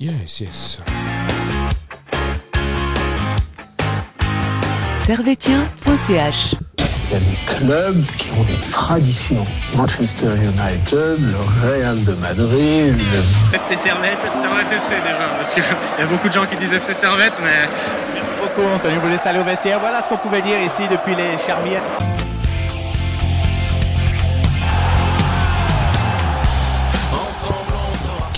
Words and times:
Yes, 0.00 0.40
yes. 0.40 0.78
servetien.ch 4.98 6.54
Il 6.54 7.12
y 7.12 7.16
a 7.16 7.18
des 7.18 7.56
clubs 7.66 8.04
qui 8.18 8.30
ont 8.38 8.44
des 8.44 8.70
traditions. 8.70 9.42
Manchester 9.76 10.28
United, 10.36 11.18
le 11.18 11.68
Real 11.68 12.04
de 12.04 12.12
Madrid, 12.14 12.94
le 12.96 13.56
FC 13.56 13.76
Servette, 13.76 14.18
Servette 14.40 14.72
FC 14.72 14.90
déjà, 15.02 15.28
parce 15.36 15.54
qu'il 15.54 15.64
y 15.64 16.02
a 16.02 16.06
beaucoup 16.06 16.28
de 16.28 16.32
gens 16.32 16.46
qui 16.46 16.56
disent 16.56 16.72
FC 16.72 16.94
Servette, 16.94 17.34
mais 17.42 17.68
Merci 18.14 18.34
beaucoup, 18.40 18.68
Anthony. 18.68 18.98
Vous 19.02 19.08
laisse 19.08 19.26
aller 19.26 19.38
au 19.40 19.44
vestiaire. 19.44 19.80
Voilà 19.80 20.02
ce 20.02 20.08
qu'on 20.08 20.18
pouvait 20.18 20.42
dire 20.42 20.60
ici 20.60 20.82
depuis 20.88 21.16
les 21.16 21.36
Charmières. 21.38 21.82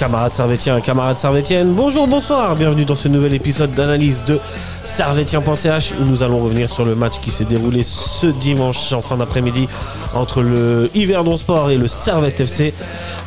Camarades 0.00 0.32
Servétiens, 0.32 0.80
camarades 0.80 1.18
Servétiennes, 1.18 1.74
bonjour, 1.74 2.08
bonsoir, 2.08 2.56
bienvenue 2.56 2.86
dans 2.86 2.96
ce 2.96 3.06
nouvel 3.06 3.34
épisode 3.34 3.74
d'analyse 3.74 4.24
de 4.24 4.40
Servetien.ch 4.82 5.92
où 6.00 6.04
nous 6.04 6.22
allons 6.22 6.40
revenir 6.40 6.70
sur 6.70 6.86
le 6.86 6.94
match 6.94 7.20
qui 7.20 7.30
s'est 7.30 7.44
déroulé 7.44 7.82
ce 7.82 8.26
dimanche 8.28 8.94
en 8.94 9.02
fin 9.02 9.18
d'après-midi 9.18 9.68
entre 10.14 10.40
le 10.40 10.88
Yverdon 10.94 11.36
Sport 11.36 11.70
et 11.70 11.76
le 11.76 11.86
Servette 11.86 12.40
FC. 12.40 12.72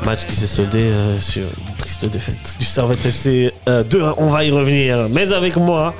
Match 0.03 0.25
qui 0.25 0.35
s'est 0.35 0.47
soldé 0.47 0.79
euh, 0.79 1.19
sur 1.19 1.43
une 1.43 1.75
triste 1.77 2.05
défaite 2.05 2.55
du 2.57 2.65
Servette 2.65 3.05
FC 3.05 3.53
euh, 3.69 3.83
2-1. 3.83 4.15
On 4.17 4.29
va 4.29 4.43
y 4.43 4.49
revenir, 4.49 5.09
mais 5.11 5.31
avec 5.31 5.57
moi. 5.57 5.93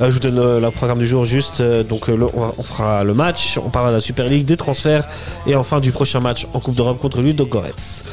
euh, 0.00 0.06
je 0.06 0.12
vous 0.12 0.20
donne 0.20 0.60
le, 0.60 0.70
programme 0.70 0.98
du 0.98 1.08
jour 1.08 1.24
juste. 1.24 1.60
euh, 1.60 1.82
donc 1.82 2.08
euh, 2.08 2.28
on, 2.32 2.62
fera 2.62 3.02
le 3.02 3.12
match, 3.12 3.58
on 3.58 3.70
parlera 3.70 3.90
de 3.90 3.96
la 3.96 4.00
Super 4.00 4.28
League, 4.28 4.46
des 4.46 4.56
transferts 4.56 5.08
et 5.48 5.56
enfin 5.56 5.80
du 5.80 5.90
prochain 5.90 6.20
match 6.20 6.46
en 6.54 6.60
Coupe 6.60 6.76
d'Europe 6.76 7.00
contre 7.00 7.20
Ludo 7.22 7.44
Goretz. 7.44 8.04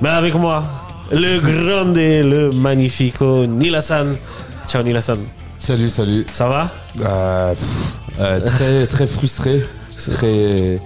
Mais 0.00 0.10
avec 0.10 0.34
moi, 0.36 0.62
le 1.10 1.38
grande, 1.40 1.96
le 1.96 2.50
magnifico 2.50 3.46
Nilassan. 3.46 4.16
Ciao 4.66 4.82
Nilassan, 4.82 5.18
Salut, 5.58 5.90
salut. 5.90 6.26
ça 6.32 6.48
va? 6.48 6.70
Euh, 7.00 7.54
pff, 7.54 7.68
euh, 8.20 8.40
très, 8.40 8.86
très 8.86 9.06
frustré, 9.06 9.64
très, 10.12 10.80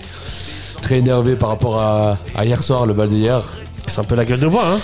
très 0.80 0.98
énervé 0.98 1.34
par 1.34 1.48
rapport 1.50 1.80
à, 1.80 2.16
à 2.34 2.44
hier 2.44 2.62
soir, 2.62 2.86
le 2.86 2.94
bal 2.94 3.08
d'hier. 3.08 3.42
C'est 3.86 3.98
un 4.00 4.04
peu 4.04 4.14
la 4.14 4.24
gueule 4.24 4.38
de 4.40 4.46
bois, 4.46 4.64
hein 4.74 4.78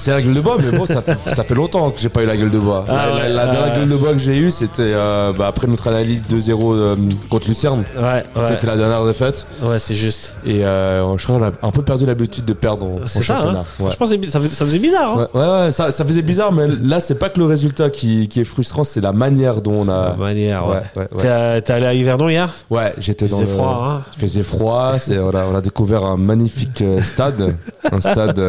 C'est 0.00 0.10
la 0.12 0.22
gueule 0.22 0.32
de 0.34 0.40
bois, 0.40 0.56
mais 0.58 0.76
bon, 0.78 0.86
ça, 0.86 1.02
fait- 1.02 1.18
ça 1.18 1.44
fait 1.44 1.54
longtemps 1.54 1.90
que 1.90 2.00
j'ai 2.00 2.08
pas 2.08 2.22
eu 2.22 2.26
la 2.26 2.36
gueule 2.36 2.50
de 2.50 2.58
bois. 2.58 2.84
Ah 2.88 2.92
la, 3.06 3.14
ouais, 3.14 3.22
la- 3.24 3.28
la 3.28 3.42
ah 3.42 3.46
dernière 3.48 3.72
ouais. 3.74 3.78
gueule 3.80 3.88
de 3.90 3.96
bois 3.96 4.12
que 4.12 4.18
j'ai 4.18 4.36
eue, 4.38 4.50
c'était 4.50 4.80
euh, 4.82 5.32
bah, 5.36 5.46
après 5.48 5.66
notre 5.66 5.88
analyse 5.88 6.24
2-0 6.26 6.72
euh, 6.74 6.96
contre 7.28 7.48
Lucerne. 7.48 7.84
Ouais, 7.96 8.02
ouais. 8.02 8.22
C'était 8.46 8.66
la 8.66 8.76
dernière 8.76 9.04
défaite. 9.04 9.46
Ouais, 9.62 9.78
c'est 9.78 9.94
juste. 9.94 10.34
Et 10.46 10.64
euh, 10.64 11.16
je 11.18 11.22
crois 11.24 11.38
qu'on 11.38 11.44
a 11.44 11.50
un 11.62 11.70
peu 11.70 11.82
perdu 11.82 12.06
l'habitude 12.06 12.46
de 12.46 12.52
perdre 12.54 12.86
en, 12.86 13.02
en 13.02 13.06
ça, 13.06 13.20
championnat. 13.20 13.60
hein. 13.60 13.84
Je 13.90 13.96
pense 13.96 14.10
que 14.10 14.28
ça, 14.28 14.40
fais- 14.40 14.48
ça 14.48 14.64
faisait 14.64 14.78
bizarre, 14.78 15.18
hein 15.18 15.28
Ouais, 15.66 15.72
ça, 15.72 15.90
ça 15.92 16.04
faisait 16.06 16.22
bizarre, 16.22 16.50
mais 16.52 16.66
là, 16.82 16.98
c'est 17.00 17.16
pas 17.18 17.28
que 17.28 17.38
le 17.38 17.44
résultat 17.46 17.90
qui, 17.90 18.26
qui 18.28 18.40
est 18.40 18.44
frustrant, 18.44 18.84
c'est 18.84 19.02
la 19.02 19.12
manière 19.12 19.60
dont 19.60 19.74
on 19.86 19.88
a. 19.90 20.10
La 20.10 20.16
manière, 20.16 20.66
ouais. 20.66 21.06
T'es 21.18 21.72
allé 21.72 21.84
à 21.86 21.92
Yverdon 21.92 22.28
hier? 22.30 22.48
Ouais, 22.70 22.94
j'étais 22.98 23.26
Il 23.26 23.30
dans 23.32 23.38
faisait 23.40 23.50
le- 23.52 23.56
froid, 23.58 23.86
hein 23.86 24.00
Il 24.16 24.20
faisait 24.20 24.42
froid. 24.42 24.92
On 25.10 25.30
a, 25.36 25.44
on 25.44 25.54
a 25.54 25.60
découvert 25.60 26.06
un 26.06 26.16
magnifique 26.16 26.82
stade, 27.02 27.54
un 27.92 28.00
stade 28.00 28.40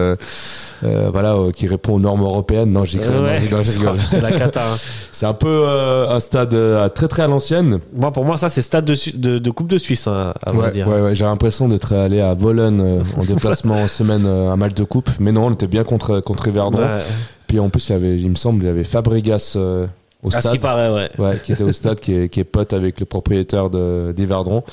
voilà 1.11 1.35
euh, 1.47 1.51
qui 1.51 1.67
répond 1.67 1.93
aux 1.95 1.99
normes 1.99 2.21
européennes. 2.21 2.71
Non, 2.71 2.85
j'écris, 2.85 3.11
non, 3.13 3.23
Ouais. 3.23 3.39
C'était 3.95 4.21
la 4.21 4.31
cata. 4.31 4.61
hein. 4.63 4.75
C'est 5.11 5.25
un 5.25 5.33
peu 5.33 5.47
euh, 5.65 6.09
un 6.09 6.19
stade 6.19 6.53
euh, 6.53 6.87
très 6.89 7.07
très 7.07 7.23
à 7.23 7.27
l'ancienne. 7.27 7.79
Moi, 7.93 8.11
pour 8.11 8.25
moi, 8.25 8.37
ça, 8.37 8.49
c'est 8.49 8.61
stade 8.61 8.85
de, 8.85 8.95
Su- 8.95 9.11
de, 9.17 9.39
de 9.39 9.51
Coupe 9.51 9.67
de 9.67 9.77
Suisse, 9.77 10.07
hein, 10.07 10.33
à 10.45 10.51
vrai 10.51 10.65
Ouais, 10.67 10.71
dire. 10.71 10.87
ouais, 10.87 11.15
j'ai 11.15 11.25
l'impression 11.25 11.67
d'être 11.67 11.93
allé 11.93 12.21
à 12.21 12.33
Volen 12.33 13.03
en 13.17 13.23
déplacement 13.23 13.75
en 13.75 13.87
semaine 13.87 14.25
un 14.25 14.55
match 14.55 14.73
de 14.73 14.83
coupe, 14.83 15.09
mais 15.19 15.31
non, 15.31 15.47
on 15.47 15.51
était 15.51 15.67
bien 15.67 15.83
contre 15.83 16.19
contre 16.19 16.47
Yverdon. 16.47 16.79
Puis 17.47 17.59
en 17.59 17.69
plus, 17.69 17.89
il 17.89 17.91
y 17.91 17.95
avait, 17.95 18.17
il 18.19 18.29
me 18.29 18.35
semble, 18.35 18.63
il 18.63 18.67
y 18.67 18.69
avait 18.69 18.83
Fabregas 18.83 19.57
au 19.57 20.27
À 20.27 20.31
ce 20.31 20.39
stade. 20.41 20.51
qui 20.53 20.59
paraît, 20.59 20.91
ouais. 20.93 21.09
Ouais, 21.17 21.37
qui 21.43 21.51
était 21.51 21.63
au 21.63 21.73
stade, 21.73 21.99
qui 21.99 22.13
est, 22.13 22.29
qui 22.29 22.39
est 22.39 22.43
pote 22.45 22.73
avec 22.73 22.99
le 22.99 23.05
propriétaire 23.05 23.69
de 23.69 24.13
d'Yverdon. 24.15 24.63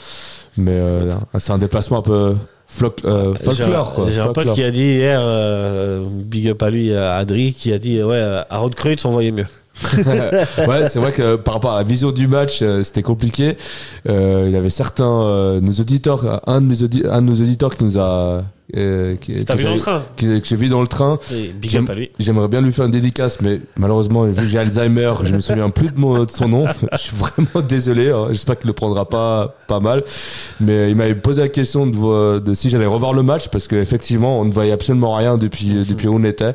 Mais 0.57 0.81
c'est 1.39 1.53
un 1.53 1.59
déplacement 1.59 1.99
un 1.99 2.03
peu 2.03 2.35
floc- 2.69 3.05
euh, 3.05 3.35
folklore, 3.35 3.93
quoi. 3.95 4.07
J'ai 4.09 4.21
un 4.21 4.33
pote 4.33 4.53
qui 4.53 4.63
a 4.65 4.71
dit 4.71 4.85
hier, 4.85 5.19
euh, 5.23 6.07
big 6.11 6.49
up 6.49 6.63
à 6.63 6.71
lui, 6.71 6.95
à 6.95 7.17
Adri, 7.17 7.53
qui 7.55 7.73
a 7.73 7.79
dit, 7.79 8.03
ouais, 8.03 8.21
à 8.49 8.59
Rodkreutz, 8.59 9.05
on 9.05 9.11
voyait 9.11 9.33
mieux. 9.33 9.47
ouais, 9.97 10.89
c'est 10.89 10.99
vrai 10.99 11.13
que 11.13 11.37
par 11.37 11.55
rapport 11.55 11.73
à 11.73 11.79
la 11.79 11.85
vision 11.85 12.11
du 12.11 12.27
match, 12.27 12.61
euh, 12.63 12.83
c'était 12.83 13.03
compliqué. 13.03 13.57
Euh, 14.09 14.45
il 14.47 14.53
y 14.53 14.57
avait 14.57 14.71
certains, 14.71 15.23
euh, 15.23 15.61
nos 15.61 15.73
auditeurs, 15.73 16.41
un 16.49 16.61
de, 16.61 16.67
mes 16.67 16.83
audi- 16.83 17.05
un 17.09 17.23
de 17.23 17.27
nos 17.29 17.35
auditeurs 17.41 17.77
qui 17.77 17.85
nous 17.85 17.97
a. 17.99 18.43
euh, 18.77 19.17
qui, 19.17 19.33
que 19.45 19.53
vu 19.55 19.65
dans 19.65 19.71
le 19.71 19.77
j'ai- 19.77 19.81
train 19.83 20.05
que- 20.17 20.39
que 20.41 20.47
j'ai 20.47 20.57
vu 20.57 20.69
dans 20.69 20.81
le 20.83 20.87
train. 20.87 21.19
J'aimerais 22.19 22.49
bien 22.49 22.61
lui 22.61 22.73
faire 22.73 22.85
une 22.85 22.91
dédicace, 22.91 23.41
mais 23.41 23.61
malheureusement, 23.79 24.25
vu 24.25 24.35
que 24.35 24.43
j'ai 24.49 24.59
Alzheimer, 24.59 25.13
je 25.25 25.35
me 25.35 25.41
souviens 25.41 25.71
plus 25.71 25.93
de, 25.93 25.99
mon, 25.99 26.25
de 26.25 26.31
son 26.31 26.49
nom. 26.49 26.67
Je 26.93 26.99
suis 26.99 27.17
vraiment 27.17 27.67
désolé. 27.67 28.11
hein. 28.11 28.27
J'espère 28.31 28.59
qu'il 28.59 28.67
le 28.69 28.75
prendra 28.75 29.09
pas, 29.09 29.57
pas 29.67 29.81
mal. 29.81 30.05
Mais 30.61 30.91
il 30.91 30.97
m'avait 30.97 31.15
posé 31.15 31.41
la 31.43 31.49
question 31.49 31.87
de, 31.87 32.39
de 32.41 32.55
si 32.55 32.69
j'allais 32.71 32.87
revoir 32.87 33.15
le 33.15 33.23
match, 33.23 33.49
parce 33.49 33.69
qu'effectivement, 33.69 34.41
on 34.41 34.45
ne 34.45 34.53
voyait 34.53 34.73
absolument 34.73 35.15
rien 35.15 35.37
depuis, 35.39 35.85
depuis 35.89 36.09
où 36.09 36.15
on 36.17 36.25
était. 36.25 36.53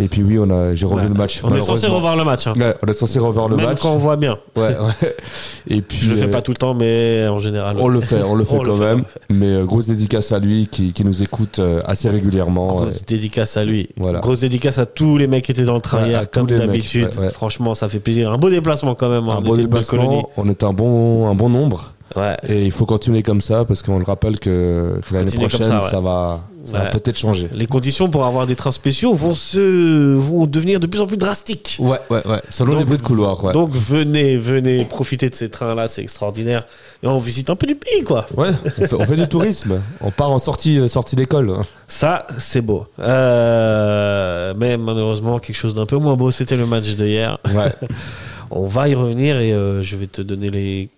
Et 0.00 0.08
puis 0.08 0.22
oui, 0.22 0.38
on 0.38 0.48
a, 0.50 0.74
j'ai 0.74 0.86
revu 0.86 1.02
Ouais. 1.02 1.08
le 1.08 1.14
match. 1.14 1.40
On 1.44 1.50
est 1.54 1.60
censé 1.60 1.86
revoir 1.86 2.16
le 2.16 2.24
match. 2.24 2.46
hein. 2.46 2.54
Ouais, 2.56 2.74
on 2.82 2.86
est 2.86 2.92
censé 2.94 3.18
revoir 3.18 3.48
le 3.48 3.56
Même 3.56 3.66
match. 3.66 3.80
quand 3.82 3.92
on 3.92 3.98
voit 3.98 4.16
bien. 4.16 4.38
Ouais. 4.56 4.74
Et 5.68 5.82
puis, 5.82 5.98
Je 6.02 6.10
le 6.10 6.16
fais 6.16 6.24
euh, 6.24 6.28
pas 6.30 6.40
tout 6.42 6.52
le 6.52 6.56
temps, 6.56 6.74
mais 6.74 7.26
en 7.28 7.38
général. 7.38 7.76
On 7.78 7.88
le 7.88 8.00
fait, 8.00 8.22
on 8.22 8.34
le 8.34 8.44
fait 8.44 8.56
On 8.56 8.62
le 8.62 8.70
quand 8.70 8.78
fait, 8.78 8.84
même. 8.94 9.04
Mais 9.28 9.46
euh, 9.46 9.64
grosse 9.64 9.88
dédicace 9.88 10.32
à 10.32 10.38
lui 10.38 10.68
qui, 10.68 10.92
qui 10.92 11.04
nous 11.04 11.22
écoute 11.22 11.58
euh, 11.58 11.82
assez 11.84 12.08
régulièrement. 12.08 12.66
Grosse 12.68 13.04
dédicace 13.04 13.56
à 13.56 13.64
lui. 13.64 13.90
Voilà. 13.96 14.20
Grosse 14.20 14.40
dédicace 14.40 14.78
à 14.78 14.86
tous 14.86 15.18
les 15.18 15.26
mecs 15.26 15.44
qui 15.44 15.52
étaient 15.52 15.64
dans 15.64 15.74
le 15.74 15.80
tous 15.80 16.26
comme 16.32 16.46
d'habitude. 16.46 17.12
Franchement, 17.32 17.74
ça 17.74 17.88
fait 17.88 18.00
plaisir. 18.00 18.32
Un 18.32 18.38
beau 18.38 18.48
déplacement 18.50 18.94
quand 18.94 19.08
même. 19.10 19.28
un 19.28 19.40
était 19.42 19.62
une 19.62 19.66
belle 19.66 19.84
colonie. 19.84 20.08
déplacement, 20.16 20.30
on 20.36 20.48
est 20.48 20.64
un 20.64 20.72
bon, 20.72 21.28
un 21.28 21.34
bon 21.34 21.48
nombre. 21.50 21.92
Ouais. 22.16 22.36
Et 22.48 22.64
il 22.64 22.70
faut 22.72 22.86
continuer 22.86 23.22
comme 23.22 23.40
ça 23.40 23.64
parce 23.64 23.82
qu'on 23.82 23.98
le 23.98 24.04
rappelle 24.04 24.38
que, 24.40 25.00
que 25.08 25.14
l'année 25.14 25.30
prochaine, 25.30 25.64
ça, 25.64 25.78
va, 25.80 25.90
ça 25.90 26.00
va 26.00 26.40
Ouais. 26.84 26.90
peut-être 26.90 27.16
changer. 27.18 27.48
Les 27.52 27.66
conditions 27.66 28.10
pour 28.10 28.24
avoir 28.26 28.46
des 28.46 28.54
trains 28.56 28.72
spéciaux 28.72 29.14
vont 29.14 29.34
se 29.34 30.14
vont 30.16 30.46
devenir 30.46 30.78
de 30.80 30.86
plus 30.86 31.00
en 31.00 31.06
plus 31.06 31.16
drastiques. 31.16 31.76
Ouais, 31.80 31.98
ouais, 32.10 32.26
ouais. 32.26 32.40
Selon 32.50 32.72
Donc- 32.72 32.80
les 32.80 32.84
bruits 32.84 32.98
de 32.98 33.02
couloir, 33.02 33.42
ouais. 33.44 33.52
Donc 33.52 33.70
venez, 33.72 34.36
venez 34.36 34.84
profiter 34.84 35.28
de 35.30 35.34
ces 35.34 35.48
trains-là, 35.48 35.88
c'est 35.88 36.02
extraordinaire. 36.02 36.66
Et 37.02 37.06
on 37.06 37.18
visite 37.18 37.48
un 37.48 37.56
peu 37.56 37.66
du 37.66 37.76
pays, 37.76 38.02
quoi. 38.04 38.26
Ouais, 38.36 38.50
on 38.66 38.70
fait, 38.70 38.94
on 38.94 39.04
fait 39.04 39.16
du 39.16 39.26
tourisme. 39.28 39.80
On 40.00 40.10
part 40.10 40.30
en 40.30 40.38
sortie, 40.38 40.78
euh, 40.78 40.88
sortie 40.88 41.16
d'école. 41.16 41.54
Ça, 41.86 42.26
c'est 42.38 42.60
beau. 42.60 42.86
Euh, 43.00 44.54
mais 44.58 44.76
malheureusement, 44.76 45.38
quelque 45.38 45.56
chose 45.56 45.74
d'un 45.74 45.86
peu 45.86 45.96
moins 45.96 46.16
beau, 46.16 46.30
c'était 46.30 46.56
le 46.56 46.66
match 46.66 46.94
de 46.96 47.06
hier. 47.06 47.38
Ouais. 47.54 47.72
On 48.50 48.66
va 48.66 48.88
y 48.88 48.94
revenir 48.94 49.38
et 49.40 49.52
euh, 49.52 49.82
je 49.82 49.94
vais 49.96 50.08
te 50.08 50.22
donner 50.22 50.50
les, 50.50 50.90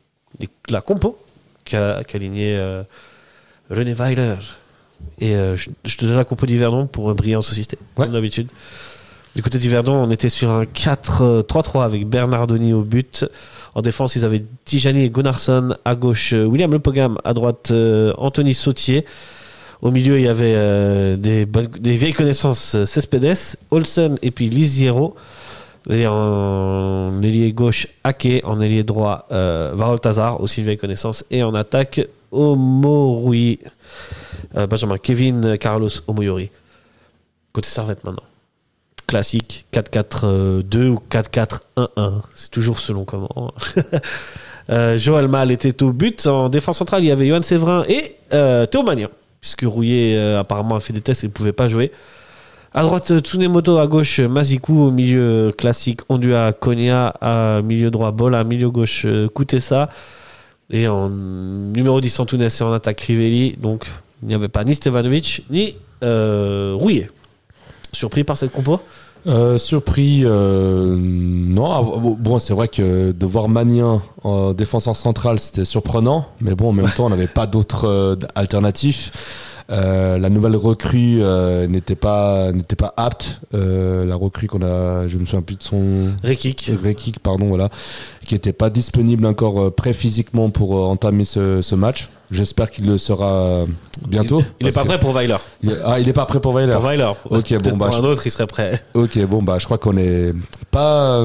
la 0.69 0.81
compo 0.81 1.19
qu'a 1.65 2.01
aligné 2.15 2.57
euh, 2.57 2.83
René 3.71 3.95
Weiler. 3.95 4.37
Et 5.21 5.35
euh, 5.35 5.57
je, 5.57 5.71
je 5.85 5.97
te 5.97 6.05
donne 6.05 6.17
la 6.17 6.25
compo 6.25 6.47
d'Yverdon 6.47 6.87
pour 6.87 7.13
briller 7.15 7.37
en 7.37 7.43
société, 7.43 7.77
Ouais. 7.97 8.05
comme 8.07 8.13
d'habitude. 8.15 8.49
Du 9.35 9.43
côté 9.43 9.59
d'Yverdon, 9.59 9.95
on 9.95 10.11
était 10.11 10.29
sur 10.29 10.51
un 10.51 10.65
4-3-3 10.65 11.85
avec 11.85 12.07
Bernardoni 12.07 12.73
au 12.75 12.83
but. 12.83 13.25
En 13.75 13.81
défense, 13.81 14.15
ils 14.15 14.25
avaient 14.27 14.45
Tijani 14.67 15.05
et 15.05 15.11
Gunnarsson. 15.11 15.75
À 15.87 15.95
gauche, 15.95 16.35
euh, 16.35 16.45
William 16.45 16.71
Lepogam. 16.71 17.17
À 17.25 17.33
droite, 17.33 17.71
euh, 17.71 18.13
Anthony 18.19 18.53
Sautier. 18.55 19.07
Au 19.81 19.91
milieu, 19.91 20.19
il 20.19 20.25
y 20.25 20.29
avait 20.29 20.53
euh, 20.55 21.17
des, 21.17 21.47
des 21.47 21.97
vieilles 21.97 22.13
connaissances 22.13 22.75
euh, 22.77 22.85
Cespedes, 22.85 23.57
Olsen 23.71 24.17
et 24.23 24.31
puis 24.31 24.49
Lisiero. 24.51 25.17
Et 25.91 26.07
en 26.07 27.21
ailier 27.23 27.53
gauche, 27.53 27.89
Ake. 28.05 28.43
En 28.45 28.61
ailier 28.61 28.85
droit, 28.85 29.27
euh, 29.33 29.73
Varoltazar, 29.75 30.41
aussi 30.41 30.63
vieille 30.63 30.79
connaissance. 30.79 31.25
Et 31.31 31.43
en 31.43 31.55
attaque, 31.55 32.01
Omorui. 32.31 33.59
Euh, 34.57 34.67
Benjamin 34.67 34.99
Kevin 34.99 35.59
Carlos 35.59 35.89
Omoyori. 36.07 36.51
Côté 37.53 37.69
Servette 37.69 38.05
maintenant. 38.05 38.25
Classique 39.07 39.67
4-4-2 39.73 40.89
ou 40.89 41.03
4-4-1-1. 41.11 42.23
C'est 42.35 42.51
toujours 42.51 42.79
selon 42.79 43.05
comment. 43.05 43.53
Euh, 44.71 44.97
Joël 44.97 45.29
Mal 45.29 45.51
était 45.51 45.83
au 45.83 45.93
but. 45.93 46.27
En 46.27 46.49
défense 46.49 46.79
centrale, 46.79 47.03
il 47.03 47.09
y 47.09 47.11
avait 47.11 47.27
Johan 47.27 47.43
Séverin 47.43 47.85
et 47.89 48.17
euh, 48.33 48.67
Théo 48.67 48.83
Magnin. 48.83 49.09
Puisque 49.41 49.63
Rouillet 49.63 50.17
euh, 50.17 50.39
apparemment 50.39 50.77
a 50.77 50.81
fait 50.81 50.93
des 50.93 51.01
tests 51.01 51.25
et 51.25 51.27
ne 51.27 51.33
pouvait 51.33 51.53
pas 51.53 51.69
jouer. 51.69 51.91
À 52.75 52.83
droite, 52.83 53.21
Tsunemoto. 53.21 53.79
À 53.79 53.87
gauche, 53.87 54.21
Mazikou. 54.21 54.87
Au 54.87 54.91
milieu, 54.91 55.53
classique, 55.57 56.01
Ondua, 56.09 56.53
Konya. 56.53 57.09
À 57.21 57.61
milieu 57.63 57.91
droit, 57.91 58.13
Bola. 58.13 58.45
Milieu 58.45 58.71
gauche, 58.71 59.07
Kutesa. 59.35 59.89
Et 60.71 60.89
en 60.89 61.11
numéro 61.11 62.01
10, 62.01 62.21
Antunes 62.21 62.43
et 62.43 62.63
en 62.63 62.73
attaque, 62.73 62.97
Crivelli. 62.97 63.57
Donc, 63.61 63.87
il 64.23 64.29
n'y 64.29 64.35
avait 64.35 64.49
pas 64.49 64.65
ni 64.65 64.75
Stevanovic, 64.75 65.45
ni 65.51 65.77
euh, 66.03 66.75
Rouillet. 66.75 67.11
Surpris 67.93 68.25
par 68.25 68.39
cette 68.39 68.53
compo? 68.53 68.81
Euh, 69.27 69.59
surpris, 69.59 70.23
euh, 70.25 70.97
non. 70.99 71.71
ah, 71.71 71.83
Bon, 72.19 72.39
c'est 72.39 72.55
vrai 72.55 72.69
que 72.69 73.13
de 73.13 73.27
voir 73.27 73.49
Magnin 73.49 74.03
en 74.25 74.55
défenseur 74.55 74.97
central, 74.97 75.39
c'était 75.39 75.67
surprenant. 75.67 76.27
Mais 76.41 76.55
bon, 76.55 76.71
en 76.71 76.73
même 76.73 76.91
temps, 76.91 77.05
on 77.05 77.11
n'avait 77.11 77.29
pas 77.29 77.47
d'autres 77.47 78.19
alternatives. 78.35 79.11
Euh, 79.71 80.19
la 80.19 80.29
nouvelle 80.31 80.57
recrue 80.57 81.19
euh, 81.23 81.67
n'était 81.67 81.95
pas 81.95 82.53
n'était 82.53 82.77
pas 82.77 82.93
apte. 82.97 83.41
Euh, 83.55 84.05
la 84.05 84.17
recrue 84.17 84.47
qu'on 84.47 84.63
a, 84.63 85.09
je 85.09 85.17
me 85.19 85.25
souviens 85.25 85.43
plus 85.43 85.57
de 85.57 85.63
son 85.63 86.09
Rekik. 86.23 86.71
Rekik, 86.83 87.19
pardon, 87.21 87.47
voilà, 87.49 87.69
qui 88.25 88.35
était 88.35 88.53
pas 88.53 88.71
disponible 88.71 89.27
encore 89.27 89.61
euh, 89.61 89.71
prêt 89.71 89.93
physiquement 89.93 90.51
pour 90.51 90.77
euh, 90.77 90.85
entamer 90.87 91.25
ce, 91.25 91.63
ce 91.63 91.75
match. 91.75 92.09
J'espère 92.33 92.71
qu'il 92.71 92.87
le 92.87 92.97
sera 92.99 93.31
euh, 93.31 93.67
bientôt. 94.09 94.43
Il 94.59 94.67
est 94.67 94.73
parce 94.73 94.87
pas 94.87 94.95
prêt 94.95 94.99
pour 94.99 95.13
Weiler. 95.13 95.37
Ah, 95.85 96.01
il 96.01 96.09
est 96.09 96.13
pas 96.15 96.25
prêt 96.25 96.41
pour 96.41 96.55
Weiler. 96.57 96.73
Pour 96.73 96.83
Weiler. 96.89 97.13
Ok, 97.29 97.55
bon, 97.63 97.77
bah, 97.77 97.87
pour 97.87 97.95
un 97.97 98.05
autre, 98.05 98.27
il 98.27 98.31
serait 98.31 98.47
prêt. 98.47 98.83
Ok, 98.95 99.19
bon 99.27 99.43
bah 99.43 99.57
je 99.59 99.67
crois 99.67 99.77
qu'on 99.79 99.97
est 99.99 100.33
pas, 100.71 101.19
euh, 101.21 101.25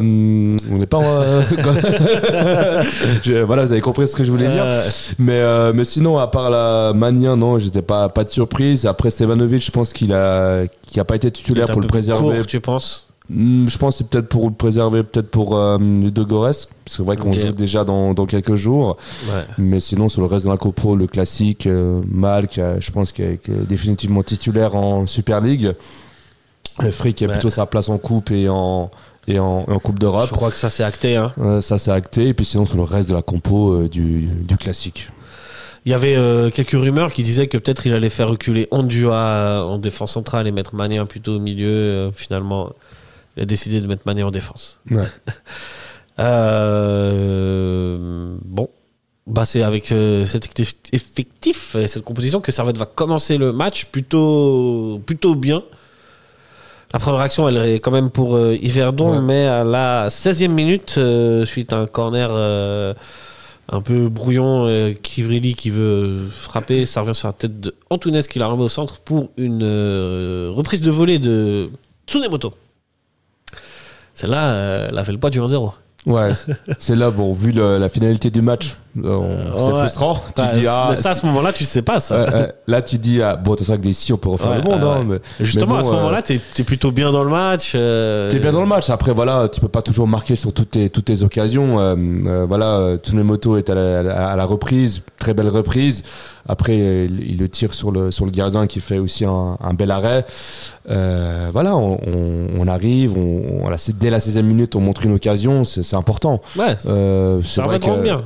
on 0.70 0.78
n'est 0.78 0.86
pas. 0.86 1.02
euh, 1.02 1.42
Je- 3.24 3.42
voilà, 3.44 3.66
vous 3.66 3.72
avez 3.72 3.82
compris 3.82 4.08
ce 4.08 4.16
que 4.16 4.24
je 4.24 4.32
voulais 4.32 4.50
dire. 4.50 4.68
Mais 5.18 5.34
euh, 5.40 5.72
mais 5.74 5.86
sinon, 5.86 6.18
à 6.18 6.28
part 6.28 6.50
la 6.50 6.92
Mania, 6.94 7.36
non, 7.36 7.58
j'étais 7.58 7.82
pas 7.82 8.10
pas 8.10 8.24
de 8.24 8.30
surprise. 8.30 8.86
Après 8.86 9.10
Stevanovic, 9.10 9.64
je 9.66 9.72
pense 9.72 9.94
qu'il 9.94 10.14
a 10.14 10.64
qui 10.88 11.00
a 11.00 11.06
pas 11.06 11.16
été 11.16 11.32
titulaire 11.32 11.68
pour 11.68 11.82
le 11.82 11.88
préserver. 11.88 12.38
court, 12.38 12.46
tu 12.48 12.60
penses? 12.60 13.07
Je 13.30 13.78
pense 13.78 13.96
que 13.96 13.98
c'est 14.00 14.10
peut-être 14.10 14.30
pour 14.30 14.46
le 14.48 14.54
préserver, 14.54 15.04
peut-être 15.04 15.30
pour 15.30 15.58
euh, 15.58 15.78
Ludo 15.78 16.26
Gores. 16.26 16.54
C'est 16.86 17.04
vrai 17.04 17.18
qu'on 17.18 17.34
joue 17.34 17.52
déjà 17.52 17.84
dans, 17.84 18.14
dans 18.14 18.26
quelques 18.26 18.56
jours. 18.56 18.96
Ouais. 19.30 19.44
Mais 19.58 19.80
sinon, 19.82 20.08
sur 20.08 20.22
le 20.22 20.28
reste 20.28 20.46
de 20.46 20.52
la 20.52 20.58
Copo, 20.58 20.96
le 20.96 21.08
classique, 21.08 21.68
euh, 21.68 22.02
Malk, 22.10 22.58
euh, 22.58 22.78
je 22.80 22.90
pense 22.92 23.12
qu'il 23.12 23.26
est, 23.26 23.50
définitivement 23.68 24.24
titulaire 24.24 24.76
en 24.76 25.06
Super 25.08 25.42
League. 25.42 25.74
Euh, 26.84 26.92
Frick 26.92 27.22
a 27.22 27.26
Ouais. 27.26 27.32
plutôt 27.34 27.50
sa 27.50 27.66
place 27.66 27.90
en 27.90 27.98
Coupe 27.98 28.32
et 28.32 28.48
en, 28.48 28.90
et 29.28 29.40
en, 29.40 29.64
Coupe 29.84 29.96
Je 29.96 30.00
d'Europe. 30.02 30.30
crois 30.32 30.52
que 30.52 30.58
ça 30.58 30.70
c'est 30.70 30.84
acté. 30.84 31.18
Hein. 31.18 31.34
Euh, 31.40 31.60
ça, 31.60 31.78
c'est 31.78 31.92
acté. 31.92 32.28
Et 32.30 32.34
puis 32.34 32.46
sinon, 32.46 32.66
sur 32.66 32.78
le 32.78 32.84
reste 32.84 33.10
de 33.10 33.14
la 33.16 33.22
compo 33.22 33.88
du, 33.90 34.22
du 34.22 34.56
classique. 34.58 35.10
Il 35.86 35.92
y 35.92 35.94
avait 35.94 36.16
euh, 36.18 36.50
quelques 36.50 36.72
rumeurs 36.72 37.14
qui 37.14 37.24
disaient 37.24 37.48
que 37.48 37.58
peut-être 37.58 37.88
il 37.88 37.94
allait 37.94 38.10
faire 38.10 38.28
reculer 38.30 38.68
Ondua 38.72 39.64
en 39.66 39.78
défense 39.78 40.12
centrale 40.14 40.46
et 40.46 40.52
mettre 40.52 40.76
Mané 40.76 41.04
plutôt 41.06 41.36
au 41.38 41.40
milieu. 41.40 41.70
Euh, 41.70 42.12
finalement, 42.14 42.72
il 43.38 43.44
a 43.44 43.46
décidé 43.46 43.80
de 43.80 43.88
mettre 43.88 44.02
Mané 44.06 44.24
en 44.24 44.32
défense. 44.32 44.80
Ouais. 44.92 45.06
Euh, 47.08 48.38
bon, 48.44 48.70
bah 49.28 49.46
c'est 49.46 49.62
avec 49.64 49.92
euh, 49.92 50.26
cet 50.26 50.46
effectif- 50.92 51.76
et 51.76 51.88
cette 51.88 52.04
composition 52.04 52.42
que 52.42 52.52
Servette 52.52 52.78
va 52.78 52.86
commencer 52.88 53.38
le 53.38 53.54
match 53.54 53.86
plutôt 53.86 55.00
plutôt 55.06 55.36
bien. 55.36 55.64
La 56.94 57.00
première 57.00 57.20
action, 57.22 57.48
elle 57.50 57.58
est 57.58 57.80
quand 57.80 57.92
même 57.92 58.10
pour 58.10 58.36
euh, 58.36 58.56
Yverdon, 58.62 59.12
Ouais. 59.18 59.22
mais 59.22 59.46
à 59.46 59.64
la 59.64 60.08
16e 60.10 60.48
minute, 60.50 60.96
euh, 60.98 61.46
suite 61.46 61.72
à 61.74 61.78
un 61.78 61.86
corner 61.86 62.32
un 63.70 63.82
peu 63.82 64.08
brouillon, 64.08 64.66
Kivrilli 65.04 65.54
qui 65.54 65.70
veut 65.70 66.26
frapper, 66.32 66.86
ça 66.86 67.02
revient 67.02 67.14
sur 67.14 67.28
la 67.28 67.34
tête 67.34 67.60
de 67.60 67.76
Antunes 67.90 68.22
qui 68.24 68.40
la 68.40 68.48
remet 68.48 68.64
au 68.64 68.70
centre 68.70 69.02
pour 69.02 69.30
une 69.38 69.64
reprise 70.56 70.82
de 70.82 70.90
volée 70.90 71.20
de 71.20 71.70
Tsunemoto. 72.08 72.54
Celle-là, 74.18 74.48
euh, 74.50 74.88
elle 74.90 74.98
a 74.98 75.04
fait 75.04 75.12
le 75.12 75.20
poids 75.20 75.30
du 75.30 75.40
1-0. 75.40 75.72
Ouais, 76.08 76.32
c'est 76.80 76.96
là, 76.96 77.12
bon, 77.12 77.34
vu 77.34 77.52
le- 77.52 77.78
la 77.78 77.88
finalité 77.88 78.32
du 78.32 78.42
match, 78.42 78.76
euh, 79.04 79.16
on- 79.16 79.58
c'est 79.58 79.64
ouais. 79.72 79.80
frustrant. 79.80 80.20
Tu 80.36 80.60
dis, 80.60 80.68
ah, 80.68 80.88
mais 80.90 80.96
ça, 80.96 81.12
à 81.12 81.16
ce 81.16 81.26
moment-là, 81.26 81.54
tu 81.54 81.66
sais 81.66 81.82
pas 81.82 82.00
ça. 82.00 82.24
Ouais. 82.26 82.54
là, 82.68 82.82
tu 82.82 82.98
dis, 82.98 83.22
ah, 83.22 83.36
bon, 83.36 83.56
c'est 83.58 83.66
vrai 83.68 83.78
que 83.78 83.82
d'ici, 83.84 84.12
on 84.14 84.18
peut 84.18 84.30
refaire 84.30 84.52
Ouais, 84.52 84.58
le 84.58 84.64
monde. 84.64 84.84
hein, 84.84 85.04
mais- 85.06 85.20
Justement, 85.46 85.76
mais 85.76 85.80
à 85.82 85.84
ce 85.84 85.90
euh, 85.90 85.94
moment-là, 85.94 86.22
t'es 86.22 86.36
es 86.60 86.64
plutôt 86.64 86.92
bien 86.92 87.12
dans 87.12 87.24
le 87.24 87.30
match. 87.30 87.74
euh, 87.76 88.30
T'es 88.32 88.40
bien 88.40 88.52
dans 88.52 88.62
le 88.62 88.68
match. 88.68 88.90
Après, 88.90 89.14
voilà, 89.14 89.48
tu 89.50 89.60
peux 89.62 89.68
pas 89.68 89.82
toujours 89.82 90.08
marquer 90.08 90.36
sur 90.36 90.54
toutes 90.54 90.72
tes, 90.72 90.90
toutes 90.90 91.06
tes 91.06 91.24
occasions. 91.24 91.80
Euh, 91.80 91.96
euh, 92.26 92.46
voilà, 92.48 92.66
euh, 92.78 92.98
Tsunemoto 92.98 93.58
est 93.58 93.70
à 93.70 93.76
la, 93.76 94.32
à 94.32 94.36
la- 94.36 94.46
reprise, 94.46 95.02
très 95.18 95.34
belle 95.34 95.50
reprise. 95.50 96.04
Après, 96.50 96.78
euh, 96.80 97.08
il, 97.10 97.32
il 97.32 97.38
le 97.40 97.50
tire 97.50 97.74
sur 97.74 97.92
le, 97.92 98.10
sur 98.12 98.24
le 98.26 98.32
gardien 98.32 98.68
qui 98.68 98.80
fait 98.80 99.00
aussi 99.00 99.26
un, 99.26 99.58
un 99.62 99.74
bel 99.74 99.92
arrêt. 99.92 100.26
Euh, 100.90 101.50
voilà, 101.52 101.76
on, 101.76 102.00
on- 102.08 102.48
on 102.60 102.68
arrive, 102.68 103.18
on, 103.18 103.66
on- 103.66 103.72
dès 104.00 104.10
la 104.10 104.20
16e 104.20 104.44
minute, 104.46 104.76
on 104.76 104.80
montre 104.80 105.06
une 105.06 105.14
occasion, 105.14 105.66
c'est 105.66 105.96
important. 105.96 106.42
Ouais, 106.58 106.76
Euh, 106.86 107.42
c'est 107.44 107.62
vrai 107.62 107.80
que 107.80 108.02
bien. 108.02 108.22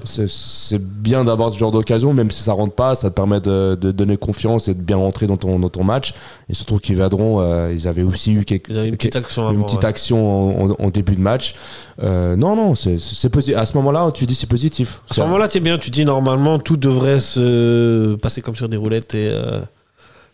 C'est 0.62 0.82
bien 0.82 1.24
d'avoir 1.24 1.52
ce 1.52 1.58
genre 1.58 1.72
d'occasion, 1.72 2.14
même 2.14 2.30
si 2.30 2.44
ça 2.44 2.54
rentre 2.54 2.76
pas, 2.76 2.94
ça 2.94 3.10
te 3.10 3.16
permet 3.16 3.42
de, 3.42 3.76
de 3.80 3.92
donner 3.92 4.18
confiance 4.18 4.68
et 4.68 4.74
de 4.74 4.82
bien 4.82 4.98
rentrer 4.98 5.26
dans 5.26 5.38
ton, 5.38 5.58
dans 5.60 5.70
ton 5.70 5.84
match. 5.84 6.14
Et 6.50 6.54
surtout 6.54 6.78
qu'ils 6.78 6.98
Vadron, 6.98 7.42
euh, 7.42 7.74
ils 7.74 7.88
avaient 7.88 8.04
aussi 8.04 8.34
eu 8.34 8.46
quelques, 8.46 8.70
une 8.70 8.96
petite 8.96 9.16
action 9.16 9.50
une 9.50 9.56
avant. 9.58 9.66
petite 9.66 9.80
ouais. 9.80 9.86
action 9.86 10.82
en, 10.82 10.90
début 10.90 11.16
de 11.16 11.22
match. 11.22 11.56
Euh, 12.04 12.36
non, 12.36 12.56
non, 12.56 12.76
c'est 12.76 13.30
positif. 13.30 13.58
À 13.58 13.66
ce 13.66 13.76
moment-là, 13.78 14.10
tu 14.14 14.26
dis 14.26 14.36
c'est 14.36 14.48
positif. 14.48 15.02
À 15.10 15.16
ce 15.16 15.22
moment-là, 15.22 15.48
t'es 15.48 15.60
bien. 15.60 15.78
Tu 15.78 15.90
dis 15.90 16.06
normalement, 16.06 16.60
tout 16.60 16.78
devrait 16.78 17.20
se 17.20 18.16
passer 18.16 18.42
comme 18.42 18.56
sur 18.56 18.70
des 18.70 18.78
roulettes 18.78 19.16
et, 19.16 19.30
euh, 19.30 19.62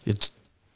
et 0.07 0.13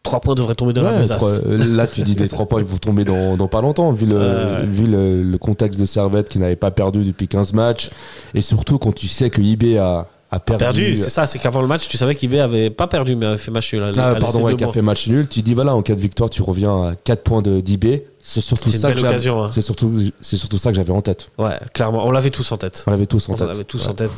t- 0.03 0.09
trois 0.09 0.19
points 0.21 0.35
devraient 0.35 0.55
tomber 0.55 0.73
dans 0.73 0.81
la 0.83 0.91
Ouais, 0.91 0.99
besace. 0.99 1.17
trois- 1.17 1.29
euh, 1.45 1.57
là, 1.75 1.87
tu 1.87 2.01
dis 2.01 2.15
des 2.15 2.27
trois 2.29 2.45
points, 2.45 2.59
ils 2.59 2.65
vont 2.65 2.77
tomber 2.77 3.03
dans, 3.03 3.37
dans 3.37 3.47
pas 3.47 3.61
longtemps, 3.61 3.91
vu 3.91 4.05
le, 4.05 4.63
vu 4.65 4.85
le, 4.85 5.23
le 5.23 5.37
contexte 5.37 5.79
de 5.79 5.85
Servette 5.85 6.29
qui 6.29 6.39
n'avait 6.39 6.55
pas 6.55 6.71
perdu 6.71 7.03
depuis 7.03 7.27
15 7.27 7.53
matchs. 7.53 7.89
Et 8.33 8.41
surtout 8.41 8.77
quand 8.79 8.93
tu 8.93 9.07
sais 9.07 9.29
que 9.29 9.41
IB 9.41 9.77
a, 9.77 10.07
a 10.31 10.39
perdu. 10.39 10.59
Perdu, 10.63 10.95
c'est 10.95 11.09
ça. 11.09 11.25
C'est 11.27 11.39
qu'avant 11.39 11.61
le 11.61 11.67
match, 11.67 11.87
tu 11.87 11.97
savais 11.97 12.15
qu'IB 12.15 12.35
avait 12.39 12.69
pas 12.69 12.87
perdu, 12.87 13.15
mais 13.15 13.25
avait 13.25 13.37
fait 13.37 13.51
match 13.51 13.73
nul. 13.73 13.83
Ah, 13.83 13.89
Elle- 13.93 13.99
elle 14.15 14.19
pardon, 14.19 14.41
ouais, 14.43 14.55
qui 14.55 14.63
a 14.63 14.67
fait 14.69 14.81
match 14.81 15.07
nul. 15.07 15.27
Tu 15.27 15.41
dis, 15.41 15.53
voilà, 15.53 15.75
en 15.75 15.81
cas 15.81 15.93
de 15.95 15.99
victoire, 16.01 16.29
tu 16.29 16.41
reviens 16.41 16.83
à 16.89 16.95
4 16.95 17.21
points 17.23 17.41
d'IB. 17.41 18.03
C'est 18.23 18.39
surtout, 18.39 18.69
ça 18.69 18.91
que 18.91 18.99
hein. 19.03 19.49
c'est 19.51 19.61
surtout, 19.61 19.91
c'est 20.21 20.37
surtout 20.37 20.59
ça 20.59 20.69
que 20.69 20.75
j'avais 20.75 20.91
en 20.93 21.01
tête. 21.01 21.31
Ouais, 21.39 21.57
clairement. 21.73 22.05
On 22.05 22.11
l'avait 22.11 22.29
tous 22.29 22.51
en 22.51 22.57
tête. 22.57 22.83
On 22.85 22.91
l'avait 22.91 23.07
tous 23.07 23.27
en 23.27 23.33
On 23.33 23.35
tête. 23.35 23.47
l'avait 23.47 23.63
tous 23.63 23.83
Ouais. 23.85 23.89
en 23.89 23.93
tête. 23.95 24.11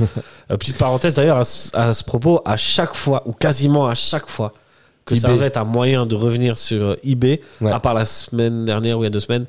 Euh, 0.51 0.57
petite 0.57 0.77
parenthèse 0.77 1.15
d'ailleurs 1.15 1.38
à 1.74 1.94
ce 1.94 2.03
propos, 2.03 2.41
à 2.44 2.57
chaque 2.57 2.95
fois, 2.95 3.24
ou 3.25 3.31
quasiment 3.31 3.88
à 3.88 3.95
chaque 3.95 4.27
fois, 4.29 4.51
que 5.05 5.13
eBay. 5.15 5.21
Servette 5.21 5.57
a 5.57 5.63
moyen 5.63 6.05
de 6.05 6.15
revenir 6.15 6.57
sur 6.57 6.81
euh, 6.83 6.95
eBay, 7.03 7.41
Ouais. 7.61 7.71
à 7.71 7.79
part 7.79 7.94
la 7.94 8.05
semaine 8.05 8.65
dernière 8.65 8.97
ou 8.97 9.01
il 9.01 9.05
y 9.05 9.07
a 9.07 9.09
deux 9.09 9.19
semaines, 9.19 9.45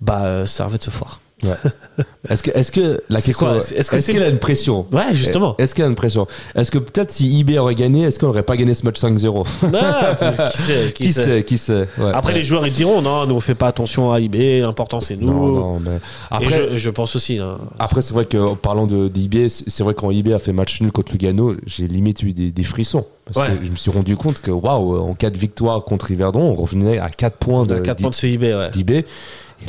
bah 0.00 0.22
euh, 0.24 0.46
Servette 0.46 0.82
se 0.84 0.90
foire. 0.90 1.20
Est-ce 2.28 2.42
que, 2.44 2.50
est-ce 2.56 2.70
que 2.72 3.02
la 3.08 3.20
question, 3.20 3.46
quoi 3.48 3.56
est-ce 3.56 3.74
Est-ce 3.74 3.90
que 3.90 3.98
c'est- 3.98 4.12
qu'il 4.12 4.22
a 4.22 4.28
une 4.28 4.38
pression 4.38 4.86
Ouais, 4.92 5.12
justement. 5.12 5.56
Est-ce 5.58 5.74
qu'il 5.74 5.82
a 5.84 5.88
une 5.88 5.96
pression 5.96 6.26
Est-ce 6.54 6.70
que 6.70 6.78
peut-être 6.78 7.10
si 7.10 7.28
IB 7.40 7.58
aurait 7.58 7.74
gagné, 7.74 8.04
est-ce 8.04 8.18
qu'on 8.20 8.28
aurait 8.28 8.44
pas 8.44 8.56
gagné 8.56 8.74
ce 8.74 8.84
match 8.86 8.98
5-0 9.00 9.44
Ah, 9.74 10.16
qui 10.50 10.62
sait, 10.62 10.92
qui 10.94 11.04
Qui 11.06 11.12
sait. 11.12 11.24
sait 11.24 11.42
Qui 11.44 11.58
sait 11.58 11.88
Ouais, 11.98 12.10
Après, 12.14 12.32
ouais. 12.32 12.38
les 12.38 12.44
joueurs, 12.44 12.66
ils 12.66 12.72
diront 12.72 13.02
non, 13.02 13.26
nous 13.26 13.34
on 13.34 13.40
fait 13.40 13.56
pas 13.56 13.66
attention 13.68 14.12
à 14.12 14.20
IB, 14.20 14.60
l'important 14.60 15.00
c'est 15.00 15.16
nous. 15.16 15.26
Non, 15.32 15.46
non, 15.48 15.80
mais 15.80 15.98
après, 16.30 16.68
je, 16.72 16.78
je 16.78 16.90
pense 16.90 17.16
aussi. 17.16 17.38
hein. 17.38 17.58
après 17.78 18.02
c'est 18.02 18.14
vrai 18.14 18.24
qu'en 18.26 18.54
parlant 18.54 18.86
de 18.86 19.08
d'IB, 19.08 19.48
c'est 19.48 19.82
vrai 19.82 19.94
quand 19.94 20.10
IB 20.12 20.32
a 20.32 20.38
fait 20.38 20.52
match 20.52 20.80
nul 20.80 20.92
contre 20.92 21.12
Lugano, 21.12 21.54
j'ai 21.66 21.88
limite 21.88 22.22
eu 22.22 22.32
des, 22.32 22.50
des 22.52 22.62
frissons. 22.62 23.04
Parce 23.24 23.46
Ouais. 23.48 23.56
que 23.56 23.64
je 23.64 23.70
me 23.70 23.76
suis 23.76 23.90
rendu 23.90 24.16
compte 24.16 24.40
que, 24.40 24.50
waouh, 24.50 24.96
en 24.98 25.14
cas 25.14 25.30
de 25.30 25.38
victoire 25.38 25.84
contre 25.84 26.10
Yverdon, 26.10 26.40
on 26.40 26.54
revenait 26.54 26.98
à 26.98 27.08
4 27.08 27.36
points 27.36 27.66
de, 27.66 27.78
4 27.78 28.00
points 28.00 28.10
de 28.10 28.14
ce 28.16 28.26
IB, 28.26 28.42
ouais. 28.42 28.70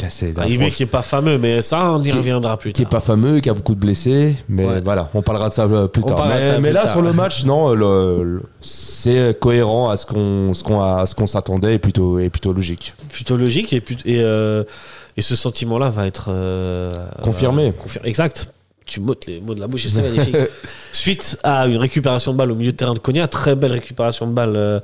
Là, 0.01 0.07
IB 0.27 0.35
franchement, 0.37 0.69
qui 0.69 0.83
est 0.83 0.87
pas 0.87 1.01
fameux, 1.01 1.37
mais 1.37 1.61
ça, 1.61 1.91
on 1.91 2.01
y 2.01 2.09
Qui- 2.09 2.17
reviendra 2.17 2.57
plus 2.57 2.73
qui 2.73 2.81
est 2.81 2.85
tard. 2.85 2.91
pas 2.91 2.99
fameux, 2.99 3.39
qui 3.39 3.49
a 3.49 3.53
beaucoup 3.53 3.75
de 3.75 3.79
blessés, 3.79 4.35
mais 4.49 4.65
Ouais. 4.65 4.81
voilà, 4.81 5.09
on 5.13 5.21
parlera 5.21 5.49
de 5.49 5.53
ça 5.53 5.63
euh, 5.63 5.87
plus 5.87 6.01
On 6.03 6.07
tard. 6.07 6.25
Mais, 6.27 6.41
ça 6.47 6.59
mais 6.59 6.69
plus 6.69 6.73
là, 6.73 6.81
tard. 6.83 6.91
sur 6.91 7.01
le 7.01 7.13
match, 7.13 7.45
non, 7.45 7.73
le- 7.73 8.23
le- 8.23 8.41
c'est 8.61 9.37
cohérent 9.39 9.89
à 9.89 9.97
ce 9.97 10.05
qu'on 10.05 10.53
ce 10.53 10.63
qu'on 10.63 10.81
a- 10.81 11.01
à 11.01 11.05
ce 11.05 11.15
qu'on 11.15 11.27
s'attendait 11.27 11.75
et 11.75 11.79
plutôt 11.79 12.19
et 12.19 12.29
plutôt 12.29 12.53
logique. 12.53 12.93
plutôt 13.11 13.37
logique 13.37 13.73
et, 13.73 13.83
et, 14.05 14.21
euh, 14.21 14.63
et 15.17 15.21
ce 15.21 15.35
sentiment-là 15.35 15.89
va 15.89 16.07
être 16.07 16.25
euh, 16.29 16.93
Confirmé. 17.21 17.67
euh, 17.67 17.71
confir- 17.71 18.01
exact. 18.03 18.47
Tu 18.85 18.99
m'ôtes 18.99 19.27
les 19.27 19.39
mots 19.39 19.55
de 19.55 19.61
la 19.61 19.67
bouche 19.67 19.87
c'est 19.87 20.01
magnifique. 20.01 20.35
Suite 20.91 21.39
à 21.43 21.67
une 21.67 21.77
récupération 21.77 22.33
de 22.33 22.37
balle 22.37 22.51
au 22.51 22.55
milieu 22.55 22.71
de 22.73 22.77
terrain 22.77 22.93
de 22.93 22.99
Cognac, 22.99 23.29
très 23.29 23.55
belle 23.55 23.71
récupération 23.71 24.27
de 24.27 24.33
balle 24.33 24.53
euh, 24.57 24.79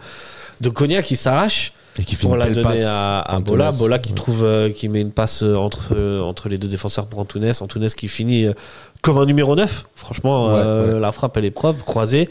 de 0.61 0.69
Cognac 0.69 1.03
qui 1.05 1.15
s'arrache 1.17 1.73
Et 1.97 2.03
qui 2.03 2.15
pour 2.15 2.35
la 2.37 2.49
donner 2.49 2.83
à, 2.83 3.19
à. 3.19 3.39
Bola. 3.39 3.71
Bola 3.71 3.99
qui 3.99 4.09
Ouais. 4.09 4.15
trouve, 4.15 4.43
euh, 4.45 4.69
qui 4.69 4.87
met 4.89 5.01
une 5.01 5.11
passe 5.11 5.43
euh, 5.43 5.55
entre, 5.55 5.93
euh, 5.95 6.21
entre 6.21 6.47
les 6.47 6.57
deux 6.57 6.67
défenseurs 6.67 7.07
pour 7.07 7.19
Antunes. 7.19 7.51
Antunes 7.59 7.87
qui 7.89 8.07
finit 8.07 8.45
euh, 8.45 8.53
comme 9.01 9.17
un 9.17 9.25
numéro 9.25 9.55
9. 9.55 9.85
Franchement, 9.95 10.47
Ouais, 10.53 10.93
ouais. 10.93 10.99
la 10.99 11.11
frappe 11.11 11.35
elle 11.37 11.45
est 11.45 11.51
propre, 11.51 11.83
croisée. 11.83 12.29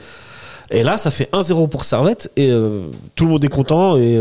Et 0.71 0.83
là, 0.83 0.97
ça 0.97 1.11
fait 1.11 1.29
1-0 1.33 1.69
pour 1.69 1.85
Servette 1.85 2.31
et 2.37 2.51
tout 3.15 3.25
le 3.25 3.31
monde 3.31 3.45
est 3.45 3.49
content 3.49 3.97
et 3.97 4.21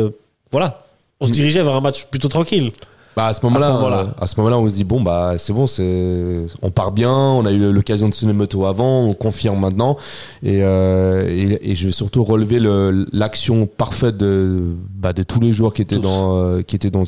voilà. 0.52 0.84
On 1.20 1.26
se 1.26 1.30
Mm. 1.32 1.34
dirigeait 1.34 1.64
vers 1.64 1.76
un 1.76 1.82
match 1.82 2.06
plutôt 2.06 2.30
tranquille. 2.30 2.72
Bah 3.18 3.26
à 3.26 3.34
ce 3.34 3.44
moment-là, 3.48 3.66
À 3.66 3.70
ce 3.70 3.74
moment-là. 3.74 3.98
euh, 4.02 4.22
à 4.24 4.28
ce 4.28 4.40
moment-là, 4.40 4.60
on 4.60 4.70
se 4.70 4.76
dit 4.76 4.84
bon 4.84 5.02
bah 5.02 5.34
c'est 5.40 5.52
bon, 5.52 5.66
c'est 5.66 6.46
on 6.62 6.70
part 6.70 6.92
bien, 6.92 7.12
on 7.12 7.46
a 7.48 7.52
eu 7.52 7.72
l'occasion 7.72 8.08
de 8.08 8.14
Tsunemoto 8.14 8.64
avant, 8.68 9.02
on 9.06 9.16
confirme 9.16 9.60
maintenant, 9.60 9.98
et, 10.44 10.60
euh, 10.62 11.28
et, 11.28 11.72
et 11.72 11.76
je 11.76 11.88
vais 11.88 11.92
surtout 11.92 12.24
relever 12.24 12.60
le- 12.60 13.08
l'action 13.12 13.66
parfaite 13.66 14.18
de 14.18 14.62
bah, 14.96 15.14
de 15.14 15.24
tous 15.24 15.40
les 15.40 15.52
joueurs 15.52 15.74
qui 15.74 15.82
étaient 15.82 15.96
Tous. 15.96 16.02
dans 16.02 16.38
euh, 16.38 16.62
qui 16.62 16.76
étaient 16.76 16.92
dans 16.92 17.06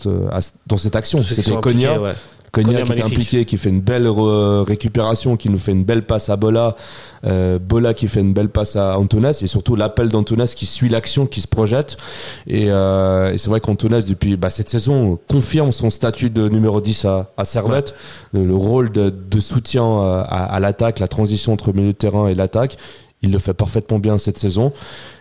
dans 0.66 0.78
cette 0.78 0.96
action. 0.96 1.22
C'était 1.22 1.44
Konya, 1.62 2.02
ouais. 2.02 2.14
Konya, 2.52 2.82
qui 2.84 2.90
magnifique. 2.90 3.14
impliqué, 3.14 3.46
qui 3.46 3.58
fait 3.58 3.70
une 3.70 3.82
belle 3.82 4.08
récupération, 4.08 5.38
qui 5.38 5.50
nous 5.50 5.58
fait 5.58 5.72
une 5.72 5.84
belle 5.84 6.06
passe 6.06 6.30
à 6.30 6.36
Bola, 6.36 6.76
euh, 7.26 7.60
Bola 7.60 7.94
qui 7.94 8.08
fait 8.08 8.22
une 8.22 8.34
belle 8.34 8.50
passe 8.50 8.76
à 8.76 8.98
Antunes, 8.98 9.32
et 9.42 9.48
surtout 9.48 9.76
l'appel 9.76 10.10
d'Antunes 10.10 10.46
qui 10.46 10.66
suit 10.66 10.90
l'action, 10.90 11.26
qui 11.26 11.42
se 11.42 11.48
projette. 11.48 11.98
Et, 12.48 12.66
euh, 12.70 13.34
et 13.34 13.38
c'est 13.38 13.50
vrai 13.50 13.60
qu'Antunes, 13.60 14.00
depuis 14.08 14.38
bah, 14.38 14.50
cette 14.50 14.70
saison, 14.70 15.20
confirme 15.28 15.72
son 15.72 15.90
statut 15.90 16.30
de 16.30 16.50
numéro 16.50 16.82
10 16.82 17.06
à, 17.06 17.32
à 17.38 17.46
Servette, 17.46 17.94
le, 18.34 18.46
le 18.46 18.56
rôle 18.56 18.92
de, 18.92 19.10
de 19.10 19.40
soutien 19.40 19.84
euh, 19.84 20.24
à, 20.28 20.46
à 20.46 20.60
l'attaque, 20.60 21.00
la 21.00 21.08
transition 21.08 21.54
entre 21.54 21.74
milieu 21.74 21.92
de 21.92 21.98
terrain 21.98 22.28
et 22.28 22.36
l'attaque. 22.36 22.78
Il 23.22 23.32
le 23.32 23.40
fait 23.40 23.54
parfaitement 23.54 24.00
bien 24.00 24.18
cette 24.18 24.38
saison. 24.38 24.72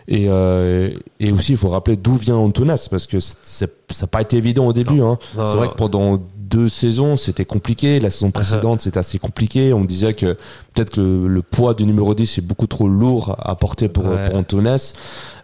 Et, 0.06 0.26
euh, 0.28 0.90
et 1.20 1.32
aussi, 1.32 1.52
il 1.52 1.58
faut 1.58 1.68
rappeler 1.68 1.96
d'où 1.96 2.14
vient 2.14 2.36
Antunes, 2.36 2.74
parce 2.90 3.06
que 3.06 3.20
c'est- 3.20 3.36
c'est- 3.42 3.74
ça 3.90 4.02
n'a 4.02 4.06
pas 4.08 4.22
été 4.22 4.36
évident 4.36 4.66
au 4.66 4.72
début. 4.72 5.02
hein. 5.02 5.18
C'est 5.34 5.56
vrai 5.56 5.68
que 5.68 5.74
pendant 5.74 6.18
deux 6.36 6.68
saisons, 6.68 7.18
c'était 7.18 7.44
compliqué. 7.44 8.00
La 8.00 8.10
saison 8.10 8.30
précédente, 8.30 8.80
c'était 8.80 8.98
assez 8.98 9.18
compliqué. 9.18 9.74
On 9.74 9.84
disait 9.84 10.14
que 10.14 10.34
peut-être 10.72 10.90
que 10.90 11.00
le, 11.02 11.28
le 11.28 11.42
poids 11.42 11.74
du 11.74 11.84
numéro 11.84 12.14
10 12.14 12.38
est 12.38 12.42
beaucoup 12.42 12.66
trop 12.66 12.88
lourd 12.88 13.36
à 13.38 13.54
porter 13.56 13.88
pour, 13.88 14.06
Ouais. 14.06 14.30
pour. 14.30 14.44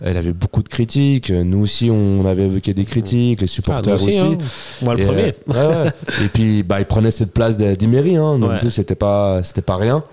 Il 0.00 0.16
avait 0.16 0.32
beaucoup 0.32 0.62
de 0.62 0.68
critiques. 0.68 1.30
Nous 1.30 1.58
aussi, 1.62 1.90
on 1.90 2.24
avait 2.24 2.44
évoqué 2.44 2.72
des 2.72 2.84
critiques, 2.84 3.40
les 3.42 3.44
Ah, 3.44 3.48
supporters 3.48 3.94
aussi. 4.02 4.18
hein. 4.18 4.38
Moi 4.80 4.94
le 4.94 5.00
Et, 5.02 5.04
premier. 5.04 5.34
euh, 5.54 5.68
ouais, 5.82 5.84
ouais. 5.84 5.92
Et 6.24 6.28
puis, 6.28 6.62
bah, 6.62 6.80
il 6.80 6.86
prenait 6.86 7.10
cette 7.10 7.32
place 7.34 7.58
d'Imery, 7.58 8.16
hein. 8.16 8.38
Plus, 8.60 8.70
c'était 8.70 8.94
pas, 8.94 9.42
c'était 9.42 9.60
pas 9.62 9.76
rien. 9.76 10.04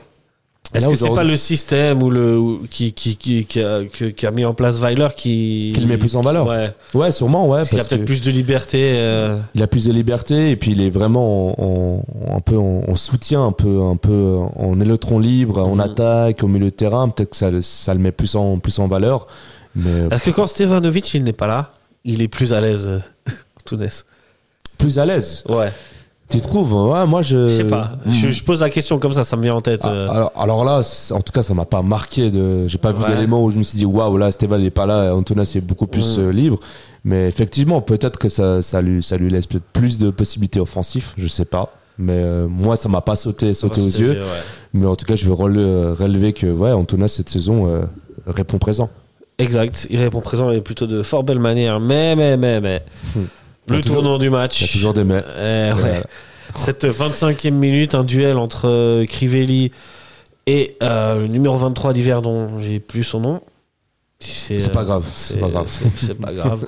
Est-ce 0.73 0.87
que 0.87 0.95
c'est 0.95 1.09
pas 1.13 1.23
le 1.23 1.35
système 1.35 2.01
ou 2.01 2.09
le 2.09 2.37
ou- 2.37 2.67
qui 2.69 2.93
qui 2.93 3.17
qui, 3.17 3.45
qui, 3.45 3.61
a, 3.61 3.83
que- 3.85 4.05
qui 4.05 4.25
a 4.25 4.31
mis 4.31 4.45
en 4.45 4.53
place 4.53 4.79
Weiler 4.79 5.07
qui 5.15 5.71
Qui 5.75 5.81
le 5.81 5.87
met 5.87 5.97
plus 5.97 6.15
en 6.15 6.21
valeur. 6.21 6.47
Ouais. 6.47 6.73
Ouais, 6.93 7.11
sûrement, 7.11 7.47
ouais. 7.49 7.59
Parce 7.59 7.73
y 7.73 7.79
a 7.79 7.83
peut-être 7.83 8.05
plus 8.05 8.21
de 8.21 8.31
liberté. 8.31 8.93
euh, 8.95 9.37
Il 9.55 9.61
a 9.63 9.67
plus 9.67 9.85
de 9.85 9.91
liberté 9.93 10.51
et 10.51 10.55
puis 10.55 10.71
il 10.71 10.81
est 10.81 10.89
vraiment 10.89 11.49
en, 11.59 12.03
en- 12.31 12.35
un 12.37 12.39
peu 12.39 12.57
en, 12.57 12.83
en 12.87 12.95
soutien, 12.95 13.43
un 13.45 13.51
peu, 13.51 13.81
un 13.81 13.95
peu 13.97 14.37
en 14.55 14.79
électron 14.79 15.19
libre, 15.19 15.59
en 15.61 15.75
Mhm. 15.75 15.79
attaque, 15.81 16.43
au 16.43 16.47
milieu 16.47 16.65
de 16.65 16.69
terrain. 16.75 17.09
Peut-être 17.09 17.31
que 17.31 17.35
ça, 17.37 17.51
le- 17.51 17.61
ça 17.61 17.93
le 17.93 17.99
met 17.99 18.11
plus 18.11 18.35
en, 18.35 18.57
plus 18.59 18.79
en 18.79 18.87
valeur. 18.87 19.27
Mais 19.75 20.07
Est-ce 20.11 20.23
que 20.25 20.31
quand 20.31 20.47
Stevanovic 20.47 21.13
il 21.13 21.23
n'est 21.23 21.33
pas 21.33 21.47
là, 21.47 21.73
il 22.05 22.21
est 22.21 22.27
plus 22.27 22.53
à 22.53 22.61
l'aise, 22.61 22.87
euh, 23.27 23.31
Antunes 23.61 23.87
plus 24.77 24.97
à 24.99 25.05
l'aise. 25.05 25.43
Ouais. 25.47 25.71
Tu 26.31 26.41
trouves 26.41 26.73
Ouais, 26.73 27.05
moi 27.05 27.21
je. 27.21 27.47
Je 27.47 27.57
sais 27.57 27.63
pas. 27.65 27.91
Mm. 28.05 28.11
Je, 28.11 28.31
je 28.31 28.43
pose 28.43 28.61
la 28.61 28.69
question 28.69 28.97
comme 28.99 29.13
ça, 29.13 29.23
ça 29.23 29.35
me 29.37 29.43
vient 29.43 29.55
en 29.55 29.61
tête. 29.61 29.81
Ah, 29.83 29.89
euh. 29.89 30.09
alors, 30.09 30.31
alors 30.35 30.63
là, 30.65 30.81
en 31.11 31.21
tout 31.21 31.33
cas, 31.33 31.43
ça 31.43 31.53
m'a 31.53 31.65
pas 31.65 31.81
marqué. 31.81 32.31
De, 32.31 32.67
j'ai 32.67 32.77
pas 32.77 32.91
vu 32.91 33.03
d'éléments 33.05 33.43
où 33.43 33.51
je 33.51 33.57
me 33.57 33.63
suis 33.63 33.77
dit 33.77 33.85
waouh, 33.85 34.17
là, 34.17 34.31
Stéphane 34.31 34.61
n'est 34.61 34.69
pas 34.69 34.85
là, 34.85 35.13
Antonas 35.15 35.51
est 35.55 35.61
beaucoup 35.61 35.87
plus 35.87 36.17
Mm. 36.17 36.21
euh, 36.21 36.31
libre. 36.31 36.59
Mais 37.03 37.27
effectivement, 37.27 37.81
peut-être 37.81 38.17
que 38.19 38.29
ça, 38.29 38.61
ça 38.61 38.81
lui, 38.81 39.01
ça 39.03 39.17
lui 39.17 39.29
laisse 39.29 39.47
peut-être 39.47 39.65
plus 39.73 39.97
de 39.97 40.09
possibilités 40.09 40.59
offensives. 40.59 41.13
Je 41.17 41.27
sais 41.27 41.45
pas. 41.45 41.73
Mais 41.97 42.13
euh, 42.17 42.47
moi, 42.47 42.77
ça 42.77 42.87
m'a 42.89 43.01
pas 43.01 43.15
sauté, 43.15 43.53
sauté 43.53 43.81
aux 43.81 43.85
yeux. 43.89 44.11
ouais. 44.11 44.25
Mais 44.73 44.85
en 44.85 44.95
tout 44.95 45.05
cas, 45.05 45.15
je 45.15 45.25
veux 45.25 45.33
rele- 45.33 45.93
relever 45.93 46.31
que 46.33 46.47
ouais, 46.47 46.71
Antonas 46.71 47.09
cette 47.09 47.29
saison 47.29 47.67
euh, 47.67 47.81
répond 48.25 48.57
présent. 48.57 48.89
Exact. 49.37 49.87
Il 49.89 49.97
répond 49.99 50.21
présent 50.21 50.51
et 50.51 50.61
plutôt 50.61 50.85
de 50.87 51.01
fort 51.03 51.23
belle 51.23 51.39
manière. 51.39 51.79
Mais, 51.79 52.15
mais, 52.15 52.37
mais, 52.37 52.61
mais. 52.61 52.83
Hmm. 53.15 53.19
Le 53.67 53.81
tournant 53.81 54.17
du 54.17 54.29
match. 54.29 54.61
Il 54.61 54.65
y 54.67 54.69
a 54.69 54.71
toujours 54.73 54.93
des 54.93 55.03
mais. 55.03 55.23
Eh 55.37 55.73
ouais. 55.81 56.01
Cette 56.55 56.83
25e 56.85 57.51
minute, 57.51 57.95
un 57.95 58.03
duel 58.03 58.37
entre 58.37 58.67
euh, 58.67 59.05
Crivelli 59.05 59.71
et 60.47 60.75
euh, 60.83 61.19
le 61.19 61.27
numéro 61.27 61.55
23 61.57 61.93
d'hiver 61.93 62.21
dont 62.21 62.59
j'ai 62.59 62.79
plus 62.79 63.03
son 63.03 63.19
nom. 63.21 63.41
C'est 64.19 64.71
pas 64.71 64.83
grave, 64.83 65.05
c'est 65.15 65.39
pas 65.39 65.49
grave. 65.49 65.67
c'est- 65.95 66.13
pas 66.13 66.31
grave. 66.33 66.65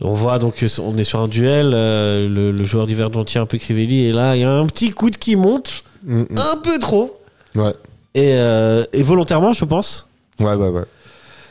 On 0.00 0.14
voit 0.14 0.38
donc 0.38 0.62
euh, 0.62 0.68
on 0.80 0.96
est 0.96 1.04
sur 1.04 1.18
un 1.20 1.28
duel. 1.28 1.72
euh, 1.74 2.28
le, 2.28 2.50
le 2.52 2.64
joueur 2.64 2.86
d'hiver 2.86 3.10
dont 3.10 3.24
tient 3.24 3.42
un 3.42 3.46
peu 3.46 3.58
Crivelli 3.58 4.06
et 4.06 4.12
là 4.12 4.36
il 4.36 4.40
y 4.40 4.44
a 4.44 4.50
un 4.50 4.66
petit 4.66 4.90
coup 4.90 5.10
de 5.10 5.16
qui 5.16 5.36
monte 5.36 5.82
Mm, 6.06 6.20
mm. 6.22 6.36
un 6.38 6.56
peu 6.62 6.78
trop 6.78 7.18
Ouais, 7.56 7.72
et, 8.14 8.34
euh, 8.34 8.84
et 8.92 9.02
volontairement 9.02 9.52
je 9.54 9.64
pense. 9.64 10.10
ouais, 10.38 10.54
ouais, 10.54 10.68
ouais. 10.68 10.82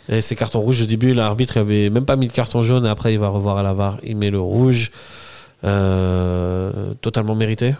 Et 0.09 0.21
c'est 0.21 0.35
carton 0.35 0.59
rouge 0.59 0.81
au 0.81 0.85
début, 0.85 1.13
l'arbitre 1.13 1.57
il 1.57 1.59
avait 1.59 1.89
même 1.89 2.05
pas 2.05 2.15
mis 2.17 2.27
de 2.27 2.31
carton 2.33 2.61
jaune, 2.61 2.85
et 2.85 2.89
après 2.89 3.13
il 3.13 3.19
va 3.19 3.29
revoir 3.29 3.57
à 3.57 3.63
la 3.63 3.73
VAR, 3.73 3.97
il 4.03 4.17
met 4.17 4.29
le 4.31 4.39
rouge. 4.39 4.91
Euh, 5.63 6.93
totalement 7.01 7.35
mérité. 7.35 7.75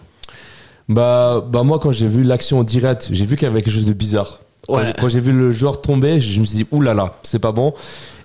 Bah, 0.89 1.43
bah 1.47 1.63
moi, 1.63 1.79
quand 1.79 1.91
j'ai 1.91 2.07
vu 2.07 2.23
l'action 2.23 2.59
en 2.59 2.63
direct, 2.63 3.09
j'ai 3.11 3.25
vu 3.25 3.35
qu'il 3.35 3.47
y 3.47 3.51
avait 3.51 3.61
quelque 3.61 3.73
chose 3.73 3.85
de 3.85 3.93
bizarre. 3.93 4.39
Quand 4.67 4.75
Ouais. 4.75 4.85
j'ai- 4.87 4.93
Quand 4.93 5.09
j'ai 5.09 5.19
vu 5.19 5.31
le 5.33 5.51
joueur 5.51 5.81
tomber, 5.81 6.21
je 6.21 6.39
me 6.39 6.45
suis 6.45 6.57
dit, 6.57 6.65
oulala, 6.71 7.13
c'est 7.23 7.39
pas 7.39 7.51
bon. 7.51 7.73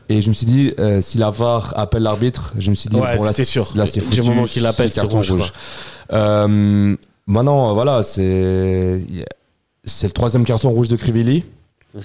Et 0.08 0.22
je 0.22 0.28
me 0.28 0.32
suis 0.34 0.46
dit, 0.46 0.72
euh, 0.78 1.00
si 1.00 1.18
la 1.18 1.30
VAR 1.30 1.74
appelle 1.76 2.02
l'arbitre, 2.04 2.54
je 2.58 2.70
me 2.70 2.74
suis 2.74 2.88
dit, 2.88 2.96
Ouais, 3.00 3.16
bon, 3.16 3.24
là, 3.24 3.32
c'est- 3.32 3.44
sûr. 3.44 3.68
Là, 3.74 3.86
c'est 3.86 4.00
Du 4.08 4.22
moment 4.22 4.44
qu'il 4.44 4.64
appelle, 4.64 4.90
c'est 4.90 5.00
carton 5.00 5.18
rouge, 5.18 5.52
Euh, 6.12 6.96
maintenant, 7.26 7.74
voilà, 7.74 8.02
c'est 8.02 9.04
c'est 9.84 10.06
le 10.06 10.12
troisième 10.12 10.44
carton 10.44 10.70
rouge 10.70 10.88
de 10.88 10.96
Crivelli. 10.96 11.44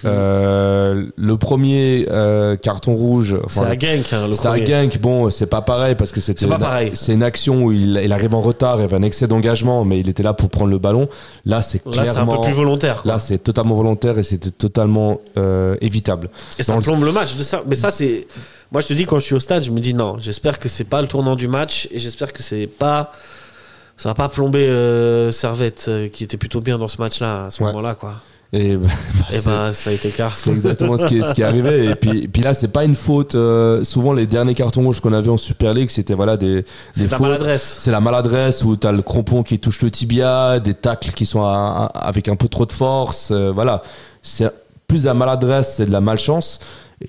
Euh, 0.05 1.05
le 1.15 1.37
premier 1.37 2.07
euh, 2.09 2.55
carton 2.55 2.95
rouge, 2.95 3.37
C'est 3.47 3.59
à 3.61 3.77
Genk, 3.77 4.11
hein, 4.13 4.29
c'est 4.31 4.47
un 4.47 4.51
premier. 4.51 4.63
gank, 4.63 4.99
bon, 4.99 5.29
c'est 5.29 5.45
pas 5.45 5.61
pareil 5.61 5.95
parce 5.95 6.11
que 6.11 6.21
c'était 6.21 6.47
C'est 6.95 7.13
une- 7.13 7.23
action 7.23 7.63
où 7.65 7.71
il, 7.71 7.97
il 7.97 8.11
arrive 8.13 8.33
en 8.33 8.41
retard, 8.41 8.77
il 8.77 8.81
y 8.81 8.83
avait 8.85 8.95
un 8.95 9.01
excès 9.03 9.27
d'engagement, 9.27 9.83
mais 9.85 9.99
il 9.99 10.09
était 10.09 10.23
là 10.23 10.33
pour 10.33 10.49
prendre 10.49 10.69
le 10.71 10.79
ballon. 10.79 11.07
Là, 11.45 11.61
c'est 11.61 11.85
Là, 11.85 11.91
c'est 11.93 11.99
un 11.99 12.03
clairement, 12.13 12.37
peu 12.37 12.41
plus 12.47 12.53
volontaire. 12.53 13.01
quoi. 13.03 13.13
là, 13.13 13.19
c'est 13.19 13.37
totalement 13.39 13.75
volontaire 13.75 14.17
et 14.17 14.23
c'était 14.23 14.51
totalement 14.51 15.19
euh, 15.37 15.75
évitable. 15.81 16.29
Et 16.57 16.63
ça 16.63 16.73
dans 16.73 16.81
plombe 16.81 17.03
le 17.03 17.11
match. 17.11 17.35
De 17.35 17.43
ça. 17.43 17.61
Mais 17.67 17.75
ça, 17.75 17.91
c'est. 17.91 18.27
Moi, 18.71 18.81
je 18.81 18.87
te 18.87 18.93
dis, 18.93 19.05
quand 19.05 19.19
je 19.19 19.25
suis 19.25 19.35
au 19.35 19.39
stade, 19.39 19.63
je 19.63 19.71
me 19.71 19.79
dis 19.79 19.93
non, 19.93 20.17
j'espère 20.19 20.57
que 20.59 20.67
c'est 20.69 20.85
pas 20.85 21.01
le 21.01 21.07
tournant 21.07 21.35
du 21.35 21.47
match 21.47 21.87
et 21.91 21.99
j'espère 21.99 22.33
que 22.33 22.41
c'est 22.41 22.67
pas. 22.67 23.11
Ça 23.95 24.09
va 24.09 24.15
pas 24.15 24.27
plomber 24.29 24.65
euh, 24.67 25.31
Servette, 25.31 25.85
euh, 25.87 26.07
qui 26.07 26.23
était 26.23 26.37
plutôt 26.37 26.61
bien 26.61 26.79
dans 26.79 26.87
ce 26.87 26.99
match-là, 26.99 27.45
à 27.45 27.49
ce 27.51 27.61
Ouais. 27.61 27.69
moment-là, 27.69 27.93
quoi. 27.93 28.15
Et 28.55 28.75
bah, 28.77 28.87
Et 29.31 29.39
c'est- 29.39 29.45
ben, 29.49 29.73
ça 29.73 29.89
a 29.89 29.93
été 29.93 30.09
cas. 30.11 30.29
c'est 30.33 30.51
exactement 30.51 30.95
ce 30.97 31.05
qui 31.07 31.17
est, 31.17 31.23
ce 31.23 31.33
qui 31.33 31.41
arrivé. 31.43 31.85
Et 31.89 31.95
puis, 31.95 32.27
puis 32.27 32.41
là, 32.43 32.53
c'est 32.53 32.67
pas 32.67 32.83
une 32.85 32.93
faute. 32.95 33.33
euh, 33.35 33.83
souvent, 33.83 34.13
les 34.13 34.27
derniers 34.27 34.53
cartons 34.53 34.83
rouges 34.83 34.99
qu'on 34.99 35.11
avait 35.13 35.29
en 35.29 35.37
Super 35.37 35.73
League, 35.73 35.89
c'était 35.89 36.13
voilà 36.13 36.37
des, 36.37 36.61
des 36.61 36.65
C'est 36.93 37.03
la 37.11 37.17
fautes. 37.17 37.21
maladresse. 37.27 37.77
C'est 37.79 37.91
la 37.91 37.99
maladresse 37.99 38.63
où 38.63 38.77
tu 38.77 38.85
as 38.85 38.91
le 38.91 39.01
crampon 39.01 39.41
qui 39.43 39.57
touche 39.59 39.81
le 39.81 39.89
tibia, 39.89 40.59
des 40.59 40.75
tacles 40.75 41.11
qui 41.11 41.25
sont 41.25 41.41
à- 41.43 41.89
à- 41.95 42.07
avec 42.07 42.27
un 42.27 42.35
peu 42.35 42.47
trop 42.47 42.65
de 42.67 42.71
force. 42.71 43.29
euh, 43.31 43.51
voilà. 43.53 43.81
C'est 44.21 44.51
plus 44.87 45.01
de 45.01 45.07
la 45.07 45.13
maladresse, 45.15 45.73
c'est 45.77 45.85
de 45.87 45.91
la 45.91 46.01
malchance 46.01 46.59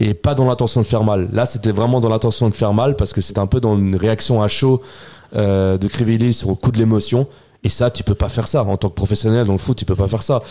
et 0.01 0.15
pas 0.15 0.35
dans 0.35 0.47
l'intention 0.49 0.81
de 0.81 0.87
faire 0.87 1.05
mal. 1.05 1.29
Là, 1.33 1.45
c'était 1.47 1.73
vraiment 1.73 2.01
dans 2.01 2.09
l'intention 2.09 2.49
de 2.49 2.55
faire 2.55 2.73
mal 2.73 2.97
parce 2.97 3.13
que 3.13 3.21
c'était 3.21 3.39
un 3.39 3.47
peu 3.47 3.61
dans 3.61 3.77
une 3.77 3.95
réaction 3.97 4.43
à 4.43 4.49
chaud 4.49 4.81
euh, 5.37 5.77
de 5.77 5.89
Crivelli 5.89 6.33
sur 6.33 6.49
le 6.49 6.55
coup 6.55 6.71
de 6.73 6.79
l'émotion. 6.79 7.27
Et 7.64 7.71
ça, 7.71 7.90
tu 7.90 8.04
peux 8.04 8.14
pas 8.14 8.28
faire 8.28 8.47
ça. 8.47 8.62
En 8.62 8.76
tant 8.76 8.90
que 8.90 8.94
professionnel 8.94 9.47
dans 9.47 9.52
le 9.52 9.59
foot, 9.59 9.76
tu 9.76 9.87
peux 9.87 9.97
pas 9.97 10.06
faire 10.06 10.23
ça. 10.23 10.42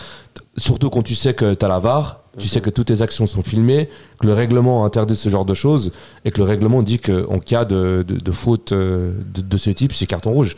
Surtout 0.56 0.90
quand 0.90 1.02
tu 1.02 1.14
sais 1.14 1.32
que 1.32 1.54
tu 1.54 1.64
as 1.64 1.68
la 1.68 1.78
VAR, 1.78 2.20
tu 2.38 2.48
sais 2.48 2.60
que 2.60 2.70
toutes 2.70 2.88
tes 2.88 3.02
actions 3.02 3.28
sont 3.28 3.42
filmées, 3.42 3.88
que 4.20 4.26
le 4.26 4.32
règlement 4.32 4.84
interdit 4.84 5.14
ce 5.14 5.28
genre 5.28 5.44
de 5.44 5.54
choses 5.54 5.92
et 6.24 6.32
que 6.32 6.38
le 6.38 6.44
règlement 6.44 6.82
dit 6.82 6.98
qu'en 6.98 7.38
cas 7.38 7.64
de, 7.64 8.04
de, 8.06 8.16
de 8.16 8.32
faute 8.32 8.72
euh, 8.72 9.12
de, 9.32 9.40
de 9.40 9.56
ce 9.56 9.70
type, 9.70 9.92
c'est 9.92 10.06
carton 10.06 10.32
rouge. 10.32 10.56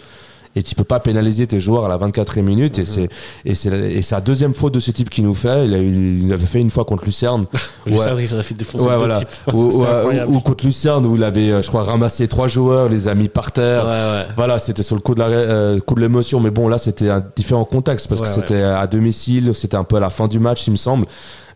Et 0.57 0.63
tu 0.63 0.75
peux 0.75 0.85
pas 0.85 0.99
pénaliser 1.01 1.47
tes 1.47 1.61
joueurs 1.61 1.85
à 1.85 1.89
la 1.89 1.99
24e 1.99 2.41
minute. 2.43 2.79
Et 2.79 2.85
c'est 2.87 3.09
et 3.45 3.55
c'est 3.55 3.71
la- 3.71 3.77
et 3.87 4.03
c'est 4.03 4.15
la 4.15 4.21
deuxième 4.23 4.55
faute 4.55 4.73
de 4.75 4.81
ce 4.81 4.91
type 4.91 5.11
qu'il 5.11 5.23
nous 5.25 5.35
fait. 5.35 5.67
Il, 5.67 5.75
a, 5.75 5.79
il 5.79 6.33
avait 6.33 6.47
fait 6.47 6.61
une 6.61 6.71
fois 6.71 6.85
contre 6.87 7.05
Lucerne. 7.05 7.45
Lucerne, 7.87 8.17
Ouais. 8.17 8.25
il 8.25 8.33
aurait 8.35 8.43
fait 8.43 8.55
défoncer 8.55 8.85
Ouais, 8.85 8.93
deux 8.93 8.99
voilà. 8.99 9.19
types. 9.21 9.29
Ou, 9.53 10.41
contre 10.41 10.65
Lucerne 10.65 11.05
où 11.07 11.15
il 11.15 11.23
avait, 11.25 11.51
euh, 11.51 11.63
je 11.63 11.69
crois, 11.69 11.83
ramassé 11.85 12.27
trois 12.27 12.49
joueurs, 12.49 12.89
les 12.89 13.07
a 13.07 13.15
mis 13.15 13.29
par 13.29 13.53
terre. 13.53 13.85
Ouais, 13.85 13.91
ouais. 13.91 14.27
Voilà, 14.35 14.59
c'était 14.59 14.83
sur 14.83 14.97
le 14.97 15.03
coup 15.03 15.15
de 15.15 15.21
la, 15.21 15.27
euh, 15.29 15.79
coup 15.81 15.95
de 15.95 16.01
l'émotion, 16.01 16.41
mais 16.41 16.51
bon, 16.51 16.69
là, 16.69 16.79
c'était 16.79 17.11
un 17.11 17.23
différent 17.37 17.65
contexte 17.67 18.09
parce 18.09 18.23
que 18.23 18.27
c'était 18.29 18.63
à 18.63 18.87
domicile, 18.87 19.55
c'était 19.55 19.77
un 19.77 19.85
peu 19.85 19.97
à 19.97 20.01
la 20.01 20.11
fin 20.11 20.27
du 20.27 20.39
match, 20.39 20.67
il 20.67 20.71
me 20.71 20.77
semble. 20.77 21.07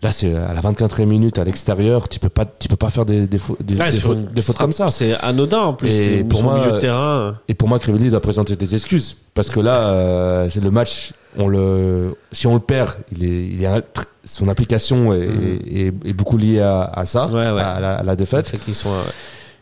Là, 0.02 0.12
c'est 0.12 0.35
à 0.35 0.54
la 0.54 0.62
24e 0.62 1.04
minute 1.04 1.38
à 1.38 1.45
l'extérieur, 1.45 2.09
tu 2.09 2.19
peux 2.19 2.30
pas, 2.30 2.47
tu 2.47 2.69
peux 2.69 2.76
pas 2.76 2.88
faire 2.88 3.04
des, 3.04 3.26
des, 3.26 3.37
fau- 3.37 3.59
des, 3.61 3.75
Ouais, 3.76 3.90
des 3.90 3.99
sur 3.99 4.14
fautes, 4.47 4.57
comme 4.57 4.73
ça. 4.73 4.88
C'est 4.88 5.14
anodin 5.21 5.59
en 5.61 5.73
plus. 5.75 5.92
Et 5.95 6.25
pour 6.25 6.42
moi, 6.42 6.59
milieu 6.59 6.73
de 6.73 6.78
terrain. 6.78 7.37
Et 7.49 7.54
pour 7.54 7.69
moi, 7.69 7.78
Crivelli 7.78 8.09
doit 8.09 8.21
présenter 8.21 8.57
des 8.57 8.75
excuses 8.75 9.14
parce 9.35 9.50
que 9.50 9.61
là, 9.61 9.88
euh, 9.90 10.49
c'est 10.50 10.62
le 10.62 10.71
match. 10.71 11.12
On 11.38 11.49
le, 11.49 12.14
si 12.33 12.47
on 12.47 12.54
le 12.54 12.61
perd, 12.61 12.92
il 13.12 13.25
est, 13.25 13.42
il 13.47 13.62
est 13.62 13.66
un- 13.66 13.78
tr- 13.80 14.07
son 14.25 14.49
implication 14.49 15.12
est, 15.12 15.28
est, 15.71 15.87
est 16.04 16.12
beaucoup 16.14 16.38
liée 16.38 16.61
à, 16.61 16.85
à 16.85 17.04
ça. 17.04 17.26
Ouais, 17.26 17.35
ouais. 17.52 17.61
À, 17.61 17.78
la, 17.78 17.97
à 17.97 18.02
la 18.02 18.16
défaite. 18.16 18.49
fait 18.49 18.57
qu'ils 18.59 18.75
sont. 18.75 18.88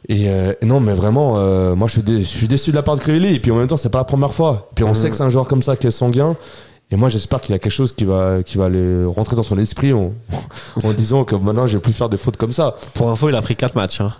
Et 0.08 0.30
euh, 0.30 0.52
non, 0.62 0.78
mais 0.78 0.94
vraiment, 0.94 1.34
euh, 1.38 1.74
moi 1.74 1.88
je 1.88 1.94
suis, 1.94 2.02
dé- 2.02 2.18
je 2.20 2.24
suis 2.28 2.46
déçu 2.48 2.70
de 2.70 2.76
la 2.76 2.82
part 2.82 2.94
de 2.94 3.00
Crivelli. 3.00 3.34
Et 3.34 3.40
puis 3.40 3.50
en 3.50 3.56
même 3.56 3.66
temps, 3.66 3.76
c'est 3.76 3.90
pas 3.90 3.98
la 3.98 4.04
première 4.04 4.32
fois. 4.32 4.70
Puis 4.76 4.84
on 4.84 4.90
Mhm. 4.90 4.94
sait 4.94 5.10
que 5.10 5.16
c'est 5.16 5.24
un 5.24 5.30
joueur 5.30 5.48
comme 5.48 5.62
ça 5.62 5.76
qui 5.76 5.88
est 5.88 5.90
sanguin. 5.90 6.36
Et 6.90 6.96
moi, 6.96 7.08
j'espère 7.10 7.40
qu'il 7.40 7.50
y 7.52 7.54
a 7.54 7.58
quelque 7.58 7.72
chose 7.72 7.92
qui 7.92 8.04
va, 8.04 8.42
qui 8.42 8.56
va 8.56 8.64
aller 8.66 9.04
rentrer 9.04 9.36
dans 9.36 9.42
son 9.42 9.58
esprit 9.58 9.92
en, 9.92 10.12
en 10.84 10.92
disant 10.92 11.24
que 11.24 11.34
maintenant, 11.36 11.66
je 11.66 11.74
vais 11.76 11.82
plus 11.82 11.92
faire 11.92 12.08
des 12.08 12.16
fautes 12.16 12.36
comme 12.38 12.52
ça. 12.52 12.76
Pour 12.94 13.10
info, 13.10 13.28
il 13.28 13.34
a 13.36 13.42
pris 13.42 13.56
4 13.56 13.74
matchs. 13.74 14.00
hein. 14.00 14.12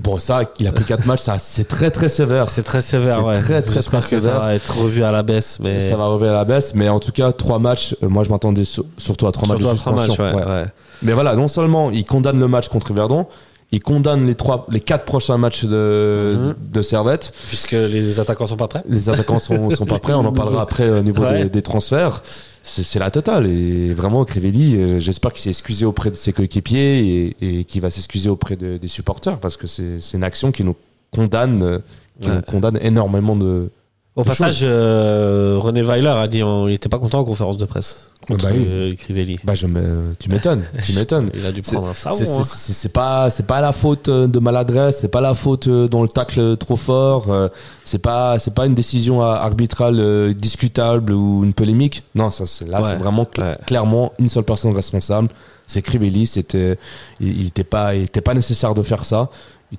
Bon, 0.00 0.18
ça, 0.18 0.42
il 0.58 0.66
a 0.66 0.72
pris 0.72 0.84
4 0.84 1.04
matchs, 1.04 1.20
ça, 1.20 1.36
c'est 1.38 1.66
très 1.68 1.90
très 1.90 2.08
sévère. 2.08 2.48
C'est 2.48 2.62
très 2.62 2.80
sévère. 2.80 3.26
Ouais. 3.26 3.34
très, 3.34 3.60
très, 3.60 3.74
J'espère 3.74 4.00
très 4.00 4.16
que 4.16 4.20
ça 4.20 4.26
sévère. 4.28 4.40
va 4.40 4.54
être 4.54 4.78
revu 4.78 5.02
à 5.02 5.10
la 5.12 5.22
baisse. 5.22 5.58
Mais 5.60 5.80
Ça 5.80 5.96
va 5.96 6.06
revenir 6.06 6.32
à 6.32 6.36
la 6.36 6.44
baisse, 6.44 6.74
mais 6.74 6.88
en 6.88 6.98
tout 7.00 7.12
cas, 7.12 7.32
3 7.32 7.58
matchs. 7.58 7.94
euh, 8.02 8.08
moi, 8.08 8.22
je 8.24 8.30
m'attendais 8.30 8.64
sur- 8.64 8.84
surtout 8.98 9.26
à 9.26 9.32
3 9.32 9.48
matchs 9.48 9.58
Surtout 9.58 9.74
de 9.74 9.78
à 9.78 9.82
trois 9.92 9.96
suspension. 10.04 10.24
matchs. 10.24 10.34
Ouais, 10.36 10.42
Ouais. 10.44 10.50
ouais. 10.62 10.64
Mais 11.02 11.12
voilà, 11.12 11.34
non 11.34 11.48
seulement 11.48 11.90
il 11.90 12.04
condamne 12.04 12.38
le 12.38 12.46
match 12.48 12.68
contre 12.68 12.92
Verdon, 12.94 13.26
il 13.72 13.80
condamne 13.82 14.26
les 14.26 14.34
trois, 14.34 14.66
les 14.70 14.80
quatre 14.80 15.04
prochains 15.04 15.38
matchs 15.38 15.64
de, 15.64 16.34
Mhm. 16.36 16.54
de 16.72 16.82
Servette. 16.82 17.32
Puisque 17.48 17.72
les 17.72 18.20
attaquants 18.20 18.46
sont 18.46 18.56
pas 18.56 18.68
prêts. 18.68 18.82
Les 18.88 19.08
attaquants 19.08 19.38
sont, 19.38 19.70
sont 19.70 19.86
pas 19.86 19.98
prêts, 19.98 20.12
on 20.12 20.24
en 20.24 20.32
parlera 20.32 20.62
après 20.62 20.88
au 20.90 21.02
niveau 21.02 21.22
Ouais. 21.24 21.44
des, 21.44 21.50
des 21.50 21.62
transferts. 21.62 22.22
C'est 22.64 22.98
la 23.00 23.10
totale. 23.10 23.46
Et 23.46 23.92
vraiment, 23.92 24.24
Crivelli, 24.24 24.76
euh, 24.76 25.00
j'espère 25.00 25.32
qu'il 25.32 25.42
s'est 25.42 25.50
excusé 25.50 25.84
auprès 25.84 26.10
de 26.12 26.16
ses 26.16 26.32
coéquipiers 26.32 27.34
et, 27.40 27.60
et 27.60 27.64
qu'il 27.64 27.80
va 27.80 27.90
s'excuser 27.90 28.28
auprès 28.28 28.54
de- 28.56 28.76
des 28.76 28.86
supporters 28.88 29.40
parce 29.40 29.56
que 29.56 29.66
c'est 29.66 29.98
c'est 30.00 30.16
une 30.16 30.22
action 30.22 30.52
qui 30.52 30.62
nous 30.62 30.76
condamne, 31.10 31.62
euh, 31.64 31.78
qui 32.20 32.28
Ouais. 32.28 32.36
nous 32.36 32.42
condamne 32.42 32.78
énormément 32.80 33.34
de, 33.34 33.70
Au 34.14 34.24
passage, 34.24 34.58
euh, 34.62 35.56
René 35.58 35.80
Weiler 35.82 36.08
a 36.08 36.28
dit 36.28 36.38
qu'il 36.40 36.64
n'était 36.66 36.90
pas 36.90 36.98
content 36.98 37.20
en 37.20 37.24
conférence 37.24 37.56
de 37.56 37.64
presse. 37.64 38.10
Contre, 38.28 38.44
Bah 38.44 38.50
oui. 38.54 38.66
euh, 38.68 38.94
Crivelli. 38.94 39.40
Bah, 39.42 39.54
je 39.54 39.66
me- 39.66 40.14
tu 40.18 40.28
m'étonnes, 40.28 40.64
tu 40.82 40.92
m'étonnes. 40.96 41.30
Il 41.34 41.46
a 41.46 41.50
dû 41.50 41.62
prendre 41.62 41.88
un 41.88 41.94
savon. 41.94 42.16
C'est- 42.18 42.28
hein. 42.30 42.42
C'est 42.44 42.92
pas 42.92 43.30
c'est 43.30 43.46
pas 43.46 43.62
la 43.62 43.72
faute 43.72 44.08
euh, 44.10 44.26
de 44.26 44.38
maladresse, 44.38 44.98
c'est 45.00 45.10
pas 45.10 45.22
la 45.22 45.32
faute 45.32 45.66
euh, 45.68 45.88
dans 45.88 46.02
le 46.02 46.08
tacle 46.08 46.58
trop 46.58 46.76
fort, 46.76 47.30
euh, 47.32 47.48
c'est 47.86 47.98
pas 48.00 48.38
c'est 48.38 48.54
pas 48.54 48.66
une 48.66 48.74
décision 48.74 49.22
arbitrale 49.22 50.34
discutable 50.34 51.12
ou 51.14 51.42
une 51.42 51.54
polémique. 51.54 52.02
Non, 52.14 52.30
ça 52.30 52.44
c'est 52.46 52.68
là 52.68 52.82
Ouais, 52.82 52.88
c'est 52.90 52.96
vraiment 52.96 53.24
cl- 53.24 53.40
ouais. 53.42 53.58
clairement 53.66 54.12
une 54.18 54.28
seule 54.28 54.44
personne 54.44 54.74
responsable, 54.74 55.28
c'est 55.66 55.80
Crivelli, 55.80 56.26
c'était 56.26 56.78
il, 57.18 57.40
il 57.40 57.46
était 57.46 57.64
pas 57.64 57.94
il 57.94 58.02
était 58.02 58.20
pas 58.20 58.34
nécessaire 58.34 58.74
de 58.74 58.82
faire 58.82 59.06
ça. 59.06 59.30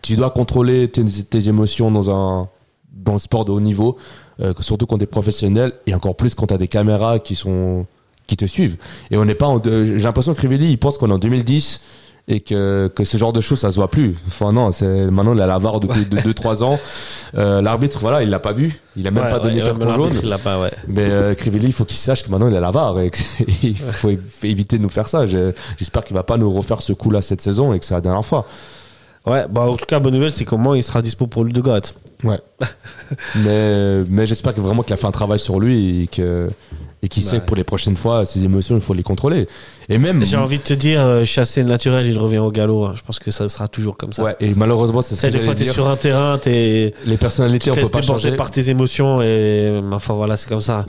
Tu 0.02 0.16
dois 0.16 0.32
contrôler 0.32 0.88
tes, 0.90 1.04
tes 1.06 1.48
émotions 1.48 1.92
dans 1.92 2.10
un 2.10 2.50
dans 2.93 3.13
le 3.13 3.19
sport 3.19 3.45
de 3.45 3.51
haut 3.51 3.59
niveau, 3.59 3.97
euh, 4.41 4.53
surtout 4.59 4.85
quand 4.85 4.97
tu 4.97 5.03
es 5.03 5.07
professionnel 5.07 5.73
et 5.88 5.93
encore 5.93 6.15
plus 6.15 6.35
quand 6.35 6.47
tu 6.47 6.53
as 6.53 6.57
des 6.57 6.67
caméras 6.67 7.19
qui 7.19 7.35
sont 7.35 7.85
qui 8.27 8.38
te 8.38 8.45
suivent. 8.45 8.77
Et 9.12 9.17
on 9.17 9.25
n'est 9.25 9.35
pas 9.35 9.47
en 9.47 9.59
de- 9.59 9.85
j'ai 9.97 10.03
l'impression 10.03 10.33
que 10.33 10.38
Crivelli 10.38 10.69
il 10.71 10.77
pense 10.77 10.97
qu'on 10.97 11.09
est 11.09 11.13
en 11.13 11.17
2010 11.17 11.81
et 12.29 12.39
que, 12.39 12.89
que 12.95 13.03
ce 13.03 13.17
genre 13.17 13.33
de 13.33 13.41
choses 13.41 13.59
ça 13.59 13.69
se 13.71 13.75
voit 13.75 13.89
plus. 13.89 14.15
Enfin 14.27 14.53
non, 14.53 14.71
c'est 14.71 15.07
maintenant 15.12 15.33
il 15.33 15.41
a 15.41 15.45
la 15.45 15.57
VAR 15.57 15.81
depuis 15.81 16.01
2-3 16.05 16.63
ans. 16.63 16.79
Euh, 17.35 17.62
L'arbitre 17.62 18.00
voilà, 18.00 18.23
il 18.23 18.29
l'a 18.29 18.39
pas 18.39 18.53
vu, 18.53 18.79
il 18.95 19.05
a 19.07 19.12
même 19.12 19.25
Ouais, 19.25 19.29
pas 19.29 19.39
donné 19.39 19.59
ouais, 19.62 19.65
carton 19.67 19.91
jaune. 19.91 20.01
l'arbitre, 20.03 20.21
Il 20.23 20.29
l'a 20.29 20.38
pas, 20.38 20.62
ouais. 20.62 20.71
Mais 20.88 21.01
euh, 21.09 21.33
Crivelli, 21.33 21.65
il 21.65 21.73
faut 21.73 21.83
qu'il 21.83 21.97
sache 21.97 22.23
que 22.23 22.29
maintenant 22.31 22.47
il 22.47 22.55
a 22.55 22.62
la 22.62 22.71
VAR 22.71 22.97
et 23.01 23.12
qu'il 23.12 23.77
faut 23.77 24.12
éviter 24.43 24.77
de 24.77 24.83
nous 24.83 24.89
faire 24.89 25.09
ça. 25.09 25.25
Je- 25.25 25.51
J'espère 25.77 26.05
qu'il 26.05 26.15
va 26.15 26.23
pas 26.23 26.38
nous 26.38 26.50
refaire 26.50 26.81
ce 26.81 26.93
coup-là 26.93 27.21
cette 27.21 27.41
saison 27.41 27.73
et 27.73 27.79
que 27.79 27.83
c'est 27.85 27.93
la 27.95 28.00
dernière 28.01 28.23
fois. 28.25 28.45
Ouais, 29.25 29.45
bah 29.50 29.62
en 29.62 29.75
tout 29.75 29.85
cas, 29.85 30.00
bonne 30.00 30.13
nouvelle, 30.13 30.31
c'est 30.33 30.45
comment 30.45 30.75
il 30.75 30.83
sera 30.83 31.01
dispo 31.01 31.27
pour 31.27 31.43
le 31.43 31.51
de 31.51 31.59
Goat. 31.62 31.81
Ouais. 32.24 32.39
mais 33.44 34.03
mais 34.10 34.25
j'espère 34.25 34.53
que 34.53 34.62
vraiment 34.62 34.84
qu'il 34.84 34.94
a 34.94 34.98
fait 34.98 35.08
un 35.08 35.12
travail 35.12 35.39
sur 35.39 35.60
lui 35.60 36.03
et 36.03 36.08
que 36.08 36.50
et 37.01 37.10
qu'il 37.10 37.22
sait 37.22 37.39
que 37.42 37.46
pour 37.46 37.58
les 37.58 37.65
prochaines 37.65 37.98
fois, 37.98 38.25
ses 38.25 38.46
émotions, 38.46 38.75
il 38.75 38.82
faut 38.82 38.94
les 38.94 39.03
contrôler. 39.03 39.46
Et 39.89 39.98
même 39.98 40.24
J'ai 40.24 40.38
envie 40.38 40.58
de 40.60 40.63
te 40.63 40.74
dire, 40.74 41.01
euh, 41.01 41.25
chasser 41.25 41.62
le 41.62 41.68
naturel, 41.68 42.06
il 42.08 42.18
revient 42.18 42.38
au 42.38 42.50
galop. 42.50 42.86
hein. 42.86 42.94
Je 42.96 43.01
pense 43.01 43.20
que 43.20 43.30
ça 43.30 43.50
sera 43.50 43.68
toujours 43.68 43.98
comme 43.98 44.13
ça. 44.13 44.24
ouais, 44.24 44.38
et 44.39 44.53
malheureusement, 44.56 45.01
c'est 45.01 45.15
Tu 45.18 45.22
que 45.27 45.32
des 45.38 45.42
fois, 45.42 45.53
t'es 45.53 45.65
sur 45.65 45.89
un 45.89 45.98
terrain, 45.98 46.38
t'es. 46.38 46.94
Les 47.06 47.18
personnalités, 47.18 47.72
Tu 47.72 47.77
on 47.77 47.84
peut 47.84 47.89
pas 47.89 48.01
changer. 48.01 48.38
par 48.38 48.51
tes 48.51 48.70
émotions 48.70 49.22
et 49.22 49.82
enfin 49.92 50.13
voilà, 50.13 50.38
c'est 50.38 50.48
comme 50.48 50.62
ça. 50.62 50.86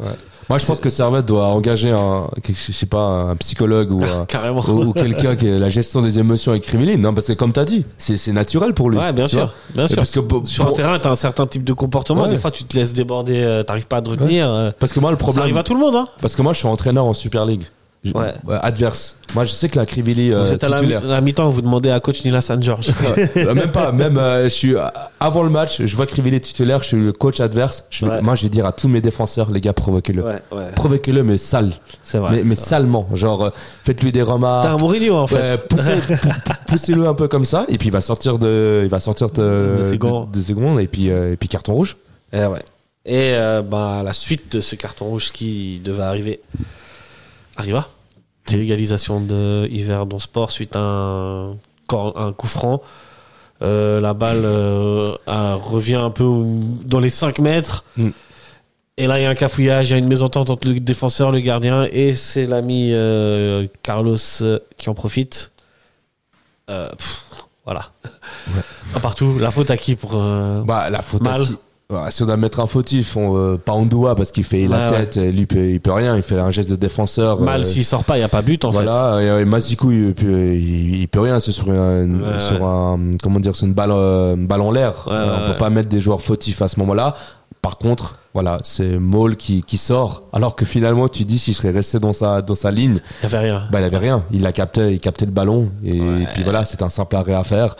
Moi, 0.50 0.58
je 0.58 0.66
pense 0.66 0.78
que 0.78 0.90
Servette 0.90 1.24
doit 1.24 1.46
engager 1.46 1.90
un, 1.90 2.28
je 2.46 2.52
sais 2.72 2.84
pas, 2.84 2.98
un 3.30 3.36
psychologue 3.36 3.90
ou 3.92 4.02
Carrément. 4.28 4.62
ou, 4.68 4.84
ou 4.88 4.92
quelqu'un 4.92 5.36
qui 5.36 5.48
a 5.48 5.58
la 5.58 5.70
gestion 5.70 6.02
des 6.02 6.18
émotions 6.18 6.52
avec 6.52 6.64
Crivelli. 6.64 6.98
Non, 6.98 7.14
parce 7.14 7.28
que 7.28 7.32
comme 7.32 7.50
t'as 7.52 7.64
dit, 7.64 7.86
c'est 7.96 8.30
naturel 8.30 8.74
pour 8.74 8.90
lui. 8.90 8.98
Ouais, 8.98 9.12
bien 9.14 9.24
tu 9.24 9.36
sûr, 9.36 9.46
vois. 9.46 9.54
bien 9.74 9.88
sûr. 9.88 9.96
parce 9.96 10.10
que 10.10 10.20
Sur 10.44 10.66
un 10.68 10.72
terrain, 10.72 10.98
t'as 10.98 11.10
un 11.10 11.16
certain 11.24 11.46
type 11.46 11.64
de 11.64 11.72
comportement. 11.72 12.24
Ouais. 12.24 12.28
Des 12.28 12.36
fois, 12.36 12.50
tu 12.50 12.64
te 12.64 12.76
laisses 12.76 12.92
déborder, 12.92 13.42
euh, 13.42 13.62
t'arrives 13.62 13.86
pas 13.86 13.96
à 13.96 14.02
te 14.02 14.10
retenir. 14.10 14.46
euh, 14.48 14.70
Parce 14.78 14.92
que 14.92 15.00
moi, 15.00 15.10
le 15.10 15.16
Ça 15.16 15.20
problème, 15.20 15.42
arrive 15.44 15.56
à 15.58 15.62
tout 15.62 15.72
le 15.74 15.80
monde, 15.80 15.96
hein. 15.96 16.06
parce 16.20 16.36
que 16.36 16.42
moi, 16.42 16.52
je 16.52 16.58
suis 16.58 16.68
entraîneur 16.68 17.04
en 17.06 17.14
Super 17.14 17.46
League. 17.46 17.64
Ouais. 18.12 18.32
adverse. 18.60 19.16
Moi, 19.34 19.44
je 19.44 19.50
sais 19.52 19.68
que 19.68 19.78
la 19.78 19.86
Crivelli 19.86 20.32
euh, 20.32 20.44
vous 20.44 20.52
êtes 20.52 20.62
à 20.62 20.68
la, 20.68 20.76
titulaire. 20.76 21.04
à 21.04 21.06
la 21.06 21.20
mi-temps, 21.20 21.48
vous 21.48 21.62
demandez 21.62 21.90
à 21.90 22.00
coach 22.00 22.24
Nila 22.24 22.40
San 22.40 22.62
George. 22.62 22.88
Euh, 23.36 23.54
même 23.54 23.70
pas, 23.70 23.90
même 23.92 24.18
euh, 24.18 24.44
je 24.44 24.48
suis 24.48 24.74
avant 25.20 25.42
le 25.42 25.50
match, 25.50 25.82
je 25.84 25.96
vois 25.96 26.06
Crivelli 26.06 26.40
titulaire, 26.40 26.80
je 26.82 26.88
suis 26.88 26.96
le 26.98 27.12
coach 27.12 27.40
adverse. 27.40 27.84
Je, 27.90 28.04
Ouais. 28.04 28.20
Moi, 28.20 28.34
je 28.34 28.42
vais 28.42 28.48
dire 28.48 28.66
à 28.66 28.72
tous 28.72 28.88
mes 28.88 29.00
défenseurs, 29.00 29.50
les 29.50 29.60
gars, 29.60 29.72
provoquez-le. 29.72 30.22
ouais, 30.22 30.42
ouais. 30.52 30.70
Provoquez-le, 30.74 31.22
mais 31.22 31.36
sale. 31.38 31.72
C'est 32.02 32.18
vrai. 32.18 32.30
mais 32.36 32.42
mais 32.44 32.54
salement. 32.56 33.08
Genre, 33.14 33.44
euh, 33.44 33.50
faites-lui 33.84 34.12
des 34.12 34.22
remarques. 34.22 34.64
T'es 34.64 34.68
un 34.72 34.76
Mourinho, 34.76 35.14
en 35.16 35.26
fait. 35.26 35.66
Poussez, 35.68 35.94
pou- 36.06 36.52
poussez-le 36.68 37.06
un 37.06 37.14
peu 37.14 37.28
comme 37.28 37.44
ça, 37.44 37.64
et 37.68 37.78
puis 37.78 37.88
il 37.88 37.92
va 37.92 38.00
sortir 38.00 38.38
de, 38.38 38.80
il 38.84 38.88
va 38.90 39.00
sortir 39.00 39.30
de, 39.30 39.76
gants, 39.96 40.28
et 40.78 40.86
puis, 40.86 41.10
euh, 41.10 41.32
et 41.32 41.36
puis 41.36 41.48
carton 41.48 41.74
rouge. 41.74 41.96
Eh 42.32 42.44
ouais. 42.46 42.60
Et 43.06 43.32
euh, 43.34 43.62
bah, 43.62 44.02
la 44.04 44.12
suite 44.12 44.56
de 44.56 44.60
ce 44.60 44.76
carton 44.76 45.06
rouge 45.06 45.30
qui 45.32 45.80
devait 45.84 46.02
arriver 46.02 46.40
arriva. 47.56 47.88
L'égalisation 48.50 49.20
de 49.20 49.66
Yverdon 49.70 50.18
Sport 50.18 50.50
suite 50.52 50.76
à 50.76 50.80
un, 50.80 51.56
coup 52.36 52.46
franc. 52.46 52.82
Euh, 53.62 54.00
la 54.00 54.12
balle 54.14 54.42
euh, 54.44 55.14
a- 55.26 55.54
revient 55.54 55.94
un 55.94 56.10
peu 56.10 56.26
dans 56.84 57.00
les 57.00 57.08
5 57.10 57.38
mètres. 57.38 57.84
Mm. 57.96 58.10
Et 58.98 59.06
là, 59.06 59.18
il 59.18 59.22
y 59.22 59.26
a 59.26 59.30
un 59.30 59.34
cafouillage, 59.34 59.88
il 59.88 59.92
y 59.92 59.94
a 59.94 59.98
une 59.98 60.08
mésentente 60.08 60.50
entre 60.50 60.68
le 60.68 60.78
défenseur, 60.78 61.30
le 61.32 61.40
gardien, 61.40 61.88
et 61.90 62.14
c'est 62.14 62.44
l'ami 62.46 62.90
euh, 62.92 63.66
Carlos 63.82 64.16
qui 64.76 64.88
en 64.90 64.94
profite. 64.94 65.50
Pff, 66.66 67.24
voilà. 67.64 67.90
Un 68.94 69.00
partout. 69.02 69.36
La 69.38 69.50
faute 69.50 69.70
à 69.70 69.76
qui 69.76 69.96
pour. 69.96 70.12
Bah, 70.64 70.90
la 70.90 71.02
faute 71.02 71.26
à 71.26 71.30
Mal? 71.30 71.42
qui? 71.46 71.56
Ouais, 71.94 72.10
si 72.10 72.22
on 72.22 72.26
doit 72.26 72.36
mettre 72.36 72.60
un 72.60 72.66
fautif, 72.66 73.16
on, 73.16 73.36
euh, 73.36 73.56
pas 73.56 73.72
Andoua 73.72 74.14
parce 74.14 74.30
qu'il 74.32 74.44
fait 74.44 74.66
la 74.66 74.86
Ouais, 74.90 75.06
tête, 75.06 75.16
lui 75.16 75.40
il 75.42 75.46
peut, 75.46 75.70
il 75.70 75.80
peut 75.80 75.92
rien, 75.92 76.16
il 76.16 76.22
fait 76.22 76.38
un 76.38 76.50
geste 76.50 76.70
de 76.70 76.76
défenseur. 76.76 77.40
Mal 77.40 77.60
euh, 77.60 77.64
s'il 77.64 77.84
sort 77.84 78.04
pas, 78.04 78.16
il 78.16 78.20
n'y 78.20 78.24
a 78.24 78.28
pas 78.28 78.42
but 78.42 78.64
en 78.64 78.72
fait. 78.72 78.82
voilà, 78.82 79.18
et, 79.38 79.42
et 79.42 79.44
Mazikou, 79.44 79.92
il, 79.92 80.14
peut- 80.14 80.54
il, 80.54 80.96
il 81.00 81.08
peut 81.08 81.20
rien, 81.20 81.40
c'est 81.40 81.52
sur, 81.52 81.70
un, 81.70 82.40
sur 82.40 82.66
un, 82.66 82.98
comment 83.22 83.40
dire, 83.40 83.54
sur 83.54 83.66
une 83.66 83.74
balle, 83.74 83.90
euh, 83.92 84.34
une 84.34 84.46
balle 84.46 84.60
en 84.62 84.70
l'air. 84.70 84.92
On 85.06 85.50
peut 85.52 85.56
pas 85.58 85.70
mettre 85.70 85.88
des 85.88 86.00
joueurs 86.00 86.20
fautifs 86.20 86.60
à 86.62 86.68
ce 86.68 86.78
moment-là. 86.80 87.14
Par 87.62 87.78
contre, 87.78 88.18
voilà, 88.34 88.58
c'est 88.62 88.98
Maul 88.98 89.36
qui, 89.36 89.62
qui 89.62 89.78
sort, 89.78 90.24
alors 90.34 90.54
que 90.54 90.66
finalement, 90.66 91.08
tu 91.08 91.24
dis 91.24 91.38
s'il 91.38 91.54
serait 91.54 91.70
resté 91.70 91.98
dans 91.98 92.12
sa, 92.12 92.42
dans 92.42 92.54
sa 92.54 92.70
ligne, 92.70 92.98
Il 93.22 93.28
n'y 93.28 93.34
avait 93.34 93.46
rien. 93.50 93.62
bah, 93.72 93.80
il 93.80 93.84
avait 93.84 93.96
rien. 93.96 94.22
Il 94.32 94.42
l'a 94.42 94.52
capté, 94.52 94.92
il 94.92 95.00
captait 95.00 95.24
le 95.24 95.30
ballon. 95.30 95.70
Et, 95.82 95.98
Ouais. 95.98 96.26
puis 96.34 96.42
voilà, 96.42 96.66
c'est 96.66 96.82
un 96.82 96.90
simple 96.90 97.16
arrêt 97.16 97.32
à 97.32 97.42
faire. 97.42 97.74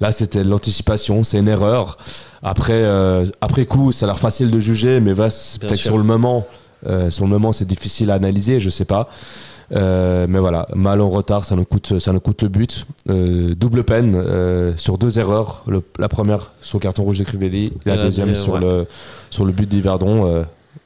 Là, 0.00 0.12
c'était 0.12 0.44
l'anticipation, 0.44 1.24
c'est 1.24 1.38
une 1.38 1.48
erreur. 1.48 1.98
Après, 2.42 2.72
euh, 2.74 3.26
après 3.40 3.66
coup, 3.66 3.90
ça 3.92 4.06
a 4.06 4.08
l'air 4.08 4.18
facile 4.18 4.50
de 4.50 4.60
juger, 4.60 5.00
mais 5.00 5.12
peut-être 5.14 5.74
sur 5.74 5.98
le 5.98 6.04
moment. 6.04 6.46
euh, 6.86 7.10
sur 7.10 7.24
le 7.24 7.30
moment, 7.30 7.52
c'est 7.52 7.64
difficile 7.66 8.10
à 8.12 8.14
analyser, 8.14 8.60
je 8.60 8.70
sais 8.70 8.84
pas. 8.84 9.08
Euh, 9.72 10.26
mais 10.28 10.38
voilà, 10.38 10.66
mal 10.74 11.00
en 11.00 11.08
retard, 11.10 11.44
ça 11.44 11.56
nous 11.56 11.64
coûte, 11.64 11.98
ça 11.98 12.12
nous 12.12 12.20
coûte 12.20 12.42
le 12.42 12.48
but. 12.48 12.86
Euh, 13.10 13.54
double 13.54 13.82
peine 13.84 14.14
euh, 14.14 14.72
sur 14.76 14.96
deux 14.96 15.18
erreurs. 15.18 15.62
Le- 15.66 15.82
la 15.98 16.08
première 16.08 16.52
sur 16.62 16.78
le 16.78 16.82
carton 16.82 17.02
rouge 17.02 17.18
de 17.18 17.24
Crivelli, 17.24 17.66
et 17.66 17.88
la, 17.88 17.96
deuxième 17.98 18.34
sur 18.34 18.54
ouais. 18.54 18.60
le 18.60 18.86
sur 19.30 19.44
le 19.44 19.52
but 19.52 19.68
d'Yverdon, 19.68 20.26
euh, 20.26 20.44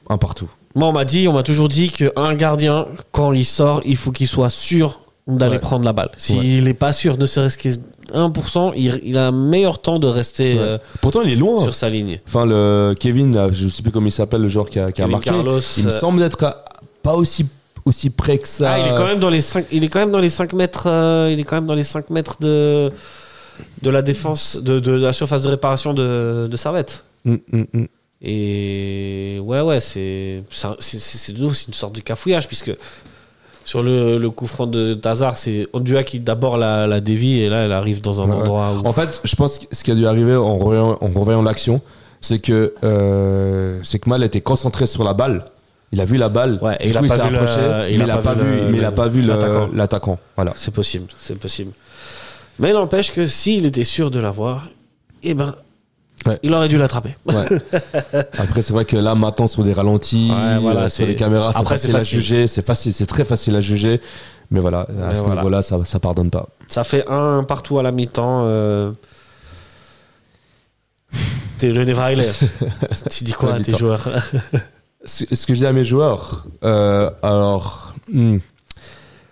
un 0.09 0.19
partout. 0.19 0.49
Moi, 0.75 0.89
on 0.89 0.93
m'a 0.93 1.05
dit, 1.05 1.29
on 1.29 1.35
m'a 1.35 1.43
toujours 1.45 1.69
dit 1.69 1.91
qu'un 1.91 2.35
gardien, 2.35 2.87
quand 3.13 3.33
il 3.33 3.45
sort, 3.45 3.83
il 3.85 3.97
faut 3.97 4.11
qu'il 4.11 4.27
soit 4.27 4.51
sûr 4.51 5.01
d'aller 5.29 5.53
Ouais. 5.57 5.59
prendre 5.61 5.85
la 5.85 5.93
balle. 5.93 6.11
S'il 6.17 6.65
n'est 6.65 6.75
pas 6.75 6.93
sûr, 6.93 7.19
ne 7.19 7.27
serait-ce 7.27 7.59
que 7.59 7.69
1%, 8.13 8.73
il, 8.77 9.01
il 9.03 9.17
a 9.19 9.29
un 9.29 9.33
meilleur 9.33 9.81
temps 9.81 9.99
de 9.99 10.07
rester 10.07 10.55
Ouais. 10.55 10.61
euh, 10.61 10.79
Pourtant, 11.01 11.23
il 11.23 11.31
est 11.33 11.37
loin. 11.37 11.61
sur 11.63 11.75
sa 11.75 11.89
ligne. 11.89 12.21
Enfin, 12.27 12.47
le 12.47 12.95
Kevin, 12.99 13.35
là, 13.35 13.49
je 13.53 13.69
sais 13.69 13.83
plus 13.83 13.93
comment 13.93 14.07
il 14.07 14.13
s'appelle, 14.13 14.43
le 14.43 14.49
joueur 14.49 14.69
qui 14.71 14.79
a, 14.79 14.87
qui 14.93 15.01
a 15.03 15.05
Kevin 15.05 15.11
marqué. 15.13 15.31
Carlos, 15.31 15.61
il 15.79 15.85
me 15.85 15.89
euh, 15.91 15.99
semble 15.99 16.23
être 16.23 16.65
pas 17.03 17.15
aussi, 17.15 17.47
aussi 17.85 18.11
près 18.11 18.39
que 18.39 18.49
ça. 18.49 18.73
Ah, 18.75 18.79
il 18.81 18.87
est 18.87 18.95
quand 18.95 19.05
même 19.07 19.19
dans 19.21 19.31
les 19.31 19.41
5, 19.41 19.67
il 19.73 19.85
est 19.85 19.89
quand 19.89 19.99
même 20.01 20.13
dans 20.13 20.19
les 20.21 20.31
5 20.31 20.53
mètres, 20.53 20.85
euh, 20.87 21.31
il 21.33 21.39
est 21.41 21.45
quand 21.45 21.57
même 21.57 21.67
dans 21.67 21.75
les 21.75 21.83
5 21.85 22.11
mètres 22.11 22.37
de, 22.41 22.91
de 23.83 23.91
la 23.91 24.03
défense, 24.03 24.57
de, 24.57 24.81
de 24.81 24.93
la 24.93 25.13
surface 25.13 25.43
de 25.43 25.49
réparation 25.49 25.93
de, 25.95 26.49
de 26.51 26.57
Servette. 26.57 27.05
Mm, 27.25 27.35
mm, 27.53 27.65
mm. 27.73 27.87
Et 28.25 29.39
ouais, 29.43 29.61
ouais, 29.63 29.81
c'est 29.81 30.43
c'est 30.51 30.67
un- 30.67 30.77
c'est- 30.79 31.01
c'est- 31.01 31.19
c'est 31.19 31.33
de 31.33 31.41
nouveau, 31.41 31.55
c'est 31.55 31.67
une 31.69 31.75
sorte 31.75 31.95
de 31.95 32.01
cafouillage, 32.01 32.47
puisque 32.47 32.73
sur 33.65 33.83
le, 33.83 34.19
le 34.19 34.31
coup 34.31 34.47
franc 34.47 34.67
de 34.67 34.95
Tazar, 34.95 35.37
c'est 35.37 35.67
Ondua 35.73 36.03
qui 36.03 36.21
d'abord 36.21 36.57
la, 36.57 36.87
la 36.87 37.01
dévie, 37.01 37.41
et 37.41 37.49
là, 37.49 37.65
elle 37.65 37.73
arrive 37.73 38.01
dans 38.01 38.21
un 38.21 38.29
Ouais, 38.29 38.35
endroit 38.35 38.73
où. 38.75 38.87
En 38.87 38.93
fait, 38.93 39.21
je 39.25 39.35
pense 39.37 39.59
que 39.59 39.67
ce 39.71 39.85
qui 39.85 39.91
a 39.91 39.95
dû 39.95 40.07
arriver 40.07 40.35
en 40.37 40.57
revoyant, 40.57 41.43
l'action, 41.43 41.81
c'est 42.21 42.39
que, 42.39 42.75
euh, 42.85 43.79
c'est 43.83 43.99
que 43.99 44.09
Mal 44.09 44.23
était 44.25 44.41
concentré 44.41 44.87
sur 44.87 45.05
la 45.05 45.13
balle. 45.15 45.45
Il 45.93 46.01
a 46.01 46.05
vu 46.05 46.17
la 46.17 46.29
balle. 46.29 46.59
Ouais, 46.63 46.77
et 46.81 46.85
du 46.85 46.91
il 46.91 46.97
a 46.97 47.01
coup, 47.01 47.07
pas 47.09 47.17
vu 47.19 47.23
il 47.33 47.37
a 47.37 47.89
il 47.91 48.11
a 48.11 48.17
pas 48.17 48.23
pas 48.23 48.35
vu 48.35 48.45
vu, 48.51 48.57
le- 48.57 48.69
mais 48.71 48.79
il 48.79 48.85
a 48.85 48.93
pas 48.93 49.09
vu 49.09 49.23
l'attaquant. 49.23 50.19
Voilà. 50.37 50.53
C'est 50.57 50.73
possible, 50.73 51.07
c'est 51.19 51.39
possible. 51.39 51.73
Mais 52.59 52.73
n'empêche 52.73 53.13
que 53.13 53.27
s'il 53.27 53.67
était 53.67 53.85
sûr 53.85 54.11
de 54.11 54.19
l'avoir, 54.19 54.69
eh 55.23 55.35
ben, 55.35 55.55
Ouais. 56.27 56.39
il 56.43 56.55
aurait 56.55 56.69
dû 56.69 56.79
l'attraper. 56.79 57.17
Ouais. 57.27 57.45
Après, 58.39 58.63
c'est 58.63 58.73
vrai 58.73 58.85
que 58.85 58.97
là, 58.97 59.15
maintenant, 59.15 59.47
sur 59.47 59.65
des 59.65 59.73
ralentis, 59.73 60.31
Ouais, 60.31 60.59
voilà, 60.59 60.83
euh, 60.83 60.89
sur 60.89 61.07
les 61.07 61.17
caméras, 61.17 61.53
c'est 61.53 61.69
facile, 61.69 61.91
c'est 61.91 61.97
à 61.97 62.05
juger. 62.05 62.47
C'est 62.47 62.65
facile, 62.65 62.95
c'est 62.95 63.07
très 63.07 63.25
facile 63.25 63.57
à 63.57 63.61
juger. 63.61 64.01
Mais 64.51 64.61
voilà, 64.61 64.81
à 64.83 64.87
Mais 65.09 65.15
ce 65.15 65.21
voilà. 65.21 65.37
niveau-là, 65.37 65.63
ça, 65.63 65.79
ça 65.85 65.99
pardonne 65.99 66.31
pas. 66.31 66.49
Ça 66.69 66.85
fait 66.85 67.05
un 67.09 67.43
partout 67.45 67.79
à 67.79 67.83
la 67.83 67.91
mi-temps. 67.91 68.43
Euh... 68.45 68.93
T'es 71.59 71.69
le 71.73 71.85
Nevraile. 71.85 72.27
tu 73.11 73.25
dis 73.25 73.33
quoi 73.33 73.55
À 73.55 73.61
tes 73.61 73.77
joueurs? 73.77 74.07
Ce, 75.05 75.25
ce 75.35 75.47
que 75.49 75.55
je 75.55 75.59
dis 75.59 75.67
à 75.67 75.73
mes 75.73 75.83
joueurs, 75.83 76.47
euh, 76.63 77.11
alors, 77.25 77.93
hmm, 78.13 78.37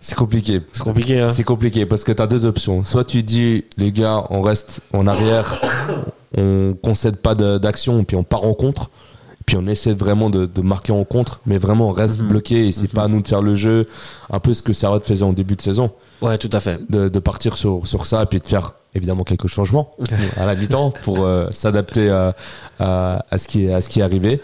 c'est 0.01 0.17
compliqué. 0.17 0.63
C'est 0.73 0.83
compliqué, 0.83 1.21
hein 1.21 1.29
C'est 1.29 1.45
compliqué 1.45 1.87
parce 1.87 2.03
que 2.03 2.11
tu 2.11 2.21
as 2.21 2.27
deux 2.27 2.45
options. 2.45 2.83
Soit 2.83 3.05
tu 3.05 3.23
dis, 3.23 3.65
les 3.77 3.93
gars, 3.93 4.25
on 4.31 4.41
reste 4.41 4.81
en 4.93 5.07
arrière, 5.07 5.61
on 6.37 6.77
concède 6.83 7.17
pas 7.17 7.35
d'action, 7.35 8.05
puis 8.05 8.17
on 8.17 8.23
part 8.23 8.45
en 8.45 8.55
contre, 8.55 8.91
puis 9.47 9.57
on 9.57 9.67
essaie 9.67 9.93
vraiment 9.93 10.31
de, 10.31 10.47
de 10.47 10.61
marquer 10.63 10.93
en 10.93 11.05
contre, 11.05 11.41
mais 11.47 11.57
vraiment 11.57 11.89
on 11.89 11.93
reste 11.93 12.21
Mhm. 12.21 12.29
bloqué 12.29 12.69
et 12.69 12.73
c'est 12.73 12.93
pas 12.93 13.03
à 13.05 13.09
nous 13.09 13.21
de 13.23 13.27
faire 13.29 13.43
le 13.43 13.55
jeu, 13.55 13.87
un 14.31 14.39
peu 14.39 14.55
ce 14.55 14.63
que 14.63 14.73
Servette 14.73 15.05
faisait 15.05 15.25
en 15.25 15.33
début 15.33 15.57
de 15.57 15.63
saison, 15.63 15.91
Ouais, 16.23 16.39
tout 16.39 16.51
à 16.53 16.61
fait. 16.61 16.79
de, 16.91 17.09
de 17.09 17.19
partir 17.19 17.57
sur, 17.57 17.87
sur 17.87 18.07
ça 18.07 18.23
et 18.23 18.27
puis 18.27 18.39
de 18.39 18.47
faire 18.47 18.75
évidemment 18.95 19.25
quelques 19.25 19.49
changements 19.49 19.91
à 20.37 20.47
la 20.47 20.55
mi-temps 20.55 20.93
pour 21.03 21.25
euh, 21.25 21.47
s'adapter 21.51 22.11
à, 22.11 22.35
à, 22.79 23.25
à 23.31 23.39
ce 23.39 23.49
qui 23.49 23.67
est, 23.67 23.73
à 23.73 23.81
ce 23.81 23.89
qui 23.89 24.01
est 24.01 24.03
arrivé. 24.03 24.41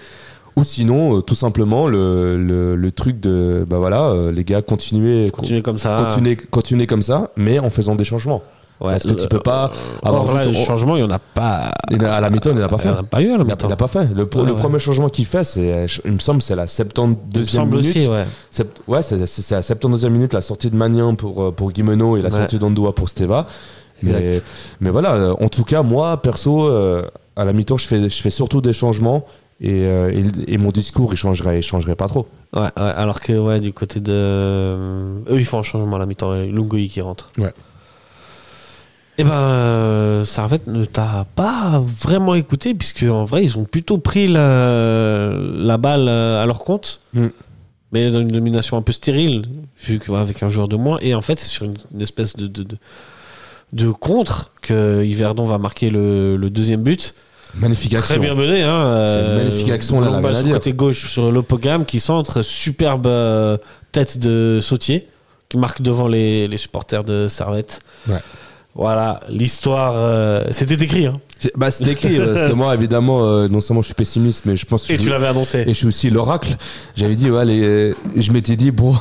Ou 0.57 0.65
sinon, 0.65 1.19
euh, 1.19 1.21
tout 1.21 1.35
simplement, 1.35 1.87
le, 1.87 2.39
le, 2.43 2.77
le 2.77 2.93
truc 2.93 3.21
de, 3.21 3.67
bah 3.69 3.77
voilà, 3.79 4.05
euh, 4.09 4.33
les 4.33 4.43
gars, 4.43 4.63
continuez, 4.63 5.29
Continuer 5.31 5.61
comme 5.61 5.77
ça. 5.79 6.03
continuez, 6.03 6.35
continuez 6.37 6.87
comme 6.87 7.03
ça, 7.03 7.31
mais 7.37 7.59
en 7.59 7.69
faisant 7.69 7.95
des 7.95 8.05
changements. 8.05 8.43
Ouais, 8.81 8.91
Parce 8.93 9.05
que 9.05 9.13
tu 9.13 9.27
peux 9.29 9.39
pas 9.41 9.71
Or, 10.03 10.09
avoir 10.21 10.35
là, 10.35 10.45
le 10.45 10.53
changement, 10.53 10.97
il 10.97 11.05
n'y 11.05 11.09
en 11.11 11.15
a 11.15 11.19
pas. 11.19 11.71
Il 11.91 12.05
a- 12.05 12.17
à 12.17 12.21
la 12.21 12.29
mi-temps, 12.29 12.51
il 12.51 12.59
n'a 12.59 12.69
pas 12.69 12.77
fait. 12.77 12.89
Il 12.89 12.93
n'y 12.93 12.97
en 12.99 13.01
a 13.01 13.05
pas 13.05 13.23
eu 13.23 13.25
à 13.25 13.29
la 13.29 13.33
Il 13.35 13.39
n'a 13.39 13.45
mi-temps. 13.55 13.69
il 13.69 13.73
a 13.73 13.77
pas 13.77 13.87
fait. 13.87 14.05
Le, 14.15 14.25
Ouais, 14.25 14.29
le 14.35 14.53
ouais. 14.53 14.59
premier 14.61 14.79
changement 14.79 15.09
qu'il 15.09 15.25
fait, 15.25 15.45
c'est, 15.45 15.87
il 16.05 16.13
me 16.13 16.19
semble, 16.19 16.43
c'est 16.43 16.55
la 16.57 16.67
72e 16.67 17.17
Il 17.33 17.39
me 17.41 17.45
semble 17.45 17.77
minute. 17.79 17.97
aussi, 17.97 18.07
ouais. 18.07 18.25
Sept- 18.51 18.83
ouais, 18.87 19.01
c'est, 19.01 19.25
c'est- 19.27 19.55
la 19.55 19.63
72e 19.63 20.13
minute, 20.13 20.35
la 20.35 20.43
sortie 20.43 20.69
de 20.71 20.77
Magnin 20.77 21.15
pour, 21.15 21.43
euh, 21.43 21.53
pour 21.53 21.73
Guimeno 21.73 22.19
et 22.19 22.23
la 22.23 22.31
sortie 22.31 22.59
d'Andoua 22.59 22.95
pour 22.95 23.09
Steva. 23.09 23.47
Mais, 24.03 24.43
mais 24.81 24.91
voilà, 24.91 25.15
euh, 25.15 25.35
en 25.41 25.49
tout 25.49 25.65
cas, 25.65 25.83
moi, 25.83 26.21
perso, 26.21 26.69
euh, 26.69 27.03
à 27.35 27.47
la 27.47 27.55
mi-temps, 27.55 27.79
je 27.79 27.87
fais, 27.87 28.11
je 28.11 28.21
fais 28.21 28.29
surtout 28.29 28.61
des 28.61 28.75
changements 28.75 29.25
et, 29.59 29.87
euh, 29.87 30.13
et, 30.47 30.53
et 30.53 30.59
mon 30.59 30.71
discours, 30.71 31.15
il 31.15 31.17
changerait, 31.17 31.61
il 31.61 31.63
changerait 31.63 31.97
pas 31.97 32.09
trop. 32.09 32.27
Ouais, 32.55 32.61
ouais, 32.63 32.69
alors 32.77 33.21
que 33.21 33.33
ouais, 33.33 33.59
du 33.59 33.73
côté 33.73 34.01
de. 34.01 34.13
euh, 34.13 35.19
Eux, 35.31 35.39
ils 35.39 35.47
font 35.47 35.59
un 35.61 35.63
changement 35.63 35.97
à 35.97 35.99
la 35.99 36.05
mi-temps. 36.05 36.35
et 36.35 36.49
Lungoï 36.49 36.91
qui 36.91 37.01
rentre. 37.01 37.29
Ouais. 37.39 37.53
Et 39.19 39.25
ben, 39.25 39.33
euh, 39.33 40.25
Servette 40.25 40.67
ne 40.67 40.85
t'a 40.85 41.27
pas 41.37 41.83
vraiment 42.03 42.35
écouté, 42.35 42.75
puisque 42.75 43.05
en 43.05 43.25
vrai, 43.25 43.45
ils 43.45 43.57
ont 43.57 43.65
plutôt 43.65 43.97
pris 43.99 44.27
la, 44.29 45.31
la 45.57 45.77
balle 45.79 46.07
euh, 46.09 46.43
à 46.43 46.47
leur 46.47 46.59
compte. 46.61 47.01
Mm. 47.15 47.29
Mais 47.93 48.11
dans 48.11 48.21
une 48.21 48.29
domination 48.29 48.77
un 48.77 48.83
peu 48.83 48.93
stérile, 48.93 49.47
vu 49.83 50.01
qu'avec 50.01 50.43
un 50.43 50.49
joueur 50.49 50.69
de 50.69 50.77
moins. 50.77 50.99
Et 51.01 51.15
en 51.15 51.23
fait, 51.23 51.39
c'est 51.41 51.47
sur 51.49 51.65
une, 51.65 51.77
une 51.95 52.03
espèce 52.03 52.37
de, 52.37 52.47
de, 52.47 52.63
de, 52.63 52.77
de 53.73 53.91
contre 53.91 54.53
que 54.61 55.03
Yverdon 55.05 55.45
va 55.45 55.57
marquer 55.59 55.89
le, 55.89 56.37
le 56.37 56.51
deuxième 56.51 56.83
but. 56.83 57.15
Magnifique 57.55 57.93
Très 57.93 58.15
action. 58.17 58.21
bien 58.21 58.35
mené. 58.35 58.63
Hein, 58.65 59.05
C'est 59.07 59.21
une 59.21 59.27
euh, 59.27 59.37
magnifique 59.45 59.71
action, 59.71 60.01
là, 60.01 60.21
balle 60.21 60.35
sur 60.35 60.45
le 60.47 60.53
côté 60.53 60.73
gauche 60.75 61.11
sur 61.11 61.33
l'Opogam 61.33 61.87
qui 61.87 62.01
centre. 62.01 62.43
Superbe 62.43 63.09
tête 63.93 64.19
de 64.19 64.59
Sautier 64.61 65.09
qui 65.49 65.57
marque 65.57 65.81
devant 65.81 66.09
les, 66.09 66.49
les 66.49 66.57
supporters 66.59 67.05
de 67.05 67.29
Servette. 67.29 67.81
Ouais. 68.09 68.19
Voilà, 68.79 69.21
l'histoire. 69.31 69.95
euh, 69.97 70.45
C'était 70.51 70.75
écrit. 70.75 71.07
Hein, 71.07 71.19
Bah, 71.55 71.71
c'est 71.71 71.87
écrit, 71.89 72.19
parce 72.19 72.49
que 72.49 72.53
moi, 72.53 72.75
évidemment, 72.75 73.25
euh, 73.25 73.49
non 73.49 73.61
seulement 73.63 73.81
je 73.81 73.87
suis 73.87 73.95
pessimiste, 73.95 74.45
mais 74.45 74.55
je 74.55 74.67
pense 74.67 74.87
que 74.87 74.93
et 74.93 74.97
je- 74.97 75.03
tu 75.03 75.09
l'avais 75.09 75.29
annoncé. 75.29 75.61
Et 75.63 75.69
je 75.69 75.73
suis 75.73 75.87
aussi 75.87 76.11
l'oracle. 76.11 76.57
J'avais 76.95 77.15
dit, 77.17 77.31
ouais, 77.31 77.45
les- 77.47 77.95
je 78.17 78.33
m'étais 78.33 78.57
dit, 78.57 78.71
bon, 78.71 78.95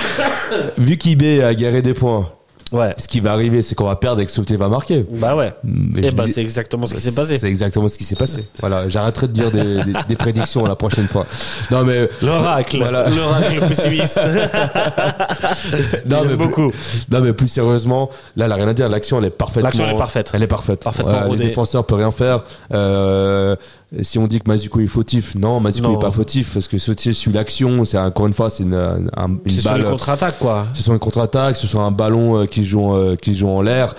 vu 0.78 0.96
qu'IB 0.96 1.40
a 1.42 1.54
garé 1.54 1.82
des 1.82 1.94
points, 1.94 2.28
Ouais. 2.72 2.94
ce 2.96 3.06
qui 3.06 3.20
va 3.20 3.32
arriver, 3.32 3.60
c'est 3.62 3.74
qu'on 3.74 3.84
va 3.86 3.96
perdre 3.96 4.20
et 4.22 4.26
que 4.26 4.32
Sauté 4.32 4.56
va 4.56 4.68
marquer. 4.68 5.04
Bah 5.12 5.36
ouais. 5.36 5.52
Et 5.96 6.00
Et 6.06 6.10
je 6.10 6.16
bah 6.16 6.24
dis- 6.24 6.32
c'est 6.32 6.40
exactement 6.40 6.86
ce 6.86 6.94
qui 6.94 7.00
s'est 7.00 7.14
passé. 7.14 7.38
C'est 7.38 7.46
exactement 7.48 7.88
ce 7.88 7.98
qui 7.98 8.04
s'est 8.04 8.16
passé. 8.16 8.44
Voilà, 8.60 8.88
j'arrêterai 8.88 9.28
de 9.28 9.32
dire 9.32 9.50
des, 9.50 9.84
des- 9.84 9.92
des 10.08 10.16
prédictions 10.24 10.64
la 10.64 10.74
prochaine 10.76 11.06
fois. 11.08 11.26
Non, 11.70 11.84
mais. 11.84 12.08
L'oracle. 12.22 12.78
Voilà. 12.78 13.08
L'oracle 13.10 13.60
pessimiste. 13.68 14.20
Non, 16.06 16.24
mais 16.26 16.36
beaucoup. 16.36 16.70
Plus, 16.70 17.06
non, 17.10 17.20
mais 17.20 17.32
plus 17.32 17.48
sérieusement, 17.48 18.10
là, 18.36 18.46
elle 18.46 18.52
a 18.52 18.54
rien 18.56 18.68
à 18.68 18.74
dire. 18.74 18.88
L'action, 18.88 19.18
elle 19.18 19.26
est 19.26 19.30
parfaite. 19.30 19.62
L'action, 19.62 19.84
elle 19.86 19.94
est 19.94 19.98
parfaite. 19.98 20.30
Elle 20.34 20.42
est 20.42 20.46
parfaite. 20.46 20.82
Parfaitement 20.82 21.12
les 21.22 21.26
rodée. 21.28 21.44
défenseurs 21.44 21.84
peuvent 21.84 21.98
rien 21.98 22.10
faire. 22.10 22.42
Euh, 22.72 23.56
si 24.00 24.18
on 24.18 24.26
dit 24.26 24.38
que 24.40 24.48
Mazuko 24.48 24.80
est 24.80 24.86
fautif, 24.86 25.34
non, 25.34 25.60
Mazuko 25.60 25.88
Non. 25.88 25.98
est 25.98 26.00
pas 26.00 26.10
fautif 26.10 26.54
parce 26.54 26.66
que 26.68 26.78
Sautier 26.78 27.12
suit 27.12 27.30
l'action. 27.32 27.84
C'est 27.84 27.98
encore 27.98 28.26
une 28.26 28.32
fois, 28.32 28.48
c'est 28.48 28.62
une, 28.62 28.74
un- 28.74 29.28
une 29.28 29.40
C'est 29.50 29.60
sur 29.60 29.70
balle. 29.72 29.82
les 29.82 29.86
contre-attaques, 29.90 30.38
quoi. 30.38 30.66
ce 30.72 30.82
soit 30.82 30.94
une 30.94 31.00
contre-attaque, 31.00 31.56
ce 31.56 31.66
soit 31.66 31.82
un 31.82 31.90
ballon 31.90 32.40
euh, 32.40 32.46
qui 32.46 32.64
joue 32.64 32.94
euh, 32.94 33.16
qui 33.16 33.34
joue 33.34 33.48
en 33.48 33.60
l'air. 33.60 33.94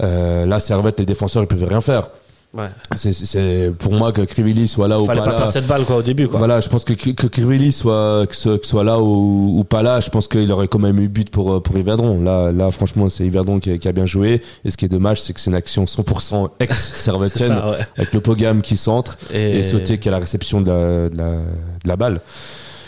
Euh, 0.00 0.44
là, 0.46 0.60
Servette, 0.60 1.00
les 1.00 1.06
défenseurs, 1.06 1.42
ils 1.42 1.46
peuvent 1.46 1.64
rien 1.66 1.80
faire. 1.80 2.08
Ouais. 2.54 2.68
C'est- 2.96 3.12
C'est 3.12 3.70
pour 3.78 3.92
moi 3.92 4.10
que 4.10 4.22
Crivelli 4.22 4.68
soit 4.68 4.88
là 4.88 4.98
ou 4.98 5.04
Fallait 5.04 5.20
pas 5.20 5.26
pas 5.26 5.30
là. 5.32 5.36
perdre 5.36 5.52
cette 5.52 5.66
balle, 5.66 5.84
quoi, 5.84 5.96
au 5.96 6.02
début, 6.02 6.26
quoi. 6.28 6.38
Voilà, 6.38 6.60
je 6.60 6.68
pense 6.70 6.82
que 6.82 6.94
que 6.94 7.26
Crivelli 7.26 7.72
soit 7.72 8.26
que 8.26 8.34
soit 8.66 8.84
là 8.84 8.98
ou, 9.00 9.58
ou 9.58 9.64
pas 9.64 9.82
là, 9.82 10.00
je 10.00 10.08
pense 10.08 10.28
qu'il 10.28 10.50
aurait 10.50 10.66
quand 10.66 10.78
même 10.78 10.98
eu 10.98 11.08
but 11.08 11.28
pour 11.30 11.62
pour 11.62 11.76
Yverdon. 11.76 12.22
Là, 12.22 12.50
là, 12.50 12.70
franchement, 12.70 13.10
c'est 13.10 13.24
Yverdon 13.26 13.58
qui, 13.60 13.72
a- 13.72 13.78
qui 13.78 13.86
a 13.86 13.92
bien 13.92 14.06
joué. 14.06 14.40
Et 14.64 14.70
ce 14.70 14.78
qui 14.78 14.86
est 14.86 14.88
dommage, 14.88 15.20
c'est 15.20 15.34
que 15.34 15.40
c'est 15.40 15.50
une 15.50 15.56
action 15.56 15.84
100% 15.84 16.48
C'est 16.58 16.64
ex-servetienne 16.64 17.48
ça, 17.48 17.70
ouais. 17.70 17.76
avec 17.98 18.14
le 18.14 18.20
Pogam 18.20 18.62
qui 18.62 18.78
centre 18.78 19.18
Et, 19.32 19.58
et, 19.58 19.62
Sauté 19.62 19.98
qui 19.98 20.08
a 20.08 20.12
la 20.12 20.18
réception 20.18 20.62
de 20.62 20.70
la, 20.70 21.08
de 21.10 21.16
la, 21.18 21.30
de 21.32 21.88
la 21.88 21.96
balle. 21.96 22.20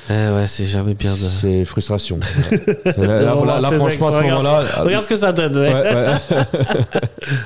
Eh 0.08 0.12
ouais, 0.12 0.46
c'est 0.48 0.64
jamais 0.64 0.94
bien 0.94 1.12
de. 1.12 1.18
C'est 1.18 1.64
frustration. 1.66 2.18
là, 2.96 3.20
là, 3.22 3.60
là, 3.60 3.70
franchement, 3.70 4.08
à 4.08 4.12
ce 4.12 4.16
ex, 4.16 4.24
regarde- 4.24 4.42
moment-là, 4.44 4.64
Regarde 4.82 5.04
ce 5.04 5.08
que 5.08 5.16
ça 5.16 5.32
donne, 5.32 5.56
ouais. 5.58 5.72
ouais, 5.72 5.82
ouais. 5.94 6.16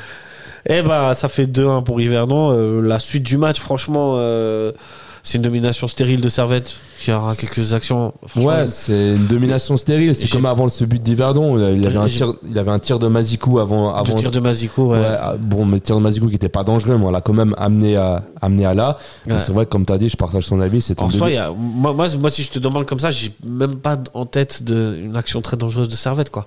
Eh 0.69 0.83
ben, 0.83 1.13
ça 1.15 1.29
fait 1.29 1.47
2-1 1.47 1.83
pour 1.85 2.01
Yverdon. 2.01 2.53
Euh, 2.53 2.81
la 2.81 2.99
suite 2.99 3.23
du 3.23 3.37
match, 3.37 3.61
franchement, 3.61 4.15
euh, 4.17 4.73
c'est 5.23 5.37
une 5.37 5.43
domination 5.43 5.89
stérile 5.89 6.21
de 6.21 6.29
Servette 6.29 6.75
qui 7.01 7.13
aura 7.13 7.35
quelques 7.35 7.75
actions. 7.75 8.15
Ouais, 8.37 8.67
c'est 8.67 9.15
une 9.15 9.27
domination 9.27 9.77
stérile. 9.77 10.15
C'est 10.15 10.29
comme 10.31 10.47
avant 10.47 10.69
ce 10.71 10.85
but 10.85 11.03
d'Yverdon. 11.03 11.59
Il 11.59 11.79
il 11.81 11.87
avait 11.87 11.99
un 11.99 12.07
tir, 12.07 12.33
il 12.49 12.59
avait 12.59 12.71
un 12.71 12.79
tir 12.79 12.99
de 12.99 13.09
Mazikou 13.09 13.59
avant, 13.59 13.91
le 13.93 13.99
avant. 13.99 14.15
tir 14.15 14.31
de 14.31 14.41
Mazico, 14.41 14.93
ouais. 14.93 14.99
Ouais, 15.01 15.17
ah, 15.21 15.35
bon, 15.39 15.67
mais 15.67 15.75
le 15.77 15.81
tir 15.81 15.97
de 15.97 16.01
Mazikou 16.01 16.29
qui 16.29 16.37
était 16.37 16.49
pas 16.49 16.65
dangereux, 16.65 16.97
mais 16.97 17.05
on 17.05 17.11
l'a 17.11 17.21
quand 17.21 17.33
même 17.35 17.55
amené 17.59 17.97
à, 17.97 18.23
amené 18.41 18.65
à 18.65 18.73
là. 18.73 18.97
Ouais. 19.27 19.39
C'est 19.39 19.53
vrai 19.53 19.67
que 19.67 19.71
comme 19.71 19.85
tu 19.85 19.93
as 19.93 19.99
dit, 19.99 20.09
je 20.09 20.17
partage 20.17 20.45
son 20.45 20.61
avis. 20.61 20.79
En 20.99 21.11
soi, 21.11 21.27
demi- 21.27 21.33
il 21.33 21.35
y 21.35 21.39
a, 21.39 21.51
moi, 21.51 21.93
moi, 21.93 22.07
moi, 22.19 22.31
si 22.31 22.43
je 22.43 22.51
te 22.51 22.59
demande 22.59 22.87
comme 22.87 23.01
ça, 23.01 23.11
j'ai 23.11 23.33
même 23.47 23.77
pas 23.77 23.99
en 24.15 24.25
tête 24.25 24.63
de, 24.63 24.99
une 25.03 25.17
action 25.17 25.43
très 25.43 25.57
dangereuse 25.59 25.89
de 25.89 25.97
Servette, 25.97 26.31
quoi. 26.31 26.47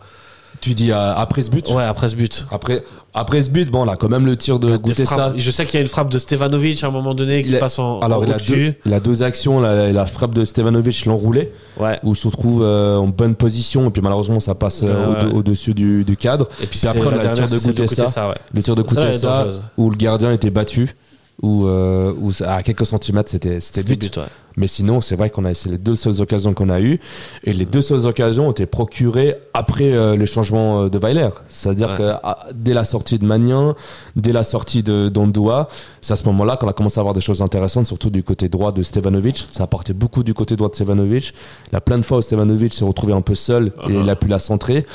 Tu 0.62 0.74
dis 0.74 0.92
euh, 0.92 1.14
après 1.16 1.44
ce 1.44 1.50
but 1.52 1.70
Ouais, 1.70 1.84
après 1.84 2.10
ce 2.10 2.16
but. 2.16 2.46
après, 2.52 2.84
après 3.14 3.44
ce 3.44 3.50
but, 3.50 3.70
bon, 3.70 3.86
on 3.86 3.88
a 3.90 3.96
quand 3.96 4.10
même 4.10 4.26
le 4.26 4.36
tir 4.36 4.60
de 4.60 4.76
goûter 4.78 5.06
ça. 5.06 5.34
Je 5.38 5.52
sais 5.52 5.66
qu'il 5.66 5.76
y 5.76 5.78
a 5.78 5.82
une 5.82 5.88
frappe 5.88 6.10
de 6.10 6.18
Stevanovic 6.20 6.84
à 6.84 6.88
un 6.88 6.92
moment 6.92 7.14
donné 7.14 7.44
qui 7.44 7.52
Il 7.52 7.60
passe 7.60 7.78
en, 7.80 8.00
Alors, 8.00 8.20
en 8.22 8.24
il 8.24 8.30
a, 8.32 8.34
deux, 8.34 8.36
au-dessus. 8.36 8.74
il 8.86 8.94
a 8.94 9.00
deux 9.00 9.24
actions. 9.24 9.60
La, 9.60 9.92
la 9.92 10.06
frappe 10.06 10.34
de 10.34 10.46
Stevanovic 10.46 11.06
l'enroulé, 11.06 11.52
Ouais. 11.80 12.00
où 12.04 12.14
il 12.14 12.16
se 12.16 12.28
retrouve 12.28 12.62
euh, 12.64 12.98
en 12.98 13.08
bonne 13.08 13.36
position. 13.36 13.88
Et 13.88 13.92
puis 13.92 14.02
malheureusement, 14.02 14.40
ça 14.40 14.56
passe 14.56 14.82
euh, 14.84 15.30
au- 15.32 15.38
au-dessus 15.38 15.74
du, 15.74 16.04
du 16.04 16.16
cadre. 16.18 16.48
Et 16.62 16.66
puis, 16.66 16.80
Puis 16.80 16.88
après, 16.88 17.12
le 17.12 17.32
tir 17.34 17.48
de 17.48 17.60
goûter 17.60 17.88
ça. 17.88 18.08
ça, 18.08 18.30
ouais. 18.30 18.36
Le 18.54 18.62
tir 18.64 18.76
de 18.76 18.82
est 18.82 19.24
dangereuse. 19.24 19.64
où 19.78 19.90
le 19.90 19.96
gardien 19.96 20.32
était 20.32 20.50
battu, 20.50 20.96
où, 21.42 21.66
où 21.68 22.32
à 22.46 22.62
quelques 22.64 22.86
centimètres 22.86 23.30
C'était 23.32 23.60
but. 23.84 24.00
but, 24.00 24.18
ouais. 24.18 24.24
Mais 24.58 24.68
sinon, 24.68 25.02
c'est 25.02 25.16
vrai 25.16 25.30
qu'on 25.30 25.46
a 25.46 25.54
c'est 25.54 25.70
les 25.70 25.78
deux 25.78 25.96
seules 25.96 26.20
occasions 26.22 26.54
qu'on 26.54 26.70
a 26.70 26.82
eues, 26.82 27.00
et 27.44 27.54
les 27.54 27.64
deux 27.66 27.82
seules 27.82 28.06
occasions 28.08 28.48
ont 28.48 28.52
été 28.52 28.66
procurées 28.66 29.36
après 29.54 29.94
euh, 29.94 30.16
le 30.16 30.26
changement 30.26 30.82
euh, 30.84 30.90
de 30.90 30.98
Weiler. 30.98 31.30
C'est-à-dire 31.48 31.92
Ouais. 31.92 31.98
que 31.98 32.12
ah, 32.24 32.48
dès 32.54 32.74
la 32.74 32.84
sortie 32.84 33.20
de 33.20 33.26
Magnin, 33.26 33.76
dès 34.16 34.32
la 34.34 34.44
sortie 34.44 34.82
de 34.84 35.10
d'Ondoua, 35.10 35.68
c'est 36.02 36.14
à 36.14 36.16
ce 36.16 36.26
moment-là 36.26 36.58
qu'on 36.58 36.68
a 36.68 36.74
commencé 36.74 37.00
à 37.00 37.02
avoir 37.02 37.14
des 37.14 37.22
choses 37.22 37.42
intéressantes, 37.42 37.86
surtout 37.88 38.10
du 38.10 38.24
côté 38.24 38.50
droit 38.50 38.72
de 38.72 38.82
Stevanovic. 38.82 39.48
Ça 39.52 39.64
a 39.64 39.68
porté 39.68 39.94
beaucoup 39.94 40.24
du 40.24 40.34
côté 40.34 40.56
droit 40.56 40.70
de 40.70 40.76
Stevanovic. 40.76 41.34
La 41.72 41.80
plein 41.80 41.98
de 42.00 42.04
fois 42.04 42.18
où 42.18 42.22
Stevanovic 42.22 42.74
s'est 42.74 42.84
retrouvé 42.84 43.14
un 43.14 43.22
peu 43.22 43.36
seul 43.36 43.68
et 43.68 43.92
Uh-huh. 43.92 44.02
il 44.04 44.10
a 44.10 44.16
pu 44.16 44.28
la 44.28 44.40
centrer. 44.40 44.86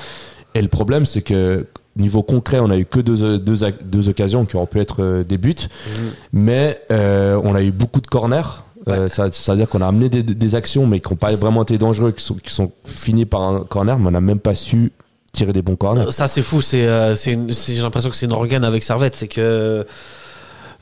Et 0.54 0.60
le 0.60 0.68
problème, 0.68 1.04
c'est 1.06 1.22
que 1.22 1.66
niveau 1.96 2.22
concret, 2.22 2.58
on 2.60 2.68
a 2.70 2.76
eu 2.76 2.84
que 2.84 3.00
deux, 3.00 3.38
deux, 3.38 3.56
deux 3.84 4.08
occasions 4.08 4.44
qui 4.44 4.56
auraient 4.56 4.66
pu 4.66 4.80
être 4.80 5.02
euh, 5.02 5.24
des 5.24 5.38
buts, 5.38 5.54
mais 6.32 6.80
euh, 6.90 7.40
on 7.44 7.54
a 7.54 7.62
eu 7.62 7.70
beaucoup 7.70 8.00
de 8.00 8.06
corners. 8.06 8.64
Euh, 8.88 9.08
ça- 9.08 9.30
C'est-à-dire 9.30 9.68
qu'on 9.68 9.80
a 9.80 9.86
amené 9.86 10.08
des, 10.08 10.22
des 10.22 10.54
actions, 10.54 10.86
mais 10.86 11.00
qui 11.00 11.08
n'ont 11.10 11.16
pas 11.16 11.34
vraiment 11.36 11.62
été 11.62 11.78
dangereux, 11.78 12.12
qui 12.12 12.24
sont, 12.24 12.34
qui 12.34 12.52
sont 12.52 12.72
finis 12.84 13.26
par 13.26 13.42
un 13.42 13.60
corner, 13.64 13.98
mais 13.98 14.08
on 14.08 14.10
n'a 14.12 14.20
même 14.20 14.40
pas 14.40 14.54
su 14.54 14.92
tirer 15.32 15.52
des 15.52 15.62
bons 15.62 15.76
corners. 15.76 16.10
Ça, 16.10 16.26
c'est 16.26 16.42
fou. 16.42 16.60
C'est, 16.60 16.86
euh, 16.86 17.14
c'est 17.14 17.38
j'ai 17.74 17.80
l'impression 17.82 18.10
que 18.10 18.16
c'est 18.16 18.26
une 18.26 18.32
organe 18.32 18.64
avec 18.64 18.82
Servette. 18.82 19.14
C'est 19.14 19.28
que 19.28 19.86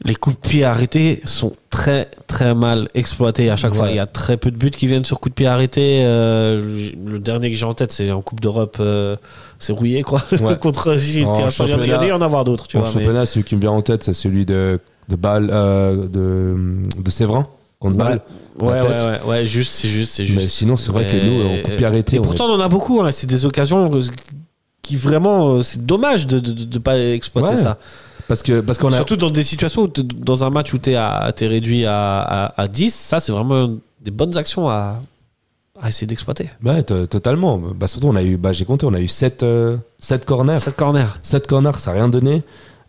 les 0.03 0.15
coups 0.15 0.37
de 0.37 0.41
pied 0.41 0.65
arrêtés 0.65 1.21
sont 1.27 1.53
très, 1.69 2.11
très 2.27 2.55
mal 2.55 2.89
exploités 2.95 3.51
à 3.51 3.57
chaque 3.57 3.73
Ouais. 3.73 3.77
fois. 3.79 3.91
Il 3.91 3.97
y 3.97 4.01
a 4.01 4.07
très 4.07 4.39
peu 4.39 4.51
de 4.51 4.57
buts 4.57 4.71
qui 4.71 4.87
viennent 4.87 5.05
sur 5.05 5.21
coups 5.21 5.33
de 5.33 5.35
pied 5.35 5.47
arrêtés. 5.47 6.01
Euh, 6.05 6.89
le 7.07 7.19
dernier 7.19 7.51
que 7.51 7.57
j'ai 7.57 7.67
en 7.67 7.75
tête, 7.75 7.93
c'est 7.93 8.11
en 8.11 8.23
Coupe 8.23 8.41
d'Europe. 8.41 8.79
euh, 8.81 9.17
c'est 9.59 9.75
rouillé, 9.75 10.03
quoi. 10.03 10.23
Ouais. 10.41 10.57
Contre 10.61 10.97
Il 10.99 11.21
y 11.21 11.25
en 11.27 11.35
a- 11.35 11.99
dû 11.99 12.07
y 12.09 12.13
en 12.13 12.23
avoir 12.23 12.47
d'autres, 12.47 12.67
tu 12.67 12.79
en 12.79 12.81
vois. 12.81 12.89
mais- 12.89 12.95
championnat, 12.95 13.27
celui 13.27 13.45
qui 13.45 13.57
me 13.57 13.61
vient 13.61 13.73
en 13.73 13.83
tête, 13.83 14.03
c'est 14.05 14.15
celui 14.15 14.47
de, 14.47 14.81
de 15.11 15.17
Bâle, 15.17 15.51
euh, 15.53 16.09
de, 16.09 16.57
de 16.99 17.11
Séverin, 17.11 17.47
contre 17.81 17.97
Ouais. 17.99 18.21
Ouais, 18.61 18.81
ouais, 18.87 19.21
ouais, 19.27 19.47
juste, 19.47 19.73
c'est 19.73 19.89
juste, 19.89 20.13
c'est 20.13 20.27
juste. 20.27 20.39
Mais 20.39 20.47
sinon, 20.47 20.77
c'est 20.77 20.93
vrai 20.93 21.07
que 21.07 21.17
nous, 21.17 21.43
en 21.49 21.63
coup 21.63 21.71
de 21.71 21.77
pied 21.77 21.87
arrêté, 21.87 22.17
Et 22.17 22.19
on 22.19 22.23
pourtant, 22.23 22.47
on 22.47 22.55
en 22.55 22.61
a 22.61 22.69
beaucoup. 22.69 23.01
hein. 23.01 23.11
C'est 23.11 23.27
des 23.27 23.45
occasions 23.47 23.91
euh, 23.95 24.03
qui 24.83 24.97
vraiment, 24.97 25.55
euh, 25.57 25.63
c'est 25.63 25.85
dommage 25.85 26.27
de 26.27 26.41
ne 26.41 26.79
pas 26.79 26.99
exploiter 26.99 27.57
ça. 27.57 27.79
Parce 28.29 28.43
que 28.43 28.61
parce 28.61 28.79
qu'on 28.79 28.93
a 28.93 28.97
Surtout 28.97 29.17
dans 29.17 29.31
des 29.31 29.43
situations, 29.43 29.83
où 29.83 29.89
t'es- 29.89 30.03
dans 30.05 30.45
un 30.45 30.51
match 30.51 30.73
où 30.73 30.79
tu 30.79 30.91
es, 30.91 30.99
réduit 31.49 31.85
à, 31.87 32.21
à, 32.21 32.63
à 32.63 32.69
10, 32.69 32.95
ça, 32.95 33.19
c'est 33.19 33.33
vraiment 33.33 33.71
des 34.01 34.11
bonnes 34.13 34.37
actions 34.37 34.69
à, 34.69 35.01
à 35.81 35.89
essayer 35.89 36.07
d'exploiter. 36.07 36.51
ouais, 36.63 36.83
totalement. 36.83 37.59
Bah, 37.59 37.87
surtout, 37.89 38.09
on 38.09 38.15
a 38.15 38.23
eu, 38.23 38.37
bah, 38.37 38.53
j'ai 38.53 38.65
compté, 38.67 38.87
on 38.87 38.95
a 38.95 39.01
eu 39.01 39.09
7 39.09 39.45
sept 39.99 40.25
corners. 40.27 40.59
Cette 40.61 40.77
corner. 40.77 41.19
7 41.23 41.47
corners, 41.47 41.77
ça 41.79 41.91
n'a 41.93 41.97
rien 42.01 42.09
donné. 42.09 42.43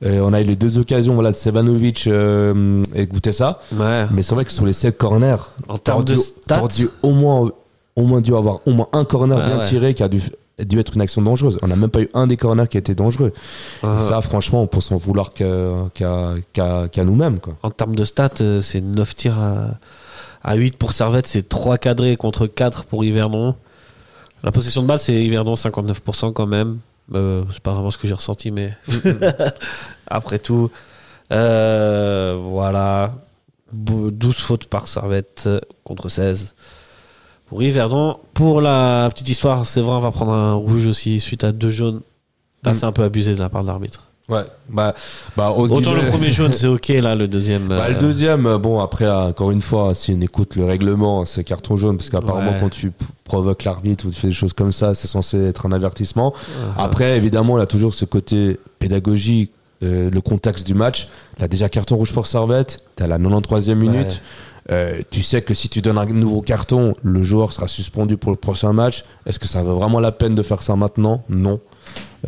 Euh, 0.04 0.20
on 0.22 0.34
a 0.34 0.42
eu 0.42 0.44
les 0.46 0.56
deux 0.56 0.78
occasions 0.80 1.14
voilà, 1.14 1.32
de 1.32 1.36
Sevanovic 1.36 2.08
euh, 2.08 2.82
et 2.96 3.06
Goutessa. 3.06 3.60
Ouais. 3.76 4.08
Mais 4.12 4.24
c'est 4.24 4.34
vrai 4.34 4.46
que 4.46 4.52
sur 4.52 4.66
les 4.66 4.74
7 4.74 4.98
corners, 4.98 5.36
En 5.68 5.78
termes 5.78 6.04
de 6.04 6.14
dû- 6.16 6.20
stats, 6.20 6.68
dû 6.76 6.90
au 7.04 7.12
moins, 7.12 7.52
au 7.96 8.04
moins 8.04 8.20
dû 8.22 8.34
avoir 8.36 8.60
au 8.66 8.72
moins 8.72 8.88
un 8.94 9.06
corner 9.06 9.38
Ouais, 9.38 9.46
bien 9.46 9.60
ouais. 9.60 9.68
tiré 9.70 9.94
qui 9.94 10.02
a 10.02 10.08
dû, 10.08 10.22
dû 10.60 10.80
être 10.80 10.96
une 10.96 11.02
action 11.02 11.22
dangereuse. 11.22 11.60
On 11.62 11.68
n'a 11.68 11.76
même 11.76 11.90
pas 11.92 12.02
eu 12.02 12.10
un 12.16 12.26
des 12.26 12.36
corners 12.38 12.68
qui 12.68 12.78
a 12.78 12.80
été 12.80 12.96
dangereux. 12.96 13.32
Et 13.84 14.02
ça, 14.02 14.22
franchement, 14.22 14.64
on 14.64 14.68
peut 14.68 14.82
s'en 14.82 14.98
vouloir 14.98 15.34
qu'à 15.34 17.04
nous-mêmes. 17.04 17.38
en 17.64 17.70
termes 17.70 17.96
de 17.96 18.04
stats, 18.04 18.30
euh, 18.42 18.62
c'est 18.62 18.82
9 18.82 19.16
tirs 19.16 19.38
à, 19.40 19.68
À 20.44 20.56
8 20.56 20.78
pour 20.78 20.94
Servette, 20.94 21.28
c'est 21.28 21.48
3 21.48 21.78
cadrés 21.78 22.18
contre 22.18 22.48
4 22.48 22.86
pour 22.86 23.04
Yverdon. 23.06 23.54
La 24.44 24.52
possession 24.52 24.82
de 24.82 24.88
balle, 24.88 24.98
c'est 24.98 25.24
Yverdon 25.24 25.54
59% 25.56 26.34
quand 26.34 26.48
même. 26.48 26.80
Euh, 27.14 27.44
c'est 27.52 27.60
pas 27.62 27.74
vraiment 27.74 27.92
ce 27.92 27.98
que 27.98 28.08
j'ai 28.08 28.14
ressenti, 28.14 28.52
mais 28.52 28.76
après 30.08 30.40
tout, 30.40 30.70
euh, 31.32 32.40
voilà. 32.42 33.14
Bou- 33.74 34.12
12 34.12 34.36
fautes 34.38 34.66
par 34.68 34.88
Servette 34.88 35.44
euh, 35.48 35.60
contre 35.86 36.10
16 36.10 36.56
pour 37.46 37.64
Yverdon. 37.64 38.18
Pour 38.34 38.60
la 38.62 39.08
petite 39.12 39.30
histoire, 39.30 39.66
Séverin 39.66 40.00
va 40.02 40.12
prendre 40.12 40.34
un 40.34 40.54
rouge 40.54 40.88
aussi 40.88 41.20
suite 41.22 41.44
à 41.46 41.52
deux 41.54 41.72
jaunes. 41.72 42.02
Là, 42.64 42.72
Mm. 42.72 42.74
c'est 42.74 42.86
un 42.86 42.92
peu 42.92 43.04
abusé 43.04 43.34
de 43.34 43.40
la 43.40 43.50
part 43.50 43.62
de 43.64 43.68
l'arbitre. 43.68 44.08
Ouais, 44.32 44.46
bah, 44.70 44.96
bah 45.36 45.52
Autant 45.52 45.94
le 45.94 46.06
premier 46.06 46.32
jaune, 46.32 46.54
c'est 46.54 46.67
ok, 46.67 46.88
là, 46.88 47.15
le 47.15 47.28
deuxième. 47.28 47.67
Bah, 47.67 47.89
le 47.89 47.98
euh, 47.98 48.00
deuxième, 48.00 48.58
bon, 48.58 48.80
après, 48.80 49.10
encore 49.10 49.52
une 49.52 49.62
fois, 49.62 49.94
si 49.94 50.15
on 50.17 50.22
écoute 50.22 50.56
le 50.56 50.63
règlement, 50.63 51.26
c'est 51.26 51.44
carton 51.44 51.76
jaune, 51.76 51.98
parce 51.98 52.10
qu'apparemment, 52.10 52.52
Ouais. 52.52 52.58
quand 52.60 52.70
tu 52.70 52.94
provoques 53.26 53.65
l'arbitre 53.65 54.06
ou 54.08 54.10
tu 54.10 54.20
fais 54.20 54.28
des 54.28 54.34
choses 54.34 54.54
comme 54.54 54.72
ça, 54.72 54.94
c'est 54.94 55.08
censé 55.08 55.38
être 55.38 55.65
un 55.65 55.74
avertissement. 55.74 56.34
Après, 56.78 57.17
évidemment, 57.17 57.58
il 57.58 57.62
a 57.62 57.65
toujours 57.65 57.94
ce 57.94 58.06
côté 58.06 58.58
pédagogique, 58.80 59.52
euh, 59.84 60.10
le 60.10 60.22
contexte 60.22 60.65
du 60.65 60.76
match. 60.76 61.10
A 61.39 61.48
déjà 61.48 61.67
carton 61.67 61.96
rouge 61.98 62.13
pour 62.13 62.28
Servette, 62.28 62.84
t'es 62.96 63.04
à 63.04 63.08
la 63.08 63.17
93e 63.17 63.76
minute. 63.76 64.22
Euh, 64.72 65.02
tu 65.10 65.24
sais 65.24 65.41
que 65.41 65.54
si 65.54 65.70
tu 65.70 65.82
donnes 65.82 65.98
un 65.98 66.06
nouveau 66.06 66.41
carton, 66.41 66.94
le 67.02 67.24
joueur 67.24 67.52
sera 67.52 67.67
suspendu 67.67 68.15
pour 68.15 68.32
le 68.32 68.38
prochain 68.38 68.74
match. 68.74 69.04
Est-ce 69.26 69.39
que 69.39 69.48
ça 69.48 69.63
vaut 69.63 69.76
vraiment 69.76 70.00
la 70.00 70.12
peine 70.12 70.36
de 70.36 70.44
faire 70.44 70.62
ça 70.62 70.76
maintenant? 70.76 71.24
Non. 71.30 71.60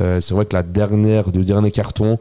Euh, 0.02 0.20
c'est 0.22 0.34
vrai 0.34 0.46
que 0.46 0.56
la 0.56 0.64
dernière, 0.64 1.30
le 1.34 1.44
dernier 1.44 1.72
carton, 1.72 2.18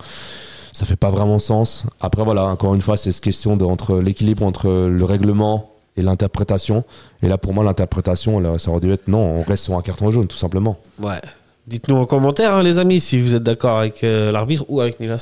ça 0.72 0.84
fait 0.84 0.96
pas 0.96 1.10
vraiment 1.10 1.38
sens. 1.38 1.86
Après, 2.00 2.24
voilà, 2.24 2.44
encore 2.46 2.74
une 2.74 2.82
fois, 2.82 2.96
c'est 2.96 3.12
cette 3.12 3.24
question 3.24 3.56
de, 3.56 4.00
l'équilibre 4.00 4.44
entre 4.44 4.68
le 4.68 5.04
règlement 5.04 5.70
et 5.96 6.02
l'interprétation. 6.02 6.84
Et 7.22 7.28
là, 7.28 7.38
pour 7.38 7.52
moi, 7.52 7.64
l'interprétation, 7.64 8.58
ça 8.58 8.70
aurait 8.70 8.80
dû 8.80 8.92
être 8.92 9.08
non, 9.08 9.18
on 9.18 9.42
reste 9.42 9.64
sur 9.64 9.76
un 9.76 9.82
carton 9.82 10.10
jaune, 10.10 10.26
tout 10.26 10.36
simplement. 10.36 10.78
Ouais. 11.00 11.20
Dites-nous 11.66 11.94
en 11.94 12.06
commentaire, 12.06 12.56
hein, 12.56 12.62
les 12.62 12.78
amis, 12.78 13.00
si 13.00 13.20
vous 13.20 13.36
êtes 13.36 13.42
d'accord 13.42 13.78
avec 13.78 14.02
euh, 14.02 14.32
l'arbitre 14.32 14.64
ou 14.68 14.80
avec. 14.80 14.98
Moi, 14.98 15.16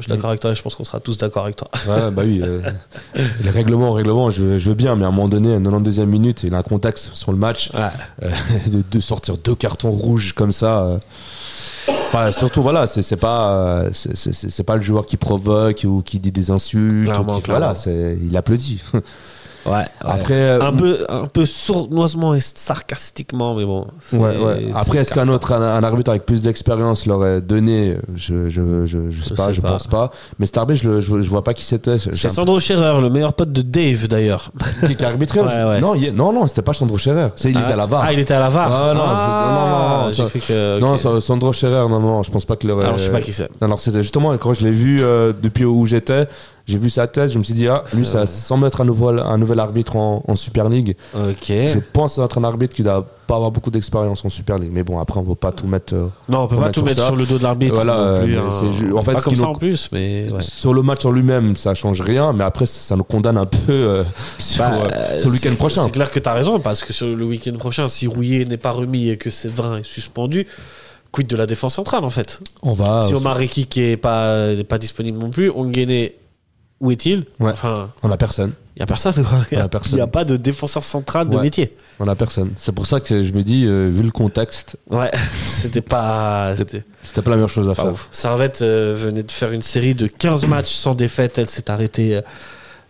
je 0.00 0.06
suis 0.06 0.12
d'accord 0.12 0.30
avec 0.30 0.40
toi 0.40 0.50
et 0.52 0.54
je 0.54 0.62
pense 0.62 0.74
qu'on 0.74 0.84
sera 0.84 1.00
tous 1.00 1.16
d'accord 1.18 1.44
avec 1.44 1.56
toi. 1.56 1.68
Ouais, 1.88 2.10
bah 2.10 2.22
oui. 2.24 2.40
euh, 2.42 2.60
les 3.42 3.50
règlements, 3.50 3.92
règlements, 3.92 4.30
je, 4.30 4.42
veux- 4.42 4.58
je 4.58 4.68
veux 4.68 4.74
bien, 4.74 4.96
mais 4.96 5.04
à 5.04 5.08
un 5.08 5.10
moment 5.12 5.28
donné, 5.28 5.54
à 5.54 5.58
92e 5.58 6.04
minute, 6.06 6.42
il 6.42 6.54
a 6.54 6.58
un 6.58 6.62
contexte 6.62 7.10
sur 7.14 7.32
le 7.32 7.38
match. 7.38 7.70
Ouais. 7.74 7.80
euh, 8.24 8.30
de, 8.72 8.82
de 8.90 9.00
sortir 9.00 9.36
deux 9.38 9.54
cartons 9.54 9.90
rouges 9.90 10.32
comme 10.34 10.52
ça. 10.52 10.82
euh. 10.82 10.98
Enfin, 11.88 12.32
surtout, 12.32 12.62
voilà, 12.62 12.86
c'est 12.86 13.16
pas, 13.16 13.52
euh, 13.84 13.90
c'est- 13.92 14.62
pas 14.64 14.76
le 14.76 14.82
joueur 14.82 15.06
qui 15.06 15.16
provoque 15.16 15.82
ou 15.84 16.02
qui 16.02 16.18
dit 16.20 16.32
des 16.32 16.50
insultes. 16.50 17.10
ou 17.18 17.24
qui-. 17.40 17.42
Voilà, 17.50 17.74
il 17.86 18.36
applaudit. 18.36 18.82
Ouais. 19.66 19.84
Après, 20.00 20.34
euh, 20.34 20.62
un 20.62 20.72
peu, 20.72 21.04
un 21.08 21.26
peu 21.26 21.44
sournoisement 21.46 22.34
et 22.34 22.40
sarcastiquement, 22.40 23.54
mais 23.54 23.64
bon. 23.64 23.86
Ouais, 24.12 24.36
ouais. 24.38 24.68
Après, 24.74 24.98
est-ce 24.98 25.12
qu'un 25.12 25.28
autre, 25.28 25.52
un, 25.52 25.60
un 25.76 25.82
arbitre 25.84 26.10
avec 26.10 26.24
plus 26.24 26.42
d'expérience 26.42 27.06
l'aurait 27.06 27.40
donné? 27.40 27.96
Je, 28.14 28.48
je, 28.48 28.86
je, 28.86 28.98
je 29.10 29.22
sais 29.22 29.34
pas, 29.34 29.46
sais 29.46 29.52
je 29.54 29.60
pas. 29.60 29.68
pense 29.72 29.86
pas. 29.86 30.10
Mais 30.38 30.46
cet 30.46 30.58
arbitre, 30.58 30.82
je, 30.82 30.88
le- 30.88 31.00
je, 31.00 31.22
je 31.22 31.28
vois 31.28 31.44
pas 31.44 31.52
qui 31.54 31.64
c'était. 31.64 31.98
C'est 31.98 32.28
Sandro 32.30 32.58
Scherer, 32.60 33.00
le 33.00 33.10
meilleur 33.10 33.32
pote 33.34 33.52
de 33.52 33.62
Dave 33.62 34.08
d'ailleurs. 34.08 34.50
Qui, 34.86 34.96
qui 34.96 35.04
a 35.04 35.08
arbitré? 35.08 35.40
Ouais, 35.40 35.46
ouais. 35.64 35.80
Non, 35.80 35.94
il- 35.94 36.12
non, 36.14 36.32
non, 36.32 36.46
c'était 36.46 36.62
pas 36.62 36.72
Sandro 36.72 36.96
Scherer. 36.98 37.28
C'est 37.36 37.50
il 37.50 37.58
était 37.58 37.72
à 37.72 37.76
la 37.76 37.86
VAR. 37.86 38.02
Ah, 38.04 38.12
il 38.12 38.18
était 38.18 38.34
à 38.34 38.40
la 38.40 38.48
VAR. 38.48 38.70
Ah, 38.72 38.94
non, 38.94 39.00
je- 39.00 40.20
non, 40.20 40.24
non, 40.24 40.24
non, 40.24 40.96
que. 40.98 41.10
Non, 41.12 41.20
Sandro 41.20 41.52
Scherer, 41.52 41.88
non, 41.88 42.00
non, 42.00 42.22
je 42.22 42.30
pense 42.30 42.44
pas 42.44 42.56
qu'il 42.56 42.70
aurait. 42.70 42.84
Alors, 42.84 42.98
je 42.98 43.04
sais 43.04 43.10
pas 43.12 43.20
qui 43.20 43.32
c'est. 43.32 43.48
Alors, 43.60 43.78
c'était 43.80 44.02
justement 44.02 44.36
quand 44.38 44.54
je 44.54 44.62
l'ai 44.64 44.70
vu 44.70 44.98
euh, 45.00 45.32
depuis 45.40 45.64
où 45.64 45.84
j'étais, 45.86 46.26
j'ai 46.70 46.78
vu 46.78 46.88
sa 46.90 47.06
tête, 47.06 47.30
je 47.30 47.38
me 47.38 47.42
suis 47.44 47.54
dit, 47.54 47.68
ah, 47.68 47.84
lui, 47.92 48.04
ça, 48.04 48.26
sans 48.26 48.56
mettre 48.56 48.80
un 48.80 48.84
nouvel, 48.84 49.18
un 49.18 49.38
nouvel 49.38 49.58
arbitre 49.60 49.96
en, 49.96 50.22
en 50.26 50.34
Super 50.34 50.68
League, 50.68 50.96
je 51.14 51.78
pense 51.92 52.18
être 52.18 52.38
un 52.38 52.44
arbitre 52.44 52.74
qui 52.74 52.82
doit 52.82 53.06
pas 53.26 53.36
avoir 53.36 53.50
beaucoup 53.52 53.70
d'expérience 53.70 54.24
en 54.24 54.28
Super 54.28 54.58
League. 54.58 54.70
Mais 54.72 54.82
bon, 54.82 54.98
après, 54.98 55.18
on 55.20 55.22
ne 55.22 55.28
peut 55.28 55.34
pas 55.36 55.52
tout 55.52 55.66
mettre. 55.68 55.94
euh, 55.94 56.08
Non, 56.28 56.40
on 56.42 56.46
peut 56.48 56.56
pas 56.56 56.70
tout 56.70 56.82
mettre 56.82 56.96
ça. 57.00 57.06
sur 57.06 57.16
le 57.16 57.26
dos 57.26 57.38
de 57.38 57.42
l'arbitre. 57.44 57.74
Voilà, 57.74 58.22
hein. 58.22 58.48
en 58.94 59.02
fait, 59.02 59.12
pas 59.12 59.20
comme 59.20 59.36
ça 59.36 59.46
en 59.48 59.54
plus, 59.54 59.88
mais. 59.92 60.26
ouais. 60.32 60.40
Sur 60.40 60.74
le 60.74 60.82
match 60.82 61.04
en 61.04 61.10
lui-même, 61.12 61.54
ça 61.56 61.74
change 61.74 62.00
rien, 62.00 62.32
mais 62.32 62.44
après, 62.44 62.66
ça, 62.66 62.80
ça 62.80 62.96
nous 62.96 63.04
condamne 63.04 63.36
un 63.36 63.46
peu 63.46 63.58
euh, 63.70 64.04
sur, 64.38 64.64
Bah, 64.64 64.78
euh, 64.92 65.18
sur 65.18 65.28
le 65.28 65.34
week-end 65.34 65.54
prochain. 65.54 65.84
C'est 65.84 65.90
clair 65.92 66.10
que 66.10 66.18
tu 66.18 66.28
as 66.28 66.32
raison, 66.32 66.58
parce 66.60 66.82
que 66.82 66.92
sur 66.92 67.06
le 67.06 67.24
week-end 67.24 67.56
prochain, 67.56 67.86
si 67.88 68.06
Rouillet 68.06 68.44
n'est 68.44 68.56
pas 68.56 68.72
remis 68.72 69.10
et 69.10 69.16
que 69.16 69.30
Séverin 69.30 69.78
est 69.78 69.84
suspendu, 69.84 70.46
quid 71.12 71.26
de 71.26 71.36
la 71.36 71.46
défense 71.46 71.74
centrale 71.74 72.04
en 72.04 72.10
fait? 72.10 72.40
On 72.62 72.72
va. 72.72 73.02
Si 73.06 73.14
Omar 73.14 73.36
Reki 73.36 73.66
qui 73.66 73.82
est 73.82 73.96
pas, 73.96 74.48
n'est 74.54 74.64
pas 74.64 74.78
disponible 74.78 75.18
non 75.18 75.30
plus, 75.30 75.50
Ongene, 75.50 76.08
où 76.80 76.90
est-il 76.90 77.24
Ouais. 77.38 77.52
Enfin, 77.52 77.90
On 78.02 78.10
a 78.10 78.16
personne. 78.16 78.52
il 78.76 78.80
n'y 78.80 78.82
a 78.84 78.86
personne. 78.86 79.14
Il 79.52 79.56
a 79.58 79.68
n'y 79.96 80.00
a 80.00 80.06
pas 80.06 80.24
de 80.24 80.36
défenseur 80.36 80.82
central 80.82 81.28
de 81.28 81.36
Ouais. 81.36 81.42
métier. 81.42 81.76
On 81.98 82.08
a 82.08 82.14
personne. 82.14 82.50
C'est 82.56 82.72
pour 82.72 82.86
ça 82.86 83.00
que 83.00 83.22
je 83.22 83.32
me 83.34 83.42
dis, 83.42 83.66
euh, 83.66 83.88
vu 83.92 84.02
le 84.02 84.10
contexte, 84.10 84.76
Ouais, 84.90 85.10
c'était 85.44 85.82
pas. 85.82 86.54
C'était 86.56 86.84
c'était 87.02 87.22
pas 87.22 87.30
la 87.30 87.36
meilleure 87.36 87.50
chose 87.50 87.68
à 87.68 87.74
faire. 87.74 87.92
ouf. 87.92 88.08
Servette 88.10 88.62
euh, 88.62 88.94
venait 88.98 89.22
de 89.22 89.32
faire 89.32 89.52
une 89.52 89.62
série 89.62 89.94
de 89.94 90.06
15 90.06 90.46
matchs 90.46 90.72
sans 90.72 90.94
défaite. 90.94 91.36
Elle 91.38 91.48
s'est 91.48 91.70
arrêtée 91.70 92.20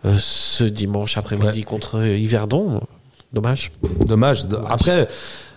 euh, 0.05 0.15
ce 0.19 0.63
dimanche 0.63 1.17
après-midi 1.17 1.63
contre 1.63 2.01
Yverdon. 2.05 2.81
Dommage. 3.33 3.71
Dommage. 4.05 4.45
Après, 4.67 5.07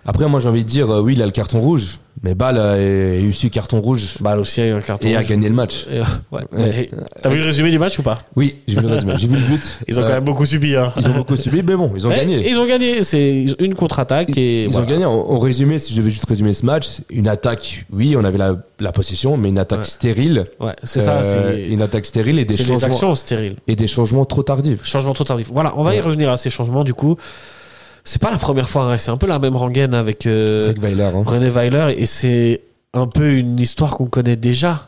après, 0.05 0.29
moi 0.29 0.39
j'ai 0.41 0.49
envie 0.49 0.65
de 0.65 0.69
dire, 0.69 0.89
oui, 0.91 1.15
il 1.15 1.23
a 1.23 1.27
le 1.27 1.33
carton 1.33 1.61
rouge, 1.61 1.99
mais 2.25 2.35
Ball 2.35 2.59
a, 2.59 2.73
a 2.73 2.79
eu 2.81 3.33
su 3.33 3.51
carton 3.51 3.81
rouge 3.81 4.17
Bah, 4.21 4.37
aussi, 4.37 4.61
a 4.63 4.67
eu 4.67 4.71
un 4.73 4.81
carton. 4.81 5.07
et 5.07 5.15
a 5.15 5.21
rouge. 5.21 5.29
gagné 5.29 5.49
le 5.49 5.55
match. 5.55 5.87
Et, 5.93 6.01
ouais. 6.35 6.91
T'as 7.23 7.29
vu 7.29 7.39
le 7.39 7.45
résumé 7.45 7.71
du 7.71 7.79
match 7.79 7.99
ou 7.99 8.03
pas? 8.03 8.19
Oui, 8.35 8.57
j'ai 8.67 8.77
vu 8.77 8.83
le 8.83 8.89
résumé, 8.95 9.13
j'ai 9.17 9.27
vu 9.29 9.35
le 9.37 9.43
but. 9.43 9.79
Ils 9.87 10.01
ont 10.01 10.03
quand 10.03 10.09
même 10.09 10.25
beaucoup 10.25 10.47
subi. 10.47 10.75
Hein. 10.75 10.93
Ils 10.97 11.07
ont 11.09 11.15
beaucoup 11.15 11.37
subi, 11.37 11.63
mais 11.63 11.77
bon, 11.77 11.93
ils 11.95 12.07
ont 12.07 12.11
Ouais, 12.11 12.17
gagné. 12.17 12.49
Ils 12.51 12.59
ont 12.59 12.67
gagné. 12.67 13.05
C'est 13.05 13.47
une 13.61 13.75
contre-attaque 13.75 14.37
et 14.37 14.65
Ils 14.65 14.71
voilà. 14.71 14.87
ont 14.87 14.91
gagné. 14.91 15.05
En, 15.05 15.39
résumé, 15.39 15.79
si 15.79 15.93
je 15.93 16.01
devais 16.01 16.11
juste 16.11 16.27
résumer 16.27 16.53
ce 16.55 16.65
match, 16.67 17.03
une 17.11 17.29
attaque, 17.29 17.85
oui, 17.93 18.17
on 18.19 18.25
avait 18.25 18.39
la, 18.39 18.57
la 18.81 18.93
possession, 18.93 19.37
mais 19.37 19.51
une 19.51 19.59
attaque 19.59 19.81
Ouais. 19.81 19.85
stérile. 19.85 20.45
Ouais, 20.61 20.75
c'est 20.83 21.01
ça. 21.01 21.21
Euh, 21.23 21.69
une 21.69 21.83
attaque 21.83 22.07
stérile 22.07 22.39
et 22.39 22.45
des 22.47 22.57
changements 22.57 22.87
actions 22.87 23.15
stériles. 23.15 23.57
et 23.69 23.77
des 23.77 23.87
changements 23.87 24.25
trop 24.25 24.43
tardifs. 24.43 24.85
Changement 24.85 25.13
trop 25.13 25.25
tardif. 25.25 25.51
Voilà, 25.53 25.75
on 25.77 25.83
va 25.85 25.95
y 25.95 26.01
revenir 26.01 26.31
à 26.31 26.37
ces 26.39 26.49
changements 26.51 26.85
du 26.85 26.95
coup. 26.95 27.17
C'est 28.05 28.21
pas 28.21 28.31
la 28.31 28.37
première 28.39 28.69
fois, 28.69 28.93
hein, 28.93 28.97
c'est 28.99 29.11
un 29.11 29.17
peu 29.17 29.27
la 29.27 29.39
même 29.39 29.57
rengaine 29.57 29.95
avec, 29.95 30.27
euh, 30.27 30.65
Avec 30.67 30.81
Weiler. 30.83 31.05
Hein. 31.05 31.23
René 31.25 31.49
Weiler 31.49 31.95
et 31.97 32.05
c'est 32.07 32.61
un 32.93 33.07
peu 33.07 33.33
une 33.33 33.59
histoire 33.59 33.97
qu'on 33.97 34.07
connaît 34.07 34.37
déjà 34.37 34.87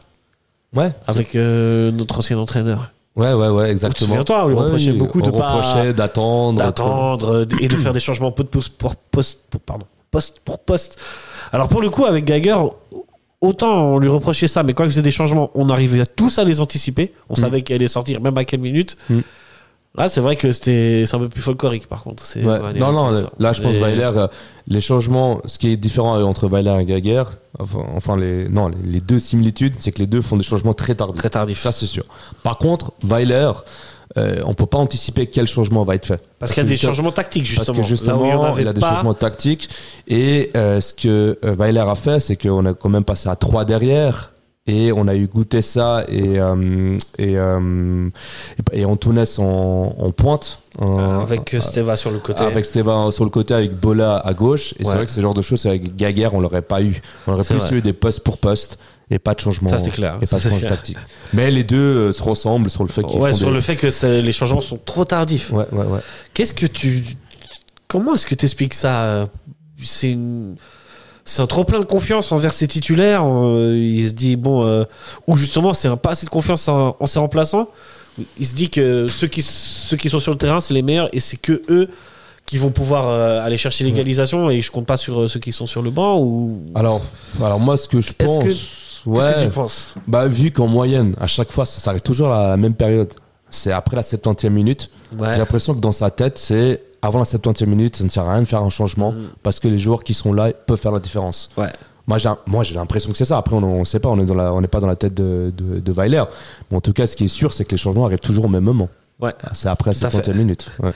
Ouais, 0.74 0.90
avec 1.06 1.34
euh, 1.34 1.90
notre 1.92 2.18
ancien 2.18 2.36
entraîneur. 2.38 2.92
ouais, 3.16 3.32
ouais, 3.32 3.48
ouais, 3.48 3.70
exactement. 3.70 4.08
souviens-toi, 4.08 4.44
on 4.44 4.48
lui 4.48 4.54
reprochait 4.56 4.92
beaucoup 4.92 5.20
on 5.22 5.26
de 5.26 5.30
pas- 5.30 5.48
reprochait 5.48 5.94
d'attendre. 5.94 6.58
D'attendre 6.58 7.32
euh, 7.32 7.46
et 7.60 7.68
de 7.68 7.76
faire 7.78 7.94
des 7.94 8.00
changements 8.00 8.32
peu 8.32 8.42
de 8.44 8.48
poste 8.48 8.74
pour 8.76 8.96
poste, 8.96 9.40
pour, 9.48 9.60
pardon, 9.62 9.86
poste 10.10 10.40
pour 10.44 10.58
poste. 10.58 10.98
Alors 11.52 11.68
pour 11.68 11.80
le 11.80 11.88
coup, 11.88 12.04
avec 12.04 12.26
Geiger, 12.26 12.56
autant 13.40 13.92
on 13.94 13.98
lui 13.98 14.08
reprochait 14.10 14.48
ça, 14.48 14.62
mais 14.62 14.74
quand 14.74 14.84
il 14.84 14.90
faisait 14.90 15.00
des 15.02 15.10
changements, 15.10 15.50
on 15.54 15.70
arrivait 15.70 16.00
à 16.02 16.06
tous 16.06 16.38
à 16.38 16.44
les 16.44 16.60
anticiper. 16.60 17.14
On 17.30 17.32
Mm. 17.32 17.36
savait 17.36 17.62
qu'elle 17.62 17.76
allait 17.76 17.88
sortir, 17.88 18.20
même 18.20 18.36
à 18.36 18.44
quelle 18.44 18.60
minute. 18.60 18.98
Mm. 19.08 19.20
Là, 19.96 20.08
c'est 20.08 20.20
vrai 20.20 20.36
que 20.36 20.52
c'était 20.52 21.04
c'est 21.06 21.16
un 21.16 21.20
peu 21.20 21.28
plus 21.28 21.42
folklorique 21.42 21.86
par 21.88 22.02
contre. 22.02 22.22
Ouais. 22.36 22.42
Non, 22.78 22.92
non, 22.92 23.08
là, 23.38 23.52
je 23.52 23.62
pense 23.62 23.74
Weiler, 23.76 24.10
euh, 24.16 24.28
les 24.68 24.80
changements, 24.80 25.40
ce 25.46 25.58
qui 25.58 25.68
est 25.72 25.76
différent 25.76 26.20
entre 26.22 26.48
Weiler 26.48 26.76
et 26.80 26.84
Gaguer, 26.84 27.22
enfin, 27.58 27.78
enfin, 27.96 28.16
les, 28.16 28.48
non, 28.48 28.68
les, 28.68 28.76
les 28.92 29.00
deux 29.00 29.18
similitudes, 29.18 29.74
c'est 29.78 29.92
que 29.92 29.98
les 30.00 30.06
deux 30.06 30.20
font 30.20 30.36
des 30.36 30.42
changements 30.42 30.74
très 30.74 30.94
tardifs. 30.94 31.18
Très 31.18 31.30
tardif. 31.30 31.58
Ça, 31.58 31.72
c'est 31.72 31.86
sûr. 31.86 32.04
Par 32.42 32.58
contre, 32.58 32.92
Weiler, 33.02 33.50
euh, 34.18 34.40
on 34.44 34.54
peut 34.54 34.66
pas 34.66 34.78
anticiper 34.78 35.26
quel 35.26 35.46
changement 35.46 35.82
va 35.82 35.94
être 35.94 36.06
fait. 36.06 36.22
Parce 36.38 36.52
qu'il 36.52 36.62
y 36.62 36.66
a 36.66 36.68
des 36.68 36.72
justement- 36.74 36.92
changements 36.92 37.12
tactiques 37.12 37.46
justement. 37.46 37.64
Parce 37.66 37.76
que 37.78 37.82
où 37.82 37.84
il 37.84 37.86
y 37.86 37.88
justement, 37.88 38.54
a 38.54 38.72
des 38.72 38.80
pas. 38.80 38.94
changements 38.94 39.14
tactiques. 39.14 39.68
Et 40.08 40.50
euh, 40.56 40.80
ce 40.80 40.94
que 40.94 41.38
euh, 41.44 41.54
Weiler 41.58 41.80
a 41.80 41.94
fait, 41.94 42.20
c'est 42.20 42.36
qu'on 42.36 42.64
a 42.66 42.74
quand 42.74 42.88
même 42.88 43.04
passé 43.04 43.28
à 43.28 43.36
3 43.36 43.64
derrière. 43.64 44.32
Et 44.68 44.90
on 44.92 45.06
a 45.06 45.14
eu 45.14 45.28
goûté 45.28 45.62
ça 45.62 46.04
et, 46.08 46.40
euh, 46.40 46.98
et, 47.18 47.36
euh, 47.36 48.08
et, 48.72 48.84
Antunes 48.84 49.24
en, 49.38 49.94
en 49.96 50.10
pointe. 50.10 50.58
en- 50.80 51.20
avec 51.20 51.54
euh, 51.54 51.60
Steva 51.60 51.94
sur 51.96 52.10
le 52.10 52.18
côté. 52.18 52.42
avec 52.42 52.64
Steva 52.64 53.10
sur 53.12 53.22
le 53.24 53.30
côté, 53.30 53.54
avec 53.54 53.78
Bola 53.78 54.16
à 54.18 54.34
gauche. 54.34 54.72
Et 54.72 54.78
Ouais. 54.80 54.84
c'est 54.90 54.96
vrai 54.96 55.04
que 55.06 55.12
ce 55.12 55.20
genre 55.20 55.34
de 55.34 55.42
choses, 55.42 55.64
avec 55.66 55.94
Gaguerre, 55.94 56.34
on 56.34 56.40
l'aurait 56.40 56.62
pas 56.62 56.82
eu. 56.82 57.00
On 57.28 57.34
aurait 57.34 57.44
plus 57.44 57.58
vrai. 57.58 57.76
eu 57.76 57.80
des 57.82 57.92
postes 57.92 58.24
pour 58.24 58.38
poste 58.38 58.78
et 59.08 59.20
pas 59.20 59.34
de 59.34 59.40
changement. 59.40 59.68
Ça, 59.68 59.78
c'est 59.78 59.90
clair. 59.90 60.18
Et 60.20 60.26
Ça, 60.26 60.36
pas 60.38 60.44
de 60.44 60.48
changement 60.50 60.68
tactique. 60.68 60.98
Mais 61.32 61.48
les 61.52 61.62
deux 61.62 61.76
euh, 62.08 62.12
se 62.12 62.20
ressemblent 62.24 62.68
sur 62.68 62.82
le 62.82 62.88
fait 62.88 63.04
Ouais, 63.04 63.32
sur 63.32 63.46
des- 63.48 63.54
le 63.54 63.60
fait 63.60 63.76
que 63.76 63.86
les 64.20 64.32
changements 64.32 64.60
sont 64.60 64.80
trop 64.84 65.04
tardifs. 65.04 65.52
Ouais, 65.52 65.66
ouais, 65.70 65.84
ouais. 65.86 66.00
Qu'est-ce 66.34 66.52
que 66.52 66.66
tu. 66.66 67.04
Comment 67.86 68.14
est-ce 68.14 68.26
que 68.26 68.34
tu 68.34 68.44
expliques 68.46 68.74
ça? 68.74 69.28
C'est 69.80 70.10
une. 70.10 70.56
C'est 71.28 71.42
un 71.42 71.46
trop 71.46 71.64
plein 71.64 71.80
de 71.80 71.84
confiance 71.84 72.30
envers 72.32 72.52
ses 72.52 72.68
titulaires. 72.68 73.22
euh, 73.26 73.76
il 73.76 74.06
se 74.08 74.12
dit, 74.12 74.36
bon. 74.36 74.64
euh, 74.64 74.84
ou 75.26 75.36
justement, 75.36 75.74
c'est 75.74 75.88
un 75.88 75.96
pas 75.96 76.10
assez 76.12 76.24
de 76.24 76.30
confiance 76.30 76.66
en, 76.68 76.96
en 76.98 77.06
ses 77.06 77.18
remplaçants. 77.18 77.68
Il 78.38 78.46
se 78.46 78.54
dit 78.54 78.70
que 78.70 79.08
ceux 79.08 79.26
qui, 79.26 79.42
ceux 79.42 79.96
qui 79.96 80.08
sont 80.08 80.20
sur 80.20 80.32
le 80.32 80.38
terrain, 80.38 80.60
c'est 80.60 80.72
les 80.72 80.82
meilleurs 80.82 81.08
et 81.12 81.20
c'est 81.20 81.36
que 81.36 81.62
eux 81.68 81.90
qui 82.46 82.56
vont 82.58 82.70
pouvoir 82.70 83.08
euh, 83.08 83.44
aller 83.44 83.58
chercher 83.58 83.82
l'égalisation 83.84 84.48
et 84.50 84.62
je 84.62 84.70
compte 84.70 84.86
pas 84.86 84.96
sur 84.96 85.22
euh, 85.22 85.26
ceux 85.28 85.40
qui 85.40 85.50
sont 85.52 85.66
sur 85.66 85.82
le 85.82 85.90
banc 85.90 86.18
ou. 86.20 86.62
Alors, 86.76 87.02
alors 87.42 87.58
moi, 87.60 87.76
ce 87.76 87.88
que 87.88 88.00
je 88.00 88.12
Est-ce 88.18 88.34
pense. 88.38 88.44
que- 88.44 89.10
ouais, 89.10 89.18
Qu'est-ce 89.24 89.40
que 89.40 89.44
tu 89.46 89.50
penses? 89.50 89.94
Bah, 90.06 90.28
vu 90.28 90.52
qu'en 90.52 90.68
moyenne, 90.68 91.14
à 91.20 91.26
chaque 91.26 91.50
fois, 91.50 91.64
ça 91.66 91.80
s'arrête 91.80 92.04
toujours 92.04 92.28
à 92.32 92.50
la 92.50 92.56
même 92.56 92.74
période. 92.74 93.12
C'est 93.50 93.72
après 93.72 93.96
la 93.96 94.02
70e 94.02 94.48
minute. 94.50 94.90
Ouais. 95.18 95.28
J'ai 95.32 95.38
l'impression 95.38 95.74
que 95.74 95.80
dans 95.80 95.92
sa 95.92 96.10
tête, 96.10 96.38
c'est 96.38 96.80
avant 97.02 97.18
la 97.18 97.24
70e 97.24 97.66
minute, 97.66 97.96
ça 97.96 98.04
ne 98.04 98.08
sert 98.08 98.24
à 98.24 98.32
rien 98.32 98.42
de 98.42 98.46
faire 98.46 98.62
un 98.62 98.70
changement 98.70 99.12
Mm. 99.12 99.16
parce 99.42 99.60
que 99.60 99.68
les 99.68 99.78
joueurs 99.78 100.02
qui 100.04 100.14
sont 100.14 100.32
là 100.32 100.52
peuvent 100.52 100.78
faire 100.80 100.92
la 100.92 101.00
différence. 101.00 101.50
Ouais. 101.56 101.72
Moi, 102.08 102.18
j'ai, 102.18 102.30
moi, 102.46 102.62
j'ai 102.62 102.74
l'impression 102.74 103.10
que 103.10 103.18
c'est 103.18 103.24
ça. 103.24 103.36
Après, 103.36 103.56
on 103.56 103.80
ne 103.80 103.84
sait 103.84 103.98
pas, 103.98 104.08
on 104.10 104.60
n'est 104.60 104.68
pas 104.68 104.80
dans 104.80 104.86
la 104.86 104.94
tête 104.96 105.14
de, 105.14 105.52
de, 105.56 105.80
de 105.80 105.92
Weiler. 105.92 106.22
Mais 106.70 106.76
en 106.76 106.80
tout 106.80 106.92
cas, 106.92 107.06
ce 107.06 107.16
qui 107.16 107.24
est 107.24 107.28
sûr, 107.28 107.52
c'est 107.52 107.64
que 107.64 107.72
les 107.72 107.76
changements 107.76 108.04
arrivent 108.06 108.20
toujours 108.20 108.44
au 108.44 108.48
même 108.48 108.62
moment. 108.62 108.88
Ouais. 109.20 109.34
C'est 109.54 109.68
après 109.68 109.92
la 109.92 109.98
Tout 109.98 110.16
à 110.16 110.20
70e 110.20 110.34
minute. 110.34 110.70
Ouais. 110.82 110.92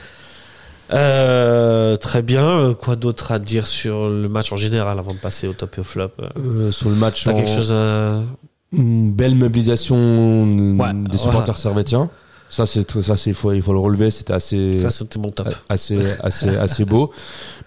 Euh, 0.93 1.95
très 1.97 2.21
bien. 2.21 2.45
Euh, 2.45 2.73
Quoi 2.73 2.95
d'autre 2.95 3.31
à 3.31 3.39
dire 3.39 3.67
sur 3.67 4.09
le 4.09 4.27
match 4.27 4.51
en 4.51 4.57
général 4.57 4.99
avant 4.99 5.13
de 5.13 5.19
passer 5.19 5.47
au 5.47 5.53
top 5.53 5.77
et 5.77 5.81
au 5.81 5.83
flop 5.83 6.09
euh, 6.37 6.71
sur 6.71 6.89
le 6.89 6.95
match, 6.95 7.23
T'as 7.23 7.31
en- 7.31 7.35
quelque 7.35 7.49
chose 7.51 7.71
à. 7.73 8.21
une 8.73 9.13
belle 9.13 9.35
mobilisation 9.35 9.95
Ouais, 10.77 10.93
des 10.93 11.17
supporters 11.17 11.57
servétiens. 11.57 12.09
Ça, 12.51 12.65
c'est, 12.65 13.01
ça, 13.01 13.15
c'est, 13.15 13.29
il 13.31 13.33
faut, 13.33 13.51
il 13.53 13.61
faut 13.61 13.73
le 13.73 13.79
relever. 13.79 14.11
C'était 14.11 14.33
assez, 14.33 14.75
Ça, 14.75 14.89
c'était 14.89 15.17
mon 15.17 15.31
top. 15.31 15.47
assez, 15.69 15.97
assez, 16.21 16.49
assez 16.49 16.85
beau. 16.85 17.09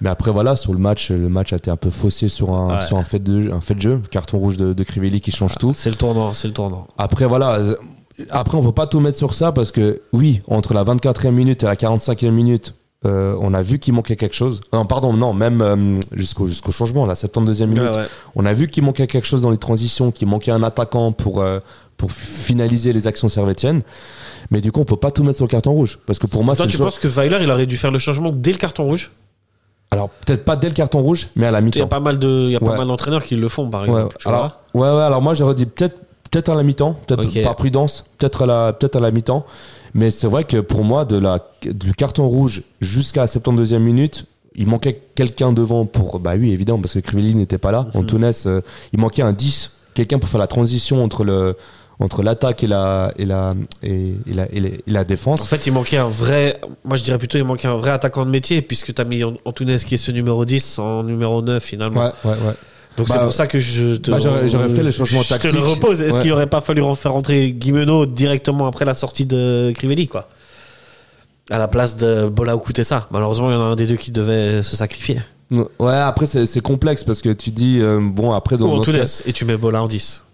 Mais 0.01 0.11
après, 0.11 0.31
voilà, 0.31 0.55
sur 0.57 0.73
le 0.75 0.79
match, 0.79 1.11
le 1.11 1.29
match 1.29 1.53
a 1.53 1.57
été 1.57 1.71
un 1.71 1.77
peu 1.77 1.91
faussé 1.91 2.29
sur 2.29 2.53
un, 2.53 2.77
Ouais. 2.77 2.83
sur 2.83 2.97
un 2.99 3.03
fait 3.05 3.19
de, 3.19 3.51
un 3.51 3.61
fait 3.61 3.75
de 3.75 3.81
jeu. 3.81 4.03
Carton 4.11 4.39
rouge 4.39 4.57
de, 4.59 4.73
de 4.75 4.85
Crivelli 4.85 5.21
qui 5.21 5.31
change 5.33 5.55
tout. 5.59 5.73
C'est 5.75 5.91
le 5.91 5.97
tournant, 5.97 6.33
c'est 6.35 6.49
le 6.49 6.55
tournant. 6.55 6.87
Après, 6.99 7.25
voilà. 7.27 7.55
euh, 7.55 7.77
Après, 8.31 8.57
on 8.57 8.61
ne 8.61 8.67
peut 8.67 8.73
pas 8.73 8.87
tout 8.87 9.01
mettre 9.01 9.19
sur 9.19 9.35
ça 9.35 9.51
parce 9.53 9.73
que, 9.73 10.03
oui, 10.13 10.43
entre 10.49 10.75
la 10.75 10.85
24e 10.85 11.31
minute 11.31 11.63
et 11.63 11.67
la 11.67 11.75
45e 11.77 12.31
minute, 12.31 12.75
euh, 13.07 13.35
on 13.41 13.53
a 13.55 13.61
vu 13.63 13.79
qu'il 13.79 13.93
manquait 13.95 14.17
quelque 14.17 14.37
chose. 14.37 14.61
Non, 14.73 14.87
pardon, 14.87 15.13
non, 15.13 15.33
même 15.35 15.61
euh, 15.63 15.99
jusqu'au, 16.13 16.47
jusqu'au 16.47 16.73
changement, 16.73 17.05
la 17.07 17.15
72e 17.15 17.67
minute. 17.67 17.83
Ouais, 17.83 17.97
ouais. 17.97 18.07
On 18.35 18.47
a 18.47 18.53
vu 18.55 18.69
qu'il 18.69 18.83
manquait 18.83 19.07
quelque 19.07 19.27
chose 19.27 19.43
dans 19.43 19.51
les 19.51 19.59
transitions, 19.59 20.11
qu'il 20.11 20.29
manquait 20.29 20.53
un 20.53 20.63
attaquant 20.63 21.13
pour, 21.13 21.41
euh, 21.43 21.59
pour 21.97 22.13
finaliser 22.13 22.93
les 22.93 23.07
actions 23.07 23.29
servétiennes. 23.29 23.83
Mais 24.51 24.61
du 24.61 24.73
coup, 24.73 24.81
on 24.81 24.85
peut 24.85 24.97
pas 24.97 25.11
tout 25.11 25.23
mettre 25.25 25.37
sur 25.37 25.47
le 25.47 25.51
carton 25.51 25.73
rouge. 25.73 25.99
Parce 26.07 26.19
que 26.19 26.27
pour 26.27 26.45
moi, 26.45 26.55
Toi, 26.57 26.67
c'est 26.67 26.73
tu 26.73 26.79
penses 26.79 26.99
que 26.99 27.09
Weiler, 27.09 27.39
il 27.43 27.51
aurait 27.51 27.67
dû 27.67 27.77
faire 27.77 27.91
le 27.91 27.99
changement 27.99 28.31
dès 28.33 28.53
le 28.53 28.59
carton 28.59 28.85
rouge? 28.85 29.11
Alors, 29.91 30.09
peut-être 30.11 30.45
pas 30.45 30.57
dès 30.57 30.69
le 30.69 30.75
carton 30.75 31.01
rouge, 31.01 31.29
mais 31.37 31.47
à 31.47 31.51
la 31.51 31.59
Il 31.59 31.63
y 31.63 31.65
a 31.65 31.67
mi-temps. 31.67 31.87
pas 31.89 32.01
mal 32.01 32.19
de, 32.19 32.47
il 32.47 32.51
y 32.53 32.57
a 32.57 32.61
pas 32.61 32.73
Ouais. 32.73 32.79
mal 32.79 32.87
d'entraîneurs 32.89 33.23
qui 33.23 33.37
le 33.37 33.49
font, 33.49 33.69
par 33.71 33.83
Ouais, 33.83 33.89
exemple. 33.89 34.17
tu 34.19 34.25
vois. 34.29 34.37
alors, 34.37 34.61
ouais, 34.75 34.89
ouais, 34.99 35.03
alors 35.05 35.23
moi, 35.23 35.35
j'aurais 35.35 35.55
dit 35.55 35.67
peut-être 35.67 35.97
peut-être 36.31 36.49
à 36.49 36.57
la 36.57 36.65
mi-temps, 36.65 36.95
peut-être 37.07 37.43
par 37.45 37.55
prudence, 37.55 38.07
peut-être 38.19 38.43
à 38.43 38.47
la, 38.47 38.73
peut-être 38.73 38.97
à 38.97 39.01
la 39.01 39.13
mi-temps. 39.13 39.47
Mais 39.95 40.11
c'est 40.11 40.27
vrai 40.27 40.43
que 40.43 40.57
pour 40.57 40.83
moi, 40.83 41.05
de 41.05 41.17
la, 41.17 41.39
du 41.63 41.95
carton 41.95 42.27
rouge 42.27 42.65
jusqu'à 42.81 43.21
la 43.21 43.27
72e 43.29 43.79
minute, 43.79 44.25
il 44.57 44.67
manquait 44.67 45.01
quelqu'un 45.15 45.53
devant 45.53 45.87
pour. 45.87 46.19
Bah 46.19 46.33
oui, 46.37 46.51
évidemment, 46.51 46.81
parce 46.81 46.95
que 46.95 46.99
Crivelli 46.99 47.37
n'était 47.37 47.59
pas 47.59 47.71
là. 47.71 47.87
Mhm. 47.95 48.01
Antunes, 48.01 48.33
euh, 48.47 48.61
il 48.93 48.99
manquait 48.99 49.23
un 49.23 49.33
10, 49.33 49.75
quelqu'un 49.95 50.19
pour 50.19 50.29
faire 50.29 50.41
la 50.41 50.49
transition 50.49 51.05
entre 51.05 51.23
le 51.23 51.57
entre 52.01 52.23
l'attaque 52.23 52.63
et 52.65 52.67
la 52.67 53.13
et 53.17 53.25
la 53.25 53.55
et, 53.83 54.15
et 54.27 54.33
la, 54.33 54.47
et 54.53 54.61
la, 54.61 54.69
et 54.69 54.83
la 54.87 55.05
défense. 55.05 55.43
En 55.43 55.47
fait, 55.47 55.67
il 55.67 55.73
manquait 55.73 55.97
un 55.97 56.09
vrai. 56.09 56.61
Moi, 56.85 56.97
je 56.97 57.03
dirais 57.05 57.19
plutôt 57.19 57.39
il 57.39 57.45
manquait 57.45 57.69
un 57.69 57.77
vrai 57.77 57.91
attaquant 57.91 58.25
de 58.27 58.31
métier, 58.31 58.63
puisque 58.63 58.93
tu 58.95 59.01
as 59.01 59.05
mis 59.05 59.23
Antunes 59.45 59.77
qui 59.79 59.95
est 59.95 59.99
ce 59.99 60.11
numéro 60.11 60.45
10 60.45 60.79
en 60.79 61.03
numéro 61.05 61.41
9 61.43 61.63
finalement. 61.63 62.01
Ouais, 62.07 62.11
ouais, 62.25 62.31
ouais. 62.31 62.55
Donc 62.97 63.09
Bah, 63.09 63.15
c'est 63.19 63.25
pour 63.25 63.33
ça 63.33 63.47
que 63.49 63.59
je 63.59 63.95
te. 63.97 64.11
bah, 64.11 64.19
j'aurais- 64.21 64.69
fait 64.69 64.83
les 64.83 64.93
changements 64.93 65.23
je 65.23 65.29
te 65.29 65.33
tactiques. 65.35 65.53
le 65.53 65.61
repose. 65.61 66.01
Est-ce 66.01 66.17
Ouais. 66.17 66.23
qu'il 66.23 66.33
aurait 66.33 66.47
pas 66.49 66.61
fallu 66.61 66.81
en 66.83 66.95
faire 66.95 67.13
rentrer 67.13 67.53
Guimeno 67.53 68.07
directement 68.07 68.67
après 68.69 68.85
la 68.85 68.95
sortie 68.95 69.27
de 69.27 69.73
Crivelli, 69.75 70.07
quoi? 70.09 70.29
À 71.51 71.59
la 71.59 71.69
place 71.69 71.97
de 71.97 72.29
Bola 72.29 72.57
ou 72.57 72.63
ça. 72.83 73.07
Malheureusement, 73.11 73.51
il 73.51 73.55
y 73.55 73.57
en 73.57 73.61
a 73.61 73.65
un 73.65 73.77
des 73.77 73.87
deux 73.87 73.97
qui 73.97 74.11
devait 74.13 74.63
se 74.63 74.77
sacrifier. 74.77 75.21
Ouais, 75.79 75.95
après 75.95 76.27
c'est 76.27 76.61
complexe 76.63 77.05
parce 77.05 77.21
que 77.21 77.29
tu 77.31 77.51
dis 77.51 77.79
euh, 77.81 78.01
bon 78.01 78.33
après 78.33 78.57
dans, 78.57 78.73
Ou 78.73 78.77
dans 78.77 78.85
ce 78.85 78.91
cas- 78.93 79.23
et 79.27 79.33
tu 79.33 79.45
mets 79.45 79.57
Bola 79.57 79.83
en 79.83 79.87
10. 79.89 80.25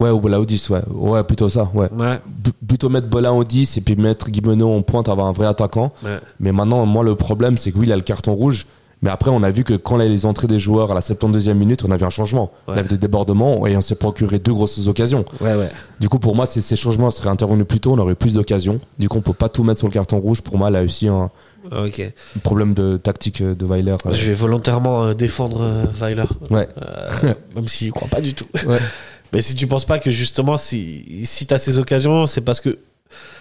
Ouais 0.00 0.10
ou 0.10 0.20
Bola 0.20 0.40
au 0.40 0.44
10 0.44 0.70
ouais 0.70 0.80
ouais 0.90 1.22
plutôt 1.24 1.48
ça 1.48 1.70
ouais 1.74 1.88
Ouais. 1.98 2.18
Plutôt 2.66 2.88
mettre 2.88 3.08
Bola 3.08 3.32
10 3.46 3.76
et 3.76 3.80
puis 3.80 3.96
mettre 3.96 4.30
Guimeno 4.30 4.72
en 4.74 4.82
pointe 4.82 5.08
avoir 5.08 5.26
un 5.26 5.32
vrai 5.32 5.46
attaquant 5.46 5.92
ouais. 6.04 6.18
mais 6.40 6.52
maintenant 6.52 6.86
moi 6.86 7.02
le 7.04 7.14
problème 7.14 7.56
c'est 7.56 7.70
que 7.72 7.78
oui 7.78 7.86
il 7.86 7.92
a 7.92 7.96
le 7.96 8.02
carton 8.02 8.32
rouge 8.34 8.66
mais 9.02 9.08
après 9.10 9.30
on 9.30 9.42
a 9.42 9.50
vu 9.50 9.64
que 9.64 9.74
quand 9.74 9.98
il 9.98 10.02
y 10.04 10.06
a 10.06 10.08
les 10.10 10.26
entrées 10.26 10.46
des 10.46 10.58
joueurs 10.58 10.90
à 10.90 10.94
la 10.94 11.00
72e 11.00 11.54
minute 11.54 11.84
on 11.86 11.90
a 11.90 11.96
vu 11.96 12.04
un 12.04 12.10
changement 12.10 12.50
Ouais. 12.68 12.74
il 12.74 12.76
y 12.76 12.80
avait 12.80 12.88
des 12.90 12.98
débordements 12.98 13.66
et 13.66 13.76
on 13.76 13.80
s'est 13.80 13.94
procuré 13.94 14.38
deux 14.38 14.52
grosses 14.52 14.86
occasions 14.88 15.24
Ouais, 15.40 15.54
ouais. 15.54 15.68
du 16.00 16.08
coup 16.08 16.18
pour 16.18 16.36
moi 16.36 16.46
ces, 16.46 16.60
ces 16.60 16.76
changements 16.76 17.10
seraient 17.10 17.30
intervenus 17.30 17.66
plus 17.66 17.80
tôt 17.80 17.92
on 17.92 17.98
aurait 17.98 18.12
eu 18.12 18.16
plus 18.16 18.34
d'occasions 18.34 18.78
du 18.98 19.08
coup 19.08 19.18
on 19.18 19.22
peut 19.22 19.32
pas 19.32 19.48
tout 19.48 19.64
mettre 19.64 19.80
sur 19.80 19.88
le 19.88 19.92
carton 19.94 20.18
rouge 20.18 20.42
pour 20.42 20.56
moi 20.58 20.68
a 20.68 20.82
aussi 20.82 21.08
un 21.08 21.30
problème 22.42 22.72
de 22.72 22.96
tactique 22.96 23.42
de 23.42 23.66
Weiler. 23.66 23.96
Je 24.10 24.26
vais 24.28 24.32
volontairement 24.34 25.04
euh, 25.04 25.14
défendre 25.14 25.60
euh, 25.60 25.84
Weiler. 26.00 26.24
ouais 26.50 26.68
Euh, 26.82 27.34
même 27.54 27.68
s'il 27.68 27.90
croit 27.92 28.08
pas 28.08 28.20
du 28.22 28.32
tout. 28.34 28.46
Ouais. 29.32 29.38
Mais 29.38 29.42
si 29.42 29.54
tu 29.54 29.66
penses 29.66 29.84
pas 29.84 29.98
que 29.98 30.10
justement, 30.10 30.56
si, 30.56 31.22
si 31.24 31.46
tu 31.46 31.54
as 31.54 31.58
ces 31.58 31.78
occasions, 31.78 32.26
c'est 32.26 32.40
parce 32.40 32.60
que 32.60 32.78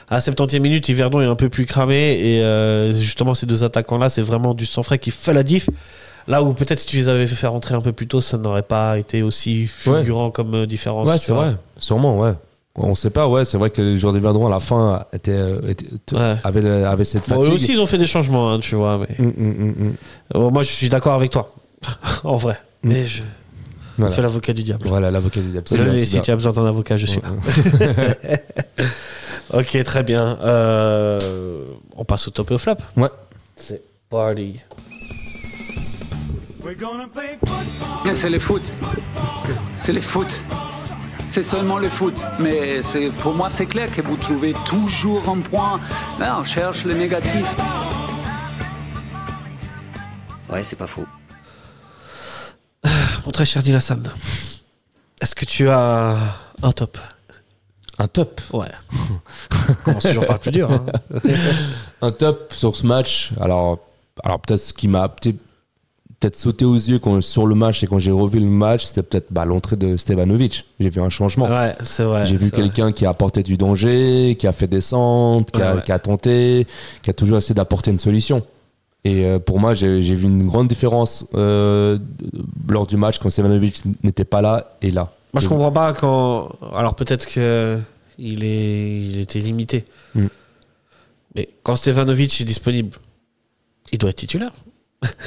à 0.09 0.15
la 0.15 0.19
70e 0.21 0.59
minute, 0.59 0.89
Yverdon 0.89 1.21
est 1.21 1.25
un 1.25 1.35
peu 1.35 1.49
plus 1.49 1.65
cramé 1.65 2.19
et 2.19 2.41
euh, 2.43 2.91
justement, 2.93 3.35
ces 3.35 3.45
deux 3.45 3.63
attaquants-là, 3.63 4.09
c'est 4.09 4.23
vraiment 4.23 4.53
du 4.55 4.65
sang 4.65 4.81
frais 4.81 4.97
qui 4.97 5.11
fait 5.11 5.33
la 5.33 5.43
diff. 5.43 5.69
Là 6.27 6.43
où 6.43 6.53
peut-être 6.53 6.79
si 6.79 6.87
tu 6.87 6.97
les 6.97 7.09
avais 7.09 7.27
fait 7.27 7.47
rentrer 7.47 7.75
un 7.75 7.81
peu 7.81 7.91
plus 7.91 8.07
tôt, 8.07 8.21
ça 8.21 8.37
n'aurait 8.37 8.61
pas 8.63 8.97
été 8.99 9.21
aussi 9.23 9.67
fulgurant 9.67 10.31
comme 10.31 10.53
euh, 10.55 10.65
différence. 10.65 11.07
Ouais, 11.07 11.17
c'est 11.17 11.31
vrai. 11.31 11.51
Sûrement, 11.77 12.19
ouais. 12.19 12.33
On 12.75 12.95
sait 12.95 13.09
pas, 13.09 13.27
ouais. 13.27 13.45
C'est 13.45 13.57
vrai 13.57 13.69
que 13.71 13.81
les 13.81 13.97
joueurs 13.97 14.13
des 14.13 14.19
Verdrons 14.19 14.47
à 14.47 14.49
la 14.49 14.59
fin 14.59 15.05
étaient, 15.11 15.31
euh, 15.31 15.59
étaient- 15.67 16.15
Ouais. 16.15 16.35
avaient, 16.43 16.67
avaient 16.83 17.03
cette 17.05 17.27
Bon, 17.29 17.35
eux 17.37 17.43
fatigue. 17.43 17.53
aussi, 17.55 17.71
ils 17.73 17.81
ont 17.81 17.85
fait 17.87 17.97
des 17.97 18.07
changements, 18.07 18.51
hein, 18.53 18.59
tu 18.59 18.75
vois. 18.75 18.99
Mais... 18.99 19.15
Hum, 19.19 19.33
hum. 19.37 19.93
Bon, 20.33 20.51
moi, 20.51 20.63
je 20.63 20.69
suis 20.69 20.87
d'accord 20.89 21.13
avec 21.15 21.31
toi. 21.31 21.53
en 22.23 22.35
vrai. 22.35 22.57
Mm. 22.83 22.89
Mais 22.89 23.07
je 23.07 23.21
Voilà. 23.99 24.15
fais 24.15 24.21
l'avocat 24.21 24.53
du 24.53 24.63
diable. 24.63 24.87
Voilà, 24.87 25.11
l'avocat 25.11 25.41
du 25.41 25.49
diable. 25.49 25.67
C'est 25.67 25.77
Là, 25.77 25.83
bien, 25.85 25.93
mais 25.93 25.99
c'est 25.99 26.05
si 26.05 26.13
bien. 26.13 26.21
tu 26.21 26.31
as 26.31 26.35
besoin 26.35 26.51
d'un 26.53 26.65
avocat, 26.65 26.97
je 26.97 27.05
suis 27.05 27.21
là. 27.21 27.29
Ok, 29.51 29.83
très 29.83 30.03
bien. 30.03 30.37
Euh, 30.43 31.63
on 31.95 32.05
passe 32.05 32.27
au 32.27 32.31
top 32.31 32.51
et 32.51 32.53
au 32.53 32.57
flop. 32.59 32.75
Ouais. 32.97 33.09
C'est 33.55 33.81
party. 34.07 34.59
C'est 38.13 38.29
le 38.29 38.37
foot. 38.39 38.71
C'est 39.79 39.93
le 39.93 40.01
foot. 40.01 40.43
C'est 41.27 41.41
seulement 41.43 41.77
le 41.79 41.89
foot. 41.89 42.19
Mais 42.39 42.83
c'est- 42.83 43.09
pour 43.21 43.33
moi, 43.33 43.49
c'est 43.49 43.65
clair 43.65 43.91
que 43.91 44.01
vous 44.03 44.17
trouvez 44.17 44.53
toujours 44.65 45.27
un 45.27 45.39
point. 45.39 45.79
Là, 46.19 46.37
on 46.39 46.43
cherche 46.43 46.85
le 46.85 46.93
négatif. 46.93 47.55
Ouais, 50.51 50.63
c'est 50.69 50.75
pas 50.75 50.87
faux. 50.87 51.05
Mon 53.25 53.31
très 53.31 53.45
cher 53.45 53.61
Dilassan, 53.63 54.03
est-ce 55.21 55.35
que 55.35 55.45
tu 55.45 55.69
as 55.69 56.15
un 56.61 56.71
top? 56.71 56.97
Un 57.97 58.07
top? 58.07 58.39
Ouais. 58.53 58.67
Commence 59.83 60.03
toujours 60.03 60.25
par 60.25 60.35
le 60.37 60.41
plus 60.41 60.51
dur. 60.51 60.71
hein? 60.71 60.85
Un 62.01 62.11
top 62.13 62.53
sur 62.53 62.73
ce 62.77 62.85
match. 62.87 63.31
Alors, 63.41 63.79
alors 64.23 64.39
peut-être 64.39 64.61
ce 64.61 64.71
qui 64.71 64.87
m'a 64.87 65.09
peut-être 65.09 66.37
sauté 66.37 66.63
aux 66.63 66.75
yeux 66.75 66.99
quand, 66.99 67.19
sur 67.21 67.45
le 67.45 67.55
match 67.55 67.83
et 67.83 67.87
quand 67.87 67.99
j'ai 67.99 68.11
revu 68.11 68.39
le 68.39 68.45
match, 68.45 68.85
c'était 68.85 69.03
peut-être 69.03 69.27
bah, 69.31 69.43
l'entrée 69.43 69.75
de 69.75 69.97
Stevanovic. 69.97 70.65
J'ai 70.79 70.89
vu 70.89 71.01
un 71.01 71.09
changement. 71.09 71.49
Ouais, 71.49 71.75
c'est 71.81 72.03
vrai. 72.03 72.25
J'ai 72.25 72.37
vu 72.37 72.51
quelqu'un 72.51 72.93
qui 72.93 73.05
a 73.05 73.09
apporté 73.09 73.43
du 73.43 73.57
danger, 73.57 74.37
qui 74.39 74.47
a 74.47 74.53
fait 74.53 74.67
des 74.67 74.79
centres, 74.81 75.51
qui, 75.51 75.59
Ouais, 75.59 75.67
a, 75.67 75.75
ouais. 75.75 75.81
qui 75.83 75.91
a 75.91 75.99
tenté, 75.99 76.67
qui 77.01 77.09
a 77.09 77.13
toujours 77.13 77.37
essayé 77.39 77.53
d'apporter 77.55 77.91
une 77.91 77.99
solution. 77.99 78.45
Et 79.05 79.25
euh, 79.25 79.39
pour 79.39 79.59
moi, 79.59 79.73
j'ai 79.73 79.99
vu 80.01 80.25
une 80.25 80.45
grande 80.45 80.67
différence 80.67 81.27
euh, 81.33 81.97
lors 82.67 82.85
du 82.85 82.97
match 82.97 83.19
quand 83.19 83.29
Stevanovic 83.29 83.81
n'était 84.03 84.25
pas 84.25 84.41
là 84.41 84.75
et 84.81 84.91
là. 84.91 85.13
Moi, 85.33 85.41
je 85.41 85.47
comprends 85.47 85.71
pas 85.71 85.93
quand. 85.93 86.49
Alors, 86.75 86.95
peut-être 86.95 87.27
que 87.27 87.77
il, 88.17 88.43
est... 88.43 89.01
il 89.05 89.19
était 89.19 89.39
limité. 89.39 89.85
Mm. 90.15 90.25
Mais 91.35 91.49
quand 91.63 91.75
Stevanovic 91.75 92.41
est 92.41 92.45
disponible, 92.45 92.97
il 93.91 93.99
doit 93.99 94.09
être 94.09 94.17
titulaire. 94.17 94.51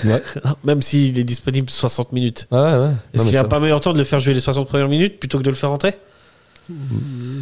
Ouais. 0.05 0.23
Même 0.65 0.83
s'il 0.83 1.19
est 1.19 1.25
disponible 1.25 1.71
60 1.71 2.13
minutes. 2.13 2.47
Ouais, 2.51 2.59
ouais. 2.59 2.91
Est-ce 3.15 3.23
qu'il 3.23 3.33
n'y 3.33 3.39
a 3.39 3.43
ça- 3.43 3.49
pas 3.49 3.61
meilleur 3.61 3.81
temps 3.81 3.93
de 3.95 3.99
le 3.99 4.05
faire 4.05 4.21
jouer 4.21 4.35
les 4.35 4.41
60 4.41 4.69
premières 4.69 4.89
minutes 4.89 5.19
plutôt 5.19 5.39
que 5.39 5.45
de 5.45 5.51
le 5.51 5.57
faire 5.57 5.71
rentrer? 5.71 5.95
Euh, 6.71 6.75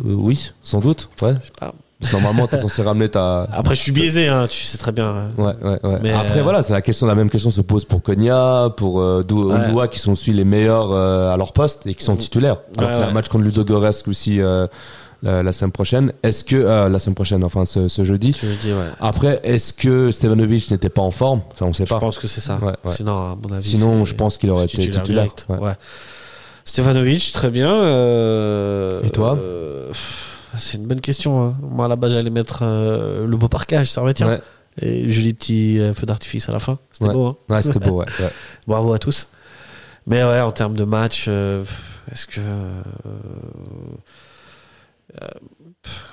oui, 0.04 0.50
sans 0.62 0.80
doute. 0.80 1.08
Ouais. 1.22 1.34
pas. 1.58 1.74
Parce 2.00 2.12
que 2.12 2.16
normalement, 2.16 2.46
t'es 2.46 2.56
censé 2.58 2.80
ramener 2.82 3.10
ta. 3.10 3.42
Après, 3.52 3.74
je 3.74 3.80
suis 3.82 3.92
biaisé, 3.92 4.26
hein, 4.28 4.46
tu 4.48 4.64
sais 4.64 4.78
très 4.78 4.90
bien. 4.90 5.28
Ouais, 5.36 5.52
ouais, 5.62 5.78
ouais. 5.82 5.98
Mais, 6.02 6.12
Après, 6.12 6.40
euh, 6.40 6.42
voilà, 6.42 6.62
c'est 6.62 6.72
la 6.72 6.80
question, 6.80 7.06
la 7.06 7.14
même 7.14 7.28
question 7.28 7.50
se 7.50 7.60
pose 7.60 7.84
pour 7.84 8.02
Konya, 8.02 8.70
pour 8.76 9.00
euh, 9.00 9.22
Dou- 9.22 9.50
Ouais. 9.52 9.58
Ndoua, 9.68 9.86
qui 9.88 9.98
sont 9.98 10.12
aussi 10.12 10.32
les 10.32 10.44
meilleurs 10.44 10.92
euh, 10.92 11.32
à 11.32 11.36
leur 11.36 11.52
poste 11.52 11.86
et 11.86 11.94
qui 11.94 12.02
sont 12.04 12.16
titulaires. 12.16 12.56
Alors 12.78 12.88
Ouais, 12.90 12.96
qu'il 12.96 13.04
y 13.04 13.06
a 13.06 13.10
un 13.10 13.12
match 13.12 13.28
contre 13.28 13.44
Ludogoretsk 13.44 14.08
aussi 14.08 14.40
euh, 14.40 14.66
la, 15.22 15.42
la 15.42 15.52
semaine 15.52 15.72
prochaine. 15.72 16.12
Est-ce 16.22 16.42
que 16.44 16.56
euh, 16.56 16.88
la 16.88 16.98
semaine 16.98 17.14
prochaine, 17.14 17.44
enfin 17.44 17.66
ce, 17.66 17.88
ce 17.88 18.02
jeudi. 18.02 18.34
Veux 18.42 18.54
dire, 18.56 18.76
ouais. 18.76 18.84
Après, 19.00 19.38
est-ce 19.44 19.74
que 19.74 20.10
Stevanovic 20.10 20.70
n'était 20.70 20.88
pas 20.88 21.02
en 21.02 21.10
forme? 21.10 21.42
Ça, 21.58 21.66
on 21.66 21.74
sait 21.74 21.84
Je 21.84 21.90
pas. 21.92 22.00
pense 22.00 22.16
que 22.16 22.26
c'est 22.28 22.40
ça. 22.40 22.58
Ouais, 22.62 22.68
ouais. 22.82 22.92
Sinon, 22.94 23.12
à 23.12 23.36
mon 23.46 23.54
avis. 23.54 23.68
Sinon, 23.68 24.06
je 24.06 24.14
pense 24.14 24.38
qu'il 24.38 24.48
aurait 24.48 24.64
été 24.64 24.78
titulaire. 24.78 25.02
direct. 25.02 25.44
Ouais. 25.50 25.58
Ouais. 25.58 25.72
Stevanovic, 26.64 27.32
très 27.34 27.50
bien. 27.50 27.74
euh, 27.74 29.00
Et 29.02 29.10
toi? 29.10 29.36
euh, 29.38 29.90
C'est 30.58 30.76
une 30.78 30.86
bonne 30.86 31.00
question. 31.00 31.42
hein. 31.42 31.56
Moi, 31.62 31.84
à 31.84 31.88
la 31.88 31.96
base, 31.96 32.12
j'allais 32.12 32.30
mettre 32.30 32.60
euh, 32.62 33.26
le 33.26 33.36
beau 33.36 33.48
parquage, 33.48 33.90
Servetien. 33.90 34.28
Ouais, 34.28 34.42
Et 34.80 35.08
joli 35.08 35.32
petit 35.34 35.78
euh, 35.78 35.94
feu 35.94 36.06
d'artifice 36.06 36.48
à 36.48 36.52
la 36.52 36.58
fin. 36.58 36.78
C'était 36.90 37.06
Ouais. 37.06 37.12
beau. 37.14 37.26
hein. 37.26 37.36
ouais 37.48 37.62
c'était 37.62 37.78
beau. 37.80 38.00
Ouais. 38.00 38.06
Bravo 38.66 38.92
à 38.92 38.98
tous. 38.98 39.28
Mais 40.06 40.24
ouais, 40.24 40.40
en 40.40 40.50
termes 40.52 40.74
de 40.74 40.84
match, 40.84 41.26
euh, 41.28 41.64
est-ce 42.10 42.26
que. 42.26 42.40
pff, 45.82 46.04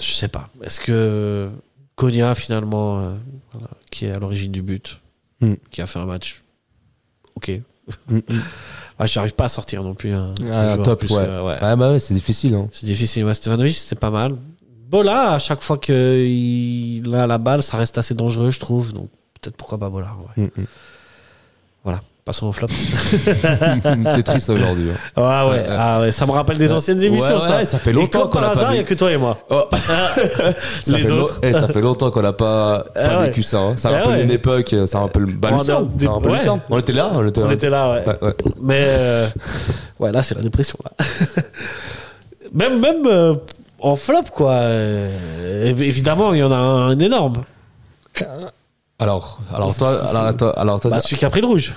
je 0.00 0.10
sais 0.12 0.28
pas. 0.28 0.44
Est-ce 0.62 0.80
que. 0.80 1.50
Konya, 1.96 2.34
finalement, 2.34 2.96
voilà, 3.52 3.68
qui 3.90 4.06
est 4.06 4.10
à 4.10 4.18
l'origine 4.18 4.50
du 4.50 4.62
but, 4.62 5.00
Mm. 5.40 5.54
qui 5.70 5.80
a 5.80 5.86
fait 5.86 5.98
un 6.00 6.06
match. 6.06 6.42
Ok. 7.36 7.50
Mm, 8.08 8.16
mm. 8.16 8.40
Ah, 8.98 9.06
J'arrive 9.06 9.34
pas 9.34 9.46
à 9.46 9.48
sortir 9.48 9.82
non 9.82 9.94
plus. 9.94 10.12
Un, 10.12 10.34
Ah, 10.50 10.76
top, 10.82 11.00
plus, 11.00 11.10
ouais. 11.12 11.18
euh, 11.22 11.42
ouais. 11.42 11.54
Ouais, 11.62 11.76
bah 11.76 11.90
ouais, 11.92 11.98
c'est 11.98 12.14
difficile. 12.14 12.54
Hein. 12.54 12.68
C'est 12.72 12.86
difficile. 12.86 13.24
Ouais, 13.24 13.34
Stevanovic, 13.34 13.74
c'est 13.76 13.98
pas 13.98 14.10
mal. 14.10 14.36
Bola, 14.88 15.32
à 15.32 15.38
chaque 15.38 15.62
fois 15.62 15.78
qu'il 15.78 17.14
a 17.14 17.26
la 17.26 17.38
balle, 17.38 17.62
ça 17.62 17.76
reste 17.76 17.98
assez 17.98 18.14
dangereux, 18.14 18.50
je 18.50 18.60
trouve. 18.60 18.92
Donc, 18.92 19.08
peut-être 19.40 19.56
pourquoi 19.56 19.78
pas 19.78 19.90
Bola. 19.90 20.14
ouais. 20.36 20.44
Mm. 20.56 20.64
Passons 22.24 22.46
au 22.46 22.52
flop. 22.52 22.68
c'est 24.14 24.22
triste 24.22 24.48
aujourd'hui. 24.48 24.90
hein. 24.92 24.96
Ah 25.14 25.46
ouais, 25.46 25.52
Ouais. 25.58 25.66
ah 25.68 26.00
ouais, 26.00 26.10
ça 26.10 26.24
me 26.24 26.30
rappelle 26.30 26.56
des 26.56 26.72
anciennes 26.72 27.02
émissions, 27.02 27.34
Ouais, 27.34 27.40
ça. 27.40 27.56
ouais, 27.58 27.64
ça 27.66 27.78
fait 27.78 27.90
Et 27.90 27.92
longtemps 27.92 28.28
qu'on 28.28 28.38
par 28.40 28.50
hasard, 28.52 28.72
il 28.72 28.78
y 28.78 28.80
a 28.80 28.82
que 28.82 28.94
toi 28.94 29.12
et 29.12 29.18
moi. 29.18 29.36
Oh. 29.50 29.64
ça 30.82 30.96
Les 30.96 31.10
autres. 31.10 31.38
eh, 31.42 31.52
ça 31.52 31.68
fait 31.68 31.82
longtemps 31.82 32.10
qu'on 32.10 32.22
n'a 32.22 32.32
pas, 32.32 32.82
Ah 32.96 33.02
pas 33.04 33.16
ouais. 33.18 33.26
vécu 33.26 33.42
ça. 33.42 33.58
hein. 33.58 33.76
Ça 33.76 33.90
Ah 33.92 33.96
rappelle 33.98 34.10
ouais. 34.12 34.22
une 34.22 34.30
époque, 34.30 34.74
ça 34.86 35.00
rappelle 35.00 35.26
bah, 35.26 35.50
On 35.52 35.58
Lucien, 35.58 35.82
des- 35.82 36.06
ça 36.06 36.12
rappelle. 36.12 36.32
On 36.70 36.78
était 36.78 36.92
là, 36.92 37.10
on 37.12 37.26
était 37.28 37.40
là. 37.42 37.46
On 37.46 37.50
était 37.50 37.70
là, 37.70 37.92
ouais. 37.92 38.04
Mais 38.62 38.84
euh, 38.86 39.26
ouais, 39.98 40.10
là, 40.10 40.22
c'est 40.22 40.34
la 40.34 40.40
dépression. 40.40 40.78
Là. 40.82 41.04
même 42.54 42.80
même 42.80 43.06
euh, 43.06 43.34
en 43.80 43.96
flop, 43.96 44.22
quoi. 44.34 44.52
euh, 44.52 45.66
évi- 45.74 45.84
évidemment, 45.88 46.32
il 46.32 46.38
y 46.38 46.42
en 46.42 46.52
a 46.52 46.56
un, 46.56 46.88
un 46.88 46.98
énorme. 46.98 47.44
Alors, 48.98 49.40
alors 49.54 49.76
toi, 49.76 49.90
alors, 50.08 50.36
toi, 50.38 50.52
alors 50.58 50.80
toi, 50.80 50.90
Bah, 50.90 51.00
celui 51.02 51.16
qui 51.18 51.26
a 51.26 51.30
pris 51.30 51.42
le 51.42 51.48
rouge. 51.48 51.74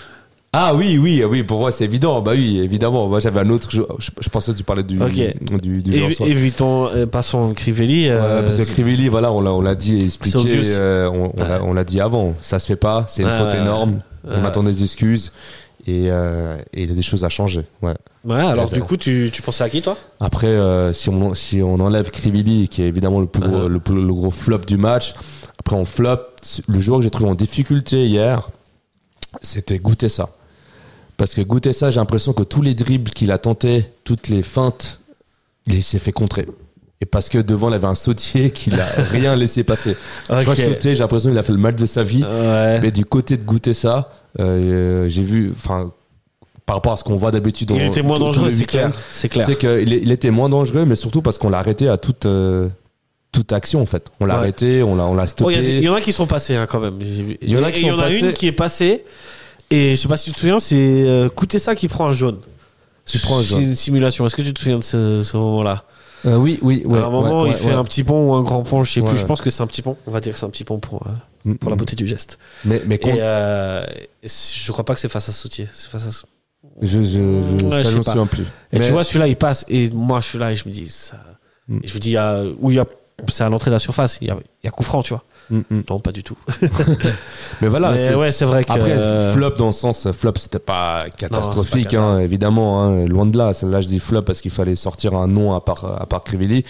Ah 0.54 0.74
oui, 0.74 0.98
oui, 0.98 1.24
oui, 1.24 1.44
pour 1.44 1.60
moi 1.60 1.72
c'est 1.72 1.84
évident. 1.84 2.22
Bah 2.22 2.32
oui, 2.34 2.60
évidemment. 2.60 3.08
Moi 3.08 3.20
j'avais 3.20 3.42
un 3.42 3.50
autre. 3.50 3.70
Je, 3.72 3.82
je, 4.00 4.10
je 4.20 4.30
pensais 4.30 4.52
que 4.54 4.58
tu 4.58 4.64
parlais 4.64 4.84
du, 4.84 5.00
Ok. 5.02 5.62
du, 5.62 5.82
du 5.84 6.14
soit. 6.14 6.28
évitons, 6.28 6.88
euh, 6.88 7.06
passons 7.06 7.54
Crivelli. 7.54 8.08
euh, 8.10 8.40
Ouais, 8.42 8.46
parce 8.46 8.58
que 8.58 8.72
Crivelli, 8.72 9.08
voilà, 9.10 9.32
on 9.32 9.62
l'a, 9.62 9.76
dit 9.76 9.98
et 9.98 10.04
expliqué, 10.06 10.40
euh, 10.78 11.10
on, 11.10 11.44
l'a, 11.44 11.64
on 11.64 11.74
l'a 11.74 11.84
dit 11.84 12.00
avant. 12.02 12.34
Ça 12.42 12.60
se 12.60 12.66
fait 12.68 12.76
pas, 12.76 13.06
c'est 13.08 13.22
une 13.24 13.28
Ouais, 13.28 13.38
faute 13.38 13.54
énorme. 13.54 14.00
On 14.26 14.44
attend 14.46 14.64
des 14.64 14.84
excuses 14.84 15.32
et, 15.86 16.08
euh, 16.12 16.58
et 16.74 16.84
il 16.84 16.90
y 16.90 16.92
a 16.92 16.96
des 16.96 17.02
choses 17.02 17.24
à 17.24 17.30
changer. 17.30 17.64
Ouais. 17.82 17.94
ouais, 18.26 18.42
alors 18.42 18.70
du 18.70 18.82
coup, 18.82 18.98
tu, 18.98 19.30
tu 19.32 19.42
pensais 19.42 19.64
à 19.64 19.70
qui, 19.70 19.82
toi? 19.82 19.96
Après, 20.20 20.48
euh, 20.48 20.92
si, 20.92 21.10
on, 21.10 21.34
si 21.34 21.62
on 21.62 21.76
enlève 21.80 22.10
Crivelli, 22.12 22.68
qui 22.68 22.82
est 22.82 22.88
évidemment 22.88 23.20
le, 23.22 23.28
plus 23.28 23.42
gros, 23.42 23.58
Uh-huh. 23.66 23.68
le, 23.68 23.80
plus- 23.80 23.96
le 24.04 24.14
gros 24.14 24.32
flop 24.32 24.60
du 24.68 24.76
match, 24.78 25.14
après 25.60 25.76
on 25.78 25.86
flop, 25.86 26.18
le 26.68 26.80
joueur 26.82 27.00
que 27.00 27.04
j'ai 27.04 27.10
trouvé 27.10 27.30
en 27.30 27.36
difficulté 27.36 28.06
hier, 28.06 28.50
c'était 29.42 29.78
goûter 29.80 30.10
ça. 30.10 30.30
Parce 31.18 31.34
que 31.34 31.42
goûter 31.42 31.74
ça, 31.74 31.90
j'ai 31.92 32.00
l'impression 32.00 32.34
que 32.34 32.44
tous 32.44 32.62
les 32.62 32.76
dribbles 32.76 33.10
qu'il 33.12 33.32
a 33.32 33.38
tenté, 33.40 33.86
toutes 34.04 34.28
les 34.30 34.44
feintes, 34.44 35.00
il 35.66 35.82
s'est 35.84 36.00
fait 36.00 36.12
contrer. 36.12 36.46
Et 37.02 37.06
parce 37.06 37.30
que 37.30 37.38
devant, 37.40 37.70
il 37.70 37.74
avait 37.76 37.88
un 37.88 37.96
sautier 37.96 38.52
qu'il 38.52 38.80
a 38.80 38.86
rien 39.12 39.36
laissé 39.36 39.64
passer. 39.64 39.96
Je 40.30 40.42
crois 40.42 40.56
que 40.56 40.62
sauter, 40.64 40.94
j'ai 40.96 41.00
l'impression 41.02 41.30
qu'il 41.30 41.38
a 41.40 41.44
fait 41.44 41.54
le 41.54 41.58
match 41.60 41.76
de 41.76 41.86
sa 41.86 42.04
vie. 42.04 42.24
Ouais. 42.24 42.80
Mais 42.82 42.92
du 42.92 43.04
côté 43.06 43.36
de 43.38 43.44
goûter 43.44 43.74
ça, 43.74 44.12
euh, 44.40 45.08
j'ai 45.10 45.24
vu, 45.24 45.52
enfin, 45.52 45.92
par 46.66 46.76
rapport 46.78 46.94
à 46.94 46.98
ce 46.98 47.04
qu'on 47.04 47.16
voit 47.16 47.32
d'habitude, 47.32 47.72
Il 47.76 47.82
était 47.84 48.02
moins 48.04 48.18
tout- 48.18 48.24
dangereux, 48.26 48.52
c'est 48.52 48.66
clair. 48.66 48.92
C'est 49.12 49.30
clair. 49.30 49.46
c'est 49.46 49.58
qu'il 49.58 49.94
il 49.94 50.12
était 50.12 50.32
moins 50.32 50.50
dangereux, 50.50 50.86
mais 50.86 50.96
surtout 50.96 51.22
parce 51.22 51.38
qu'on 51.38 51.50
l'a 51.50 51.60
arrêté 51.60 51.88
à 51.88 51.98
toute, 51.98 52.26
euh, 52.26 52.68
toute 53.32 53.54
action, 53.54 53.82
en 53.82 53.86
fait. 53.86 54.08
On 54.20 54.26
l'a 54.26 54.36
Ouais. 54.36 54.40
arrêté, 54.40 54.84
on 54.84 54.96
l'a, 54.96 55.06
on 55.06 55.14
l'a 55.16 55.24
Oh, 55.24 55.28
stoppé. 55.28 55.54
Il 55.64 55.84
y, 55.84 55.90
en 55.90 55.94
a 55.96 56.02
qui 56.02 56.14
sont 56.14 56.28
passés 56.28 56.56
hein, 56.56 56.68
quand 56.70 56.80
même. 56.80 57.00
Il 57.02 57.50
y 57.50 57.58
en 57.58 57.64
a 57.64 57.72
qui 57.72 57.80
Et 57.80 57.82
sont 57.84 57.88
y 57.88 57.92
en 57.92 58.00
a 58.00 58.04
passés. 58.04 58.20
une 58.20 58.34
qui 58.34 58.48
est 58.48 58.52
passée. 58.52 59.04
Et 59.70 59.96
je 59.96 60.02
sais 60.02 60.08
pas 60.08 60.18
si 60.18 60.26
tu 60.26 60.32
te 60.32 60.38
souviens, 60.40 60.60
c'est 60.60 60.76
euh, 60.76 61.30
ça 61.60 61.76
qui 61.76 61.88
prend 61.88 62.08
un 62.08 62.14
jaune. 62.14 62.40
Qui 63.06 63.20
prend 63.20 63.40
un 63.40 63.42
C'est 63.42 63.48
jaune. 63.50 63.62
une 63.64 63.76
simulation. 63.76 64.26
Est-ce 64.26 64.36
que 64.36 64.42
tu 64.42 64.54
te 64.54 64.60
souviens 64.60 64.78
de 64.80 64.84
ce, 64.84 65.24
ce 65.24 65.38
moment-là? 65.38 65.84
Euh, 66.26 66.36
oui, 66.36 66.60
oui, 66.62 66.84
ouais. 66.86 67.00
À 67.00 67.06
un 67.06 67.10
moment, 67.10 67.44
ouais, 67.44 67.52
il 67.52 67.56
fait 67.56 67.72
un 67.74 67.84
petit 67.84 68.04
pont 68.04 68.30
ou 68.30 68.34
un 68.34 68.44
grand 68.44 68.64
pont, 68.64 68.84
je 68.84 68.92
sais 68.92 69.02
plus. 69.02 69.18
Je 69.18 69.26
pense 69.26 69.42
que 69.42 69.50
c'est 69.50 69.62
un 69.64 69.68
petit 69.68 69.82
pont. 69.82 69.98
On 70.08 70.12
va 70.12 70.20
dire 70.20 70.34
que 70.34 70.40
c'est 70.40 70.46
un 70.46 70.50
petit 70.50 70.64
pont 70.64 70.80
pour, 70.80 71.06
euh, 71.08 71.12
Mm, 71.48 71.56
pour 71.56 71.70
la 71.70 71.76
mm. 71.76 71.80
beauté 71.80 71.96
du 71.96 72.08
geste. 72.08 72.38
Mais, 72.66 72.82
mais 72.86 72.96
Et 72.96 73.22
euh, 73.22 73.86
je 74.24 74.72
crois 74.72 74.84
pas 74.84 74.94
que 74.94 75.00
c'est 75.00 75.10
face 75.10 75.30
à 75.30 75.32
Sautier. 75.32 75.68
C'est 75.72 75.90
face 75.90 76.06
à. 76.08 76.10
je, 76.82 76.88
je, 76.88 77.04
je, 77.04 77.66
Ouais, 77.66 77.84
ça, 77.84 77.92
je 77.92 78.02
sais 78.02 78.14
pas. 78.14 78.26
plus. 78.26 78.44
Et 78.74 78.80
Mais- 78.80 78.86
tu 78.86 78.92
vois, 78.92 79.04
celui-là, 79.06 79.28
il 79.28 79.38
passe. 79.38 79.64
Et 79.70 79.90
moi, 79.92 80.20
je 80.20 80.26
suis 80.28 80.40
là 80.40 80.52
et 80.52 80.56
je 80.56 80.68
me 80.68 80.74
dis, 80.74 80.90
ça. 80.90 81.18
Mm. 81.68 81.80
Et 81.84 81.88
je 81.88 81.94
me 81.94 82.00
dis, 82.00 82.18
où 82.60 82.72
il 82.72 82.76
y 82.76 82.80
a, 82.80 82.86
c'est 83.30 83.44
à 83.44 83.50
l'entrée 83.50 83.72
de 83.72 83.76
la 83.76 83.80
surface. 83.80 84.18
Il 84.22 84.28
y 84.28 84.32
a, 84.32 84.36
il 84.64 84.66
y 84.66 84.68
a 84.68 84.72
coup 84.72 84.84
franc, 84.84 85.02
tu 85.02 85.14
vois. 85.14 85.24
Mm, 85.50 85.60
mm. 85.70 85.84
Non, 85.90 86.00
pas 86.00 86.12
du 86.12 86.24
tout. 86.24 86.38
Mais 87.62 87.68
voilà. 87.68 87.92
Mais 87.92 88.14
ouais, 88.16 88.32
c'est 88.32 88.46
vrai 88.46 88.64
que- 88.64 88.72
Après, 88.72 88.92
euh, 88.92 89.32
flop 89.34 89.52
dans 89.52 89.68
le 89.68 89.72
sens, 89.72 90.12
flop, 90.12 90.34
c'était 90.36 90.60
pas 90.60 91.06
catastrophique, 91.18 91.90
cata. 91.90 92.04
hein, 92.04 92.20
évidemment, 92.20 92.84
hein, 92.84 93.06
loin 93.06 93.26
de 93.26 93.38
là. 93.38 93.52
Là, 93.64 93.82
je 93.82 93.88
dis 93.88 94.00
flop 94.00 94.22
parce 94.24 94.42
qu'il 94.42 94.52
fallait 94.52 94.76
sortir 94.76 95.14
un 95.16 95.28
nom 95.28 95.54
à 95.56 95.62
part, 95.62 95.86
à 96.02 96.06
part 96.06 96.24
Crivelli. 96.24 96.64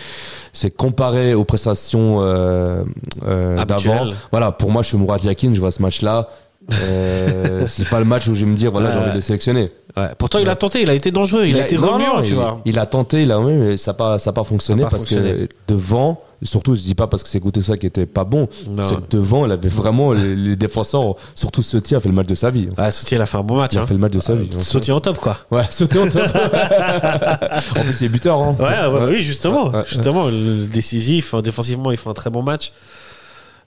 C'est 0.54 0.72
comparé 0.72 1.34
aux 1.34 1.44
prestations 1.44 2.20
euh, 2.22 2.84
euh, 3.26 3.64
d'avant. 3.66 4.06
Voilà, 4.32 4.52
pour 4.52 4.72
moi, 4.72 4.84
je 4.84 4.90
suis 4.90 4.98
Mourad 4.98 5.24
Yakin, 5.24 5.54
je 5.54 5.60
vois 5.60 5.72
ce 5.72 5.82
match-là. 5.82 6.30
Euh, 6.74 7.66
c'est 7.70 7.88
pas 7.88 8.00
le 8.00 8.06
match 8.06 8.28
où 8.28 8.36
je 8.36 8.42
vais 8.46 8.52
me 8.52 8.56
dire, 8.56 8.72
voilà, 8.72 8.92
j'ai 8.92 8.98
envie 8.98 9.10
de 9.12 9.16
le 9.16 9.22
sélectionner. 9.22 9.72
Ouais. 9.96 10.10
Pourtant, 10.18 10.40
il 10.40 10.50
a 10.50 10.56
tenté. 10.56 10.82
Il 10.82 10.90
a 10.90 10.94
été 10.94 11.12
dangereux. 11.12 11.46
Il, 11.46 11.60
a, 11.60 11.66
été 11.66 11.78
non, 11.78 11.94
remuant, 11.94 12.18
non, 12.18 12.22
tu 12.22 12.30
il, 12.30 12.36
vois. 12.36 12.62
il 12.66 12.78
a 12.78 12.86
tenté, 12.86 13.24
il 13.24 13.32
a 13.32 13.40
oui, 13.40 13.54
mais 13.54 13.78
ça 13.78 13.92
n'a 13.92 13.96
pas, 13.98 14.20
ça 14.20 14.30
a 14.30 14.34
pas 14.34 14.44
fonctionné 14.44 14.82
Ça 14.82 14.88
a 14.88 14.90
pas 14.92 14.98
parce 14.98 15.10
fonctionné. 15.10 15.48
que 15.48 15.54
devant, 15.68 16.22
surtout 16.44 16.76
je 16.76 16.82
dis 16.82 16.94
pas 16.94 17.08
parce 17.08 17.24
que 17.24 17.30
c'est 17.30 17.40
goûté 17.40 17.64
ça 17.64 17.78
qui 17.78 17.88
était 17.88 18.06
pas 18.06 18.24
bon, 18.24 18.48
c'est 18.82 19.10
devant, 19.10 19.46
il 19.48 19.52
avait 19.52 19.70
vraiment 19.70 20.14
les, 20.14 20.36
les 20.36 20.56
défenseurs, 20.56 21.16
surtout 21.34 21.64
Sautier 21.64 21.98
a 21.98 22.00
fait 22.00 22.10
le 22.10 22.16
match 22.16 22.28
de 22.28 22.36
sa 22.36 22.52
vie. 22.52 22.70
Ouais, 22.78 22.92
Sautier, 22.92 23.18
il 23.18 23.22
a 23.22 23.26
fait 23.26 23.38
un 23.38 23.44
bon 23.44 23.56
match. 23.56 23.72
Il 23.74 23.80
a 23.80 23.82
hein. 23.82 23.88
fait 23.88 23.96
le 23.96 24.00
match 24.00 24.12
de 24.14 24.20
sa 24.20 24.36
vie. 24.36 24.50
hein. 24.54 24.60
Sautier 24.60 24.94
en 24.94 25.00
top, 25.00 25.18
quoi. 25.18 25.38
Ouais, 25.50 25.64
sauter 25.72 25.98
en 25.98 26.08
top. 26.08 26.28
en 27.76 27.82
plus, 27.82 28.02
il 28.02 28.06
est 28.06 28.10
buteur. 28.10 28.40
Hein. 28.40 28.56
Ouais, 28.60 29.08
oui, 29.14 29.22
justement. 29.22 29.72
Justement, 29.86 30.28
le 30.28 30.68
décisif, 30.68 31.34
euh, 31.34 31.42
défensivement, 31.42 31.90
il 31.92 31.98
fait 31.98 32.10
un 32.10 32.14
très 32.14 32.30
bon 32.30 32.44
match. 32.44 32.72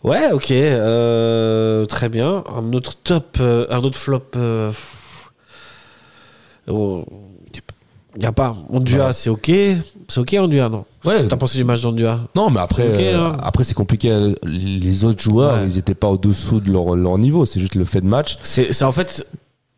Ouais, 0.03 0.33
ok, 0.33 0.51
euh, 0.51 1.85
très 1.87 2.09
bien. 2.09 2.43
Un 2.57 2.73
autre 2.73 2.95
top, 3.05 3.37
euh, 3.41 3.67
un 3.71 3.79
autre 3.81 3.99
flop. 3.99 4.23
Euh, 4.37 4.73
oh, 6.69 7.05
y 8.19 8.25
a 8.25 8.33
pas. 8.33 8.57
Ondua, 8.71 9.07
Ouais. 9.09 9.13
c'est 9.13 9.31
ok. 9.31 9.51
C'est 10.09 10.19
ok, 10.21 10.37
Ondua, 10.41 10.69
non 10.69 10.85
Ouais. 11.05 11.29
T'as 11.29 11.37
pensé 11.37 11.59
du 11.59 11.65
match 11.65 11.83
d'Ondua 11.83 12.21
Non, 12.35 12.51
mais 12.51 12.61
après, 12.61 13.13
hein. 13.15 13.37
après 13.43 13.65
c'est 13.65 13.75
compliqué. 13.75 14.35
Les 14.45 15.05
autres 15.05 15.21
joueurs, 15.23 15.59
Ouais. 15.61 15.67
ils 15.67 15.79
étaient 15.79 15.95
pas 15.95 16.09
au-dessous 16.09 16.61
de 16.61 16.73
leur, 16.73 16.97
leur 16.97 17.19
niveau. 17.19 17.45
C'est 17.45 17.61
juste 17.61 17.75
le 17.75 17.85
fait 17.85 18.01
de 18.01 18.07
match. 18.07 18.39
C'est 18.43 18.73
c'est 18.73 18.85
en 18.85 18.93
fait 18.93 19.27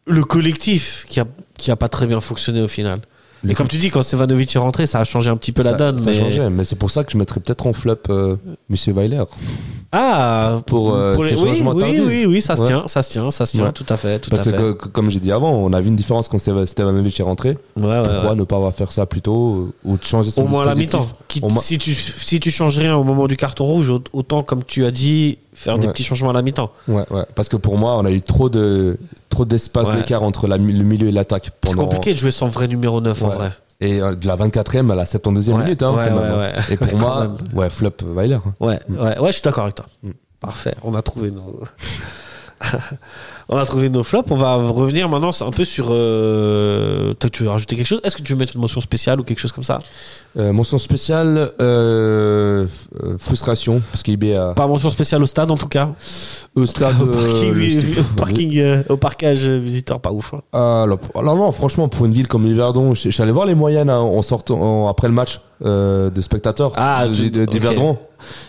le 0.07 0.25
collectif 0.25 1.05
qui 1.09 1.21
a, 1.21 1.25
qui 1.59 1.71
a 1.71 1.77
pas 1.77 1.89
très 1.89 2.07
bien 2.07 2.21
fonctionné 2.21 2.61
au 2.63 2.69
final. 2.69 3.01
Et 3.49 3.55
comme 3.55 3.67
tu 3.69 3.77
dis, 3.77 3.91
quand 3.91 4.03
Stevanovic 4.03 4.55
est 4.55 4.59
rentré, 4.59 4.87
ça 4.87 5.01
a 5.01 5.05
changé 5.05 5.29
un 5.31 5.37
petit 5.37 5.53
peu 5.53 5.63
la 5.63 5.73
donne. 5.73 5.99
ça 5.99 6.11
mais... 6.11 6.19
changeait. 6.19 6.49
Mais 6.51 6.65
c'est 6.65 6.77
pour 6.77 6.91
ça 6.91 7.03
que 7.05 7.11
je 7.13 7.19
mettrais 7.19 7.41
peut-être 7.41 7.67
en 7.67 7.73
flop 7.73 7.97
euh, 8.11 8.37
Monsieur 8.69 8.93
Weiler. 8.93 9.25
Ah, 9.95 10.61
Pour, 10.67 10.95
euh, 10.95 11.17
les- 11.19 11.37
ces 11.37 11.43
oui, 11.43 11.49
changements 11.51 11.73
oui, 11.73 11.79
tardifs. 11.81 12.03
oui, 12.07 12.25
oui, 12.27 12.41
ça 12.41 12.57
se 12.57 12.63
Ouais. 12.63 12.67
tient, 12.69 12.85
ça 12.87 13.03
se 13.03 13.11
tient, 13.11 13.31
ça 13.31 13.45
se 13.45 13.53
tient, 13.53 13.67
Ouais. 13.67 13.73
tout 13.73 13.85
à 13.91 13.97
fait, 13.99 14.19
tout 14.21 14.31
Parce 14.31 14.47
à 14.47 14.53
que, 14.53 14.57
fait. 14.57 14.77
que- 14.79 14.89
comme 14.89 15.11
j'ai 15.11 15.21
dit 15.21 15.31
avant, 15.33 15.51
on 15.53 15.73
a 15.75 15.81
vu 15.81 15.89
une 15.89 15.97
différence 15.97 16.29
quand 16.29 16.39
Stev- 16.39 16.65
Stevanovic 16.67 17.19
est 17.21 17.23
rentré. 17.23 17.59
Ouais, 17.77 17.85
ouais, 17.85 18.03
Pourquoi 18.03 18.35
ne 18.35 18.45
pas 18.45 18.57
avoir 18.57 18.73
faire 18.73 18.91
ça 18.91 19.05
plus 19.05 19.21
tôt 19.21 19.55
euh, 19.55 19.73
ou 19.85 19.97
de 19.99 20.03
changer 20.05 20.31
son 20.31 20.43
Au 20.45 20.49
moins 20.49 20.63
à 20.63 20.67
la 20.67 20.75
mi-temps. 20.75 21.07
Si 21.61 21.77
tu 21.79 21.95
si 21.95 22.41
tu 22.41 22.51
changes 22.51 22.79
rien 22.79 22.97
au 22.97 23.05
moment 23.05 23.27
du 23.27 23.37
carton 23.37 23.65
rouge, 23.67 23.91
au- 23.91 24.03
autant 24.15 24.43
comme 24.43 24.65
tu 24.65 24.87
as 24.87 24.91
dit, 24.91 25.37
faire 25.53 25.79
des 25.79 25.89
petits 25.89 26.05
changements 26.05 26.31
à 26.31 26.35
la 26.35 26.43
mi-temps. 26.43 26.71
Ouais, 26.89 27.05
ouais. 27.11 27.25
Parce 27.35 27.51
que 27.51 27.57
pour 27.57 27.77
moi, 27.77 27.97
on 27.99 28.05
a 28.07 28.11
eu 28.11 28.23
trop 28.23 28.49
de 28.49 28.97
trop 29.33 29.45
d'espace 29.45 29.89
Ouais. 29.89 29.97
d'écart 29.97 30.23
entre 30.23 30.47
la- 30.47 30.57
le 30.59 30.63
milieu 30.85 31.09
et 31.09 31.13
l'attaque. 31.13 31.51
C'est 31.65 31.75
compliqué 31.75 32.13
de 32.13 32.19
jouer 32.19 32.31
sans 32.31 32.47
vrai 32.49 32.69
numéro 32.69 33.01
9 33.01 33.23
en 33.25 33.29
vrai. 33.31 33.51
Et 33.81 34.01
euh, 34.01 34.15
de 34.15 34.29
la 34.29 34.37
24e 34.37 34.91
à 34.93 34.95
la 34.95 35.05
72e 35.07 35.57
Ouais, 35.57 35.65
minute. 35.65 35.83
Hein, 35.83 35.93
quand 35.93 35.97
même, 35.97 36.17
hein. 36.19 36.53
Et 36.71 36.77
pour 36.77 36.97
moi, 36.99 37.29
ouais, 37.55 37.69
flop 37.69 37.91
Weiler. 38.15 38.35
hein. 38.35 38.55
Ouais, 38.61 38.79
ouais, 38.89 39.19
ouais, 39.19 39.27
je 39.29 39.33
suis 39.33 39.43
d'accord 39.43 39.65
avec 39.65 39.75
toi. 39.75 39.87
Mm. 40.05 40.11
Parfait, 40.41 40.75
on 40.85 40.95
a 40.95 41.03
trouvé 41.03 41.31
nos. 41.33 41.61
on 43.53 43.57
a 43.59 43.65
trouvé 43.67 43.89
nos 43.91 44.03
flops. 44.03 44.31
On 44.31 44.37
va 44.37 44.55
revenir 44.57 45.09
maintenant 45.09 45.31
un 45.41 45.51
peu 45.51 45.65
sur. 45.65 45.89
Euh... 45.91 47.13
toi, 47.15 47.31
Tu 47.31 47.43
veux 47.43 47.51
rajouter 47.51 47.77
quelque 47.77 47.87
chose? 47.87 48.01
Est-ce 48.05 48.17
que 48.17 48.23
tu 48.23 48.33
veux 48.33 48.39
mettre 48.39 48.55
une 48.57 48.61
mention 48.63 48.81
spéciale 48.81 49.21
ou 49.21 49.25
quelque 49.25 49.39
chose 49.41 49.53
comme 49.53 49.65
ça? 49.65 49.79
Euh, 50.39 50.53
mention 50.53 50.79
spéciale, 50.79 51.53
euh, 51.61 52.67
euh, 53.03 53.17
frustration, 53.19 53.83
parce 53.93 54.03
qu'IB 54.03 54.35
a 54.35 54.55
Pas 54.55 54.67
mention 54.67 54.89
spéciale 54.91 55.23
au 55.23 55.27
stade 55.27 55.51
en 55.51 55.57
tout 55.57 55.69
cas? 55.69 55.91
au 56.55 56.67
stade. 56.67 57.01
au 57.03 57.07
euh, 57.07 57.13
parking, 57.15 57.53
le- 57.53 58.01
au, 58.01 58.05
parking, 58.17 58.59
euh, 58.59 58.83
au 58.89 58.97
parcage 58.97 59.47
euh, 59.49 59.59
visiteur, 59.59 60.01
pas 60.01 60.11
ouf. 60.13 60.33
hein. 60.35 60.41
Ah, 60.53 60.83
alors, 60.85 60.99
alors 61.15 61.37
non, 61.37 61.53
franchement, 61.53 61.89
pour 61.89 62.07
une 62.07 62.13
ville 62.13 62.29
comme 62.29 62.47
Yverdon, 62.47 62.95
je 62.95 63.03
je 63.03 63.11
suis 63.11 63.23
allé 63.23 63.33
voir 63.33 63.45
les 63.47 63.55
moyennes 63.55 63.91
hein, 63.91 63.99
en 63.99 64.23
sortant 64.23 64.59
en- 64.61 64.89
après 64.89 65.07
le 65.09 65.15
match 65.15 65.41
euh, 65.65 66.11
de 66.11 66.21
spectateurs 66.21 66.73
Ah, 66.77 67.07
de- 67.09 67.13
tu- 67.15 67.31
de-. 67.31 67.47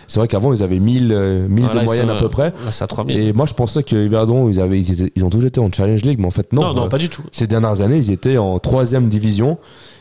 C'est 0.06 0.20
vrai 0.20 0.28
qu'avant, 0.28 0.52
ils 0.52 0.62
avaient 0.62 0.78
1000, 0.78 1.12
euh, 1.12 1.48
1000 1.48 1.64
Voilà, 1.64 1.80
de 1.80 1.84
ils 1.84 1.86
moyenne 1.86 2.06
sont, 2.08 2.12
à 2.14 2.18
peu 2.18 2.26
euh, 2.26 2.28
près. 2.28 2.44
Là, 2.64 2.70
c'est 2.70 2.84
à 2.84 2.86
3000. 2.86 3.18
Et 3.18 3.32
moi, 3.32 3.46
je 3.46 3.54
pensais 3.54 3.82
que 3.82 3.96
Yverdon, 3.96 4.48
ils, 4.48 4.60
avaient, 4.60 4.78
ils, 4.78 4.92
étaient- 4.92 5.12
ils 5.16 5.24
ont 5.24 5.30
toujours 5.30 5.48
été 5.48 5.58
en 5.60 5.70
Challenge 5.72 6.02
League, 6.02 6.18
mais 6.20 6.26
en 6.26 6.30
fait, 6.30 6.52
non. 6.52 6.62
non, 6.62 6.74
non, 6.74 6.84
Euh, 6.84 6.88
pas 6.88 6.98
du 6.98 7.08
tout. 7.08 7.22
Ces 7.32 7.46
dernières 7.46 7.80
années, 7.80 7.96
ils 7.98 8.10
étaient 8.12 8.36
en 8.38 8.58
troisième 8.60 9.08
division. 9.08 9.58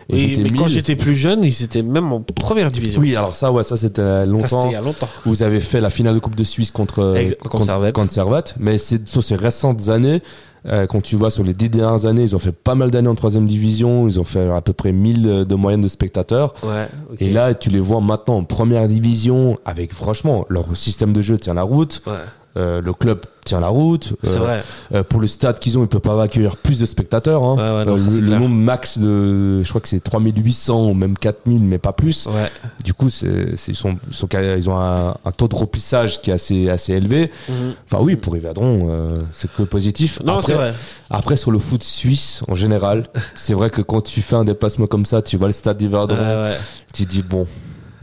Et 0.10 0.36
mais 0.38 0.50
quand 0.50 0.66
1000. 0.66 0.68
j'étais 0.68 0.96
plus 0.98 1.16
jeune, 1.16 1.44
ils 1.46 1.64
étaient 1.64 1.82
même 1.82 2.12
en 2.12 2.20
première 2.22 2.70
division. 2.70 3.00
Oui, 3.00 3.16
alors 3.16 3.32
ça, 3.32 3.52
ouais, 3.54 3.64
ça 3.64 3.78
c'était 3.78 4.26
longtemps. 4.26 4.66
il 4.68 4.74
y 4.74 4.76
a 4.76 4.82
longtemps. 4.82 5.08
Vous 5.26 5.44
avez 5.44 5.62
fait 5.62 5.80
la 5.80 5.90
finale 5.90 6.14
de 6.16 6.20
Coupe 6.20 6.36
de 6.36 6.44
Suisse 6.44 6.72
contre 6.72 7.16
Ex- 7.16 7.36
contre 7.50 7.64
Servette. 7.64 7.96
contre 7.96 8.12
Servette, 8.12 8.54
mais 8.60 8.78
sur 8.78 9.24
ces 9.24 9.36
récentes 9.36 9.88
années, 9.88 10.22
Euh, 10.66 10.88
quand 10.88 11.02
tu 11.02 11.16
vois 11.16 11.30
sur 11.30 11.44
les 11.44 11.54
dix 11.54 11.70
dernières 11.70 12.06
années, 12.06 12.24
ils 12.24 12.36
ont 12.36 12.40
fait 12.40 12.52
pas 12.52 12.76
mal 12.76 12.92
d'années 12.92 13.10
en 13.10 13.16
troisième 13.16 13.48
division. 13.48 14.08
Ils 14.08 14.20
ont 14.20 14.24
fait 14.24 14.50
à 14.50 14.62
peu 14.62 14.74
près 14.74 14.92
1000 14.92 15.46
de 15.46 15.56
moyenne 15.56 15.82
de 15.82 15.88
spectateurs. 15.88 16.54
Ouais. 16.64 16.88
Et 17.20 17.30
là, 17.30 17.54
tu 17.54 17.70
les 17.70 17.80
vois 17.80 18.02
maintenant 18.02 18.38
en 18.38 18.44
première 18.44 18.88
division 18.88 19.58
avec, 19.66 19.94
franchement, 19.94 20.46
leur 20.50 20.76
système 20.76 21.14
de 21.14 21.22
jeu 21.22 21.38
tient 21.38 21.54
la 21.54 21.64
route. 21.64 22.02
Ouais, 22.08 22.14
Euh, 22.56 22.82
le 22.82 22.94
club 22.94 23.20
tient 23.46 23.60
la 23.60 23.70
route. 23.70 24.14
c'est 24.24 24.36
Euh, 24.36 24.40
vrai. 24.40 24.64
euh, 24.94 25.04
pour 25.04 25.20
le 25.20 25.26
stade 25.26 25.58
qu'ils 25.58 25.78
ont, 25.78 25.82
ils 25.84 25.88
peuvent 25.88 26.02
pas 26.02 26.22
accueillir 26.22 26.56
plus 26.56 26.80
de 26.80 26.86
spectateurs. 26.86 27.44
Hein. 27.44 27.56
Ouais, 27.56 27.78
ouais, 27.80 27.86
non, 27.86 27.96
Euh, 27.98 28.22
le, 28.22 28.38
nombre 28.38 28.56
max 28.56 29.00
de, 29.00 29.64
je 29.64 29.70
crois 29.70 29.82
que 29.82 29.88
c'est 29.88 30.00
3800 30.00 30.86
ou 30.90 30.94
même 30.94 31.18
4000, 31.18 31.64
mais 31.64 31.80
pas 31.80 31.94
plus. 31.94 32.28
Ouais. 32.28 32.52
Du 32.84 32.94
coup, 32.94 33.10
c'est, 33.10 33.56
ils, 33.68 33.76
sont, 33.76 33.98
ils, 34.08 34.14
sont, 34.16 34.28
ils 34.58 34.70
ont 34.70 34.80
un, 34.80 35.16
un 35.26 35.32
taux 35.36 35.48
de 35.48 35.56
remplissage 35.56 36.22
qui 36.22 36.30
est 36.30 36.34
assez, 36.34 36.70
assez 36.70 36.94
élevé. 36.94 37.32
Mhm. 37.50 37.74
Enfin, 37.92 38.04
oui, 38.04 38.16
pour 38.18 38.38
Yverdon, 38.38 38.88
euh, 38.90 39.22
c'est 39.34 39.52
que 39.52 39.64
positif. 39.64 40.22
Non, 40.24 40.34
après, 40.34 40.46
c'est 40.46 40.54
vrai. 40.54 40.74
après, 41.10 41.36
sur 41.36 41.50
le 41.52 41.58
foot 41.60 41.84
suisse, 41.84 42.44
en 42.48 42.54
général, 42.56 43.08
c'est 43.34 43.56
vrai 43.56 43.72
que 43.72 43.82
quand 43.82 44.02
tu 44.02 44.22
fais 44.22 44.36
un 44.36 44.46
déplacement 44.46 44.86
comme 44.86 45.06
ça, 45.06 45.24
tu 45.24 45.38
vois 45.38 45.48
le 45.48 45.54
stade 45.54 45.82
ouais. 45.82 46.56
tu 46.94 47.06
te 47.06 47.10
dis, 47.10 47.24
bon, 47.24 47.48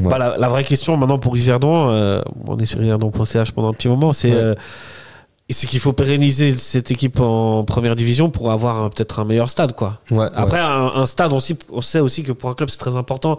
Ouais. 0.01 0.09
Bah, 0.11 0.19
la, 0.19 0.37
la 0.39 0.49
vraie 0.49 0.65
question 0.65 0.97
maintenant 0.97 1.19
pour 1.19 1.37
Yverdon, 1.37 1.91
euh, 1.91 2.23
on 2.47 2.59
est 2.59 2.67
sur 2.67 2.83
yverdon.ch 2.83 3.53
pendant 3.53 3.69
un 3.69 3.75
petit 3.75 3.89
moment, 3.89 4.13
c'est 4.13 4.31
Ouais. 4.31 4.37
euh, 4.37 4.55
c'est 5.53 5.67
qu'il 5.67 5.81
faut 5.81 5.93
pérenniser 5.93 6.57
cette 6.57 6.93
équipe 6.93 7.19
en 7.19 7.65
première 7.65 7.97
division 7.97 8.31
pour 8.31 8.53
avoir 8.53 8.81
un- 8.85 8.89
peut-être 8.89 9.19
un 9.19 9.25
meilleur 9.25 9.51
stade, 9.51 9.73
quoi. 9.75 9.99
Après, 10.37 10.61
un, 10.61 10.93
un 10.95 11.07
stade, 11.07 11.33
on, 11.33 11.41
sait- 11.41 11.59
on 11.73 11.81
sait 11.83 11.99
aussi 11.99 12.23
que 12.23 12.31
pour 12.31 12.51
un 12.51 12.55
club, 12.55 12.71
c'est 12.71 12.79
très 12.79 12.95
important. 12.95 13.37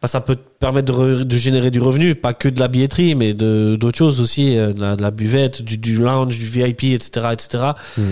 Bah, 0.00 0.06
ça 0.06 0.20
peut 0.20 0.36
permettre 0.60 0.92
de, 0.94 1.24
de 1.24 1.36
générer 1.36 1.72
du 1.72 1.80
revenu, 1.80 2.14
pas 2.14 2.34
que 2.34 2.48
de 2.48 2.60
la 2.60 2.68
billetterie, 2.68 3.16
mais 3.16 3.34
d'autres 3.34 3.98
choses 3.98 4.20
aussi, 4.20 4.56
euh, 4.56 4.72
de 4.72 4.80
la, 4.80 4.94
de 4.94 5.02
la 5.02 5.10
buvette, 5.10 5.60
du, 5.62 5.76
du 5.76 5.96
lounge, 5.96 6.38
du 6.38 6.46
VIP, 6.46 6.84
etc., 6.94 7.26
etc. 7.32 7.64
Mm. 7.98 8.02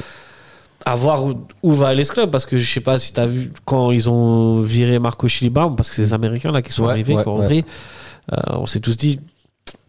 À 0.84 0.94
voir 0.96 1.24
où, 1.62 1.72
va 1.72 1.88
aller 1.88 2.04
ce 2.04 2.12
club, 2.12 2.30
parce 2.30 2.46
que 2.46 2.56
je 2.56 2.72
sais 2.72 2.80
pas 2.80 2.98
si 2.98 3.12
tu 3.12 3.20
as 3.20 3.26
vu 3.26 3.52
quand 3.64 3.90
ils 3.90 4.08
ont 4.08 4.60
viré 4.60 4.98
Marco 4.98 5.28
Schlibaum, 5.28 5.76
parce 5.76 5.90
que 5.90 5.96
c'est 5.96 6.02
les 6.02 6.14
Américains 6.14 6.52
là 6.52 6.62
qui 6.62 6.72
sont 6.72 6.84
Ouais, 6.84 6.90
arrivés, 6.92 7.14
ouais, 7.14 7.22
qui 7.22 7.28
ont. 7.28 7.42
Euh, 7.42 8.36
on 8.48 8.66
s'est 8.66 8.80
tous 8.80 8.96
dit, 8.96 9.18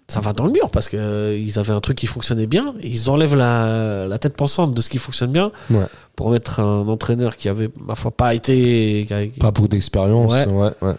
ça 0.08 0.20
va 0.20 0.34
dans 0.34 0.46
le 0.46 0.52
mur, 0.52 0.70
parce 0.72 0.90
que 0.90 0.98
euh, 0.98 1.38
ils 1.40 1.60
avaient 1.60 1.74
un 1.74 1.80
truc 1.80 1.98
qui 1.98 2.08
fonctionnait 2.08 2.48
bien, 2.48 2.74
et 2.82 2.88
ils 2.90 3.10
enlèvent 3.10 3.36
la, 3.36 4.08
la 4.08 4.18
tête 4.18 4.36
pensante 4.36 4.74
de 4.74 4.82
ce 4.82 4.90
qui 4.90 4.98
fonctionne 4.98 5.32
bien 5.32 5.52
Ouais. 5.70 5.86
pour 6.16 6.32
mettre 6.32 6.60
un 6.60 6.88
entraîneur 6.88 7.38
qui 7.38 7.48
avait, 7.50 7.70
ma 7.80 7.96
foi, 7.96 8.12
pas 8.12 8.34
été. 8.34 9.06
qui 9.34 9.40
Pas 9.40 9.52
beaucoup 9.52 9.68
d'expérience. 9.68 10.32
Ouais. 10.34 10.94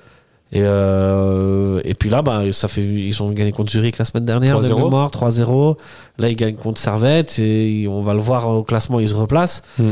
Et, 0.52 0.62
euh, 0.64 1.80
et 1.84 1.94
puis 1.94 2.10
là, 2.10 2.22
bah, 2.22 2.42
ça 2.52 2.66
fait, 2.66 2.82
ils 2.82 3.22
ont 3.22 3.30
gagné 3.30 3.52
contre 3.52 3.70
Zurich 3.70 3.98
la 3.98 4.04
semaine 4.04 4.24
dernière, 4.24 4.60
de 4.60 4.68
3-0. 4.68 4.84
mémoire, 4.84 5.10
3-0. 5.10 5.76
Là, 6.18 6.28
ils 6.28 6.36
gagnent 6.36 6.56
contre 6.56 6.80
Servette 6.80 7.38
et 7.38 7.86
on 7.88 8.02
va 8.02 8.14
le 8.14 8.20
voir 8.20 8.48
au 8.48 8.64
classement, 8.64 8.98
ils 8.98 9.08
se 9.08 9.14
replacent. 9.14 9.62
Mm. 9.78 9.90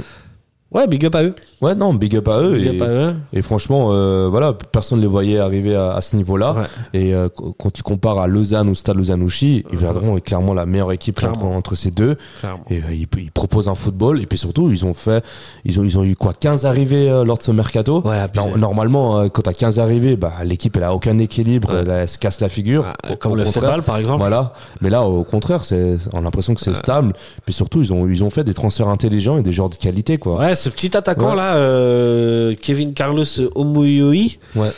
Ouais, 0.70 0.86
big 0.86 1.06
up 1.06 1.14
à 1.14 1.22
eux. 1.22 1.34
Ouais, 1.62 1.74
non, 1.74 1.94
big 1.94 2.14
up 2.14 2.28
à 2.28 2.42
eux. 2.42 2.52
Big 2.52 2.66
et, 2.66 2.70
up 2.76 2.82
à 2.82 2.88
eux. 2.90 3.14
et 3.32 3.40
franchement, 3.40 3.88
euh, 3.92 4.28
voilà, 4.30 4.52
personne 4.52 4.98
ne 4.98 5.02
les 5.02 5.08
voyait 5.08 5.38
arriver 5.38 5.74
à, 5.74 5.92
à 5.94 6.02
ce 6.02 6.14
niveau-là. 6.14 6.52
Ouais. 6.52 7.00
Et 7.00 7.14
euh, 7.14 7.30
qu- 7.30 7.52
quand 7.58 7.72
tu 7.72 7.82
compares 7.82 8.18
à 8.18 8.26
Lausanne 8.26 8.68
ou 8.68 8.74
Stade 8.74 8.96
Lausanne-Ouchy, 8.98 9.64
Yverdon 9.72 10.18
est 10.18 10.20
clairement 10.20 10.52
la 10.52 10.66
meilleure 10.66 10.92
équipe 10.92 11.20
entre, 11.42 11.74
ces 11.74 11.90
deux. 11.90 12.16
Clairement. 12.40 12.64
Et 12.68 12.80
euh, 12.80 12.92
ils, 12.92 13.06
ils 13.18 13.30
proposent 13.30 13.68
un 13.70 13.74
football. 13.74 14.20
Et 14.20 14.26
puis 14.26 14.36
surtout, 14.36 14.70
ils 14.70 14.84
ont 14.84 14.92
fait, 14.92 15.24
ils 15.64 15.80
ont, 15.80 15.84
ils 15.84 15.98
ont 15.98 16.04
eu 16.04 16.14
quoi, 16.14 16.34
15 16.38 16.66
arrivées 16.66 17.08
euh, 17.08 17.24
lors 17.24 17.38
de 17.38 17.42
ce 17.44 17.50
mercato. 17.50 18.02
Ouais. 18.04 18.26
Nor- 18.34 18.58
Normalement, 18.58 19.20
euh, 19.20 19.28
quand 19.30 19.40
t'as 19.42 19.54
15 19.54 19.78
arrivées, 19.78 20.16
bah, 20.16 20.32
l'équipe 20.44 20.76
elle 20.76 20.84
a 20.84 20.94
aucun 20.94 21.18
équilibre, 21.18 21.72
Ouais. 21.72 21.78
elle, 21.80 21.90
elle 21.90 22.08
se 22.10 22.18
casse 22.18 22.40
la 22.40 22.50
figure. 22.50 22.84
Ah, 22.86 23.12
Au- 23.12 23.16
comme 23.16 23.32
au 23.32 23.36
le. 23.36 23.46
Sebal, 23.46 23.82
par 23.84 23.96
exemple. 23.96 24.18
Voilà. 24.18 24.52
Mais 24.82 24.90
là, 24.90 25.02
au 25.04 25.24
contraire, 25.24 25.64
c'est, 25.64 25.96
on 26.12 26.18
a 26.18 26.22
l'impression 26.22 26.54
que 26.54 26.60
c'est 26.60 26.74
stable. 26.74 27.14
Puis 27.46 27.54
surtout, 27.54 27.80
ils 27.80 27.90
ont, 27.94 28.06
ils 28.06 28.22
ont 28.22 28.28
fait 28.30 28.44
des 28.44 28.52
transferts 28.52 28.88
intelligents 28.88 29.38
et 29.38 29.42
des 29.42 29.52
joueurs 29.52 29.70
de 29.70 29.76
qualité, 29.76 30.18
quoi. 30.18 30.38
Ouais, 30.38 30.54
ce 30.59 30.68
petit 30.68 30.96
attaquant 30.96 31.30
Ouais. 31.30 31.36
là, 31.36 31.56
euh, 31.56 32.54
Kevin 32.61 32.92
Carlos 32.94 33.24
Omoyoi, 33.54 34.38
Ouais. 34.56 34.70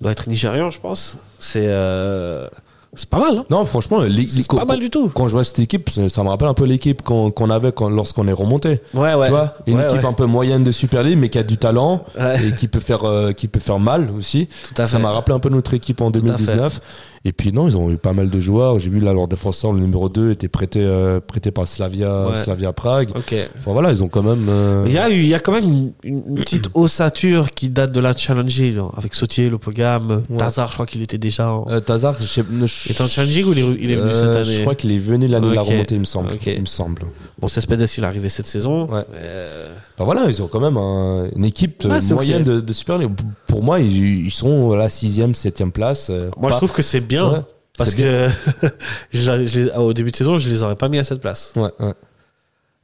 doit 0.00 0.12
être 0.12 0.28
nigérian, 0.28 0.70
je 0.70 0.78
pense. 0.80 1.16
C'est 1.38 1.66
euh, 1.66 2.46
c'est 2.94 3.08
pas 3.08 3.18
mal, 3.18 3.38
hein 3.38 3.44
Non, 3.50 3.64
franchement, 3.64 4.00
les- 4.02 4.10
les- 4.10 4.26
C'est 4.26 4.46
pas 4.46 4.64
mal 4.66 4.78
du 4.78 4.90
tout. 4.90 5.10
quand 5.14 5.26
je 5.26 5.32
vois 5.32 5.44
cette 5.44 5.58
équipe, 5.60 5.88
ça, 5.88 6.06
ça 6.10 6.22
me 6.22 6.28
rappelle 6.28 6.48
un 6.48 6.54
peu 6.54 6.66
l'équipe 6.66 7.00
qu'on, 7.02 7.32
avait 7.50 7.72
quand, 7.72 7.88
lorsqu'on 7.88 8.28
est 8.28 8.32
remonté. 8.32 8.80
Ouais, 8.94 9.14
ouais. 9.14 9.26
Tu 9.26 9.30
vois, 9.32 9.54
une 9.66 9.78
Ouais, 9.78 9.86
équipe 9.86 10.04
un 10.04 10.12
peu 10.12 10.26
moyenne 10.26 10.62
de 10.62 10.72
Super 10.72 11.02
League, 11.02 11.16
mais 11.18 11.30
qui 11.30 11.38
a 11.38 11.42
du 11.42 11.56
talent 11.56 12.04
et 12.18 12.52
qui 12.54 12.68
peut 12.68 12.80
faire, 12.80 13.04
euh, 13.04 13.32
qui 13.32 13.48
peut 13.48 13.60
faire 13.60 13.78
mal 13.80 14.10
aussi. 14.16 14.46
Tout 14.74 14.82
à 14.82 14.86
Ça 14.86 14.98
m'a 14.98 15.10
rappelé 15.10 15.34
un 15.34 15.40
peu 15.40 15.48
notre 15.48 15.72
équipe 15.74 16.00
en 16.02 16.10
à 16.10 16.12
fait. 16.12 16.20
2019. 16.20 16.80
Et 17.24 17.30
puis 17.32 17.52
non, 17.52 17.68
ils 17.68 17.76
ont 17.76 17.88
eu 17.88 17.98
pas 17.98 18.12
mal 18.12 18.30
de 18.30 18.40
joueurs. 18.40 18.80
J'ai 18.80 18.90
vu 18.90 18.98
là 18.98 19.12
leur 19.12 19.28
défenseur, 19.28 19.72
le 19.72 19.78
numéro 19.78 20.08
2, 20.08 20.32
était 20.32 20.48
prêté, 20.48 20.80
euh, 20.82 21.20
prêté 21.20 21.52
par 21.52 21.68
Slavia, 21.68 22.28
Ouais. 22.28 22.36
Slavia 22.36 22.72
Prague. 22.72 23.10
Ok. 23.14 23.32
Enfin 23.58 23.70
voilà, 23.72 23.92
ils 23.92 24.02
ont 24.02 24.08
quand 24.08 24.24
même. 24.24 24.46
euh, 24.48 24.82
Il 24.88 24.92
y 24.92 24.98
a, 24.98 25.08
il 25.08 25.24
y 25.26 25.32
a 25.32 25.38
quand 25.38 25.52
même 25.52 25.62
une, 25.62 25.92
une 26.02 26.34
petite 26.34 26.68
ossature 26.74 27.52
qui 27.52 27.70
date 27.70 27.92
de 27.92 28.00
la 28.00 28.16
Challenge 28.16 28.52
League, 28.58 28.80
avec 28.96 29.14
Sautier, 29.14 29.48
Lopogam, 29.50 30.24
Ouais. 30.28 30.36
Tazar, 30.36 30.66
je 30.68 30.74
crois 30.74 30.86
qu'il 30.86 31.00
était 31.02 31.18
déjà 31.18 31.52
en. 31.52 31.66
euh, 31.70 31.78
Tazar, 31.78 32.16
je 32.20 32.26
sais, 32.26 32.42
je- 32.42 32.86
Il 32.88 32.92
était 32.92 33.02
en 33.02 33.06
Challenge 33.06 33.32
League 33.34 33.46
ou 33.46 33.52
il 33.52 33.58
est, 33.60 33.76
il 33.80 33.90
est 33.92 33.96
venu 33.96 34.10
euh, 34.10 34.14
cette 34.14 34.36
année 34.36 34.56
Je 34.56 34.60
crois 34.62 34.74
qu'il 34.74 34.90
est 34.90 34.98
venu 34.98 35.28
l'année 35.28 35.48
de 35.50 35.54
la 35.54 35.62
remontée, 35.62 35.94
il 35.94 36.00
me 36.00 36.04
semble. 36.04 36.32
Ok. 36.32 36.46
Il 36.46 36.60
me 36.60 36.66
semble. 36.66 37.02
Bon, 37.42 37.48
Cespedes, 37.48 37.86
il 37.98 38.04
est 38.04 38.06
arrivé 38.06 38.28
cette 38.28 38.46
saison. 38.46 38.86
Ouais. 38.86 39.02
Euh, 39.14 39.74
Enfin 39.96 40.04
voilà, 40.04 40.26
ils 40.28 40.40
ont 40.42 40.46
quand 40.46 40.60
même 40.60 40.76
un- 40.76 41.28
une 41.34 41.44
équipe 41.44 41.84
euh, 41.84 41.88
Ouais, 41.90 42.14
moyenne 42.14 42.44
de, 42.44 42.60
de 42.60 42.72
Super 42.72 42.98
League. 42.98 43.10
Pour 43.48 43.62
moi, 43.64 43.80
ils, 43.80 44.26
ils 44.26 44.30
sont 44.30 44.70
à 44.72 44.76
la 44.76 44.88
sixième, 44.88 45.34
septième 45.34 45.72
place. 45.72 46.08
euh, 46.08 46.30
Moi, 46.36 46.48
pas- 46.50 46.54
je 46.54 46.58
trouve 46.58 46.72
que 46.72 46.82
c'est 46.82 47.00
bien. 47.00 47.30
Ouais, 47.32 47.38
parce 47.76 47.94
que 47.96 48.28
je- 49.12 49.76
au 49.76 49.92
début 49.92 50.12
de 50.12 50.16
saison, 50.16 50.38
je 50.38 50.48
les 50.48 50.62
aurais 50.62 50.76
pas 50.76 50.88
mis 50.88 50.98
à 50.98 51.04
cette 51.04 51.20
place. 51.20 51.52
Ouais, 51.56 51.70
ouais. 51.80 51.92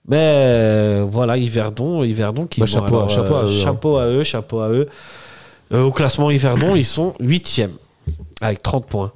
Mais 0.08 0.16
euh, 0.20 1.06
voilà, 1.08 1.36
Yverdon, 1.36 2.02
Yverdon 2.02 2.46
qui 2.46 2.60
Bah, 2.60 2.66
bon, 2.66 2.72
chapeau 2.72 2.98
à- 3.00 3.08
chapeau 3.08 3.34
à 3.36 3.44
eux, 3.44 3.48
hein. 3.48 3.62
chapeau 3.64 3.96
à 3.98 4.06
eux, 4.08 4.24
chapeau 4.24 4.60
à 4.60 4.70
eux. 4.70 4.88
Euh, 5.72 5.82
au 5.84 5.92
classement 5.92 6.30
Yverdon, 6.32 6.74
ils 6.74 6.84
sont 6.84 7.14
8 7.20 7.62
avec 8.40 8.60
30 8.62 8.86
points. 8.86 9.12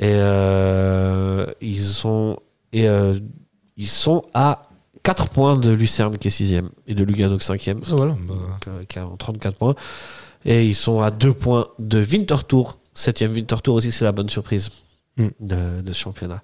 Et 0.00 0.06
euh, 0.14 1.46
ils 1.60 1.78
sont 1.78 2.38
et 2.72 2.88
euh, 2.88 3.14
ils 3.78 3.88
sont 3.88 4.24
à 4.34 4.68
4 5.04 5.28
points 5.30 5.56
de 5.56 5.70
Lucerne 5.70 6.18
qui 6.18 6.28
est 6.28 6.30
6 6.30 6.60
et 6.86 6.94
de 6.94 7.04
Lugano 7.04 7.38
qui 7.38 7.44
est 7.44 7.46
5 7.64 7.76
Ah, 7.86 7.94
voilà. 7.94 8.14
bah, 8.26 8.34
qui 8.88 8.98
a 8.98 9.08
34 9.18 9.56
points. 9.56 9.74
Et 10.44 10.66
ils 10.66 10.74
sont 10.74 11.00
à 11.00 11.10
2 11.10 11.32
points 11.32 11.68
de 11.78 12.00
Winterthur. 12.04 12.78
7 12.94 13.20
Winterthur 13.22 13.72
aussi, 13.74 13.90
c'est 13.92 14.04
la 14.04 14.12
bonne 14.12 14.28
surprise 14.28 14.70
Mm. 15.16 15.28
de, 15.40 15.80
de 15.82 15.92
ce 15.92 15.98
championnat. 15.98 16.42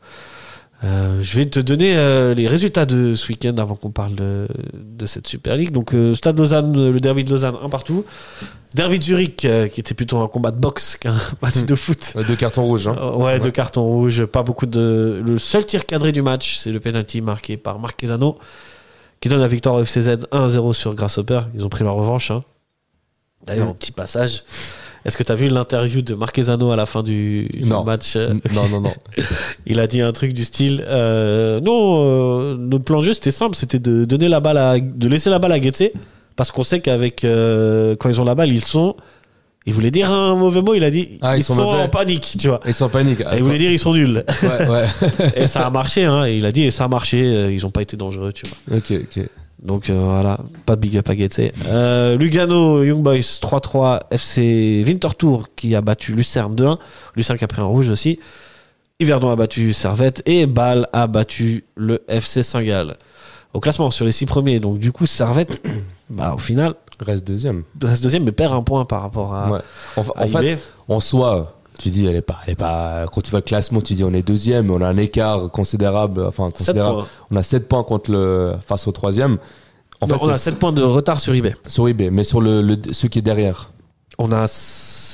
Euh, 0.84 1.22
je 1.22 1.36
vais 1.38 1.46
te 1.46 1.60
donner 1.60 1.96
euh, 1.96 2.34
les 2.34 2.46
résultats 2.46 2.84
de 2.84 3.14
ce 3.14 3.28
week-end 3.28 3.54
avant 3.56 3.74
qu'on 3.74 3.90
parle 3.90 4.14
de, 4.14 4.46
de 4.74 5.06
cette 5.06 5.26
Super 5.26 5.56
League. 5.56 5.70
Donc, 5.70 5.94
euh, 5.94 6.14
Stade 6.14 6.38
Lausanne, 6.38 6.90
le 6.90 7.00
derby 7.00 7.24
de 7.24 7.30
Lausanne, 7.30 7.54
un 7.62 7.68
partout. 7.70 8.04
Derby 8.74 8.98
de 8.98 9.04
Zurich, 9.04 9.36
qui 9.36 9.80
était 9.80 9.94
plutôt 9.94 10.18
un 10.20 10.26
combat 10.28 10.50
de 10.50 10.58
boxe 10.58 10.96
qu'un 10.96 11.14
match 11.42 11.64
de 11.64 11.74
foot. 11.74 12.12
deux 12.26 12.36
cartons 12.36 12.64
rouges. 12.64 12.88
Hein. 12.88 13.12
Ouais, 13.16 13.38
deux 13.40 13.52
cartons 13.52 13.84
rouges, 13.84 14.24
pas 14.26 14.42
beaucoup 14.42 14.66
de. 14.66 15.22
Le 15.24 15.38
seul 15.38 15.64
tir 15.64 15.86
cadré 15.86 16.12
du 16.12 16.22
match, 16.22 16.58
c'est 16.58 16.72
le 16.72 16.80
penalty 16.80 17.20
marqué 17.22 17.56
par 17.56 17.78
Marquezano, 17.78 18.36
qui 19.20 19.28
donne 19.28 19.40
la 19.40 19.48
victoire 19.48 19.76
au 19.76 19.84
FCZ 19.84 20.26
1-0 20.32 20.72
sur 20.72 20.92
Grasshopper. 20.94 21.42
Ils 21.54 21.64
ont 21.64 21.68
pris 21.68 21.84
leur 21.84 21.94
revanche. 21.94 22.30
hein. 22.32 22.42
D'ailleurs, 23.46 23.68
un 23.68 23.74
petit 23.74 23.92
passage. 23.92 24.42
Est-ce 25.04 25.16
que 25.18 25.22
tu 25.22 25.32
as 25.32 25.34
vu 25.34 25.48
l'interview 25.48 26.00
de 26.00 26.14
Marquezano 26.14 26.70
à 26.70 26.76
la 26.76 26.86
fin 26.86 27.02
du, 27.02 27.46
du 27.52 27.64
Non. 27.64 27.84
match 27.84 28.16
euh, 28.16 28.32
Non, 28.54 28.68
non, 28.70 28.80
non. 28.80 28.92
Il 29.66 29.78
a 29.80 29.86
dit 29.86 30.00
un 30.00 30.12
truc 30.12 30.32
du 30.32 30.44
style 30.44 30.82
euh, 30.88 31.60
Non, 31.60 32.04
euh, 32.06 32.56
notre 32.58 32.84
plan 32.84 33.00
de 33.00 33.04
jeu 33.04 33.12
c'était 33.12 33.30
simple, 33.30 33.54
c'était 33.54 33.78
de 33.78 34.04
donner 34.06 34.28
la 34.28 34.40
balle 34.40 34.56
à, 34.56 34.78
de 34.78 35.08
laisser 35.08 35.28
la 35.28 35.38
balle 35.38 35.52
à 35.52 35.58
Guetze, 35.60 35.90
parce 36.36 36.50
qu'on 36.50 36.64
sait 36.64 36.80
qu'avec 36.80 37.22
euh, 37.24 37.96
quand 37.98 38.08
ils 38.08 38.20
ont 38.20 38.24
la 38.24 38.34
balle, 38.34 38.50
ils 38.50 38.64
sont. 38.64 38.96
Il 39.66 39.72
voulait 39.72 39.90
dire 39.90 40.10
un 40.10 40.36
mauvais 40.36 40.60
mot, 40.60 40.74
il 40.74 40.84
a 40.84 40.90
dit 40.90 41.18
Ah, 41.22 41.36
ils, 41.36 41.40
ils 41.40 41.42
sont 41.42 41.62
en 41.62 41.88
panique, 41.88 42.36
tu 42.38 42.48
vois. 42.48 42.60
Ils 42.66 42.74
sont 42.74 42.84
en 42.84 42.88
panique. 42.90 43.20
Et 43.20 43.36
il 43.36 43.42
voulait 43.42 43.56
dire 43.58 43.70
ils 43.72 43.78
sont 43.78 43.94
nuls. 43.94 44.22
Ouais, 44.42 44.68
ouais. 44.68 44.84
et 45.36 45.46
ça 45.46 45.66
a 45.66 45.70
marché, 45.70 46.04
hein. 46.04 46.24
Et 46.26 46.36
il 46.36 46.44
a 46.44 46.52
dit 46.52 46.64
et 46.64 46.70
ça 46.70 46.84
a 46.84 46.88
marché, 46.88 47.48
ils 47.50 47.64
ont 47.64 47.70
pas 47.70 47.80
été 47.80 47.96
dangereux, 47.96 48.32
tu 48.32 48.44
vois. 48.46 48.76
ok, 48.78 48.92
ok. 48.92 49.24
Donc 49.64 49.88
euh, 49.88 49.98
voilà, 49.98 50.38
pas 50.66 50.76
de 50.76 50.80
big 50.82 50.96
up 50.98 51.08
à. 51.08 51.52
Euh, 51.66 52.16
Lugano, 52.18 52.82
Young 52.84 53.02
Boys 53.02 53.20
3-3, 53.40 54.00
FC 54.10 54.84
Winterthur 54.86 55.48
qui 55.56 55.74
a 55.74 55.80
battu 55.80 56.12
Lucerne 56.12 56.54
2-1. 56.54 56.78
Lucerne 57.16 57.38
qui 57.38 57.44
a 57.44 57.48
pris 57.48 57.62
un 57.62 57.66
rouge 57.66 57.88
aussi. 57.88 58.18
Yverdon 59.00 59.30
a 59.30 59.36
battu 59.36 59.72
Servette 59.72 60.22
et 60.26 60.46
Bâle 60.46 60.86
a 60.92 61.06
battu 61.06 61.64
le 61.76 62.02
FC 62.08 62.42
Saint-Gall. 62.42 62.96
Au 63.54 63.60
classement 63.60 63.90
sur 63.90 64.04
les 64.04 64.12
six 64.12 64.26
premiers, 64.26 64.60
donc 64.60 64.78
du 64.78 64.92
coup 64.92 65.06
Servette, 65.06 65.60
bah, 66.10 66.34
au 66.34 66.38
final, 66.38 66.74
Reste 67.00 67.26
deuxième. 67.26 67.64
reste 67.82 68.02
deuxième 68.02 68.22
mais 68.24 68.32
perd 68.32 68.52
un 68.52 68.62
point 68.62 68.84
par 68.84 69.02
rapport 69.02 69.34
à, 69.34 69.50
Ouais. 69.50 69.58
En, 69.96 70.02
fa- 70.04 70.12
à 70.16 70.24
en 70.24 70.28
fait, 70.28 70.52
IB. 70.52 70.58
en 70.88 71.00
soi, 71.00 71.58
tu 71.78 71.90
dis, 71.90 72.06
elle 72.06 72.16
est 72.16 72.22
pas, 72.22 72.38
elle 72.46 72.52
est 72.52 72.56
pas. 72.56 73.04
Quand 73.12 73.20
tu 73.20 73.30
vois 73.30 73.40
le 73.40 73.44
classement, 73.44 73.80
tu 73.80 73.94
dis, 73.94 74.04
on 74.04 74.12
est 74.12 74.22
deuxième, 74.26 74.70
on 74.70 74.80
a 74.80 74.86
un 74.86 74.96
écart 74.96 75.50
considérable. 75.50 76.24
Enfin, 76.26 76.48
considérable. 76.50 77.04
On 77.30 77.36
a 77.36 77.42
7 77.42 77.68
points 77.68 77.82
contre 77.84 78.10
le 78.10 78.54
face 78.64 78.86
au 78.86 78.92
troisième. 78.92 79.38
En 80.00 80.06
Non, 80.06 80.18
fait, 80.18 80.24
on 80.24 80.28
a 80.28 80.38
c'est 80.38 80.50
7 80.50 80.58
points 80.58 80.72
de 80.72 80.82
retard 80.82 81.20
sur 81.20 81.34
eBay. 81.34 81.54
sur 81.66 81.88
eBay, 81.88 82.10
mais 82.10 82.24
sur 82.24 82.40
le, 82.40 82.62
le 82.62 82.76
ceux 82.92 83.08
qui 83.08 83.18
est 83.20 83.22
derrière, 83.22 83.70
On 84.18 84.30
a, 84.32 84.44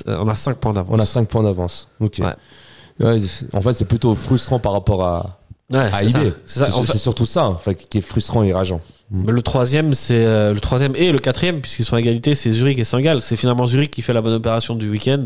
euh, 0.07 0.17
on 0.19 0.27
a 0.27 0.35
5 0.35 0.57
points 0.57 0.73
d'avance. 0.73 0.93
on 0.95 0.99
a 0.99 1.05
5 1.05 1.27
points 1.27 1.43
d'avance. 1.43 1.87
Ok. 1.99 2.19
Ouais. 2.19 3.05
Ouais, 3.05 3.19
c'est- 3.21 3.53
en 3.55 3.61
fait, 3.61 3.73
c'est 3.73 3.85
plutôt 3.85 4.13
frustrant 4.15 4.59
par 4.59 4.73
rapport 4.73 5.03
à, 5.03 5.39
Ouais, 5.73 5.79
à 5.79 5.99
c'est 6.45 6.63
En 6.73 6.83
fait, 6.83 6.97
surtout 6.97 7.25
ça 7.25 7.45
en 7.47 7.55
fait, 7.55 7.75
qui 7.87 7.99
est 7.99 8.01
frustrant 8.01 8.43
et 8.43 8.51
rageant. 8.51 8.81
Mais 9.09 9.31
Le 9.31 9.41
troisième, 9.41 9.93
c'est 9.93 10.25
euh, 10.25 10.53
le 10.53 10.59
troisième 10.59 10.93
et 10.97 11.11
le 11.13 11.19
quatrième, 11.19 11.61
puisqu'ils 11.61 11.85
sont 11.85 11.95
à 11.95 11.99
égalité, 11.99 12.35
c'est 12.35 12.51
Zurich 12.51 12.77
et 12.79 12.83
Saint-Gall. 12.83 13.21
C'est 13.21 13.37
finalement 13.37 13.65
Zurich 13.65 13.89
qui 13.91 14.01
fait 14.01 14.11
la 14.13 14.21
bonne 14.21 14.33
opération 14.33 14.75
du 14.75 14.89
week-end, 14.89 15.25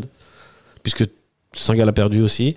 puisque 0.84 1.04
Saint-Gall 1.58 1.88
a 1.88 1.92
perdu 1.92 2.22
aussi. 2.22 2.56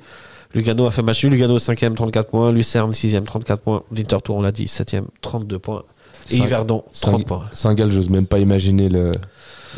Lugano 0.56 0.86
a 0.88 0.92
fait 0.92 1.02
match 1.04 1.24
nul. 1.24 1.34
Lugano 1.34 1.58
5e, 1.58 1.94
34 1.94 2.30
points. 2.30 2.52
Lucerne 2.52 2.92
6e, 2.92 3.24
34 3.24 3.62
points. 3.62 3.84
Winterthur, 3.96 4.36
on 4.36 4.42
l'a 4.42 4.52
dit, 4.52 4.66
7e, 4.66 5.04
32 5.22 5.60
points. 5.60 5.84
Et 6.32 6.38
Saint- 6.38 6.46
Yverdon, 6.46 6.84
30 7.02 7.26
points. 7.26 7.44
Saint-Gall, 7.54 7.92
j'ose 7.92 8.10
même 8.10 8.26
pas 8.28 8.38
imaginer 8.40 8.88
le, 8.90 9.12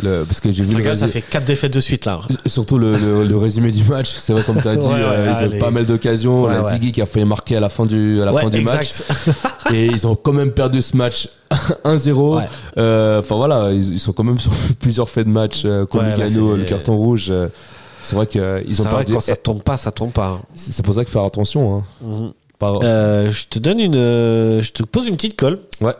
le 0.03 0.23
parce 0.25 0.39
que 0.41 0.51
j'ai 0.51 0.63
vu 0.63 0.71
Saint-Gall, 0.73 0.95
ça 0.97 1.07
fait 1.07 1.21
4 1.21 1.45
défaites 1.45 1.73
de 1.73 1.79
suite 1.79 2.05
là. 2.05 2.19
Surtout 2.45 2.77
le, 2.77 2.97
le- 2.97 3.25
le 3.25 3.37
résumé 3.37 3.71
du 3.71 3.83
match, 3.85 4.11
c'est 4.17 4.33
vrai 4.33 4.43
comme 4.43 4.61
tu 4.61 4.67
as 4.67 4.75
dit, 4.77 4.85
Ouais, 4.85 4.93
ouais, 4.93 5.01
euh, 5.01 5.33
ils 5.49 5.55
ont 5.55 5.59
pas 5.59 5.71
mal 5.71 5.85
d'occasions. 5.85 6.43
Ouais, 6.43 6.53
la. 6.53 6.71
Ziggy 6.73 6.91
qui 6.93 7.01
a 7.01 7.05
failli 7.05 7.25
marquer 7.25 7.55
à 7.57 7.59
la 7.61 7.69
fin 7.69 7.85
du, 7.85 8.21
à 8.21 8.25
la 8.25 8.33
fin 8.33 8.49
du 8.49 8.61
match. 8.61 9.01
exact. 9.01 9.37
Et 9.73 9.85
ils 9.87 10.07
ont 10.07 10.15
quand 10.15 10.33
même 10.33 10.51
perdu 10.51 10.81
ce 10.81 10.95
match 10.97 11.29
1-0. 11.85 12.37
Ouais. 12.37 12.43
Euh, 12.77 13.19
Enfin 13.19 13.35
voilà, 13.35 13.71
ils, 13.71 13.93
ils 13.93 13.99
sont 13.99 14.11
quand 14.13 14.23
même 14.23 14.39
sur 14.39 14.51
plusieurs 14.79 15.09
faits 15.09 15.27
de 15.27 15.31
match 15.31 15.63
euh, 15.65 15.85
comme 15.85 16.01
Ouais, 16.01 16.15
là, 16.17 16.27
Lugano, 16.27 16.55
le 16.57 16.63
carton 16.63 16.95
rouge. 16.97 17.31
C'est 18.01 18.15
vrai 18.15 18.27
qu'ils 18.27 18.81
ont 18.81 18.85
perdu. 18.85 19.13
quand 19.13 19.19
ça 19.19 19.35
tombe 19.35 19.63
pas, 19.63 19.77
ça 19.77 19.91
tombe 19.91 20.11
pas. 20.11 20.27
hein. 20.27 20.41
C'est 20.53 20.83
pour 20.83 20.93
ça 20.93 21.01
qu'il 21.03 21.11
faut 21.11 21.19
faire 21.19 21.27
attention. 21.27 21.77
Hein. 21.77 21.83
Mhm. 22.01 22.33
Pas- 22.59 22.79
Euh, 22.83 23.31
je 23.31 23.47
te 23.47 23.57
donne 23.59 23.79
une, 23.79 23.95
euh, 23.95 24.61
je 24.61 24.71
te 24.71 24.83
pose 24.83 25.07
une 25.07 25.15
petite 25.15 25.35
colle. 25.35 25.59
Ouais, 25.81 25.93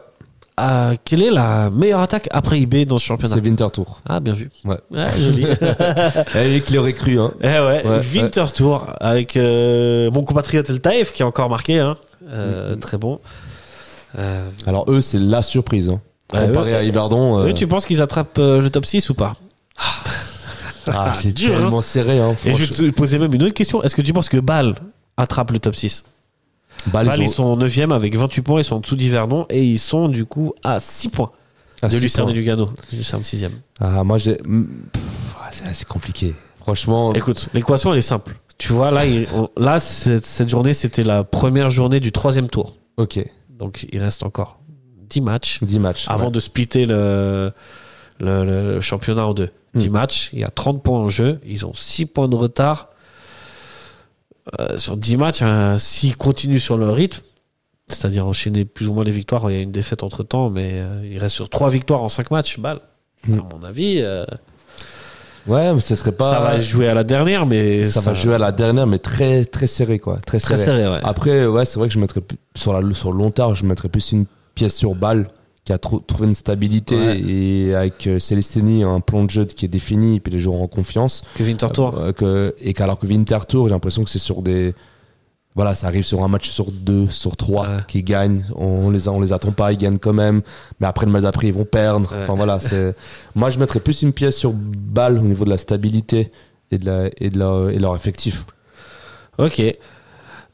Euh, 0.59 0.93
quelle 1.05 1.23
est 1.23 1.31
la 1.31 1.71
meilleure 1.71 2.01
attaque 2.01 2.27
après 2.31 2.59
IB 2.59 2.85
dans 2.85 2.99
ce 2.99 3.05
championnat? 3.05 3.33
C'est 3.35 3.41
Winterthur. 3.41 4.01
Ah, 4.07 4.19
bien 4.19 4.33
vu. 4.33 4.51
Ouais. 4.65 4.77
joli. 5.17 5.47
Et 6.35 6.61
qui 6.61 6.73
l'aurait 6.73 6.93
cru, 6.93 7.19
hein. 7.19 7.31
Eh 7.41 7.47
ouais, 7.47 7.83
Ouais, 7.83 7.99
Winterthur 8.13 8.95
avec 8.99 9.37
euh, 9.37 10.11
mon 10.11 10.21
compatriote 10.23 10.69
El 10.69 10.79
Taïf 10.81 11.13
qui 11.13 11.23
a 11.23 11.27
encore 11.27 11.49
marqué, 11.49 11.79
hein. 11.79 11.97
Euh, 12.29 12.75
très 12.75 12.97
bon. 12.97 13.19
Alors 14.67 14.85
eux, 14.89 15.01
c'est 15.01 15.17
la 15.19 15.41
surprise. 15.41 15.89
Hein. 15.89 15.99
Ouais, 16.33 16.45
Comparé 16.47 16.73
eux- 16.73 16.77
à 16.77 16.83
Yverdon, 16.83 17.39
eux, 17.45 17.53
tu 17.53 17.65
penses 17.67 17.85
qu'ils 17.85 18.01
attrapent 18.01 18.37
le 18.37 18.67
top 18.69 18.85
6 18.85 19.09
ou 19.09 19.13
pas? 19.15 19.33
Ah, 20.87 21.13
c'est 21.13 21.33
dur, 21.33 21.55
tellement 21.55 21.81
serré. 21.81 22.19
Hein, 22.19 22.35
Et 22.45 22.53
je 22.53 22.59
vais 22.65 22.67
te 22.91 22.95
poser 22.95 23.19
même 23.19 23.33
une 23.33 23.43
autre 23.43 23.53
question. 23.53 23.83
Est-ce 23.83 23.95
que 23.95 24.01
tu 24.01 24.13
penses 24.13 24.29
que 24.29 24.37
Bâle 24.37 24.75
attrape 25.17 25.51
le 25.51 25.59
top 25.59 25.75
6 25.75 26.03
Bâle, 26.87 27.07
Bâle, 27.07 27.19
ils 27.19 27.23
ils 27.25 27.29
ont- 27.29 27.31
sont 27.31 27.57
9e 27.57 27.91
avec 27.91 28.15
28 28.15 28.41
points, 28.41 28.61
ils 28.61 28.63
sont 28.63 28.75
en 28.77 28.79
dessous 28.79 28.95
d'Yverdon 28.95 29.45
et 29.49 29.63
ils 29.63 29.77
sont 29.79 30.07
du 30.09 30.25
coup 30.25 30.53
à 30.63 30.79
6 30.79 31.09
points 31.09 31.31
Ah, 31.83 31.87
de 31.87 31.93
six 31.93 31.99
Lucerne 32.01 32.25
points. 32.27 32.33
et 32.33 32.37
Lugano. 32.37 32.67
Lucerne 32.93 33.23
6e. 33.23 33.51
Ah, 33.79 34.03
moi, 34.03 34.17
j'ai. 34.17 34.37
mm, 34.47 34.65
ah, 35.39 35.49
c'est 35.51 35.65
assez 35.65 35.85
compliqué. 35.85 36.33
Franchement. 36.57 37.13
Écoute, 37.13 37.49
l'équation 37.53 37.91
elle 37.91 37.99
est 37.99 38.03
simple. 38.03 38.35
Tu 38.57 38.71
vois, 38.73 38.91
là, 38.91 39.05
il- 39.05 39.27
là 39.57 39.79
cette, 39.79 40.25
cette 40.25 40.49
journée, 40.49 40.73
c'était 40.75 41.03
la 41.03 41.23
première 41.23 41.69
journée 41.71 41.99
du 41.99 42.11
troisième 42.11 42.47
tour. 42.47 42.75
Ok. 42.97 43.19
Donc 43.49 43.87
il 43.91 43.99
reste 43.99 44.23
encore 44.23 44.59
10 45.09 45.21
matchs 45.21 45.59
10 45.63 45.79
matchs. 45.79 46.05
avant 46.07 46.25
ouais. 46.25 46.31
de 46.31 46.39
splitter 46.39 46.85
le, 46.85 47.51
le, 48.21 48.45
le 48.75 48.81
championnat 48.81 49.25
en 49.27 49.33
deux. 49.33 49.49
10 49.73 49.89
Mm. 49.89 49.91
matchs, 49.91 50.29
il 50.33 50.39
y 50.39 50.43
a 50.43 50.49
30 50.49 50.83
points 50.83 50.99
en 50.99 51.09
jeu, 51.09 51.39
ils 51.45 51.65
ont 51.65 51.73
6 51.73 52.05
points 52.07 52.27
de 52.27 52.35
retard. 52.35 52.89
Euh, 54.59 54.77
sur 54.77 54.97
10 54.97 55.17
matchs, 55.17 55.41
hein, 55.43 55.77
s'ils 55.77 56.17
continuent 56.17 56.57
sur 56.59 56.75
le 56.77 56.89
rythme, 56.89 57.21
c'est-à-dire 57.87 58.25
enchaîner 58.27 58.65
plus 58.65 58.87
ou 58.87 58.93
moins 58.93 59.03
les 59.03 59.11
victoires, 59.11 59.49
il 59.51 59.55
y 59.55 59.59
a 59.59 59.61
une 59.61 59.71
défaite 59.71 60.03
entre 60.03 60.23
temps, 60.23 60.49
mais 60.49 60.71
euh, 60.73 61.07
il 61.09 61.17
reste 61.19 61.35
sur 61.35 61.49
3 61.49 61.69
victoires 61.69 62.01
en 62.03 62.09
5 62.09 62.31
matchs, 62.31 62.59
balle. 62.59 62.79
Mm. 63.27 63.33
À 63.39 63.43
mon 63.55 63.63
avis, 63.63 63.97
euh, 64.01 64.25
Ouais, 65.47 65.73
mais 65.73 65.79
ce 65.79 65.95
serait 65.95 66.11
pas. 66.11 66.29
ça 66.29 66.39
va 66.39 66.59
jouer 66.59 66.87
à 66.87 66.93
la 66.93 67.03
dernière, 67.03 67.45
mais 67.47 67.81
ça 67.83 67.99
va 68.01 68.13
jouer 68.13 68.35
à 68.35 68.37
la 68.37 68.51
dernière, 68.51 68.85
mais 68.85 68.99
très, 68.99 69.43
très 69.45 69.65
serré, 69.67 69.97
quoi. 69.97 70.17
Très 70.25 70.39
très 70.39 70.55
serré. 70.57 70.81
serré. 70.83 70.93
Ouais. 70.95 70.99
Après, 71.03 71.45
ouais, 71.47 71.65
c'est 71.65 71.79
vrai 71.79 71.87
que 71.87 71.93
je 71.95 71.99
mettrais 71.99 72.21
sur, 72.55 72.79
la, 72.79 72.93
sur 72.93 73.11
le 73.11 73.17
long 73.17 73.31
terme, 73.31 73.55
je 73.55 73.65
mettrais 73.65 73.89
plus 73.89 74.11
une 74.11 74.25
pièce 74.53 74.75
sur 74.75 74.93
balle 74.95 75.27
qui 75.79 75.85
a 75.95 75.99
trouvé 76.01 76.27
une 76.27 76.33
stabilité 76.33 76.95
Ouais. 76.95 77.19
et 77.19 77.73
avec 77.75 78.07
euh, 78.07 78.19
Celestini 78.19 78.83
un 78.83 78.99
plan 78.99 79.23
de 79.23 79.29
jeu 79.29 79.45
qui 79.45 79.65
est 79.65 79.69
défini 79.69 80.17
et 80.17 80.19
puis 80.19 80.31
les 80.33 80.39
joueurs 80.39 80.61
en 80.61 80.67
confiance. 80.67 81.23
Que 81.35 81.43
Winterthur. 81.43 81.97
Euh, 81.97 82.11
que, 82.11 82.55
et 82.59 82.73
qu'alors 82.73 82.99
que 82.99 83.07
Winterthur, 83.07 83.65
j'ai 83.65 83.69
l'impression 83.71 84.03
que 84.03 84.09
c'est 84.09 84.19
sur 84.19 84.41
des. 84.41 84.73
Voilà, 85.53 85.75
ça 85.75 85.87
arrive 85.87 86.03
sur 86.03 86.23
un 86.23 86.29
match 86.29 86.49
sur 86.49 86.71
deux, 86.71 87.09
sur 87.09 87.35
trois, 87.35 87.67
Ouais. 87.67 87.77
qui 87.87 88.03
gagnent. 88.03 88.45
On 88.55 88.89
les, 88.89 89.09
a- 89.09 89.11
on 89.11 89.19
les 89.19 89.33
attend 89.33 89.51
pas, 89.51 89.73
ils 89.73 89.77
gagnent 89.77 89.97
quand 89.99 90.13
même. 90.13 90.41
Mais 90.79 90.87
après, 90.87 91.05
le 91.05 91.11
match 91.11 91.23
d'après, 91.23 91.47
ils 91.47 91.53
vont 91.53 91.65
perdre. 91.65 92.09
Ouais. 92.13 92.19
Enfin 92.23 92.35
voilà, 92.35 92.59
c'est. 92.61 92.95
Moi, 93.35 93.49
je 93.49 93.59
mettrais 93.59 93.81
plus 93.81 94.01
une 94.01 94.13
pièce 94.13 94.37
sur 94.37 94.53
balle 94.53 95.17
au 95.17 95.21
niveau 95.21 95.43
de 95.43 95.49
la 95.49 95.57
stabilité 95.57 96.31
et 96.71 96.77
de, 96.77 96.85
la, 96.85 97.09
et 97.17 97.29
de, 97.29 97.37
la, 97.37 97.69
et 97.71 97.75
de 97.77 97.81
leur 97.81 97.95
effectif. 97.95 98.45
Ok. 99.37 99.61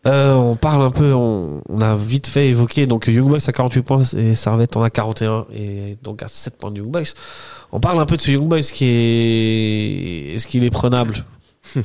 Euh, 0.06 0.34
on 0.36 0.56
parle 0.56 0.84
un 0.84 0.90
peu, 0.90 1.14
on, 1.14 1.62
on 1.68 1.82
a 1.82 1.96
vite 1.96 2.28
fait 2.28 2.48
évoquer 2.50 2.86
donc 2.86 3.08
Young 3.08 3.28
Boys 3.28 3.40
à 3.46 3.52
48 3.52 3.82
points 3.82 4.04
et 4.16 4.36
Servette 4.36 4.78
en 4.78 4.84
a 4.84 4.90
41 4.90 5.48
et 5.54 5.98
donc 6.02 6.24
à 6.24 6.28
7 6.28 6.58
points 6.58 6.72
de 6.72 6.78
Young 6.78 6.92
Boys. 6.92 7.14
On 7.72 7.80
parle 7.80 8.00
un 8.00 8.06
peu 8.06 8.16
de 8.16 8.22
ce 8.22 8.32
Young 8.32 8.48
Boys 8.48 8.62
qui 8.62 8.86
est. 8.86 10.36
Est-ce 10.36 10.48
qu'il 10.48 10.64
est 10.64 10.72
prenable? 10.72 11.16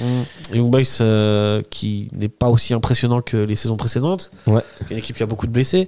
Mm. 0.00 0.54
Young 0.56 0.70
Boys 0.70 1.00
euh, 1.00 1.60
qui 1.68 2.08
n'est 2.12 2.28
pas 2.28 2.48
aussi 2.48 2.72
impressionnant 2.72 3.20
que 3.20 3.36
les 3.36 3.56
saisons 3.56 3.76
précédentes. 3.76 4.30
Ouais. 4.46 4.62
Une 4.90 4.96
équipe 4.96 5.16
qui 5.16 5.22
a 5.22 5.26
beaucoup 5.26 5.46
de 5.46 5.52
blessés. 5.52 5.86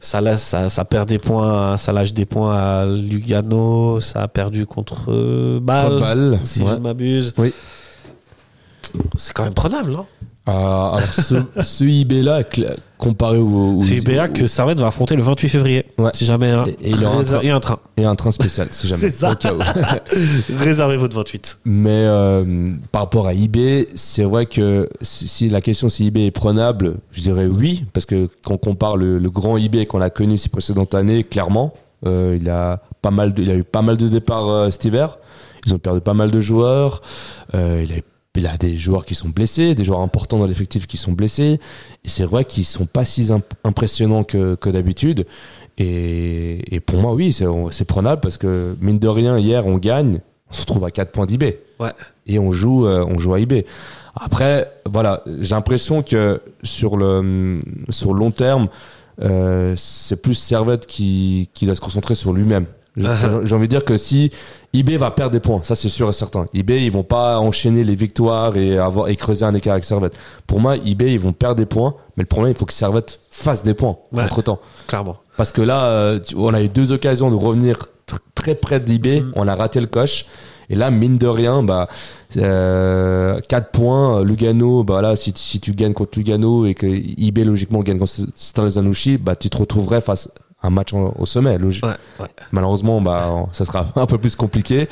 Ça, 0.00 0.20
laisse, 0.20 0.42
ça, 0.42 0.68
ça 0.68 0.84
perd 0.84 1.08
des 1.08 1.18
points, 1.18 1.76
ça 1.76 1.92
lâche 1.92 2.12
des 2.12 2.26
points 2.26 2.54
à 2.56 2.86
Lugano, 2.86 3.98
ça 4.00 4.22
a 4.22 4.28
perdu 4.28 4.66
contre 4.66 5.10
euh, 5.10 5.58
Bâle, 5.60 6.38
si 6.44 6.62
ouais. 6.62 6.68
je 6.68 6.74
ne 6.74 6.80
m'abuse. 6.80 7.34
Oui. 7.38 7.52
C'est 9.16 9.32
quand 9.32 9.44
même 9.44 9.54
prenable, 9.54 9.92
non? 9.92 10.06
Euh, 10.48 10.52
alors, 10.52 11.00
ce, 11.12 11.34
ce 11.62 11.84
IB-là, 11.84 12.42
comparé 12.98 13.38
au. 13.38 13.78
au- 13.78 13.82
C'est 13.82 13.96
UBA 13.96 14.28
que 14.28 14.46
Servette 14.46 14.80
va 14.80 14.88
affronter 14.88 15.14
le 15.14 15.22
28 15.22 15.48
février. 15.48 15.84
Ouais. 15.98 16.10
Si 16.14 16.24
jamais 16.24 16.50
un, 16.50 16.64
Et- 16.66 16.70
et 16.80 16.90
il 16.90 17.04
aura 17.04 17.18
un 17.18 17.22
train. 17.22 17.40
et 17.42 17.50
un 17.50 17.60
train. 17.60 17.78
Et 17.96 18.04
un 18.04 18.14
train 18.16 18.30
spécial, 18.30 18.68
si 18.70 18.86
jamais. 18.88 19.00
C'est 19.00 19.10
ça. 19.10 19.34
au. 19.34 19.58
Réservez 20.58 20.96
votre 20.96 21.14
28. 21.16 21.58
Mais 21.64 21.90
euh, 22.06 22.72
par 22.92 23.02
rapport 23.02 23.26
à 23.26 23.34
eBay, 23.34 23.86
c'est 23.94 24.24
vrai 24.24 24.46
que 24.46 24.88
si, 25.02 25.28
si 25.28 25.48
la 25.48 25.60
question 25.60 25.88
si 25.88 26.06
eBay 26.06 26.26
est 26.26 26.30
prenable, 26.30 26.96
je 27.12 27.20
dirais 27.20 27.46
oui, 27.46 27.84
parce 27.92 28.06
que 28.06 28.28
quand 28.44 28.54
on 28.54 28.58
compare 28.58 28.96
le, 28.96 29.18
le 29.18 29.30
grand 29.30 29.56
eBay 29.56 29.86
qu'on 29.86 30.00
a 30.00 30.10
connu 30.10 30.38
ces 30.38 30.48
précédentes 30.48 30.94
années, 30.94 31.22
clairement, 31.24 31.72
euh, 32.06 32.36
il, 32.40 32.48
a 32.48 32.80
pas 33.02 33.10
mal 33.10 33.34
de, 33.34 33.42
il 33.42 33.50
a 33.50 33.54
eu 33.56 33.64
pas 33.64 33.82
mal 33.82 33.96
de 33.98 34.08
départs 34.08 34.48
euh, 34.48 34.70
cet 34.70 34.84
hiver. 34.86 35.18
Ils 35.66 35.74
ont 35.74 35.78
perdu 35.78 36.00
pas 36.00 36.14
mal 36.14 36.30
de 36.30 36.40
joueurs. 36.40 37.02
Il, 37.52 37.58
a, 37.92 37.96
il 38.36 38.46
a 38.46 38.56
des 38.56 38.76
joueurs 38.76 39.04
qui 39.04 39.14
sont 39.16 39.28
blessés, 39.28 39.74
des 39.74 39.84
joueurs 39.84 40.00
importants 40.00 40.38
dans 40.38 40.46
l'effectif 40.46 40.86
qui 40.86 40.96
sont 40.96 41.12
blessés. 41.12 41.58
Et 42.04 42.08
c'est 42.08 42.24
vrai 42.24 42.44
qu'ils 42.44 42.64
sont 42.64 42.86
pas 42.86 43.04
si 43.04 43.32
imp- 43.32 43.44
impressionnants 43.64 44.22
que, 44.24 44.54
que 44.54 44.70
d'habitude. 44.70 45.26
Et, 45.78 46.74
et 46.74 46.80
pour 46.80 46.98
moi, 47.00 47.12
oui, 47.14 47.32
c'est 47.32 47.84
prenable 47.84 48.20
parce 48.20 48.38
que 48.38 48.76
mine 48.80 48.98
de 48.98 49.08
rien, 49.08 49.38
hier, 49.38 49.66
on 49.66 49.78
gagne, 49.78 50.20
on 50.48 50.52
se 50.52 50.60
retrouve 50.60 50.84
à 50.84 50.90
4 50.90 51.10
points 51.10 51.26
d'eBay 51.26 51.60
Ouais. 51.80 51.90
et 52.26 52.38
on 52.38 52.52
joue 52.52 52.86
euh, 52.86 53.04
on 53.08 53.18
joue 53.18 53.32
à 53.34 53.40
IB. 53.40 53.64
Après 54.14 54.70
voilà, 54.84 55.22
j'ai 55.40 55.54
l'impression 55.54 56.02
que 56.02 56.42
sur 56.62 56.96
le 56.98 57.58
sur 57.88 58.12
le 58.12 58.18
long 58.20 58.30
terme 58.30 58.68
euh, 59.22 59.72
c'est 59.78 60.20
plus 60.20 60.34
Servette 60.34 60.86
qui 60.86 61.48
qui 61.54 61.64
doit 61.64 61.74
se 61.74 61.80
concentrer 61.80 62.14
sur 62.14 62.32
lui-même. 62.34 62.66
J'ai 62.96 63.06
Uh-huh. 63.06 63.54
envie 63.54 63.66
de 63.68 63.70
dire 63.70 63.84
que 63.84 63.96
si 63.96 64.30
IB 64.72 64.96
va 64.96 65.10
perdre 65.12 65.30
des 65.32 65.40
points, 65.40 65.60
ça 65.62 65.74
c'est 65.76 65.88
sûr 65.88 66.08
et 66.08 66.12
certain. 66.12 66.46
IB 66.52 66.70
ils 66.84 66.90
vont 66.90 67.04
pas 67.04 67.38
enchaîner 67.38 67.84
les 67.84 67.94
victoires 67.94 68.56
et 68.56 68.78
avoir 68.78 69.08
et 69.08 69.16
creuser 69.16 69.44
un 69.44 69.54
écart 69.54 69.72
avec 69.74 69.84
Servette. 69.84 70.16
Pour 70.46 70.58
moi, 70.60 70.76
IB 70.76 71.02
ils 71.02 71.20
vont 71.20 71.32
perdre 71.32 71.56
des 71.56 71.66
points, 71.66 71.94
mais 72.16 72.24
le 72.24 72.26
problème 72.26 72.52
il 72.52 72.58
faut 72.58 72.66
que 72.66 72.72
Servette 72.72 73.20
fasse 73.30 73.62
des 73.62 73.74
points 73.74 73.96
Ouais. 74.12 74.24
entre 74.24 74.42
temps. 74.42 74.58
Clairement. 74.88 75.18
Parce 75.36 75.52
que 75.52 75.62
là, 75.62 75.84
euh, 75.84 76.20
on 76.36 76.52
a 76.52 76.60
eu 76.62 76.68
deux 76.68 76.90
occasions 76.92 77.30
de 77.30 77.36
revenir 77.36 77.76
tr- 78.08 78.18
très 78.34 78.54
près. 78.56 78.80
Mm. 78.80 79.32
On 79.36 79.46
a 79.48 79.54
raté 79.54 79.80
le 79.80 79.86
coche. 79.86 80.26
Et 80.68 80.76
là, 80.76 80.90
mine 80.90 81.16
de 81.18 81.26
rien, 81.26 81.62
bah, 81.64 81.88
euh, 82.36 83.40
4 83.48 83.70
points. 83.70 84.22
Lugano, 84.24 84.84
bah 84.84 85.00
là, 85.02 85.16
si, 85.16 85.32
tu- 85.32 85.42
si 85.42 85.60
tu 85.60 85.72
gagnes 85.72 85.94
contre 85.94 86.18
Lugano 86.18 86.66
et 86.66 86.74
que 86.74 86.86
IB, 86.86 87.44
logiquement, 87.44 87.80
gagne 87.80 87.98
contre 87.98 88.68
Zanouchi, 88.68 89.16
bah, 89.18 89.36
tu 89.36 89.50
te 89.50 89.56
retrouverais 89.58 90.00
face 90.00 90.30
un 90.62 90.70
match 90.70 90.92
en- 90.92 91.14
au 91.18 91.26
sommet. 91.26 91.58
logi- 91.58 91.80
Ouais, 91.82 91.90
ouais. 92.20 92.26
Malheureusement, 92.52 93.00
bah, 93.00 93.46
ça 93.52 93.64
sera 93.64 93.86
un 93.96 94.06
peu 94.06 94.18
plus 94.18 94.36
compliqué. 94.36 94.88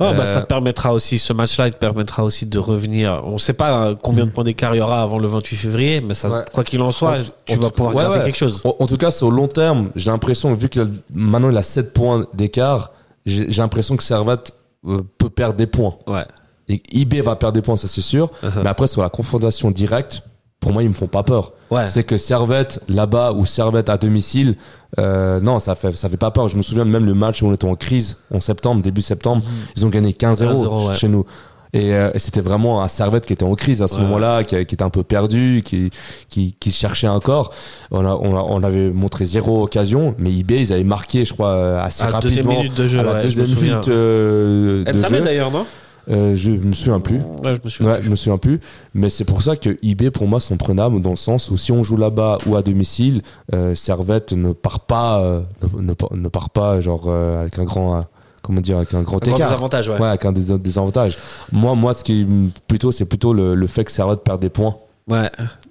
Ouais, 0.00 0.14
bah, 0.16 0.22
Euh, 0.22 0.26
ça 0.26 0.40
te 0.42 0.46
permettra 0.46 0.92
aussi, 0.94 1.18
ce 1.18 1.32
match-là, 1.32 1.66
il 1.68 1.72
te 1.74 1.78
permettra 1.78 2.24
aussi 2.24 2.46
de 2.46 2.58
revenir. 2.58 3.20
On 3.24 3.32
ne 3.34 3.38
sait 3.38 3.52
pas 3.52 3.84
euh, 3.88 3.94
combien 4.00 4.24
de 4.26 4.30
points 4.30 4.42
d'écart 4.42 4.74
il 4.74 4.78
y 4.78 4.80
aura 4.80 5.02
avant 5.02 5.18
le 5.18 5.28
28 5.28 5.54
février, 5.56 6.00
mais 6.00 6.14
ça, 6.14 6.44
quoi 6.52 6.64
qu'il 6.64 6.80
en 6.80 6.90
soit, 6.92 7.18
En- 7.18 7.22
tu 7.44 7.56
en- 7.56 7.60
vas 7.60 7.70
pouvoir 7.70 7.94
garder 7.94 8.20
quelque 8.24 8.36
chose. 8.38 8.62
En, 8.64 8.86
tout 8.86 8.96
cas, 8.96 9.10
sur 9.10 9.30
le 9.30 9.36
long 9.36 9.48
terme, 9.48 9.90
j'ai 9.94 10.10
l'impression, 10.10 10.54
vu 10.54 10.68
que 10.68 10.80
maintenant 11.12 11.50
il 11.50 11.56
a 11.56 11.62
7 11.62 11.92
points 11.92 12.26
d'écart, 12.34 12.90
j'ai 13.26 13.46
l'impression 13.46 13.96
que 13.96 14.02
Servette 14.02 14.52
euh, 14.88 15.02
peut 15.18 15.28
perdre 15.30 15.54
des 15.56 15.66
points. 15.68 15.94
Ouais. 16.08 16.24
Et 16.68 16.82
IB 16.92 17.20
va 17.20 17.36
perdre 17.36 17.54
des 17.54 17.62
points, 17.62 17.76
ça 17.76 17.86
c'est 17.86 18.00
sûr. 18.00 18.30
Uh-huh. 18.42 18.62
Mais 18.64 18.70
après, 18.70 18.86
sur 18.88 19.02
la 19.02 19.10
confrontation 19.10 19.70
directe, 19.70 20.22
pour 20.62 20.72
moi, 20.72 20.82
ils 20.82 20.88
me 20.88 20.94
font 20.94 21.06
pas 21.08 21.22
peur. 21.24 21.52
Ouais. 21.70 21.88
C'est 21.88 22.04
que 22.04 22.16
Servette 22.16 22.80
là-bas 22.88 23.32
ou 23.32 23.44
Servette 23.44 23.90
à 23.90 23.98
domicile, 23.98 24.54
euh, 24.98 25.40
non, 25.40 25.58
ça 25.58 25.74
fait, 25.74 25.94
ça 25.96 26.08
fait 26.08 26.16
pas 26.16 26.30
peur. 26.30 26.48
Je 26.48 26.56
me 26.56 26.62
souviens 26.62 26.84
même 26.84 27.04
le 27.04 27.14
match 27.14 27.42
où 27.42 27.46
on 27.48 27.52
était 27.52 27.66
en 27.66 27.74
crise 27.74 28.18
en 28.32 28.40
septembre, 28.40 28.80
début 28.82 29.02
septembre, 29.02 29.42
ils 29.76 29.84
ont 29.84 29.88
gagné 29.90 30.12
15-0 30.12 30.54
15-0, 30.54 30.88
ouais. 30.88 30.94
chez 30.94 31.08
nous. 31.08 31.26
Et, 31.74 31.94
euh, 31.94 32.10
et 32.12 32.18
c'était 32.18 32.42
vraiment 32.42 32.82
un 32.82 32.88
Servette 32.88 33.24
qui 33.24 33.32
était 33.32 33.44
en 33.46 33.54
crise 33.54 33.80
à 33.82 33.88
ce 33.88 33.94
Ouais. 33.94 34.02
moment-là, 34.02 34.44
qui, 34.44 34.54
qui 34.66 34.74
était 34.74 34.82
un 34.82 34.90
peu 34.90 35.02
perdu, 35.02 35.62
qui, 35.64 35.88
qui, 36.28 36.54
qui 36.60 36.70
cherchait 36.70 37.08
encore. 37.08 37.50
On, 37.90 38.04
a, 38.04 38.10
on, 38.14 38.36
a- 38.36 38.42
on 38.46 38.62
avait 38.62 38.90
montré 38.90 39.24
zéro 39.24 39.62
occasion, 39.64 40.14
mais 40.18 40.30
IB, 40.30 40.50
ils 40.60 40.72
avaient 40.74 40.84
marqué, 40.84 41.24
je 41.24 41.32
crois, 41.32 41.48
euh, 41.48 41.82
assez 41.82 42.02
À 42.04 42.10
la 42.10 42.20
deuxième 42.20 42.44
rapidement. 42.44 42.62
minute 42.64 42.78
de 42.78 42.86
jeu, 42.86 42.98
à 43.00 43.02
la 43.02 43.22
deuxième 43.22 43.48
minute 43.48 43.88
euh, 43.88 44.84
Elle 44.86 44.96
de 44.96 44.98
savait 45.00 45.18
jeu. 45.18 45.24
d'ailleurs, 45.24 45.50
non? 45.50 45.64
Euh, 46.10 46.34
je 46.36 46.50
me 46.50 46.72
souviens 46.72 46.98
plus. 47.00 47.18
Ouais, 47.44 47.54
je 47.54 47.60
me 47.64 47.68
souviens. 47.70 47.92
Ouais, 47.92 48.00
je 48.02 48.08
me 48.10 48.16
souviens 48.16 48.38
plus. 48.38 48.60
Mais 48.94 49.08
c'est 49.08 49.24
pour 49.24 49.40
ça 49.42 49.54
que 49.56 49.78
IB, 49.82 50.10
pour 50.10 50.26
moi, 50.26 50.40
sont 50.40 50.56
prenables 50.56 51.00
dans 51.00 51.10
le 51.10 51.16
sens 51.16 51.50
où 51.50 51.56
si 51.56 51.70
on 51.72 51.82
joue 51.82 51.96
là-bas 51.96 52.38
ou 52.46 52.56
à 52.56 52.62
domicile, 52.62 53.22
euh, 53.54 53.74
Servette 53.76 54.32
ne 54.32 54.52
part 54.52 54.80
pas, 54.80 55.20
euh, 55.22 55.40
ne, 55.76 55.82
ne 55.82 55.92
part- 55.94 56.12
ne 56.14 56.28
part 56.28 56.50
pas 56.50 56.80
genre 56.80 57.04
euh, 57.06 57.42
avec 57.42 57.58
un 57.58 57.64
grand, 57.64 57.96
euh, 57.96 58.00
comment 58.42 58.60
dire, 58.60 58.78
avec 58.78 58.92
un 58.94 59.02
grand 59.02 59.16
Un 59.18 59.20
grand 59.20 59.34
écart. 59.36 59.48
désavantage, 59.50 59.88
ouais. 59.90 59.98
Ouais, 60.00 60.08
avec 60.08 60.24
un 60.24 60.32
dés- 60.32 60.58
désavantage. 60.58 61.16
Moi, 61.52 61.74
moi, 61.76 61.94
ce 61.94 62.02
qui 62.02 62.26
plutôt, 62.66 62.90
c'est 62.90 63.04
plutôt 63.06 63.32
le, 63.32 63.54
le 63.54 63.66
fait 63.68 63.84
que 63.84 63.90
Servette 63.92 64.24
perd 64.24 64.40
des 64.40 64.50
points 64.50 64.76
Ouais. 65.08 65.30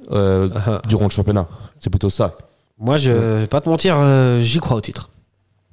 durant 0.88 1.06
le 1.06 1.10
championnat. 1.10 1.48
C'est 1.80 1.90
plutôt 1.90 2.10
ça. 2.10 2.34
Moi, 2.80 2.98
je 2.98 3.12
vais 3.12 3.48
pas 3.48 3.62
te 3.62 3.70
mentir, 3.70 3.96
euh, 3.98 4.40
j'y 4.42 4.60
crois 4.60 4.78
au 4.78 4.82
titre. 4.82 5.10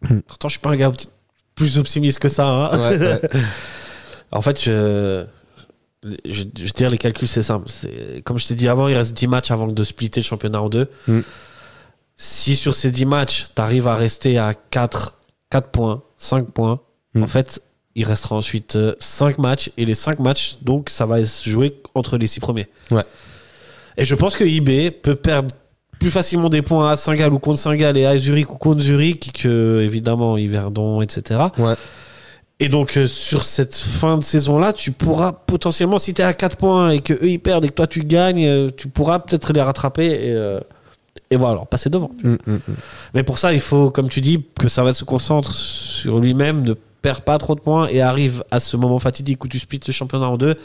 Hmm. 0.08 0.18
Pourtant, 0.26 0.48
je 0.48 0.52
suis 0.54 0.60
pas 0.60 0.70
un 0.70 0.76
gars 0.76 0.92
plus 1.54 1.78
optimiste 1.78 2.18
que 2.18 2.28
ça. 2.28 2.46
hein. 2.46 2.70
En 4.32 4.42
fait, 4.42 4.62
je, 4.62 5.24
je, 6.04 6.42
je 6.56 6.64
veux 6.64 6.70
dire, 6.76 6.90
les 6.90 6.98
calculs, 6.98 7.28
c'est 7.28 7.42
simple. 7.42 7.68
Comme 8.24 8.38
je 8.38 8.46
t'ai 8.46 8.54
dit 8.54 8.68
avant, 8.68 8.88
il 8.88 8.96
reste 8.96 9.16
10 9.16 9.26
matchs 9.26 9.50
avant 9.50 9.66
de 9.66 9.84
splitter 9.84 10.20
le 10.20 10.24
championnat 10.24 10.60
en 10.62 10.68
deux. 10.68 10.88
Mm. 11.06 11.20
Si 12.16 12.56
sur 12.56 12.74
ces 12.74 12.90
10 12.90 13.06
matchs, 13.06 13.46
tu 13.54 13.62
arrives 13.62 13.88
à 13.88 13.94
rester 13.94 14.38
à 14.38 14.52
4, 14.54 15.18
4 15.50 15.68
points, 15.70 16.02
5 16.18 16.50
points, 16.50 16.80
Mm. 17.14 17.22
en 17.22 17.26
fait, 17.26 17.62
il 17.94 18.04
restera 18.04 18.36
ensuite 18.36 18.78
5 19.00 19.38
matchs. 19.38 19.70
Et 19.78 19.86
les 19.86 19.94
5 19.94 20.18
matchs, 20.18 20.58
donc, 20.60 20.90
ça 20.90 21.06
va 21.06 21.24
se 21.24 21.48
jouer 21.48 21.80
entre 21.94 22.18
les 22.18 22.26
6 22.26 22.40
premiers. 22.40 22.66
Ouais. 22.90 23.04
Et 23.96 24.04
je 24.04 24.14
pense 24.14 24.36
que 24.36 24.44
IB 24.44 24.90
peut 24.90 25.14
perdre 25.16 25.54
plus 25.98 26.10
facilement 26.10 26.48
des 26.48 26.62
points 26.62 26.90
à 26.92 26.96
Saint-Gall 26.96 27.32
ou 27.32 27.38
contre 27.40 27.58
Saint-Gall 27.58 27.96
et 27.96 28.04
à 28.06 28.16
Zurich 28.18 28.52
ou 28.52 28.56
contre 28.58 28.80
Zurich 28.80 29.32
que, 29.32 29.80
évidemment, 29.82 30.36
Yverdon, 30.36 31.00
etc. 31.02 31.40
Ouais. 31.56 31.74
Et 32.60 32.68
donc, 32.68 32.96
euh, 32.96 33.06
sur 33.06 33.44
cette 33.44 33.76
fin 33.76 34.18
de 34.18 34.24
saison-là, 34.24 34.72
tu 34.72 34.90
pourras 34.90 35.30
potentiellement, 35.32 35.98
si 35.98 36.12
tu 36.12 36.22
es 36.22 36.24
à 36.24 36.34
4 36.34 36.56
points 36.56 36.90
et 36.90 37.00
que 37.00 37.12
eux 37.14 37.28
ils 37.30 37.38
perdent 37.38 37.64
et 37.64 37.68
que 37.68 37.74
toi 37.74 37.86
tu 37.86 38.02
gagnes, 38.02 38.44
euh, 38.46 38.70
tu 38.76 38.88
pourras 38.88 39.20
peut-être 39.20 39.52
les 39.52 39.62
rattraper 39.62 40.06
et, 40.06 40.32
euh, 40.32 40.58
et 41.30 41.36
voilà, 41.36 41.52
alors 41.52 41.66
passer 41.68 41.88
devant. 41.88 42.10
Mm, 42.24 42.30
mm, 42.32 42.38
mm. 42.46 42.60
Mais 43.14 43.22
pour 43.22 43.38
ça, 43.38 43.52
il 43.52 43.60
faut, 43.60 43.90
comme 43.90 44.08
tu 44.08 44.20
dis, 44.20 44.44
que 44.58 44.66
ça 44.68 44.82
va 44.82 44.92
se 44.92 45.04
concentre 45.04 45.54
sur 45.54 46.18
lui-même, 46.18 46.62
ne 46.66 46.74
perd 47.00 47.20
pas 47.20 47.38
trop 47.38 47.54
de 47.54 47.60
points 47.60 47.86
et 47.88 48.00
arrive 48.00 48.42
à 48.50 48.58
ce 48.58 48.76
moment 48.76 48.98
fatidique 48.98 49.44
où 49.44 49.48
tu 49.48 49.60
splits 49.60 49.80
le 49.86 49.92
championnat 49.92 50.26
en 50.26 50.36
deux 50.36 50.56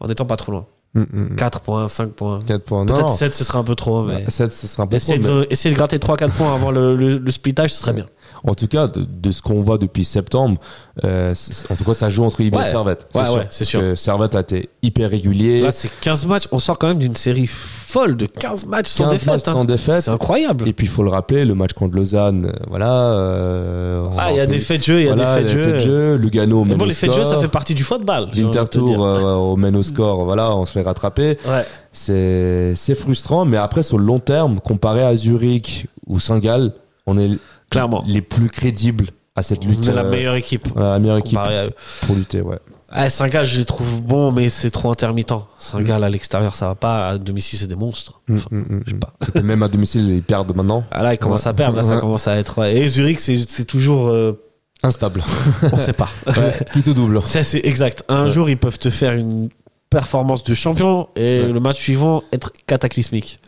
en 0.00 0.08
n'étant 0.08 0.26
pas 0.26 0.36
trop 0.36 0.52
loin. 0.52 0.66
Mm, 0.92 1.00
mm, 1.00 1.06
mm. 1.32 1.36
4 1.36 1.60
points, 1.60 1.88
5 1.88 2.10
points. 2.12 2.40
4 2.46 2.62
points. 2.64 2.84
Peut-être 2.84 3.08
7, 3.08 3.32
ce 3.34 3.44
serait 3.44 3.58
un 3.58 3.64
peu 3.64 3.74
trop. 3.74 4.02
Mais... 4.02 4.24
Ça, 4.28 4.50
ça 4.50 4.66
sera 4.66 4.82
un 4.82 4.86
peu 4.86 4.98
trop, 4.98 5.12
Essayer, 5.14 5.18
mais- 5.18 5.26
de, 5.28 5.46
essayer 5.48 5.72
de 5.72 5.76
gratter 5.78 5.96
3-4 5.98 6.28
points 6.32 6.54
avant 6.54 6.70
le, 6.70 6.94
le, 6.94 7.16
le 7.16 7.30
splittage, 7.30 7.72
ce 7.72 7.80
serait 7.80 7.94
bien. 7.94 8.06
En 8.46 8.54
tout 8.54 8.66
cas, 8.68 8.88
de, 8.88 9.04
de 9.04 9.30
ce 9.30 9.40
qu'on 9.40 9.62
voit 9.62 9.78
depuis 9.78 10.04
septembre, 10.04 10.58
euh, 11.04 11.32
en 11.70 11.74
tout 11.76 11.84
cas, 11.84 11.94
ça 11.94 12.10
joue 12.10 12.24
entre 12.24 12.42
IB 12.42 12.54
Ouais. 12.54 12.62
et 12.66 12.70
Servette. 12.70 13.06
Ouais, 13.14 13.22
ouais, 13.22 13.46
c'est 13.48 13.64
sûr. 13.64 13.80
Servette 13.96 14.34
a 14.34 14.40
été 14.40 14.68
hyper 14.82 15.08
régulier. 15.08 15.62
Là, 15.62 15.70
c'est 15.70 15.88
15 16.02 16.26
matchs. 16.26 16.48
On 16.52 16.58
sort 16.58 16.78
quand 16.78 16.88
même 16.88 16.98
d'une 16.98 17.16
série 17.16 17.46
folle 17.46 18.16
de 18.18 18.26
15 18.26 18.66
matchs 18.66 18.88
sans 18.88 19.04
15 19.04 19.12
défaite. 19.12 19.26
matchs 19.28 19.48
hein. 19.48 19.52
sans 19.52 19.64
défaite. 19.64 20.02
C'est 20.02 20.10
incroyable. 20.10 20.68
Et 20.68 20.74
puis, 20.74 20.86
il 20.86 20.90
faut 20.90 21.02
le 21.02 21.08
rappeler, 21.08 21.46
le 21.46 21.54
match 21.54 21.72
contre 21.72 21.96
Lausanne, 21.96 22.46
euh, 22.54 22.64
voilà. 22.68 22.92
euh, 22.92 24.06
Ah, 24.18 24.26
on- 24.28 24.34
il 24.34 24.36
y 24.36 24.40
a 24.40 24.46
des 24.46 24.58
faits 24.58 24.80
de 24.80 24.84
jeu, 24.84 25.00
il 25.00 25.06
y 25.06 25.10
a 25.10 25.14
des 25.14 25.24
faits 25.24 25.44
de 25.44 25.48
jeu. 25.48 25.78
jeu. 25.78 26.14
Lugano 26.16 26.64
Mais 26.64 26.74
bon, 26.76 26.84
les 26.84 26.92
faits 26.94 27.10
de 27.10 27.14
jeu, 27.14 27.24
ça 27.24 27.38
fait 27.38 27.48
partie 27.48 27.74
du 27.74 27.82
football. 27.84 28.28
L'Intertour 28.34 29.04
euh, 29.06 29.34
au 29.36 29.56
mène 29.56 29.76
au 29.76 29.82
score, 29.82 30.24
voilà, 30.24 30.54
on 30.54 30.66
se 30.66 30.72
fait 30.72 30.82
rattraper. 30.82 31.38
Ouais. 31.46 31.64
C'est 31.92 32.72
c'est 32.76 32.94
frustrant, 32.94 33.44
mais 33.44 33.56
après, 33.56 33.82
sur 33.82 33.98
le 33.98 34.04
long 34.04 34.18
terme, 34.18 34.60
comparé 34.60 35.02
à 35.02 35.14
Zurich 35.16 35.86
ou 36.06 36.18
Saint-Gall, 36.20 36.72
on 37.06 37.18
est 37.18 37.30
Clairement. 37.74 38.04
les 38.06 38.22
plus 38.22 38.48
crédibles 38.48 39.06
à 39.36 39.42
cette 39.42 39.64
lutte. 39.64 39.80
On 39.86 39.90
est 39.90 39.94
la 39.94 40.02
euh, 40.04 40.10
meilleure 40.10 40.34
équipe. 40.36 40.66
voilà, 40.74 40.92
la 40.92 40.98
meilleure 40.98 41.18
équipe 41.18 41.36
comparée 41.38 41.58
à 41.58 41.64
eux. 41.66 41.72
pour 42.06 42.14
lutter, 42.16 42.40
ouais. 42.40 42.58
Ah, 42.96 43.10
Saint-Gall, 43.10 43.44
je 43.44 43.58
les 43.58 43.64
trouve 43.64 44.02
bons, 44.02 44.30
mais 44.30 44.48
c'est 44.48 44.70
trop 44.70 44.88
intermittent. 44.90 45.32
Saint-Gall 45.58 46.04
à 46.04 46.08
l'extérieur, 46.08 46.54
ça 46.54 46.68
va 46.68 46.74
pas. 46.76 47.08
À 47.08 47.18
domicile, 47.18 47.58
c'est 47.58 47.66
des 47.66 47.74
monstres. 47.74 48.20
Enfin, 48.30 48.46
Mm, 48.52 48.56
mm, 48.58 48.60
mm, 48.76 48.82
je 48.86 48.90
sais 48.90 48.96
mm. 48.96 49.00
pas. 49.00 49.12
Et 49.26 49.30
puis 49.32 49.42
même 49.42 49.62
à 49.64 49.68
domicile, 49.68 50.08
ils 50.10 50.22
perdent 50.22 50.54
maintenant. 50.54 50.84
Ah, 50.92 51.02
là, 51.02 51.12
ils 51.14 51.18
commencent 51.18 51.48
à 51.48 51.54
perdre. 51.54 51.76
Là, 51.76 51.82
ça 51.82 51.96
Ouais. 51.96 52.00
commence 52.00 52.28
à 52.28 52.36
être. 52.36 52.58
ouais. 52.58 52.76
Et 52.76 52.86
Zurich, 52.86 53.18
c'est 53.18 53.38
c'est 53.48 53.64
toujours. 53.64 54.06
euh, 54.08 54.40
Instable. 54.84 55.24
on 55.72 55.76
sait 55.76 55.92
pas. 55.94 56.08
Qui 56.72 56.82
te 56.82 56.90
double. 56.90 57.20
Ça, 57.24 57.42
c'est 57.42 57.62
exact. 57.64 58.04
Un 58.08 58.26
Ouais. 58.26 58.30
jour, 58.30 58.48
ils 58.50 58.58
peuvent 58.58 58.78
te 58.78 58.90
faire 58.90 59.14
une 59.14 59.48
performance 59.90 60.44
de 60.44 60.54
champion 60.54 61.08
et 61.16 61.40
Ouais. 61.40 61.48
le 61.52 61.58
match 61.58 61.78
suivant 61.78 62.22
être 62.32 62.52
cataclysmique. 62.66 63.40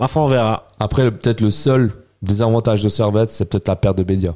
Ma 0.00 0.08
foi, 0.08 0.22
on 0.22 0.26
verra. 0.26 0.68
Après, 0.80 1.04
le- 1.04 1.10
peut-être 1.10 1.40
le 1.42 1.50
seul 1.50 1.92
désavantage 2.22 2.82
de 2.82 2.88
Servette, 2.88 3.30
c'est 3.30 3.44
peut-être 3.48 3.68
la 3.68 3.76
perte 3.76 3.98
de 3.98 4.02
Bédia. 4.02 4.32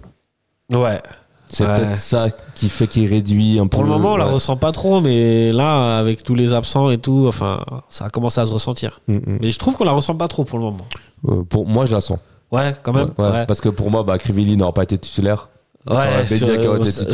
Ouais. 0.73 1.01
C'est 1.49 1.67
Ouais. 1.67 1.75
peut-être 1.75 1.99
ça 1.99 2.29
qui 2.55 2.69
fait 2.69 2.87
qu'il 2.89 3.07
réduit 3.09 3.59
un 3.61 3.65
peu. 3.65 3.77
Pour 3.77 3.83
le 3.85 3.91
moment, 3.91 4.15
on 4.15 4.17
la 4.17 4.25
ressent 4.25 4.57
pas 4.57 4.73
trop, 4.73 5.01
mais 5.01 5.53
là, 5.53 5.99
avec 5.99 6.25
tous 6.25 6.35
les 6.35 6.53
absents 6.53 6.91
et 6.91 6.99
tout, 6.99 7.27
enfin, 7.29 7.61
ça 7.89 8.07
a 8.07 8.11
commencé 8.11 8.41
à 8.41 8.47
se 8.47 8.53
ressentir. 8.53 9.01
Mm, 9.07 9.15
mm. 9.17 9.39
Mais 9.43 9.51
je 9.53 9.59
trouve 9.59 9.77
qu'on 9.77 9.85
la 9.85 9.93
ressent 9.93 10.15
pas 10.17 10.27
trop 10.27 10.45
pour 10.45 10.59
le 10.59 10.65
moment. 10.65 10.87
Euh, 11.29 11.43
pour 11.45 11.67
moi, 11.67 11.87
je 11.87 11.93
la 11.93 12.01
sens. 12.01 12.19
Ouais, 12.51 12.75
quand 12.83 12.93
même. 12.93 13.11
Ouais, 13.19 13.29
Ouais, 13.31 13.47
Parce 13.47 13.61
que 13.61 13.69
pour 13.69 13.91
moi, 13.91 14.03
bah, 14.03 14.19
Crivelli 14.19 14.57
n'aura 14.57 14.73
pas 14.73 14.83
été 14.85 14.99
titulaire. 14.99 15.49
Ouais, 15.91 16.25
sur, 16.27 16.47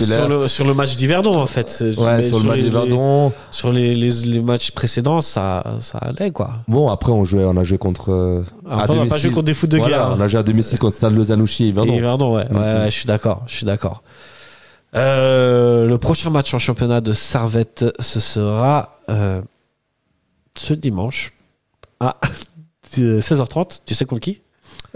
sur 0.06 0.28
le, 0.28 0.46
sur 0.48 0.64
le 0.64 0.74
match 0.74 0.94
d'Yverdon, 0.94 1.34
en 1.34 1.46
fait. 1.46 1.82
Ouais, 1.98 2.22
sur 2.22 2.38
le 2.38 2.44
match 2.44 2.58
les- 2.58 2.62
des 2.62 2.70
Verdon. 2.70 3.32
Sur 3.50 3.72
les, 3.72 3.94
les, 3.96 4.10
les 4.10 4.40
matchs 4.40 4.70
précédents, 4.70 5.20
ça, 5.20 5.64
ça 5.80 5.98
allait, 5.98 6.30
quoi. 6.30 6.58
Bon, 6.68 6.88
après, 6.88 7.10
on, 7.10 7.24
jouait, 7.24 7.44
on 7.44 7.56
a 7.56 7.64
joué 7.64 7.78
contre. 7.78 8.12
euh, 8.12 8.44
Après, 8.68 8.96
on 8.96 9.02
va 9.02 9.08
pas 9.08 9.18
jouer 9.18 9.30
contre 9.32 9.46
des 9.46 9.54
foot 9.54 9.68
de 9.70 9.78
Voilà, 9.78 9.96
guerre. 9.96 10.14
On 10.16 10.20
a 10.20 10.28
joué 10.28 10.38
à 10.38 10.42
domicile 10.44 10.78
contre 10.78 10.94
Stade 10.94 11.14
Lausanne-Ouchy 11.16 11.66
et 11.68 11.72
Verdon. 11.72 11.92
Et 11.94 12.00
Verdon, 12.00 12.36
ouais. 12.36 12.44
Mhm. 12.48 12.56
ouais, 12.56 12.62
ouais, 12.62 12.84
je 12.90 12.96
suis 12.96 13.06
d'accord. 13.06 13.42
Je 13.48 13.56
suis 13.56 13.66
d'accord. 13.66 14.02
Euh, 14.96 15.86
le 15.86 15.98
prochain 15.98 16.30
match 16.30 16.52
en 16.54 16.58
championnat 16.58 17.00
de 17.00 17.12
Servette, 17.12 17.84
ce 18.00 18.20
sera 18.20 19.00
euh, 19.08 19.40
ce 20.58 20.74
dimanche 20.74 21.32
à 22.00 22.16
16h30. 22.92 23.80
Tu 23.86 23.94
sais 23.94 24.04
contre 24.04 24.20
qui? 24.20 24.42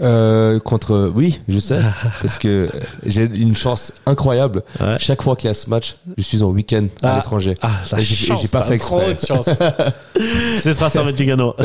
Euh, 0.01 0.59
contre. 0.59 1.11
Oui, 1.15 1.39
je 1.47 1.59
sais. 1.59 1.79
parce 2.21 2.37
que 2.37 2.69
j'ai 3.05 3.23
une 3.23 3.55
chance 3.55 3.93
incroyable. 4.05 4.63
Ouais. 4.81 4.95
Chaque 4.99 5.21
fois 5.21 5.35
qu'il 5.35 5.47
y 5.47 5.51
a 5.51 5.53
ce 5.53 5.69
match, 5.69 5.95
je 6.17 6.21
suis 6.23 6.43
en 6.43 6.47
week-end 6.49 6.87
à 7.01 7.13
Ah. 7.13 7.15
l'étranger. 7.17 7.53
Ah, 7.61 7.69
j'ai- 7.97 8.35
j'ai 8.35 8.47
pas 8.49 8.63
fait 8.63 8.77
trop 8.77 9.01
exprès. 9.01 9.13
de 9.13 9.41
chance. 9.41 9.49
Ce 10.61 10.73
sera 10.73 10.89
Servette 10.89 11.19
Lugano. 11.19 11.55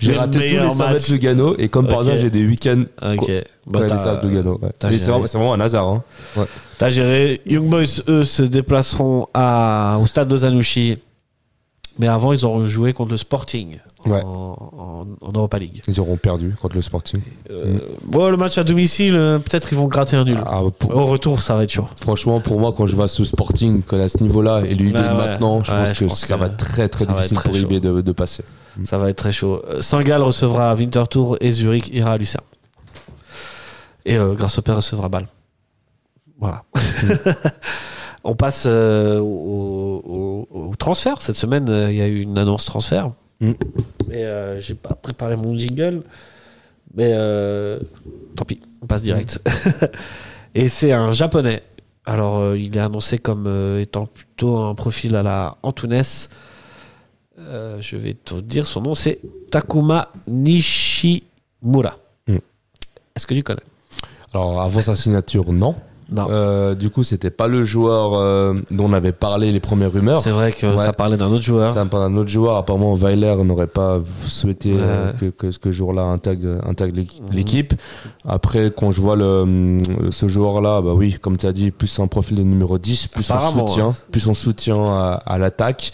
J'ai 0.00 0.12
Les 0.12 0.18
raté 0.18 0.32
tous 0.32 0.38
les 0.38 0.46
meilleurs 0.48 0.72
Servette 0.72 0.94
matchs. 0.94 1.08
Lugano 1.10 1.54
et 1.58 1.68
comme 1.68 1.86
par 1.88 2.00
hasard, 2.00 2.16
j'ai 2.16 2.30
des 2.30 2.44
week-ends. 2.44 2.84
Ok. 3.16 3.30
Bah, 3.66 3.80
ouais. 3.80 3.88
C'est 4.98 5.06
vraiment, 5.38 5.54
un 5.54 5.60
hasard. 5.60 5.88
Hein. 5.88 6.02
T'as 6.78 6.90
géré. 6.90 7.40
Young 7.46 7.68
Boys, 7.68 8.02
eux, 8.08 8.24
se 8.24 8.42
déplaceront 8.42 9.28
à, 9.32 9.98
au 10.02 10.06
stade 10.06 10.26
de 10.28 10.36
Zanouchi. 10.36 10.98
Mais 11.98 12.08
avant, 12.08 12.32
ils 12.32 12.44
auront 12.44 12.64
joué 12.64 12.92
contre 12.92 13.10
le 13.12 13.16
Sporting 13.18 13.76
Ouais. 14.06 14.20
en, 14.24 15.06
en- 15.20 15.26
en 15.28 15.32
Europa 15.32 15.58
League. 15.58 15.82
Ils 15.86 16.00
auront 16.00 16.16
perdu 16.16 16.54
contre 16.60 16.74
le 16.74 16.82
Sporting. 16.82 17.20
Euh, 17.50 17.78
bon, 18.04 18.30
le 18.30 18.36
match 18.36 18.58
à 18.58 18.64
domicile, 18.64 19.14
euh, 19.14 19.38
peut-être 19.38 19.68
ils 19.72 19.78
vont 19.78 19.86
gratter 19.86 20.16
un 20.16 20.24
nul. 20.24 20.42
Ah, 20.44 20.60
pour- 20.76 20.96
Au 20.96 21.06
retour, 21.06 21.40
ça 21.42 21.54
va 21.54 21.62
être 21.64 21.70
chaud. 21.70 21.86
Franchement, 22.00 22.40
pour 22.40 22.58
moi, 22.58 22.72
quand 22.76 22.86
je 22.86 22.96
vois 22.96 23.06
ce 23.08 23.22
Sporting 23.24 23.82
à 23.92 24.08
ce 24.08 24.22
niveau-là 24.22 24.62
et 24.64 24.74
Ouais, 24.74 24.82
ouais. 24.84 25.16
maintenant, 25.16 25.62
je 25.62 25.70
Ouais, 25.70 25.78
pense 25.84 25.94
je 25.94 26.04
que 26.06 26.08
ça 26.08 26.34
que 26.34 26.40
va 26.40 26.46
être 26.46 26.56
très 26.56 26.88
très 26.88 27.06
difficile 27.06 27.36
très 27.36 27.50
pour 27.50 27.58
l'UIB 27.58 27.80
de, 27.80 28.00
de 28.00 28.12
passer. 28.12 28.42
Ça 28.84 28.96
va 28.98 29.10
être 29.10 29.18
très 29.18 29.32
chaud. 29.32 29.62
Euh, 29.68 29.82
Saint-Gall 29.82 30.22
recevra 30.22 30.74
Winterthur 30.74 31.36
et 31.40 31.52
Zurich 31.52 31.88
ira 31.94 32.12
à 32.12 32.16
Lucerne. 32.16 32.44
Et 34.06 34.16
euh, 34.16 34.32
Grasshopper 34.34 34.72
recevra 34.72 35.08
Bâle. 35.08 35.28
Voilà. 36.40 36.64
On 38.24 38.34
passe 38.34 38.64
euh, 38.66 39.18
au, 39.20 40.46
au- 40.52 40.68
au 40.70 40.74
transfert. 40.76 41.20
Cette 41.22 41.36
semaine, 41.36 41.68
euh, 41.68 41.90
il 41.90 41.98
y 41.98 42.02
a 42.02 42.06
eu 42.06 42.20
une 42.20 42.38
annonce 42.38 42.64
transfert. 42.64 43.10
Mm. 43.40 43.50
Et 44.12 44.24
euh, 44.24 44.60
j'ai 44.60 44.74
pas 44.74 44.94
préparé 44.94 45.36
mon 45.36 45.56
jingle. 45.58 46.02
Mais 46.94 47.12
euh, 47.14 47.80
tant 48.36 48.44
pis, 48.44 48.60
on 48.82 48.86
passe 48.86 49.02
direct. 49.02 49.40
et 50.54 50.68
c'est 50.68 50.92
un 50.92 51.12
japonais. 51.12 51.62
Alors, 52.04 52.54
il 52.56 52.76
est 52.76 52.80
annoncé 52.80 53.18
comme 53.18 53.78
étant 53.80 54.06
plutôt 54.06 54.58
un 54.58 54.74
profil 54.74 55.14
à 55.16 55.22
la 55.22 55.52
Antunes. 55.62 56.02
Je 57.38 57.96
vais 57.96 58.14
te 58.14 58.34
dire 58.40 58.66
son 58.66 58.82
nom, 58.82 58.94
c'est 58.94 59.20
Takuma 59.50 60.08
Nishimura. 60.28 61.96
Mm. 62.28 62.36
Est-ce 63.16 63.26
que 63.26 63.34
tu 63.34 63.42
connais? 63.42 63.60
Alors, 64.34 64.60
avant 64.60 64.80
sa 64.80 64.96
signature, 64.96 65.52
non. 65.52 65.74
Non. 66.10 66.26
Euh, 66.28 66.74
du 66.74 66.90
coup, 66.90 67.02
c'était 67.04 67.30
pas 67.30 67.46
le 67.48 67.64
joueur 67.64 68.12
euh, 68.14 68.54
dont 68.70 68.86
on 68.86 68.92
avait 68.92 69.12
parlé 69.12 69.50
les 69.50 69.60
premières 69.60 69.92
rumeurs. 69.92 70.18
C'est 70.18 70.30
vrai 70.30 70.52
que 70.52 70.66
Ouais. 70.66 70.76
ça 70.76 70.92
parlait 70.92 71.16
d'un 71.16 71.28
autre 71.28 71.42
joueur. 71.44 71.72
C'est 71.72 71.78
un, 71.78 71.88
un 71.92 72.16
autre 72.16 72.28
joueur. 72.28 72.56
Apparemment, 72.56 72.92
Weiler 72.94 73.34
n'aurait 73.44 73.66
pas 73.66 74.00
souhaité 74.26 74.72
euh, 74.74 75.12
que, 75.12 75.26
que 75.26 75.50
ce 75.50 75.70
jour-là 75.72 76.02
intègre, 76.02 76.58
Mhm. 76.66 77.06
l'équipe. 77.32 77.74
Après, 78.26 78.72
quand 78.76 78.92
je 78.92 79.00
vois 79.00 79.16
le, 79.16 79.42
hum, 79.42 79.80
ce 80.10 80.26
joueur-là, 80.28 80.82
bah 80.82 80.92
oui, 80.94 81.16
comme 81.20 81.36
tu 81.36 81.46
as 81.46 81.52
dit, 81.52 81.70
plus 81.70 81.98
un 81.98 82.06
profil 82.08 82.36
de 82.36 82.42
numéro 82.42 82.78
10, 82.78 83.06
plus 83.08 83.22
son 83.22 83.38
soutien, 83.40 83.88
hein. 83.88 83.94
plus 84.10 84.20
son 84.20 84.34
soutien 84.34 84.76
à, 84.84 85.22
à 85.24 85.38
l'attaque, 85.38 85.92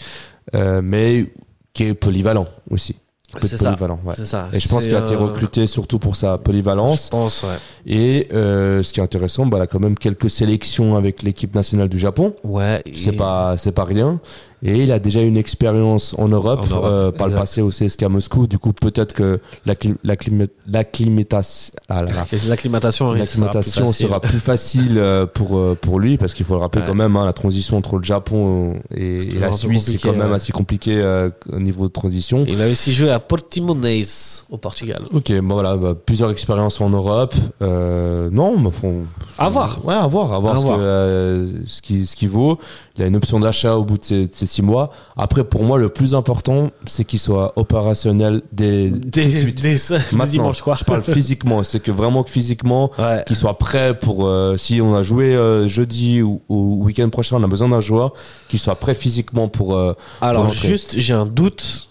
euh, 0.55 0.81
mais 0.83 1.31
qui 1.73 1.83
est 1.85 1.93
polyvalent 1.93 2.47
aussi. 2.69 2.95
C'est 3.41 3.57
ça. 3.57 3.75
ouais. 4.05 4.15
Ça. 4.15 4.47
Et 4.53 4.59
je 4.59 4.67
pense 4.67 4.83
qu'il 4.83 4.95
a 4.95 4.99
été 4.99 5.13
euh, 5.13 5.17
recruté 5.19 5.67
surtout 5.67 5.99
pour 5.99 6.15
sa 6.15 6.33
Je 6.33 6.41
polyvalence. 6.41 7.09
pense, 7.09 7.43
ouais. 7.43 7.49
Et 7.85 8.27
euh, 8.33 8.81
ce 8.81 8.91
qui 8.91 8.99
est 8.99 9.03
intéressant, 9.03 9.45
bah, 9.45 9.57
il 9.59 9.61
a 9.61 9.67
quand 9.67 9.79
même 9.79 9.97
quelques 9.97 10.29
sélections 10.29 10.95
avec 10.95 11.21
l'équipe 11.21 11.53
nationale 11.53 11.89
du 11.89 11.99
Japon. 11.99 12.33
Ouais. 12.43 12.83
C'est 12.95 13.13
et- 13.13 13.17
pas, 13.17 13.55
c'est 13.57 13.71
pas 13.71 13.83
rien. 13.83 14.19
Et 14.61 14.83
il 14.83 14.91
a 14.91 14.99
déjà 14.99 15.21
une 15.21 15.37
expérience 15.37 16.13
en 16.17 16.27
Europe, 16.27 16.65
En 16.71 16.75
Europe, 16.75 16.85
euh, 16.91 17.11
par 17.11 17.27
le 17.29 17.35
passé 17.35 17.61
au 17.61 17.69
CSK 17.69 18.03
Moscou. 18.03 18.47
Du 18.47 18.57
coup, 18.57 18.73
peut-être 18.73 19.13
que 19.13 19.39
l'acclim- 19.65 19.95
l'acclim- 20.03 20.47
l'acclimatation 20.67 23.13
ah 23.13 23.61
sera 23.91 24.19
plus 24.19 24.39
facile 24.39 24.97
euh, 24.97 25.25
pour, 25.25 25.57
euh, 25.57 25.77
pour 25.79 25.99
lui 25.99 26.17
parce 26.17 26.33
qu'il 26.33 26.45
faut 26.45 26.55
le 26.55 26.61
rappeler 26.61 26.81
Ouais. 26.81 26.87
quand 26.87 26.95
même, 26.95 27.15
hein, 27.17 27.25
la 27.25 27.33
transition 27.33 27.77
entre 27.77 27.97
le 27.97 28.03
Japon 28.03 28.75
et, 28.95 29.15
et 29.15 29.39
la 29.39 29.51
Suisse, 29.51 29.85
c'est 29.91 29.97
quand 29.97 30.13
même 30.15 30.29
ouais. 30.29 30.35
assez 30.35 30.51
compliqué 30.51 30.97
euh, 30.97 31.29
au 31.51 31.59
niveau 31.59 31.87
de 31.87 31.93
transition. 31.93 32.45
Il 32.47 32.61
a 32.61 32.67
aussi 32.67 32.93
joué 32.93 33.09
à 33.09 33.19
Portimonense 33.19 34.45
au 34.49 34.57
Portugal. 34.57 35.03
Ok, 35.13 35.31
bon 35.41 35.53
voilà, 35.55 35.75
bah, 35.77 35.93
plusieurs 35.93 36.31
expériences 36.31 36.79
en 36.81 36.89
Europe. 36.89 37.35
Euh, 37.61 38.29
non, 38.31 38.57
mais 38.59 38.71
font, 38.71 39.03
À 39.37 39.49
voir. 39.49 39.79
Ouais, 39.85 39.93
à 39.93 40.07
voir, 40.07 40.33
à 40.33 40.39
voir, 40.39 40.55
À 40.55 40.57
ce, 40.57 40.63
voir. 40.63 40.77
que, 40.77 41.53
ce 41.65 41.81
qui 41.81 42.05
ce 42.05 42.15
qui 42.15 42.27
vaut. 42.27 42.57
Il 42.99 43.03
a 43.03 43.07
une 43.07 43.15
option 43.15 43.39
d'achat 43.39 43.75
au 43.75 43.85
bout 43.85 43.97
de 43.97 44.03
ces, 44.03 44.27
de 44.27 44.29
ces 44.33 44.45
six 44.45 44.61
mois. 44.61 44.91
Après, 45.15 45.45
pour 45.45 45.63
moi, 45.63 45.77
le 45.77 45.87
plus 45.87 46.13
important, 46.15 46.69
c'est 46.85 47.05
qu'il 47.05 47.19
soit 47.19 47.53
opérationnel 47.55 48.41
dès, 48.51 48.89
des 48.89 49.77
Maintenant, 50.11 50.25
dimanches, 50.25 50.61
quoi. 50.61 50.75
Je 50.75 50.83
parle 50.83 51.01
physiquement. 51.03 51.63
C'est 51.63 51.79
que 51.79 51.91
vraiment 51.91 52.23
que 52.23 52.29
physiquement, 52.29 52.91
Ouais. 52.99 53.23
qu'il 53.25 53.35
soit 53.37 53.57
prêt 53.57 53.97
pour 53.97 54.25
euh, 54.27 54.57
si 54.57 54.81
on 54.81 54.95
a 54.95 55.03
joué 55.03 55.33
euh, 55.35 55.67
jeudi 55.67 56.21
ou, 56.21 56.41
ou 56.49 56.83
week-end 56.83 57.09
prochain, 57.09 57.37
on 57.37 57.43
a 57.43 57.47
besoin 57.47 57.69
d'un 57.69 57.81
joueur 57.81 58.13
qui 58.49 58.57
soit 58.57 58.75
prêt 58.75 58.93
physiquement 58.93 59.47
pour. 59.47 59.75
euh, 59.77 59.93
Alors, 60.21 60.45
pour 60.47 60.53
juste, 60.53 60.95
j'ai 60.99 61.13
un 61.13 61.25
doute 61.25 61.88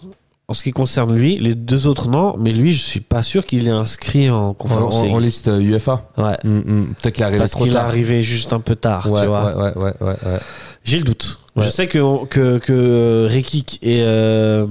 en 0.49 0.53
ce 0.53 0.63
qui 0.63 0.71
concerne 0.71 1.15
lui. 1.15 1.37
Les 1.39 1.55
deux 1.55 1.87
autres, 1.87 2.09
non. 2.09 2.35
Mais 2.37 2.51
lui, 2.51 2.73
je 2.73 2.81
suis 2.83 2.99
pas 3.01 3.21
sûr 3.23 3.45
qu'il 3.45 3.67
est 3.67 3.71
inscrit 3.71 4.29
en 4.29 4.49
en, 4.49 4.53
conférence. 4.53 4.95
en- 4.95 5.03
League. 5.03 5.13
en 5.13 5.19
liste 5.19 5.47
euh, 5.47 5.59
UEFA. 5.61 6.09
Ouais. 6.17 6.37
Mm, 6.43 6.57
mm. 6.57 6.95
Peut-être 7.01 7.13
qu'il 7.13 7.21
est 7.21 7.25
arrivé 7.25 7.37
Parce 7.39 7.51
trop 7.51 7.63
qu'il 7.63 7.71
est 7.71 7.75
tard. 7.75 7.85
arrivé 7.85 8.21
juste 8.21 8.51
un 8.51 8.59
peu 8.59 8.75
tard, 8.75 9.11
Ouais, 9.11 9.21
tu 9.21 9.27
vois. 9.27 9.55
ouais, 9.55 9.77
ouais, 9.77 9.93
ouais, 10.01 10.15
ouais. 10.25 10.39
J'ai 10.83 10.97
le 10.97 11.03
doute. 11.03 11.39
Je 11.55 11.69
sais 11.69 11.87
que, 11.87 12.25
que, 12.25 12.57
que 12.57 13.27
Rekik 13.29 13.79
et 13.81 14.01
euh, 14.03 14.65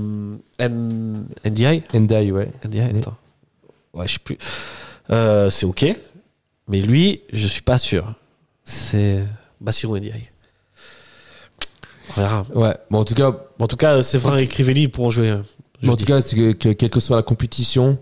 N- 0.58 1.26
NDI, 1.44 1.82
Ndai, 1.94 2.32
ouais. 2.32 2.50
NDI, 2.64 2.80
attends. 2.80 3.16
Ouais, 3.94 4.08
je 4.08 4.14
sais 4.14 4.18
plus. 4.18 4.38
Euh, 5.10 5.48
c'est 5.50 5.66
ok. 5.66 5.84
Mais 6.66 6.80
lui, 6.80 7.20
je 7.32 7.46
suis 7.46 7.62
pas 7.62 7.78
sûr. 7.78 8.14
C'est 8.64 9.18
Bassirou 9.60 9.96
NDI. 9.98 10.12
On 12.16 12.20
verra. 12.20 12.46
Ouais. 12.54 12.74
Bon, 12.90 12.98
en 13.00 13.04
tout 13.04 13.14
cas, 13.14 13.32
En 13.58 13.66
tout 13.66 13.76
cas, 13.76 14.02
c'est 14.02 14.18
vrai, 14.18 14.44
écrivez-lui 14.44 14.82
ils 14.84 14.90
pourront 14.90 15.10
jouer. 15.10 15.34
En 15.86 15.96
tout 15.96 16.04
cas, 16.06 16.20
c'est 16.20 16.36
que, 16.36 16.52
que 16.52 16.68
quelle 16.70 16.90
que 16.90 17.00
soit 17.00 17.16
la 17.16 17.22
compétition, 17.22 17.98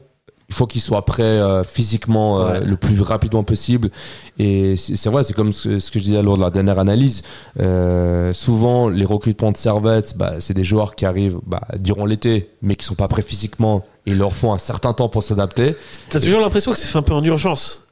il 0.48 0.54
faut 0.54 0.66
qu'il 0.68 0.80
soit 0.80 1.04
prêt 1.04 1.22
euh, 1.24 1.64
physiquement 1.64 2.40
euh, 2.40 2.52
Ouais. 2.60 2.64
le 2.64 2.76
plus 2.76 3.00
rapidement 3.00 3.42
possible. 3.42 3.90
Et 4.38 4.76
c'est 4.76 5.08
vrai, 5.10 5.24
c'est 5.24 5.32
comme 5.32 5.52
ce, 5.52 5.80
ce 5.80 5.90
que 5.90 5.98
je 5.98 6.04
disais 6.04 6.22
lors 6.22 6.36
de 6.36 6.42
la 6.42 6.50
dernière 6.50 6.78
analyse. 6.78 7.22
Euh, 7.58 8.32
souvent, 8.32 8.88
les 8.88 9.04
recrutements 9.04 9.50
de 9.50 9.56
Servette, 9.56 10.14
bah, 10.16 10.34
c'est 10.38 10.54
des 10.54 10.62
joueurs 10.64 10.94
qui 10.94 11.04
arrivent 11.04 11.38
bah, 11.44 11.62
durant 11.80 12.06
l'été, 12.06 12.50
mais 12.62 12.76
qui 12.76 12.84
sont 12.84 12.94
pas 12.94 13.08
prêts 13.08 13.22
physiquement. 13.22 13.84
Et 14.06 14.12
il 14.12 14.18
leur 14.18 14.32
faut 14.32 14.52
un 14.52 14.58
certain 14.58 14.92
temps 14.92 15.08
pour 15.08 15.24
s'adapter. 15.24 15.74
T'as 16.10 16.20
toujours 16.20 16.40
l'impression 16.40 16.70
que 16.70 16.78
c'est 16.78 16.86
fait 16.86 16.98
un 16.98 17.02
peu 17.02 17.12
en 17.14 17.24
urgence. 17.24 17.82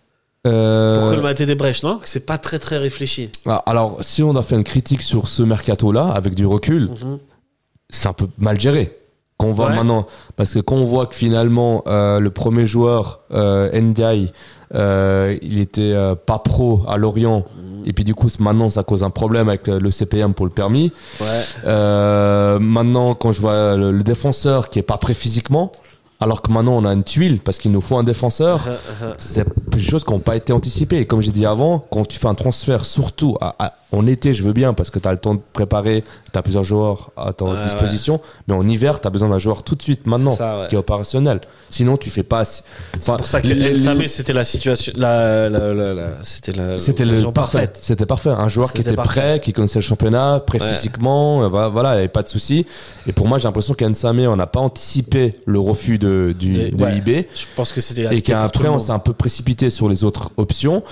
Euh, 0.46 1.00
Pour 1.00 1.08
colmater 1.10 1.46
des 1.46 1.54
brèches, 1.56 1.82
non? 1.82 1.98
Que 1.98 2.08
c'est 2.08 2.24
pas 2.26 2.38
très 2.38 2.58
très 2.58 2.76
réfléchi. 2.78 3.32
ah, 3.46 3.62
alors, 3.66 3.96
si 4.02 4.22
on 4.22 4.36
a 4.36 4.42
fait 4.42 4.54
une 4.54 4.62
critique 4.62 5.00
sur 5.02 5.26
ce 5.26 5.42
mercato-là, 5.42 6.04
avec 6.08 6.34
du 6.36 6.46
recul, 6.46 6.90
Mhm. 6.90 7.18
c'est 7.90 8.08
un 8.08 8.12
peu 8.12 8.26
mal 8.38 8.60
géré. 8.60 8.96
Qu'on 9.36 9.50
voit 9.52 9.66
Ouais. 9.70 9.74
maintenant, 9.76 10.06
parce 10.36 10.54
que 10.54 10.60
quand 10.60 10.76
on 10.76 10.84
voit 10.84 11.06
que 11.06 11.14
finalement 11.16 11.82
euh, 11.88 12.20
le 12.20 12.30
premier 12.30 12.66
joueur 12.66 13.20
euh, 13.32 13.68
Ndiaye, 13.80 14.32
euh, 14.74 15.36
il 15.42 15.58
était 15.58 15.92
euh, 15.92 16.14
pas 16.14 16.38
pro 16.38 16.82
à 16.88 16.96
Lorient, 16.96 17.44
et 17.84 17.92
puis 17.92 18.04
du 18.04 18.14
coup 18.14 18.28
maintenant 18.38 18.68
ça 18.68 18.84
cause 18.84 19.02
un 19.02 19.10
problème 19.10 19.48
avec 19.48 19.66
le, 19.66 19.90
CPM 19.90 20.34
pour 20.34 20.46
le 20.46 20.52
permis. 20.52 20.92
Ouais. 21.20 22.58
Maintenant 22.60 23.14
quand 23.14 23.32
je 23.32 23.40
vois 23.40 23.76
le, 23.76 23.92
le 23.92 24.02
défenseur 24.02 24.68
qui 24.70 24.78
est 24.78 24.82
pas 24.82 24.98
prêt 24.98 25.14
physiquement, 25.14 25.72
alors 26.20 26.40
que 26.40 26.50
maintenant 26.52 26.76
on 26.76 26.84
a 26.84 26.92
une 26.92 27.04
tuile 27.04 27.40
parce 27.40 27.58
qu'il 27.58 27.72
nous 27.72 27.80
faut 27.80 27.96
un 27.98 28.04
défenseur, 28.04 28.68
c'est 29.18 29.46
des 29.70 29.80
choses 29.80 30.04
qui 30.04 30.12
n'ont 30.12 30.20
pas 30.20 30.36
été 30.36 30.52
anticipées. 30.52 30.98
Et 31.00 31.06
comme 31.06 31.20
j'ai 31.20 31.32
dit 31.32 31.44
avant, 31.44 31.84
quand 31.90 32.06
tu 32.06 32.18
fais 32.18 32.28
un 32.28 32.34
transfert, 32.34 32.84
surtout 32.86 33.36
à- 33.40 33.54
à- 33.58 33.72
en 33.92 34.06
été, 34.06 34.32
je 34.32 34.42
veux 34.42 34.52
bien 34.52 34.74
parce 34.74 34.90
que 34.90 34.98
tu 34.98 35.08
as 35.08 35.12
le 35.12 35.18
temps 35.18 35.34
de 35.34 35.40
préparer, 35.52 36.04
tu 36.34 36.38
as 36.38 36.42
plusieurs 36.42 36.64
joueurs 36.64 37.10
à 37.16 37.32
ta 37.32 37.44
Ouais, 37.46 37.62
disposition, 37.64 38.20
mais 38.46 38.54
en 38.54 38.68
hiver, 38.68 39.00
tu 39.00 39.06
as 39.06 39.10
besoin 39.10 39.30
d'un 39.30 39.38
joueur 39.38 39.62
tout 39.62 39.74
de 39.74 39.82
suite, 39.82 40.06
maintenant, 40.06 40.32
C'est 40.32 40.36
ça, 40.38 40.60
ouais. 40.60 40.68
qui 40.68 40.74
est 40.74 40.78
opérationnel. 40.78 41.40
Sinon, 41.70 41.96
tu 41.96 42.10
fais 42.10 42.22
pas. 42.22 42.44
C'est 42.44 42.62
Enfin, 42.98 43.16
pour 43.16 43.26
ça 43.26 43.40
que 43.40 43.74
Samé, 43.76 44.08
c'était 44.08 44.32
la 44.34 44.44
situation. 44.44 44.92
La, 44.96 45.48
la, 45.48 45.72
la, 45.72 45.94
la- 45.94 46.08
c'était 46.22 46.52
la. 46.52 46.78
C'était 46.78 47.04
le 47.06 47.30
parfait. 47.32 47.70
C'était 47.80 48.04
parfait. 48.06 48.30
Un 48.30 48.48
joueur 48.48 48.72
qui 48.72 48.82
était 48.82 48.94
parfait. 48.94 49.20
prêt, 49.20 49.40
qui 49.40 49.52
connaissait 49.54 49.78
le 49.78 49.82
championnat, 49.84 50.42
prêt 50.46 50.58
physiquement, 50.60 51.42
euh, 51.44 51.48
voilà, 51.48 51.68
voilà, 51.68 51.88
il 51.90 51.94
n'y 51.94 51.98
avait 52.00 52.08
pas 52.08 52.22
de 52.22 52.28
souci. 52.28 52.66
Et 53.06 53.12
pour 53.12 53.26
moi, 53.28 53.38
j'ai 53.38 53.44
l'impression 53.44 53.74
qu'Ensame, 53.74 54.18
on 54.20 54.36
n'a 54.36 54.46
pas 54.46 54.60
anticipé 54.60 55.34
le 55.46 55.58
refus 55.60 55.98
de, 55.98 56.34
du, 56.38 56.52
de. 56.52 56.96
IB. 56.96 57.26
Je 57.34 57.44
pense 57.56 57.72
que 57.72 57.80
c'était. 57.80 58.14
et 58.14 58.20
qu'après 58.22 58.68
on 58.68 58.78
s'est 58.78 58.90
un 58.92 58.98
peu 58.98 59.12
précipité 59.12 59.70
sur 59.70 59.88
les 59.88 60.04
autres 60.04 60.30
options. 60.36 60.82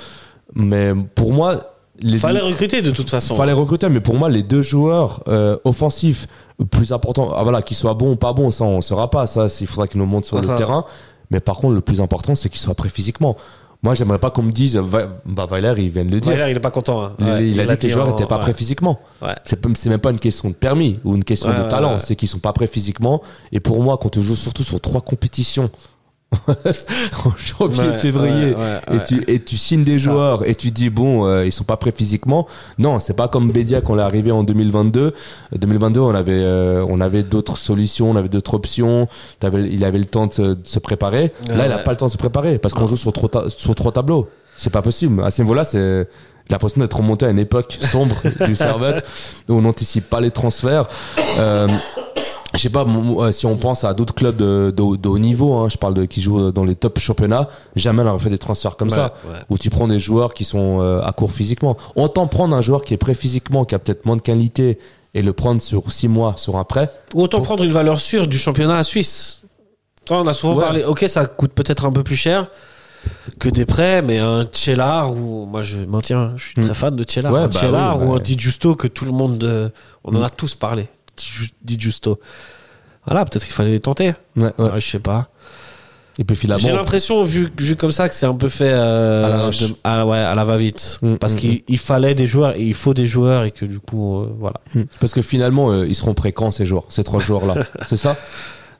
Mais 0.54 0.92
pour 1.14 1.32
moi, 1.32 1.71
les 2.00 2.18
Fallait 2.18 2.40
recruter 2.40 2.80
de 2.82 2.90
toute 2.90 3.10
façon. 3.10 3.34
fallait 3.36 3.52
recruter. 3.52 3.88
Mais 3.88 4.00
pour 4.00 4.14
moi, 4.14 4.28
les 4.28 4.42
deux 4.42 4.62
joueurs 4.62 5.22
euh, 5.28 5.56
offensifs 5.64 6.26
plus 6.70 6.92
importants, 6.92 7.32
ah, 7.36 7.42
voilà, 7.42 7.62
qu'ils 7.62 7.76
soient 7.76 7.94
bons 7.94 8.12
ou 8.12 8.16
pas 8.16 8.32
bons, 8.32 8.50
ça 8.50 8.64
on 8.64 8.76
ne 8.76 8.80
saura 8.80 9.10
pas. 9.10 9.26
Ça, 9.26 9.46
il 9.60 9.66
faudra 9.66 9.86
qu'ils 9.86 10.00
nous 10.00 10.06
montrent 10.06 10.26
sur 10.26 10.38
Ah, 10.38 10.40
le 10.42 10.46
ça. 10.46 10.54
terrain. 10.56 10.84
Mais 11.30 11.40
par 11.40 11.56
contre, 11.56 11.74
le 11.74 11.80
plus 11.80 12.00
important, 12.00 12.34
c'est 12.34 12.48
qu'ils 12.48 12.60
soient 12.60 12.74
prêts 12.74 12.88
physiquement. 12.88 13.36
Moi, 13.84 13.94
j'aimerais 13.94 14.20
pas 14.20 14.30
qu'on 14.30 14.42
me 14.44 14.52
dise, 14.52 14.80
bah 15.26 15.46
Weiler, 15.50 15.74
il 15.78 15.90
vient 15.90 16.04
de 16.04 16.10
le 16.12 16.20
dire. 16.20 16.32
Weiler, 16.32 16.50
il 16.52 16.56
est 16.56 16.60
pas 16.60 16.70
content. 16.70 17.02
hein. 17.02 17.12
Il, 17.18 17.24
Ouais, 17.26 17.48
il 17.50 17.60
a 17.60 17.66
dit 17.66 17.76
que 17.80 17.86
les 17.88 17.92
joueurs 17.92 18.06
en- 18.06 18.10
n'étaient 18.12 18.26
pas 18.26 18.36
ouais. 18.36 18.42
prêts 18.42 18.54
physiquement. 18.54 19.00
Ouais. 19.20 19.34
C'est 19.44 19.86
même 19.86 19.98
pas 19.98 20.10
une 20.10 20.20
question 20.20 20.50
de 20.50 20.54
permis 20.54 21.00
ou 21.04 21.16
une 21.16 21.24
question 21.24 21.48
Ouais, 21.50 21.56
de 21.58 21.62
ouais, 21.62 21.68
talent, 21.68 21.94
ouais. 21.94 22.00
c'est 22.00 22.14
qu'ils 22.14 22.28
sont 22.28 22.38
pas 22.38 22.52
prêts 22.52 22.68
physiquement. 22.68 23.22
Et 23.50 23.58
pour 23.58 23.82
moi, 23.82 23.98
quand 24.00 24.10
tu 24.10 24.22
joues 24.22 24.36
surtout 24.36 24.62
sur 24.62 24.80
trois 24.80 25.00
compétitions 25.00 25.68
en 27.24 27.32
janvier, 27.36 27.88
Ouais, 27.88 27.94
février, 27.94 28.54
ouais, 28.54 28.56
ouais, 28.56 28.96
et 28.96 29.04
tu 29.04 29.24
et 29.28 29.42
tu 29.42 29.56
signes 29.56 29.84
des 29.84 29.98
Ça. 29.98 30.04
joueurs 30.04 30.48
et 30.48 30.54
tu 30.54 30.70
dis 30.70 30.90
bon, 30.90 31.26
euh, 31.26 31.44
ils 31.44 31.52
sont 31.52 31.64
pas 31.64 31.76
prêts 31.76 31.92
physiquement. 31.92 32.46
Non, 32.78 33.00
c'est 33.00 33.14
pas 33.16 33.28
comme 33.28 33.50
Bédia 33.52 33.80
quand 33.80 33.94
on 33.94 33.98
est 33.98 34.02
arrivé 34.02 34.32
en 34.32 34.42
2022. 34.42 35.12
2022, 35.56 36.00
on 36.00 36.14
avait 36.14 36.32
euh, 36.32 36.84
on 36.88 37.00
avait 37.00 37.22
d'autres 37.22 37.58
solutions, 37.58 38.10
on 38.10 38.16
avait 38.16 38.28
d'autres 38.28 38.54
options. 38.54 39.06
Il 39.42 39.84
avait 39.84 39.98
le 39.98 40.06
temps 40.06 40.26
de 40.26 40.32
se, 40.32 40.42
de 40.42 40.58
se 40.64 40.78
préparer. 40.78 41.32
Là, 41.48 41.66
il 41.66 41.72
a 41.72 41.78
pas 41.78 41.90
le 41.92 41.96
temps 41.96 42.06
de 42.06 42.12
se 42.12 42.16
préparer 42.16 42.58
parce 42.58 42.74
qu'on 42.74 42.86
joue 42.86 42.96
sur 42.96 43.12
trois 43.12 43.50
sur 43.50 43.74
trois 43.74 43.92
tableaux. 43.92 44.28
C'est 44.56 44.70
pas 44.70 44.82
possible. 44.82 45.22
À 45.24 45.30
ce 45.30 45.42
niveau-là, 45.42 45.64
c'est 45.64 46.08
j'ai 46.48 46.54
l'impression 46.54 46.80
d'être 46.80 46.96
remonté 46.96 47.24
à 47.24 47.30
une 47.30 47.38
époque 47.38 47.78
sombre 47.80 48.16
du 48.46 48.56
Servette 48.56 49.04
où 49.48 49.54
on 49.54 49.62
n'anticipe 49.62 50.10
pas 50.10 50.20
les 50.20 50.30
transferts. 50.30 50.88
Euh, 51.38 51.68
je 52.54 52.58
sais 52.58 52.70
pas, 52.70 52.84
euh, 52.86 53.32
si 53.32 53.46
on 53.46 53.56
pense 53.56 53.84
à 53.84 53.94
d'autres 53.94 54.14
clubs 54.14 54.36
de, 54.36 54.72
de- 54.76 54.96
de 54.96 55.08
haut 55.08 55.18
niveau, 55.18 55.54
hein, 55.54 55.68
je 55.68 55.78
parle 55.78 55.94
de 55.94 56.04
qui 56.04 56.20
jouent 56.20 56.50
dans 56.52 56.64
les 56.64 56.76
top 56.76 56.98
championnats, 56.98 57.48
jamais 57.76 58.02
on 58.02 58.06
aurait 58.08 58.18
fait 58.18 58.30
des 58.30 58.38
transferts 58.38 58.76
comme 58.76 58.88
Ouais, 58.88 58.94
ça, 58.94 59.14
ouais. 59.28 59.38
où 59.50 59.58
tu 59.58 59.70
prends 59.70 59.88
des 59.88 59.98
joueurs 60.00 60.34
qui 60.34 60.44
sont 60.44 60.80
euh, 60.80 61.00
à 61.02 61.12
court 61.12 61.32
physiquement. 61.32 61.76
Autant 61.96 62.26
prendre 62.26 62.54
un 62.54 62.60
joueur 62.60 62.82
qui 62.84 62.94
est 62.94 62.98
prêt 62.98 63.14
physiquement, 63.14 63.64
qui 63.64 63.74
a 63.74 63.78
peut-être 63.78 64.04
moins 64.06 64.16
de 64.16 64.22
qualité, 64.22 64.78
et 65.14 65.22
le 65.22 65.32
prendre 65.32 65.60
sur 65.60 65.92
six 65.92 66.08
mois 66.08 66.34
sur 66.38 66.56
un 66.56 66.64
prêt. 66.64 66.90
Ou 67.14 67.22
autant 67.22 67.40
prendre 67.42 67.62
une 67.64 67.70
valeur 67.72 68.00
sûre 68.00 68.26
du 68.26 68.38
championnat 68.38 68.82
suisse. 68.82 69.42
Toi, 70.06 70.20
on 70.22 70.26
a 70.26 70.32
souvent 70.34 70.54
Ouais. 70.56 70.62
parlé. 70.62 70.84
Ok, 70.84 71.04
ça 71.08 71.26
coûte 71.26 71.52
peut-être 71.52 71.84
un 71.84 71.92
peu 71.92 72.02
plus 72.02 72.16
cher 72.16 72.48
que 73.38 73.48
des 73.48 73.66
prêts, 73.66 74.00
mais 74.00 74.18
un 74.18 74.44
Tchellar 74.44 75.10
ou 75.12 75.44
moi 75.44 75.62
je 75.62 75.78
maintiens, 75.78 76.32
je 76.36 76.44
suis 76.44 76.54
très 76.54 76.74
fan 76.74 76.94
de 76.96 77.02
Tchellar. 77.04 77.32
Ouais, 77.32 77.40
un 77.40 77.48
bah 77.48 77.52
Tchellar 77.52 77.98
oui, 77.98 78.06
ou 78.06 78.10
bah. 78.12 78.16
un 78.16 78.20
Di 78.20 78.38
Giusto 78.38 78.74
que 78.74 78.86
tout 78.88 79.04
le 79.04 79.10
monde, 79.12 79.42
euh, 79.44 79.68
on 80.04 80.14
en 80.14 80.20
Mm. 80.20 80.24
a 80.24 80.30
tous 80.30 80.54
parlé. 80.54 80.88
Di 81.16 81.52
Di 81.62 81.76
Giusto. 81.78 82.18
Voilà, 83.06 83.24
peut-être 83.24 83.44
qu'il 83.44 83.52
fallait 83.54 83.70
les 83.72 83.80
tenter. 83.80 84.12
Ouais, 84.36 84.52
ouais. 84.58 84.70
Ouais, 84.70 84.80
je 84.80 84.88
sais 84.90 84.98
pas. 85.00 85.28
Et 86.18 86.24
puis 86.24 86.36
J'ai 86.36 86.40
finalement, 86.42 86.76
l'impression, 86.80 87.24
vu, 87.24 87.50
vu 87.58 87.74
comme 87.74 87.90
ça, 87.90 88.06
que 88.08 88.14
c'est 88.14 88.26
un 88.26 88.34
peu 88.34 88.48
fait 88.50 88.70
euh, 88.70 89.48
À 89.48 89.50
de- 89.50 89.74
à, 89.82 90.06
ouais, 90.06 90.18
à 90.18 90.34
la 90.34 90.44
va-vite. 90.44 90.98
Mm, 91.00 91.14
Parce 91.16 91.32
mm, 91.32 91.36
qu'il 91.38 91.62
il 91.68 91.78
fallait 91.78 92.14
des 92.14 92.26
joueurs, 92.26 92.54
et 92.54 92.62
il 92.62 92.74
faut 92.74 92.92
des 92.92 93.06
joueurs, 93.06 93.44
et 93.44 93.50
que 93.50 93.64
du 93.64 93.78
coup, 93.80 94.20
euh, 94.20 94.32
voilà. 94.38 94.60
parce 95.00 95.14
que 95.14 95.22
finalement, 95.22 95.70
euh, 95.72 95.86
ils 95.88 95.94
seront 95.96 96.12
prêts 96.12 96.32
quand 96.32 96.50
ces 96.50 96.66
joueurs, 96.66 96.84
ces 96.90 97.02
trois 97.02 97.20
joueurs-là, 97.26 97.64
c'est 97.88 97.96
ça? 97.96 98.16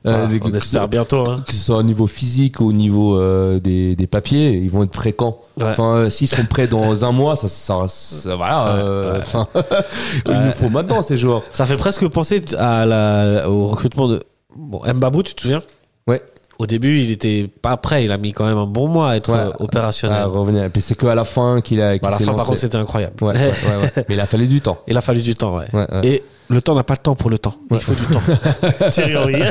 Euh, 0.05 0.27
des- 0.27 0.35
on 0.43 0.49
que, 0.51 0.51
ce 0.59 0.65
espère 0.65 0.81
soit, 0.81 0.87
bientôt. 0.87 1.29
Hein. 1.29 1.39
que 1.47 1.53
ce 1.53 1.59
soit 1.59 1.77
au 1.77 1.83
niveau 1.83 2.07
physique 2.07 2.59
ou 2.59 2.65
au 2.69 2.73
niveau 2.73 3.15
euh, 3.17 3.59
des, 3.61 3.95
des 3.95 4.05
papiers, 4.07 4.51
ils 4.51 4.69
vont 4.69 4.83
être 4.83 4.91
prêts 4.91 5.13
quand? 5.13 5.39
Ouais. 5.57 5.63
Enfin, 5.65 5.95
euh, 5.95 6.09
s'ils 6.09 6.27
sont 6.27 6.45
prêts 6.45 6.67
dans 6.67 7.03
un 7.05 7.11
mois, 7.13 7.35
ça, 7.37 7.47
ça, 7.47 7.85
ça- 7.87 8.35
voilà. 8.35 8.75
euh, 8.75 9.21
il 10.27 10.33
nous 10.33 10.51
faut 10.51 10.69
maintenant 10.69 11.01
ces 11.01 11.15
joueurs. 11.17 11.41
Ça 11.53 11.65
fait 11.65 11.77
presque 11.77 12.05
penser 12.09 12.41
à 12.57 12.85
la, 12.85 13.49
au 13.49 13.67
recrutement 13.67 14.07
de 14.09 14.23
bon, 14.57 14.81
Mbabou, 14.93 15.23
tu 15.23 15.35
te 15.35 15.41
souviens? 15.41 15.61
Ouais. 16.07 16.21
Au 16.63 16.65
début, 16.65 17.01
il 17.01 17.11
était 17.11 17.49
pas 17.61 17.75
prêt. 17.75 18.05
Il 18.05 18.11
a 18.13 18.17
mis 18.17 18.31
quand 18.31 18.45
même 18.45 18.57
un 18.57 18.65
bon 18.65 18.87
mois 18.87 19.09
à 19.11 19.15
être 19.17 19.29
Ouais. 19.33 19.37
euh, 19.39 19.51
opérationnel. 19.59 20.17
À 20.21 20.25
revenir. 20.27 20.63
Et 20.63 20.69
puis 20.69 20.81
c'est 20.81 20.95
que 20.95 21.07
à 21.07 21.13
la 21.15 21.25
fin 21.25 21.59
qu'il 21.59 21.81
a. 21.81 21.97
Bah, 21.97 22.07
à 22.07 22.11
la 22.11 22.17
fin, 22.19 22.33
par 22.33 22.45
contre, 22.45 22.59
c'était 22.59 22.77
incroyable. 22.77 23.15
Ouais, 23.21 23.33
ouais. 23.37 23.91
Mais 24.07 24.15
il 24.15 24.19
a 24.21 24.25
fallu 24.25 24.47
du 24.47 24.61
temps. 24.61 24.77
Il 24.87 24.95
a 24.95 25.01
fallu 25.01 25.21
du 25.21 25.35
temps, 25.35 25.57
ouais. 25.57 25.65
Et 26.03 26.23
le 26.47 26.61
temps 26.61 26.73
n'a 26.75 26.83
pas 26.83 26.93
le 26.93 26.99
temps 27.03 27.15
pour 27.15 27.29
le 27.29 27.37
temps. 27.37 27.55
Il 27.69 27.79
faut 27.79 27.93
du 27.93 28.05
temps. 28.05 28.21
Thierry 28.91 29.17
Henry. 29.17 29.41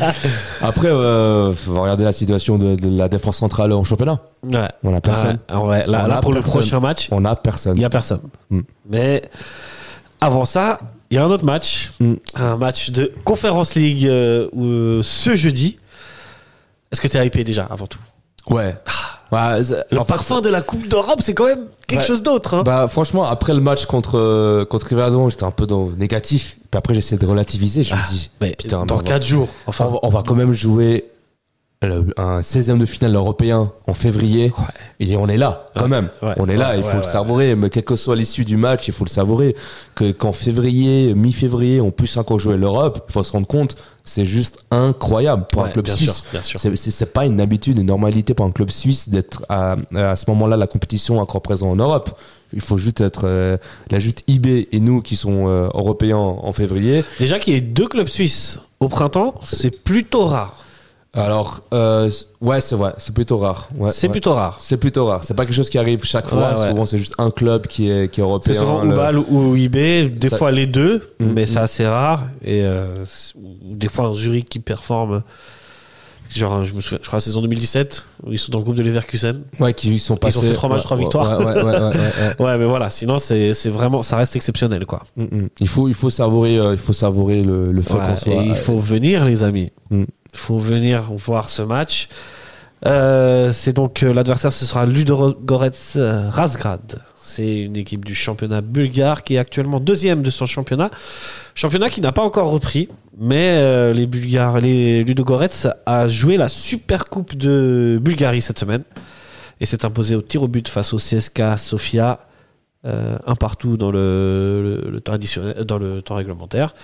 Après, 0.60 0.88
euh, 0.88 1.52
faut 1.54 1.80
regarder 1.80 2.04
la 2.04 2.12
situation 2.12 2.58
de, 2.58 2.74
de 2.76 2.98
la 2.98 3.08
défense 3.08 3.38
centrale 3.38 3.72
en 3.72 3.84
championnat. 3.84 4.20
ouais. 4.44 4.68
On 4.82 4.94
a 4.94 5.00
personne. 5.00 5.38
Ouais. 5.50 5.86
Là, 5.86 6.02
On 6.04 6.08
là, 6.08 6.16
a 6.18 6.20
pour 6.20 6.32
le 6.34 6.40
prochain 6.40 6.80
match, 6.80 7.08
On 7.10 7.24
a 7.24 7.36
personne. 7.36 7.76
il 7.76 7.80
n'y 7.80 7.84
a 7.84 7.90
personne. 7.90 8.20
Mm. 8.50 8.60
Mais 8.90 9.22
avant 10.20 10.44
ça, 10.44 10.80
il 11.10 11.16
y 11.16 11.18
a 11.18 11.24
un 11.24 11.30
autre 11.30 11.44
match. 11.44 11.90
Mm. 12.00 12.14
Un 12.34 12.56
match 12.56 12.90
de 12.90 13.10
Conference 13.24 13.74
League 13.74 14.06
euh, 14.06 14.48
où, 14.52 15.02
ce 15.02 15.36
jeudi. 15.36 15.78
Est-ce 16.92 17.00
que 17.00 17.08
tu 17.08 17.16
es 17.16 17.26
hypé 17.26 17.44
déjà 17.44 17.64
avant 17.70 17.86
tout 17.86 17.98
Ouais. 18.48 18.74
Ouais, 19.30 19.62
c'est- 19.62 19.84
Le 19.92 20.00
en 20.00 20.04
fait, 20.04 20.08
parfum 20.14 20.40
de 20.40 20.48
la 20.48 20.60
Coupe 20.60 20.88
d'Europe, 20.88 21.20
c'est 21.22 21.34
quand 21.34 21.44
même 21.46 21.66
quelque 21.86 22.00
Ouais. 22.00 22.06
chose 22.06 22.22
d'autre. 22.22 22.54
hein. 22.54 22.62
Bah 22.64 22.88
franchement, 22.88 23.24
après 23.26 23.54
le 23.54 23.60
match 23.60 23.86
contre 23.86 24.18
euh, 24.18 24.64
contre 24.64 24.86
Riverdon, 24.88 25.28
j'étais 25.30 25.44
un 25.44 25.52
peu 25.52 25.66
dans 25.66 25.86
le 25.86 25.94
négatif. 25.94 26.56
Puis 26.70 26.78
après, 26.78 26.94
j'essaie 26.94 27.16
de 27.16 27.26
relativiser. 27.26 27.84
Je 27.84 27.94
me 27.94 28.10
dis, 28.10 28.30
Mais 28.40 28.56
putain, 28.58 28.84
dans 28.86 28.96
mais 28.96 29.02
on 29.02 29.04
va- 29.04 29.10
4 29.10 29.24
jours. 29.24 29.48
Enfin, 29.66 29.84
on 29.86 29.90
va, 29.92 29.98
on 30.02 30.08
va 30.08 30.22
quand 30.26 30.34
même 30.34 30.52
jouer 30.52 31.04
le- 31.82 32.06
un 32.18 32.42
16e 32.42 32.78
de 32.78 32.84
finale 32.84 33.14
européen 33.14 33.72
en 33.86 33.94
février. 33.94 34.52
Et 34.98 35.16
on 35.16 35.28
est 35.28 35.38
là, 35.38 35.66
quand 35.76 35.88
même. 35.88 36.10
Ouais. 36.22 36.34
On 36.36 36.46
est 36.48 36.56
là, 36.56 36.70
Ouais, 36.72 36.76
il 36.78 36.82
faut 36.82 36.88
ouais, 36.88 36.94
le 36.96 37.00
ouais. 37.00 37.04
savourer. 37.06 37.54
Mais 37.56 37.70
quelle 37.70 37.84
que 37.84 37.96
soit 37.96 38.16
l'issue 38.16 38.44
du 38.44 38.58
match, 38.58 38.86
il 38.88 38.92
faut 38.92 39.04
le 39.04 39.10
savourer. 39.10 39.56
Que 39.94 40.12
qu'en 40.12 40.32
février, 40.32 41.14
mi-février, 41.14 41.80
on 41.80 41.90
puisse 41.90 42.16
encore 42.18 42.38
jouer 42.38 42.58
l'Europe, 42.58 43.04
il 43.08 43.12
faut 43.12 43.24
se 43.24 43.32
rendre 43.32 43.46
compte, 43.46 43.76
c'est 44.04 44.26
juste 44.26 44.58
incroyable 44.70 45.46
pour 45.50 45.62
un 45.62 45.66
Ouais, 45.66 45.72
club 45.72 45.86
bien 45.86 45.94
suisse. 45.96 46.16
sûr, 46.16 46.24
bien 46.32 46.42
sûr. 46.42 46.60
C'est- 46.60 46.76
C'est 46.76 46.90
c'est 46.90 47.12
pas 47.14 47.24
une 47.24 47.40
habitude, 47.40 47.78
une 47.78 47.86
normalité 47.86 48.34
pour 48.34 48.44
un 48.44 48.50
club 48.50 48.70
suisse 48.70 49.08
d'être 49.08 49.44
à, 49.48 49.76
à 49.94 50.16
ce 50.16 50.24
moment-là 50.28 50.58
la 50.58 50.66
compétition 50.66 51.18
encore 51.18 51.40
présent 51.40 51.70
en 51.70 51.76
Europe. 51.76 52.10
Il 52.52 52.60
faut 52.60 52.76
juste 52.78 53.00
être 53.00 53.22
euh, 53.24 53.56
la 53.90 54.00
juste 54.00 54.24
IB 54.26 54.68
et 54.70 54.80
nous 54.80 55.00
qui 55.00 55.16
sont 55.16 55.48
euh, 55.48 55.68
européens 55.72 56.16
en, 56.18 56.40
en 56.44 56.52
février. 56.52 57.04
Déjà 57.20 57.38
qu'il 57.38 57.54
y 57.54 57.56
ait 57.56 57.60
deux 57.62 57.86
clubs 57.86 58.08
suisses 58.08 58.58
au 58.80 58.88
printemps, 58.88 59.34
c'est 59.44 59.70
plutôt 59.82 60.26
rare. 60.26 60.56
Alors 61.12 61.60
euh, 61.74 62.08
ouais, 62.40 62.60
c'est 62.60 62.76
vrai, 62.76 62.94
c'est 62.98 63.12
plutôt 63.12 63.38
rare. 63.38 63.68
Ouais, 63.74 63.90
c'est 63.90 64.06
ouais. 64.06 64.12
plutôt 64.12 64.32
rare. 64.34 64.58
C'est 64.60 64.76
plutôt 64.76 65.06
rare. 65.06 65.24
C'est 65.24 65.34
pas 65.34 65.44
quelque 65.44 65.54
chose 65.56 65.68
qui 65.68 65.76
arrive 65.78 66.04
chaque 66.04 66.28
fois. 66.28 66.54
Ouais. 66.54 66.68
Souvent, 66.68 66.86
c'est 66.86 66.98
juste 66.98 67.14
un 67.18 67.32
club 67.32 67.66
qui 67.66 67.90
est 67.90 68.08
qui 68.12 68.20
est 68.20 68.22
européen. 68.22 68.54
C'est 68.54 68.60
souvent 68.60 68.84
le- 68.84 68.92
Oubal 68.92 69.18
ou 69.18 69.56
IB, 69.56 70.08
des 70.08 70.28
Ça- 70.28 70.36
fois 70.38 70.52
les 70.52 70.66
deux, 70.68 71.12
Mm, 71.18 71.26
mais 71.32 71.42
mm. 71.42 71.46
c'est 71.46 71.58
assez 71.58 71.86
rare. 71.86 72.22
Et 72.44 72.62
euh, 72.62 73.04
des 73.64 73.88
fois 73.88 74.06
un 74.06 74.14
Zurich 74.14 74.48
qui 74.48 74.60
performe. 74.60 75.22
Genre, 76.32 76.64
je 76.64 76.74
me 76.74 76.80
souviens, 76.80 76.98
je 77.02 77.06
crois 77.06 77.16
la 77.16 77.20
saison 77.20 77.42
2017, 77.42 78.06
où 78.24 78.32
ils 78.32 78.38
sont 78.38 78.52
dans 78.52 78.58
le 78.58 78.64
groupe 78.64 78.76
de 78.76 78.82
Leverkusen. 78.82 79.42
Ouais, 79.58 79.74
qui 79.74 79.98
sont 79.98 80.16
passés. 80.16 80.40
fait 80.40 80.52
trois 80.52 80.68
matchs, 80.68 80.82
ouais, 80.82 80.84
trois 80.84 80.96
ouais, 80.96 81.02
victoires. 81.02 81.38
Ouais, 81.40 81.44
ouais, 81.44 81.64
ouais, 81.64 82.34
ouais, 82.44 82.58
mais 82.58 82.66
voilà, 82.66 82.88
sinon 82.90 83.18
c'est 83.18 83.52
c'est 83.52 83.68
vraiment, 83.68 84.04
ça 84.04 84.16
reste 84.16 84.36
exceptionnel, 84.36 84.86
quoi. 84.86 85.02
Mm, 85.16 85.24
mm. 85.24 85.48
Il 85.58 85.68
faut 85.68 85.88
il 85.88 85.94
faut 85.94 86.10
savourer 86.10 86.56
euh, 86.56 86.72
il 86.72 86.78
faut 86.78 86.92
savourer 86.92 87.42
le, 87.42 87.72
le 87.72 87.82
fait 87.82 87.94
qu'on 87.98 88.16
soit. 88.16 88.32
il 88.44 88.54
faut 88.54 88.78
venir, 88.78 89.24
les 89.24 89.42
amis. 89.42 89.72
Mm. 89.90 90.04
Il 90.32 90.38
faut 90.38 90.58
venir 90.58 91.10
voir 91.16 91.48
ce 91.48 91.62
match. 91.62 92.08
Euh, 92.86 93.50
c'est 93.52 93.72
donc 93.72 94.02
euh, 94.02 94.14
l'adversaire, 94.14 94.52
ce 94.52 94.64
sera 94.64 94.86
Ludogorets 94.86 95.70
Razgrad. 96.30 97.00
C'est 97.30 97.60
une 97.60 97.76
équipe 97.76 98.04
du 98.04 98.14
championnat 98.14 98.60
bulgare 98.60 99.22
qui 99.22 99.36
est 99.36 99.38
actuellement 99.38 99.78
deuxième 99.78 100.22
de 100.22 100.30
son 100.30 100.46
championnat. 100.46 100.90
Championnat 101.54 101.88
qui 101.88 102.00
n'a 102.00 102.10
pas 102.10 102.22
encore 102.22 102.50
repris, 102.50 102.88
mais 103.18 103.54
euh, 103.58 103.92
les 103.92 104.06
Bulgares, 104.06 104.60
les 104.60 105.04
Ludogorets 105.04 105.68
a 105.86 106.08
joué 106.08 106.36
la 106.36 106.48
Super 106.48 107.04
Coupe 107.04 107.36
de 107.36 107.98
Bulgarie 108.02 108.42
cette 108.42 108.58
semaine 108.58 108.82
et 109.60 109.66
s'est 109.66 109.84
imposé 109.84 110.16
au 110.16 110.22
tir 110.22 110.42
au 110.42 110.48
but 110.48 110.68
face 110.68 110.92
au 110.92 110.96
CSK 110.96 111.56
Sofia, 111.56 112.26
euh, 112.86 113.16
un 113.26 113.36
partout 113.36 113.76
dans 113.76 113.92
le, 113.92 115.00
temps 115.04 115.16
dans 115.64 115.78
le 115.78 116.02
temps 116.02 116.16
réglementaire. 116.16 116.74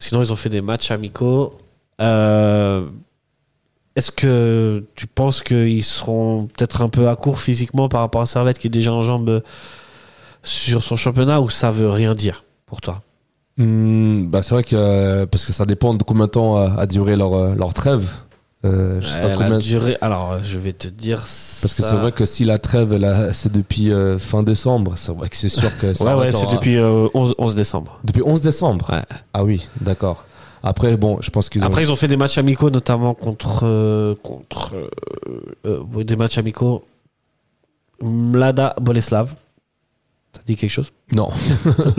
Sinon, 0.00 0.22
ils 0.22 0.32
ont 0.32 0.36
fait 0.36 0.48
des 0.48 0.62
matchs 0.62 0.90
amicaux. 0.90 1.56
Euh, 2.00 2.82
Est-ce 3.96 4.10
que 4.12 4.84
tu 4.94 5.06
penses 5.06 5.42
qu'ils 5.42 5.82
seront 5.84 6.46
peut-être 6.46 6.82
un 6.82 6.88
peu 6.88 7.08
à 7.08 7.16
court 7.16 7.40
physiquement 7.40 7.88
par 7.88 8.00
rapport 8.00 8.20
à 8.20 8.26
Servette 8.26 8.58
qui 8.58 8.66
est 8.66 8.70
déjà 8.70 8.92
en 8.92 9.02
jambes 9.02 9.42
sur 10.42 10.82
son 10.82 10.96
championnat 10.96 11.40
ou 11.40 11.48
ça 11.50 11.70
veut 11.70 11.90
rien 11.90 12.14
dire 12.14 12.44
pour 12.66 12.80
toi? 12.80 13.02
Hmm, 13.58 14.26
bah 14.26 14.42
c'est 14.42 14.54
vrai 14.54 14.64
que 14.64 14.76
euh, 14.76 15.24
parce 15.26 15.46
que 15.46 15.52
ça 15.54 15.64
dépend 15.64 15.94
de 15.94 16.02
combien 16.02 16.26
de 16.26 16.30
temps 16.30 16.56
a, 16.56 16.78
a 16.82 16.86
duré 16.86 17.16
leur 17.16 17.32
euh, 17.34 17.54
leur 17.54 17.72
trêve. 17.72 18.10
Euh, 18.66 19.00
je 19.00 19.06
sais 19.08 19.20
pas 19.20 19.30
combien. 19.34 19.58
duré- 19.58 19.96
Alors, 20.00 20.32
euh, 20.32 20.38
je 20.44 20.58
vais 20.58 20.72
te 20.72 20.88
dire. 20.88 21.18
Parce 21.20 21.72
que 21.74 21.82
c'est 21.82 21.94
vrai 21.96 22.12
que 22.12 22.26
si 22.26 22.44
la 22.44 22.58
trêve 22.58 22.98
c'est 23.32 23.50
depuis 23.52 23.90
euh, 23.92 24.18
fin 24.18 24.42
décembre, 24.42 24.94
c'est 24.96 25.12
vrai 25.12 25.28
que 25.30 25.36
c'est 25.36 25.48
sûr 25.48 25.74
que 25.78 25.94
ça 25.94 26.04
Ouais, 26.04 26.14
ouais, 26.14 26.30
c'est 26.32 26.46
en- 26.46 26.52
depuis 26.52 26.76
euh, 26.76 27.08
11, 27.14 27.34
11 27.38 27.54
décembre. 27.54 28.00
depuis 28.04 28.22
11 28.26 28.42
décembre? 28.42 28.90
Ouais. 28.90 29.04
Ah 29.32 29.42
oui, 29.44 29.66
d'accord. 29.80 30.26
Après 30.66 30.96
bon, 30.96 31.18
je 31.20 31.30
pense 31.30 31.48
qu'ils 31.48 31.62
ont 31.62 31.66
Après, 31.66 31.82
ils 31.82 31.92
ont 31.92 31.96
fait 31.96 32.08
des 32.08 32.16
matchs 32.16 32.38
amicaux, 32.38 32.70
notamment 32.70 33.14
contre. 33.14 33.60
euh, 33.62 34.16
contre 34.20 34.74
euh, 34.74 35.84
euh, 35.94 36.04
des 36.04 36.16
matchs 36.16 36.38
amicaux. 36.38 36.84
Mlada 38.02 38.74
Boleslav. 38.80 39.32
Ça 40.34 40.42
dit 40.44 40.56
quelque 40.56 40.70
chose? 40.70 40.90
Non. 41.12 41.30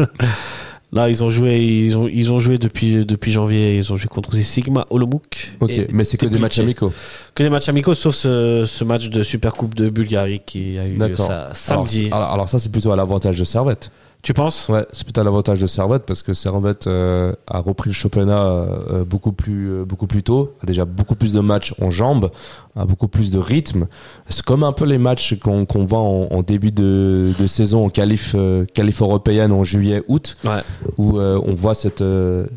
Là, 0.91 1.09
ils 1.09 1.23
ont 1.23 1.29
joué, 1.29 1.59
ils 1.59 1.97
ont, 1.97 2.07
ils 2.07 2.31
ont 2.31 2.39
joué 2.39 2.57
depuis, 2.57 3.05
depuis 3.05 3.31
janvier. 3.31 3.77
Ils 3.77 3.91
ont 3.91 3.95
joué 3.95 4.07
contre 4.07 4.35
Sigma 4.35 4.85
Olomouc. 4.89 5.53
OK, 5.61 5.69
et 5.71 5.87
mais 5.91 6.03
c'est 6.03 6.17
que 6.17 6.25
des 6.25 6.39
matchs 6.39 6.59
amicaux. 6.59 6.91
Que 7.35 7.43
des 7.43 7.49
matchs 7.49 7.69
amicaux, 7.69 7.93
sauf 7.93 8.15
ce, 8.15 8.65
ce 8.65 8.83
match 8.83 9.09
de 9.09 9.23
Super 9.23 9.53
Coupe 9.53 9.75
de 9.75 9.89
Bulgarie 9.89 10.41
qui 10.45 10.77
a 10.77 10.85
eu 10.85 10.91
lieu 10.91 10.97
D'accord. 10.97 11.25
ça, 11.27 11.39
Alors, 11.41 11.55
samedi. 11.55 12.07
Alors, 12.11 12.31
alors 12.31 12.49
ça 12.49 12.59
c'est 12.59 12.71
plutôt 12.71 12.91
à 12.91 12.95
l'avantage 12.95 13.37
de 13.39 13.43
Servette. 13.43 13.91
Tu 14.23 14.33
penses? 14.33 14.67
Ouais, 14.67 14.85
c'est 14.91 15.03
plutôt 15.03 15.21
à 15.21 15.23
l'avantage 15.23 15.61
de 15.61 15.67
Servette 15.67 16.03
parce 16.05 16.21
que 16.21 16.33
Servette 16.33 16.87
euh, 16.87 17.33
a 17.47 17.59
repris 17.59 17.89
le 17.89 17.93
championnat 17.93 18.41
euh, 18.45 19.05
beaucoup 19.05 19.31
plus 19.31 19.69
euh, 19.71 19.85
beaucoup 19.85 20.07
plus 20.07 20.21
tôt, 20.23 20.53
a 20.61 20.65
déjà 20.65 20.83
beaucoup 20.85 21.15
plus 21.15 21.31
de 21.33 21.39
matchs 21.39 21.73
en 21.81 21.91
jambes, 21.91 22.29
a 22.75 22.83
beaucoup 22.85 23.07
plus 23.07 23.31
de 23.31 23.39
rythme. 23.39 23.87
C'est 24.29 24.43
comme 24.43 24.63
un 24.63 24.73
peu 24.73 24.85
les 24.85 24.97
matchs 24.97 25.37
qu'on 25.39 25.65
qu'on 25.65 25.85
voit 25.85 25.99
en, 25.99 26.27
en 26.31 26.41
début 26.41 26.71
de, 26.71 27.31
de 27.39 27.47
saison 27.47 27.85
en 27.85 27.89
qualif 27.89 28.33
euh, 28.35 28.65
qualif 28.73 29.01
européenne 29.01 29.51
en 29.53 29.63
juillet 29.63 30.03
août 30.09 30.35
Ouais. 30.43 30.61
où 30.97 31.19
on 31.19 31.53
voit 31.55 31.75
cette 31.75 32.03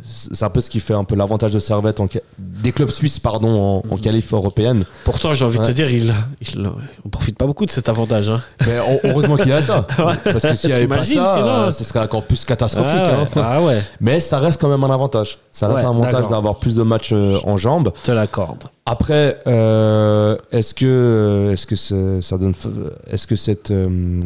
c'est 0.03 0.45
un 0.45 0.51
peu 0.51 0.61
ce 0.61 0.71
qui 0.71 0.81
fait 0.81 0.95
un 0.95 1.05
peu 1.05 1.15
l'avantage 1.15 1.53
de 1.53 1.59
Servette 1.59 2.01
en 2.01 2.09
des 2.39 2.73
clubs 2.73 2.89
suisses 2.91 3.19
pardon 3.21 3.83
en, 3.89 3.93
en 3.95 3.97
qualif 3.97 4.33
européenne. 4.33 4.85
Pourtant, 5.05 5.35
j'ai 5.35 5.45
envie 5.45 5.59
de 5.59 5.65
te 5.65 5.73
dire, 5.73 5.91
il, 5.93 6.13
il, 6.55 6.71
on 7.05 7.09
profite 7.09 7.37
pas 7.39 7.47
beaucoup 7.47 7.65
de 7.67 7.71
cet 7.71 7.89
avantage. 7.89 8.29
Hein. 8.29 8.41
Mais 8.67 8.77
heu- 8.79 8.99
heureusement 9.05 9.37
qu'il 9.37 9.53
a 9.53 9.63
ça 9.63 9.87
parce 9.97 10.43
que 10.43 10.57
s'il 10.57 10.71
n'y 10.71 10.77
avait 10.77 10.87
pas 10.89 11.03
ça, 11.03 11.05
sinon 11.35 11.50
euh, 11.51 11.71
ce 11.71 11.85
serait 11.85 12.01
encore 12.01 12.23
plus 12.25 12.45
catastrophique. 12.45 13.03
ah, 13.07 13.21
hein. 13.23 13.29
ah 13.43 13.63
ouais, 13.63 13.81
Mais 14.01 14.21
ça 14.21 14.39
reste 14.39 14.61
quand 14.61 14.69
même 14.69 14.83
un 14.85 14.91
avantage. 14.91 15.39
Ça 15.53 15.67
reste 15.69 15.81
Ouais, 15.81 15.85
un 15.87 15.91
avantage 15.91 16.29
d'avoir 16.29 16.57
plus 16.59 16.75
de 16.77 16.83
matchs 16.83 17.11
euh, 17.13 17.39
en 17.45 17.57
jambes. 17.57 17.93
te 18.05 18.13
l'accorde. 18.13 18.65
Après, 18.87 19.39
euh, 19.47 20.37
est-ce 20.53 20.75
que 20.75 21.51
est-ce 21.53 21.67
que 21.67 21.77
ce- 21.77 22.21
ça 22.21 22.39
donne 22.39 22.55
est-ce 23.09 23.27
que 23.27 23.37
cette 23.37 23.73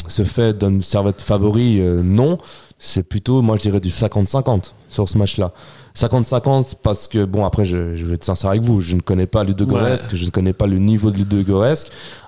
ce 0.08 0.22
fait 0.22 0.52
donne 0.54 0.82
servette 0.82 1.20
favori 1.20 1.80
Non, 1.80 2.38
c'est 2.78 3.02
plutôt 3.02 3.42
moi 3.42 3.56
je 3.56 3.62
dirais 3.62 3.80
du 3.80 3.90
50-50 3.90 4.72
sur 4.88 5.08
ce 5.08 5.18
match-là. 5.18 5.52
50-50 5.96 6.74
parce 6.82 7.06
que 7.06 7.24
bon 7.24 7.44
après 7.44 7.64
je, 7.64 7.94
je 7.94 8.04
vais 8.04 8.14
être 8.14 8.24
sincère 8.24 8.50
avec 8.50 8.62
vous, 8.62 8.80
je 8.80 8.96
ne 8.96 9.00
connais 9.00 9.26
pas 9.26 9.44
Ludogorets, 9.44 9.96
je 10.12 10.24
ne 10.24 10.30
connais 10.30 10.52
pas 10.52 10.66
le 10.66 10.78
niveau 10.78 11.10
de 11.12 11.18
Ludogorets. 11.18 11.74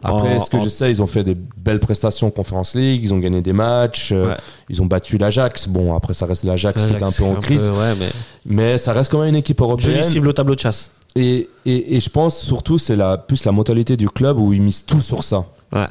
Après 0.05 0.37
En- 0.37 0.41
ce 0.45 0.51
que 0.51 0.57
en- 0.59 0.61
je 0.61 0.69
sais, 0.69 0.89
ils 0.91 1.03
ont 1.03 1.09
fait 1.09 1.25
des 1.25 1.37
belles 1.57 1.81
prestations 1.81 2.29
en 2.29 2.31
Conference 2.31 2.75
League, 2.77 3.01
ils 3.03 3.12
ont 3.12 3.19
gagné 3.19 3.43
des 3.43 3.53
matchs, 3.53 4.11
euh, 4.12 4.29
Ouais. 4.29 4.37
ils 4.69 4.81
ont 4.83 4.87
battu 4.87 5.19
l'Ajax. 5.19 5.67
Bon 5.69 5.97
après 5.97 6.14
ça 6.14 6.27
reste 6.27 6.45
l'Ajax 6.45 6.87
qui 6.87 6.93
est 6.95 7.03
un 7.03 7.11
peu 7.11 7.25
en 7.25 7.35
crise, 7.37 7.69
ouais, 7.71 7.95
mais 7.99 8.09
mais 8.47 8.79
ça 8.79 8.93
reste 8.93 9.11
quand 9.11 9.19
même 9.19 9.31
une 9.31 9.37
équipe 9.37 9.61
européenne. 9.61 9.91
jolie 9.97 10.05
cible 10.05 10.29
au 10.29 10.33
tableau 10.33 10.55
de 10.55 10.61
chasse. 10.61 10.93
Et, 11.17 11.49
et, 11.64 11.97
et 11.97 12.01
je 12.01 12.11
pense 12.11 12.39
surtout 12.39 12.79
c'est 12.79 12.95
la 12.95 13.17
plus 13.19 13.45
la 13.45 13.53
mentalité 13.53 13.97
du 13.97 14.09
club 14.09 14.39
où 14.39 14.53
ils 14.53 14.62
misent 14.62 14.85
tout 14.85 15.01
sur 15.01 15.25
ça. 15.25 15.45
Ouais. 15.73 15.89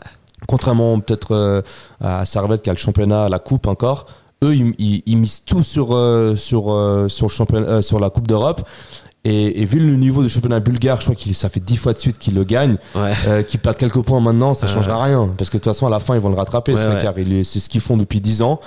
Contrairement 0.47 0.97
peut-être 1.01 1.33
euh, 1.33 1.61
à 1.99 2.23
Servette 2.25 2.61
qui 2.61 2.69
a 2.69 2.73
le 2.73 2.77
championnat, 2.79 3.27
la 3.27 3.39
coupe 3.39 3.67
encore, 3.67 4.05
eux 4.45 4.55
ils, 4.55 4.73
ils, 4.77 5.03
ils 5.05 5.17
misent 5.17 5.43
tout 5.45 5.63
sur 5.63 5.89
euh, 5.95 6.35
sur 6.35 6.71
euh, 6.71 7.07
sur 7.09 7.27
le 7.27 7.31
championnat, 7.31 7.67
euh, 7.67 7.81
sur 7.81 7.99
la 7.99 8.09
coupe 8.09 8.27
d'Europe. 8.27 8.61
Et, 9.27 9.61
et 9.61 9.65
vu 9.65 9.79
le 9.79 9.95
niveau 9.95 10.21
du 10.21 10.29
championnat 10.29 10.59
bulgare, 10.59 10.97
je 11.01 11.05
crois 11.07 11.15
qu'il 11.15 11.33
ça 11.33 11.49
fait 11.49 11.59
dix 11.59 11.77
fois 11.77 11.93
de 11.93 11.97
suite 11.99 12.19
qu'ils 12.19 12.35
le 12.35 12.43
gagnent, 12.43 12.77
Ouais. 12.93 13.11
euh, 13.27 13.41
qu'ils 13.41 13.59
perdent 13.59 13.77
quelques 13.77 14.01
points 14.01 14.19
maintenant, 14.19 14.53
ça 14.53 14.67
Ouais. 14.67 14.73
changera 14.73 15.03
rien 15.03 15.33
parce 15.35 15.49
que 15.49 15.57
de 15.57 15.63
toute 15.63 15.73
façon 15.73 15.87
à 15.87 15.89
la 15.89 15.99
fin 15.99 16.13
ils 16.13 16.21
vont 16.21 16.29
le 16.29 16.35
rattraper. 16.35 16.73
Ouais, 16.75 16.79
c'est 16.81 16.87
ouais. 16.87 17.43
ce 17.43 17.69
qu'ils 17.69 17.81
font 17.81 17.97
depuis 17.97 18.21
dix 18.21 18.43
ans. 18.43 18.59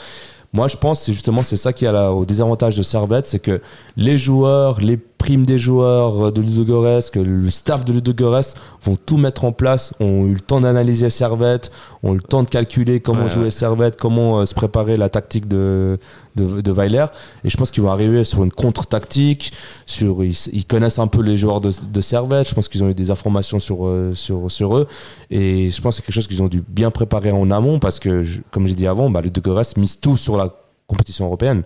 Moi, 0.52 0.66
je 0.66 0.76
pense 0.76 1.02
c'est 1.02 1.12
justement 1.12 1.42
c'est 1.44 1.56
ça 1.58 1.72
qui 1.72 1.86
a 1.86 1.92
la- 1.92 2.12
au 2.12 2.24
désavantage 2.24 2.74
de 2.74 2.82
Servette, 2.82 3.26
c'est 3.26 3.38
que 3.38 3.60
les 3.96 4.16
joueurs, 4.18 4.80
les 4.80 4.98
prime 5.18 5.44
des 5.44 5.58
joueurs 5.58 6.26
euh, 6.28 6.30
de 6.30 6.40
Ludogorets, 6.40 7.10
que 7.12 7.18
le 7.18 7.50
staff 7.50 7.84
de 7.84 7.92
Ludogorets 7.92 8.54
vont 8.82 8.96
tout 8.96 9.16
mettre 9.16 9.44
en 9.44 9.52
place, 9.52 9.92
ont 10.00 10.24
eu 10.26 10.34
le 10.34 10.40
temps 10.40 10.60
d'analyser 10.60 11.10
Servette, 11.10 11.70
ont 12.02 12.14
eu 12.14 12.16
le 12.16 12.22
temps 12.22 12.42
de 12.42 12.48
calculer 12.48 13.00
comment 13.00 13.24
Ouais, 13.24 13.28
jouer 13.28 13.44
ouais. 13.44 13.50
Servette, 13.50 13.96
comment 13.96 14.38
euh, 14.38 14.46
se 14.46 14.54
préparer 14.54 14.96
la 14.96 15.08
tactique 15.08 15.48
de, 15.48 15.98
de, 16.36 16.60
de 16.60 16.72
Weiler. 16.72 17.06
Et 17.44 17.50
je 17.50 17.56
pense 17.56 17.70
qu'ils 17.70 17.82
vont 17.82 17.90
arriver 17.90 18.22
sur 18.24 18.44
une 18.44 18.52
contre-tactique, 18.52 19.52
sur, 19.84 20.22
ils, 20.24 20.36
ils 20.52 20.64
connaissent 20.64 21.00
un 21.00 21.08
peu 21.08 21.20
les 21.20 21.36
joueurs 21.36 21.60
de, 21.60 21.70
de 21.92 22.00
Servette, 22.00 22.48
je 22.48 22.54
pense 22.54 22.68
qu'ils 22.68 22.84
ont 22.84 22.88
eu 22.88 22.94
des 22.94 23.10
informations 23.10 23.58
sur, 23.58 23.86
euh, 23.86 24.14
sur, 24.14 24.50
sur 24.50 24.76
eux. 24.76 24.86
Et 25.30 25.70
je 25.70 25.82
pense 25.82 25.96
que 25.96 26.02
c'est 26.02 26.06
quelque 26.06 26.14
chose 26.14 26.28
qu'ils 26.28 26.42
ont 26.42 26.48
dû 26.48 26.62
bien 26.66 26.90
préparer 26.90 27.32
en 27.32 27.50
amont 27.50 27.78
parce 27.80 27.98
que, 27.98 28.24
comme 28.50 28.66
j'ai 28.68 28.74
dit 28.74 28.86
avant, 28.86 29.10
bah, 29.10 29.20
Ludogorets 29.20 29.64
mise 29.76 29.98
tout 30.00 30.16
sur 30.16 30.36
la 30.36 30.54
compétition 30.88 31.26
européenne. 31.26 31.62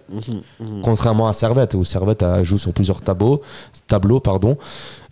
Contrairement 0.82 1.28
à 1.28 1.32
Servette, 1.32 1.74
où 1.74 1.84
Servette 1.84 2.22
a- 2.22 2.42
joue 2.42 2.58
sur 2.58 2.72
plusieurs 2.74 3.00
tableaux, 3.00 3.40
tableaux 3.86 4.20
pardon. 4.20 4.58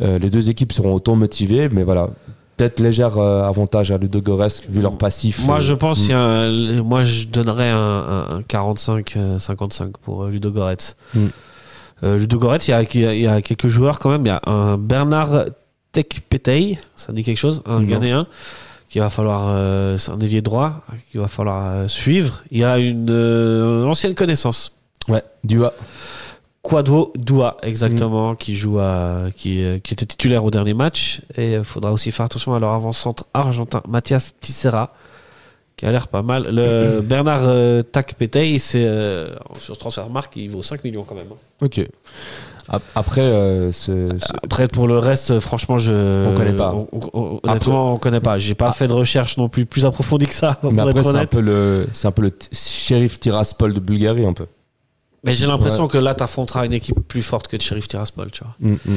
Euh, 0.02 0.18
les 0.18 0.28
deux 0.28 0.50
équipes 0.50 0.72
seront 0.72 0.92
autant 0.94 1.14
motivées, 1.14 1.68
mais 1.70 1.84
voilà, 1.84 2.10
peut-être 2.56 2.80
léger 2.80 3.04
euh, 3.16 3.44
avantage 3.44 3.92
à 3.92 3.98
Ludogorets 3.98 4.48
vu 4.68 4.82
leur 4.82 4.98
passif. 4.98 5.44
Moi, 5.46 5.56
euh, 5.58 5.60
je 5.60 5.74
pense 5.74 5.98
mm. 5.98 6.02
qu'il 6.02 6.10
y 6.10 6.14
a 6.14 6.20
un- 6.20 6.82
moi, 6.82 7.04
je 7.04 7.26
donnerais 7.28 7.70
un, 7.70 7.78
un- 7.78 8.36
un 8.38 8.40
45-55 8.42 9.92
pour 10.02 10.24
euh, 10.24 10.30
Ludogorets. 10.30 10.76
Mm. 11.14 11.26
Euh, 12.02 12.18
Ludogorets, 12.18 12.58
il 12.66 12.70
y, 12.70 12.74
a, 12.74 12.82
il 12.82 13.00
y 13.00 13.06
a- 13.06 13.14
il 13.14 13.20
y 13.22 13.26
a 13.28 13.40
quelques 13.42 13.68
joueurs 13.68 14.00
quand 14.00 14.10
même. 14.10 14.22
Il 14.26 14.28
y 14.28 14.32
a 14.32 14.40
un 14.46 14.76
Bernard 14.76 15.44
Tekpetei, 15.92 16.78
ça 16.96 17.12
dit 17.12 17.22
quelque 17.22 17.38
chose, 17.38 17.62
un 17.64 17.80
Non. 17.80 17.86
Ghanéen 17.86 18.26
qu'il 18.90 19.00
va 19.00 19.08
falloir, 19.10 19.46
euh, 19.48 19.96
c'est 19.98 20.10
un 20.10 20.18
ailier 20.20 20.42
droit 20.42 20.82
qu'il 21.10 21.20
va 21.20 21.28
falloir 21.28 21.64
euh, 21.66 21.88
suivre. 21.88 22.42
Il 22.50 22.58
y 22.58 22.64
a 22.64 22.78
une 22.78 23.08
euh, 23.10 23.86
ancienne 23.86 24.14
connaissance. 24.14 24.72
Ouais, 25.08 25.22
Dua. 25.44 25.72
Quadro 26.62 27.12
Dua, 27.16 27.56
exactement, 27.62 28.34
qui 28.34 28.54
joue 28.54 28.78
à, 28.80 29.28
qui, 29.34 29.64
qui 29.82 29.94
était 29.94 30.04
titulaire 30.04 30.44
au 30.44 30.50
dernier 30.50 30.74
match. 30.74 31.22
Et 31.38 31.52
il 31.54 31.64
faudra 31.64 31.90
aussi 31.92 32.10
faire 32.12 32.26
attention 32.26 32.54
à 32.54 32.58
leur 32.58 32.70
avant-centre 32.72 33.24
argentin, 33.32 33.80
Mathias 33.88 34.34
Tissera, 34.40 34.90
qui 35.76 35.86
a 35.86 35.90
l'air 35.92 36.08
pas 36.08 36.20
mal. 36.22 36.48
Le 36.52 37.00
Bernard 37.00 37.44
euh, 37.44 37.80
Takpetei, 37.82 38.58
c'est, 38.58 38.86
sur 39.58 39.78
Transfermarkt, 39.78 40.36
il 40.36 40.50
vaut 40.50 40.62
5 40.62 40.84
millions 40.84 41.04
quand 41.04 41.14
même. 41.14 41.28
hein. 41.32 41.64
Ok. 41.64 41.80
Ap- 42.72 42.82
Après, 42.94 43.20
euh, 43.22 43.72
ce- 43.72 44.16
ce- 44.18 44.32
Après, 44.44 44.68
pour 44.68 44.86
le 44.86 44.96
reste, 44.98 45.40
franchement, 45.40 45.78
je. 45.78 46.28
On 46.30 46.34
connaît 46.34 46.54
pas. 46.54 46.72
on- 46.74 46.88
on- 47.12 47.40
honnêtement, 47.42 47.94
on 47.94 47.96
connaît 47.96 48.20
pas. 48.20 48.38
J'ai 48.38 48.54
pas 48.54 48.72
fait 48.72 48.86
de 48.86 48.92
recherche 48.92 49.36
non 49.38 49.48
plus 49.48 49.66
plus 49.66 49.84
approfondie 49.84 50.26
que 50.26 50.34
ça, 50.34 50.58
mais 50.62 50.80
après, 50.80 51.02
c'est 51.02 51.08
un 51.18 51.26
peu 51.26 51.40
le, 51.40 51.88
c'est 51.92 52.06
un 52.08 52.12
peu 52.12 52.22
le 52.22 52.30
shérif 52.52 53.18
Tiraspol 53.18 53.74
de 53.74 53.80
Bulgarie, 53.80 54.24
un 54.24 54.32
peu. 54.32 54.46
Mais 55.24 55.34
j'ai 55.34 55.46
l'impression 55.46 55.86
que 55.88 55.98
là, 55.98 56.14
t'affronteras 56.14 56.64
une 56.64 56.72
équipe 56.72 57.00
plus 57.06 57.20
forte 57.22 57.46
que 57.48 57.60
Sheriff 57.60 57.88
Tiraspol, 57.88 58.30
tu 58.30 58.42
vois. 58.42 58.54
Mm, 58.60 58.76
mm. 58.86 58.96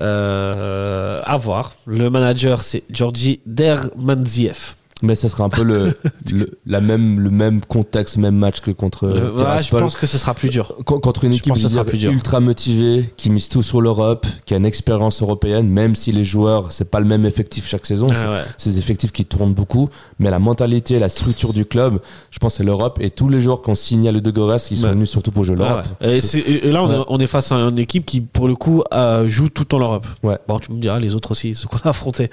Euh, 0.00 1.20
à 1.24 1.36
voir. 1.36 1.72
Le 1.86 2.08
manager, 2.10 2.62
c'est 2.62 2.84
Georgi 2.90 3.40
Dermanziev. 3.46 4.76
Mais 5.00 5.14
ça 5.14 5.28
sera 5.28 5.44
un 5.44 5.48
peu 5.48 5.62
le, 5.62 5.96
le, 6.32 6.50
la 6.66 6.80
même, 6.80 7.20
le 7.20 7.30
même 7.30 7.60
contexte, 7.64 8.16
même 8.16 8.34
match 8.36 8.60
que 8.60 8.72
contre 8.72 9.06
Le- 9.06 9.14
euh, 9.14 9.30
ouais, 9.56 9.62
je 9.62 9.70
pense 9.70 9.94
que 9.94 10.08
ce 10.08 10.18
sera 10.18 10.34
plus 10.34 10.48
dur. 10.48 10.74
Con- 10.84 10.98
contre 10.98 11.22
une 11.24 11.32
Je 11.32 11.38
équipe 11.38 11.52
dire, 11.54 11.84
plus 11.84 11.98
dur. 11.98 12.10
ultra 12.10 12.40
motivée, 12.40 13.12
qui 13.16 13.30
mise 13.30 13.48
tout 13.48 13.62
sur 13.62 13.80
l'Europe, 13.80 14.26
qui 14.44 14.54
a 14.54 14.56
une 14.56 14.66
expérience 14.66 15.22
européenne, 15.22 15.68
même 15.68 15.94
si 15.94 16.10
les 16.10 16.24
joueurs, 16.24 16.72
c'est 16.72 16.90
pas 16.90 16.98
le 16.98 17.06
même 17.06 17.24
effectif 17.26 17.68
chaque 17.68 17.86
saison, 17.86 18.08
c'est 18.08 18.24
Ah 18.26 18.30
ouais. 18.32 18.40
c'est 18.56 18.70
des 18.70 18.78
effectifs 18.80 19.12
qui 19.12 19.24
tournent 19.24 19.54
beaucoup, 19.54 19.88
mais 20.18 20.30
la 20.30 20.40
mentalité, 20.40 20.98
la 20.98 21.08
structure 21.08 21.52
du 21.52 21.64
club, 21.64 22.00
je 22.32 22.38
pense 22.40 22.54
que 22.54 22.56
c'est 22.58 22.64
l'Europe, 22.64 22.98
et 23.00 23.10
tous 23.10 23.28
les 23.28 23.40
joueurs 23.40 23.62
qu'on 23.62 23.76
signe 23.76 24.08
à 24.08 24.12
Ludogorets, 24.12 24.56
ils 24.72 24.78
sont 24.78 24.86
Ouais. 24.86 24.92
venus 24.94 25.10
surtout 25.10 25.30
pour 25.30 25.44
jouer 25.44 25.56
Ah 25.60 25.68
l'Europe. 25.68 25.86
ouais. 26.00 26.18
Et, 26.18 26.72
là, 26.72 26.82
on, 26.82 26.90
est, 26.92 26.96
Ouais. 26.98 27.04
on 27.08 27.18
est 27.20 27.26
face 27.28 27.52
à 27.52 27.54
une 27.56 27.78
équipe 27.78 28.04
qui, 28.04 28.20
pour 28.20 28.48
le 28.48 28.56
coup, 28.56 28.82
euh, 28.92 29.28
joue 29.28 29.48
tout 29.48 29.72
en 29.76 29.78
Europe. 29.78 30.06
Ouais. 30.24 30.38
Bon, 30.48 30.58
tu 30.58 30.72
me 30.72 30.80
diras, 30.80 30.98
les 30.98 31.14
autres 31.14 31.30
aussi, 31.30 31.54
ceux 31.54 31.68
qu'on 31.68 31.78
a 31.84 31.90
affrontés. 31.90 32.30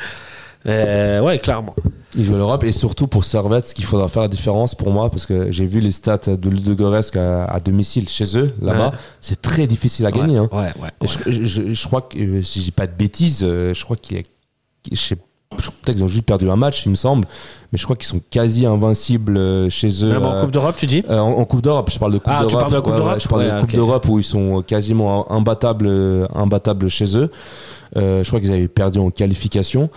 Euh, 0.67 1.21
ouais, 1.21 1.39
clairement. 1.39 1.75
Ils 2.17 2.23
jouent 2.23 2.35
à 2.35 2.37
l'Europe, 2.37 2.63
et 2.63 2.71
surtout 2.71 3.07
pour 3.07 3.25
Servette, 3.25 3.67
ce 3.67 3.75
qu'il 3.75 3.83
faudra 3.85 4.07
faire 4.07 4.21
la 4.21 4.27
différence 4.29 4.73
pour 4.73 4.89
moi, 4.91 5.09
parce 5.11 5.25
que 5.25 5.51
j'ai 5.51 5.65
vu 5.65 5.79
les 5.81 5.91
stats 5.91 6.17
de 6.27 6.49
Ludogorets 6.49 7.15
à, 7.17 7.45
à 7.45 7.59
domicile 7.59 8.07
chez 8.07 8.37
eux, 8.37 8.53
là-bas, 8.61 8.89
Ouais. 8.91 8.97
c'est 9.21 9.41
très 9.41 9.67
difficile 9.67 10.05
à 10.05 10.11
gagner. 10.11 10.37
hein. 10.37 10.49
Ouais, 10.51 10.71
ouais. 10.81 10.89
Et 11.01 11.05
ouais. 11.05 11.07
Je, 11.31 11.45
je- 11.45 11.73
crois 11.87 12.01
que, 12.01 12.17
euh, 12.17 12.41
si 12.43 12.61
j'ai 12.61 12.71
pas 12.71 12.87
de 12.87 12.93
bêtises, 12.93 13.41
euh, 13.43 13.73
je 13.73 13.83
crois 13.83 13.97
qu'il 13.97 14.17
y 14.17 14.19
a. 14.21 14.23
Je 14.91 14.95
sais 14.97 15.15
crois 15.15 15.25
peut-être 15.55 15.95
qu'ils 15.95 16.03
ont 16.03 16.07
juste 16.07 16.25
perdu 16.25 16.49
un 16.49 16.55
match, 16.55 16.85
il 16.85 16.89
me 16.89 16.95
semble, 16.95 17.25
mais 17.71 17.77
je 17.77 17.83
crois 17.83 17.95
qu'ils 17.95 18.07
sont 18.07 18.21
quasi 18.29 18.65
invincibles 18.65 19.37
euh, 19.37 19.69
chez 19.69 20.03
eux. 20.03 20.09
Même 20.09 20.25
en 20.25 20.33
euh, 20.35 20.41
Coupe 20.41 20.51
d'Europe, 20.51 20.75
tu 20.77 20.85
dis 20.87 21.03
euh, 21.09 21.19
en, 21.19 21.31
en 21.33 21.45
Coupe 21.45 21.61
d'Europe, 21.61 21.89
je 21.91 21.99
parle 21.99 22.13
de 22.13 22.17
Coupe 22.17 22.33
Ah, 22.35 22.45
d'Europe. 22.45 22.69
de 22.71 22.77
Ouais, 22.91 22.99
ouais, 23.13 23.19
je 23.19 23.27
parle 23.27 23.41
Ouais, 23.41 23.51
de 23.55 23.59
Coupe 23.61 23.73
d'Europe 23.73 24.07
où 24.09 24.19
ils 24.19 24.23
sont 24.23 24.61
quasiment 24.65 25.31
imbattables, 25.31 25.89
imbattables 26.35 26.89
chez 26.89 27.17
eux. 27.17 27.29
Euh, 27.97 28.23
je 28.23 28.27
crois 28.27 28.41
qu'ils 28.41 28.51
avaient 28.51 28.67
perdu 28.67 28.99
en 28.99 29.09
qualification, 29.09 29.89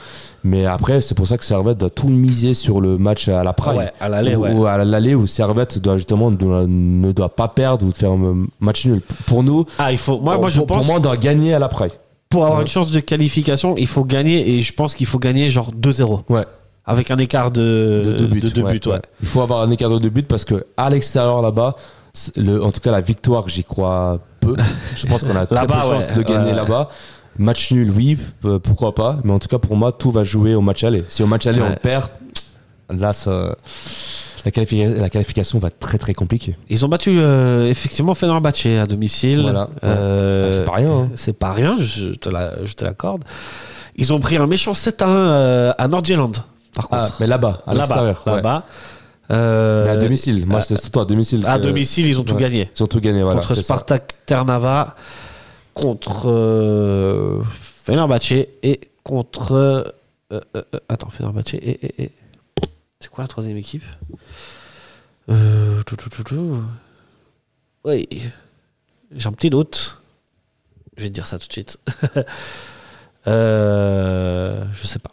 mais 0.44 0.66
après 0.66 1.00
c'est 1.00 1.16
pour 1.16 1.26
ça 1.26 1.36
que 1.36 1.44
Servette 1.44 1.78
doit 1.78 1.90
tout 1.90 2.06
miser 2.08 2.54
sur 2.54 2.80
le 2.80 2.96
match 2.96 3.26
à 3.28 3.42
la 3.42 3.52
Praille. 3.52 3.78
Ouais, 3.78 3.92
à 3.98 4.08
l'aller, 4.08 4.36
Ou- 4.36 4.40
ouais. 4.42 4.52
ou 4.52 4.66
à 4.66 4.84
l'aller 4.84 5.16
où 5.16 5.26
Servette 5.26 5.80
doit 5.80 5.96
justement 5.96 6.30
doit- 6.30 6.66
ne 6.68 7.10
doit 7.10 7.30
pas 7.34 7.48
perdre 7.48 7.84
ou 7.86 7.90
faire 7.90 8.12
un 8.12 8.46
match 8.60 8.86
nul. 8.86 9.00
Pour 9.26 9.42
nous, 9.42 9.64
Ah, 9.78 9.90
il 9.90 9.98
faut. 9.98 10.20
Moi, 10.20 10.38
moi 10.38 10.48
je 10.48 10.58
pour, 10.58 10.66
pense. 10.68 10.76
pour 10.78 10.86
moi, 10.86 10.96
on 10.98 11.00
doit 11.00 11.16
gagner 11.16 11.54
à 11.54 11.58
la 11.58 11.66
Praille. 11.68 11.90
Pour 12.28 12.44
avoir 12.44 12.58
Ouais. 12.58 12.64
une 12.64 12.68
chance 12.70 12.90
de 12.90 13.00
qualification, 13.00 13.76
il 13.76 13.86
faut 13.86 14.04
gagner 14.04 14.56
et 14.58 14.62
je 14.62 14.72
pense 14.72 14.94
qu'il 14.94 15.06
faut 15.06 15.18
gagner 15.18 15.50
genre 15.50 15.72
2-0 15.72 16.24
Ouais. 16.28 16.44
avec 16.86 17.10
un 17.10 17.18
écart 17.18 17.50
de, 17.50 18.02
de 18.04 18.12
deux 18.12 18.26
buts. 18.26 18.40
de 18.40 18.48
deux 18.48 18.62
ouais, 18.62 18.72
buts, 18.78 18.88
ouais. 18.88 19.00
Il 19.22 19.26
faut 19.28 19.40
avoir 19.40 19.62
un 19.62 19.70
écart 19.70 19.90
de 19.90 19.98
deux 19.98 20.10
buts 20.10 20.22
parce 20.22 20.44
que 20.44 20.66
à 20.76 20.90
l'extérieur 20.90 21.40
là-bas, 21.42 21.76
le, 22.36 22.62
en 22.62 22.70
tout 22.72 22.80
cas 22.80 22.90
la 22.90 23.00
victoire, 23.00 23.48
j'y 23.48 23.64
crois 23.64 24.18
peu. 24.40 24.56
Je 24.96 25.06
pense 25.06 25.22
qu'on 25.22 25.36
a 25.36 25.46
très 25.46 25.66
peu 25.66 25.72
de 25.74 25.78
chance 25.78 26.12
de 26.12 26.22
gagner 26.22 26.52
là-bas. 26.52 26.88
Match 27.38 27.70
nul, 27.70 27.90
oui, 27.94 28.18
euh, 28.44 28.58
pourquoi 28.58 28.94
pas. 28.94 29.14
Mais 29.22 29.32
en 29.32 29.38
tout 29.38 29.46
cas, 29.46 29.58
pour 29.58 29.76
moi, 29.76 29.92
tout 29.92 30.10
va 30.10 30.24
jouer 30.24 30.54
au 30.56 30.60
match 30.60 30.82
aller. 30.82 31.04
Si 31.06 31.22
au 31.22 31.26
match 31.28 31.46
aller 31.46 31.62
on 31.62 31.74
perd, 31.76 32.08
là, 32.90 33.12
ça, 33.12 33.54
la, 34.48 34.62
qualifi- 34.64 34.98
la 34.98 35.10
qualification 35.10 35.58
va 35.58 35.68
être 35.68 35.78
très 35.78 35.98
très 35.98 36.14
compliquée. 36.14 36.56
Ils 36.70 36.84
ont 36.84 36.88
battu 36.88 37.18
euh, 37.18 37.68
effectivement 37.68 38.14
Fenerbahçe 38.14 38.66
à 38.80 38.86
domicile. 38.86 39.42
Voilà. 39.42 39.68
Euh, 39.84 40.48
Ah, 40.48 40.52
c'est 40.52 40.64
pas 40.64 40.72
rien. 40.72 40.90
hein. 40.92 41.10
C'est 41.16 41.38
pas 41.38 41.52
rien, 41.52 41.76
je 41.78 42.14
te 42.14 42.28
la- 42.30 42.54
l'accorde. 42.80 43.24
Ils 43.96 44.12
ont 44.12 44.20
pris 44.20 44.36
un 44.36 44.46
méchant 44.46 44.74
7 44.74 45.02
à 45.02 45.06
1 45.06 45.10
euh, 45.10 45.72
à 45.76 45.88
Nordjylland, 45.88 46.32
par 46.74 46.88
Ah, 46.90 47.02
contre. 47.04 47.16
mais 47.20 47.26
là-bas, 47.26 47.62
à 47.66 47.74
là-bas, 47.74 47.78
l'extérieur. 47.82 48.22
là-bas. 48.26 48.62
Euh, 49.30 49.84
Mais 49.84 49.90
à 49.90 49.96
domicile. 49.98 50.46
Moi, 50.46 50.62
c'est 50.62 50.80
surtout 50.80 51.00
à 51.00 51.04
domicile. 51.04 51.44
à 51.46 51.58
que- 51.58 51.64
domicile, 51.64 52.06
ils 52.06 52.18
ont 52.18 52.24
tout 52.24 52.34
ouais. 52.34 52.40
gagné. 52.40 52.70
Ils 52.74 52.82
ont 52.82 52.86
tout 52.86 53.00
gagné, 53.00 53.22
voilà. 53.22 53.40
contre 53.40 53.54
ça. 53.56 53.62
Spartak 53.62 54.14
Ternava, 54.24 54.94
contre 55.74 56.22
euh, 56.30 57.42
Fenerbahçe 57.84 58.32
et 58.62 58.80
contre. 59.04 59.52
euh, 59.52 59.84
euh, 60.32 60.40
euh, 60.56 60.62
attends, 60.88 61.10
Fenerbahçe 61.10 61.54
et. 61.54 61.58
et- 61.86 62.02
et- 62.04 62.10
C'est 63.00 63.10
quoi 63.10 63.22
la 63.24 63.28
troisième 63.28 63.56
équipe 63.56 63.84
euh, 65.30 65.82
tout, 65.82 65.94
tout, 65.96 66.08
tout, 66.08 66.24
tout. 66.24 66.62
Oui. 67.84 68.08
J'ai 69.14 69.28
un 69.28 69.32
petit 69.32 69.50
doute. 69.50 70.00
Je 70.96 71.02
vais 71.02 71.08
te 71.10 71.14
dire 71.14 71.26
ça 71.26 71.38
tout 71.38 71.46
de 71.46 71.52
suite. 71.52 71.78
euh, 73.26 74.64
je 74.72 74.86
sais 74.86 74.98
pas. 74.98 75.10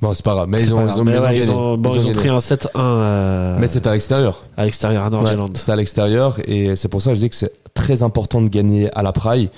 Bon, 0.00 0.14
c'est 0.14 0.24
pas 0.24 0.34
grave. 0.34 0.48
Mais 0.48 0.62
ils 0.62 0.72
ont, 0.72 0.86
ils 0.88 1.00
ont, 1.00 1.04
Mais 1.04 1.12
ils 1.12 1.18
ont 1.18 1.22
ouais, 1.22 1.26
gagné. 1.26 1.38
ils 1.44 1.50
ont, 1.50 1.76
bon, 1.76 1.94
Ils 1.94 2.06
ont 2.06 2.12
pris 2.12 2.28
un 2.28 2.38
7-1 2.38 2.68
euh, 2.76 3.56
Mais 3.58 3.66
c'est 3.66 3.86
à 3.86 3.92
l'extérieur. 3.92 4.46
à 4.56 4.64
l'extérieur, 4.64 5.04
à 5.04 5.10
Nordjylland. 5.10 5.50
Ouais, 5.50 5.58
C'était 5.58 5.72
à 5.72 5.76
l'extérieur 5.76 6.38
et 6.48 6.76
c'est 6.76 6.88
pour 6.88 7.02
ça 7.02 7.10
que 7.10 7.16
je 7.16 7.20
dis 7.20 7.28
que 7.28 7.36
c'est 7.36 7.52
très 7.74 8.02
important 8.02 8.40
de 8.40 8.48
gagner 8.48 8.88
à 8.96 9.02
la 9.02 9.12
Praille. 9.12 9.50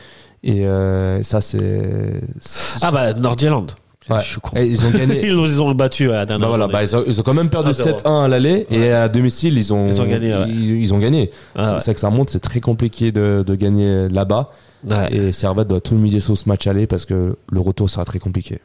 Et 0.42 0.66
euh, 0.66 1.22
ça, 1.22 1.40
c'est. 1.40 2.20
ah 2.80 2.90
bah, 2.90 3.12
Nordjylland. 3.12 3.66
Ouais. 4.10 4.20
Je 4.20 4.26
suis 4.26 4.40
con. 4.40 4.56
Et 4.56 4.66
ils 4.66 4.84
ont 4.84 4.90
gagné. 4.90 5.20
Ils 5.26 5.36
ont, 5.38 5.44
ils 5.46 5.62
ont 5.62 5.68
le 5.68 5.74
battu 5.74 6.08
à 6.10 6.12
la 6.16 6.26
dernière 6.26 6.48
Bah 6.48 6.56
voilà, 6.56 6.66
bah 6.72 6.82
ils, 6.82 6.96
ont, 6.96 7.04
ils 7.06 7.20
ont 7.20 7.22
quand 7.22 7.34
même 7.34 7.48
perdu 7.48 7.70
1-0. 7.70 8.02
7-1 8.02 8.24
à 8.24 8.28
l'aller 8.28 8.66
et 8.70 8.90
à 8.90 9.08
domicile 9.08 9.56
ils 9.56 9.72
ont, 9.72 9.86
Ils 9.86 10.00
ont 10.02 10.06
gagné, 10.06 10.34
ouais. 10.34 10.48
ils, 10.48 10.82
ils 10.82 10.92
ont 10.94 10.98
gagné. 10.98 11.30
Ah 11.54 11.66
c'est 11.66 11.72
ouais. 11.74 11.80
c'est 11.80 11.94
que 11.94 12.00
ça 12.00 12.10
monte, 12.10 12.30
c'est 12.30 12.40
très 12.40 12.60
compliqué 12.60 13.12
de, 13.12 13.44
de 13.46 13.54
gagner 13.54 14.08
là-bas 14.08 14.50
Ouais. 14.84 15.14
et 15.14 15.30
Servette 15.30 15.68
doit 15.68 15.80
tout 15.80 15.94
miser 15.94 16.18
sur 16.18 16.36
ce 16.36 16.48
match 16.48 16.66
aller 16.66 16.88
parce 16.88 17.04
que 17.04 17.36
le 17.52 17.60
retour 17.60 17.88
sera 17.88 18.04
très 18.04 18.18
compliqué. 18.18 18.58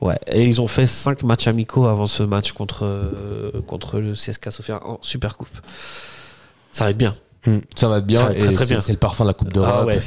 Ouais. 0.00 0.16
Et 0.26 0.46
ils 0.46 0.62
ont 0.62 0.66
fait 0.66 0.86
5 0.86 1.22
matchs 1.24 1.46
amicaux 1.46 1.84
avant 1.84 2.06
ce 2.06 2.22
match 2.22 2.52
contre, 2.52 2.86
euh, 2.86 3.50
contre 3.66 3.98
le 4.00 4.12
CSKA 4.14 4.50
Sofia 4.50 4.80
en 4.86 4.98
Super 5.02 5.36
Coupe. 5.36 5.48
Ça 6.72 6.84
va 6.84 6.90
être 6.90 6.96
bien. 6.96 7.14
Ça 7.74 7.88
va 7.88 7.98
être 7.98 8.06
bien 8.06 8.24
très, 8.26 8.36
et 8.38 8.52
très 8.52 8.66
bien. 8.66 8.80
c'est 8.80 8.92
le 8.92 8.98
parfum 8.98 9.24
de 9.24 9.28
la 9.28 9.34
Coupe 9.34 9.52
d'Europe. 9.52 9.72
Ah 9.82 9.84
ouais, 9.86 9.98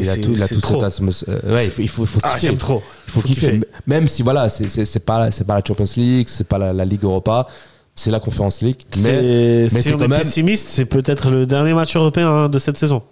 il 0.00 0.08
a 0.08 0.16
tout, 0.16 0.32
il 0.32 0.42
a 0.42 0.46
c'est 0.46 0.54
tout 0.54 0.60
trop. 0.60 0.82
atmosphère. 0.82 1.40
Euh, 1.44 1.56
Ouais, 1.56 1.66
il 1.66 1.70
faut, 1.70 1.82
il 1.82 1.88
faut, 1.88 2.02
il 2.02 2.08
faut 2.08 2.20
Ah, 2.22 2.34
kiffer. 2.34 2.46
j'aime 2.48 2.56
trop. 2.58 2.82
Il 3.06 3.10
faut, 3.10 3.20
Faut 3.20 3.26
kiffer. 3.26 3.52
kiffer. 3.52 3.66
Même 3.86 4.06
si 4.08 4.22
voilà, 4.22 4.48
c'est 4.48 4.98
pas 5.04 5.30
c'est 5.30 5.44
pas 5.46 5.54
la 5.56 5.62
Champions 5.66 5.84
League, 5.96 6.28
c'est 6.28 6.46
pas 6.48 6.58
la, 6.58 6.72
la 6.72 6.84
Ligue 6.84 7.04
Europa, 7.04 7.46
c'est 7.94 8.10
la 8.10 8.20
Conference 8.20 8.62
League. 8.62 8.80
Mais 9.02 9.68
si 9.68 9.88
on 9.92 9.98
quand 9.98 10.04
est 10.04 10.08
même- 10.08 10.18
pessimiste, 10.20 10.68
c'est 10.68 10.86
peut-être 10.86 11.30
le 11.30 11.46
dernier 11.46 11.74
match 11.74 11.94
européen 11.96 12.28
hein, 12.28 12.48
de 12.48 12.58
cette 12.58 12.76
saison. 12.76 13.02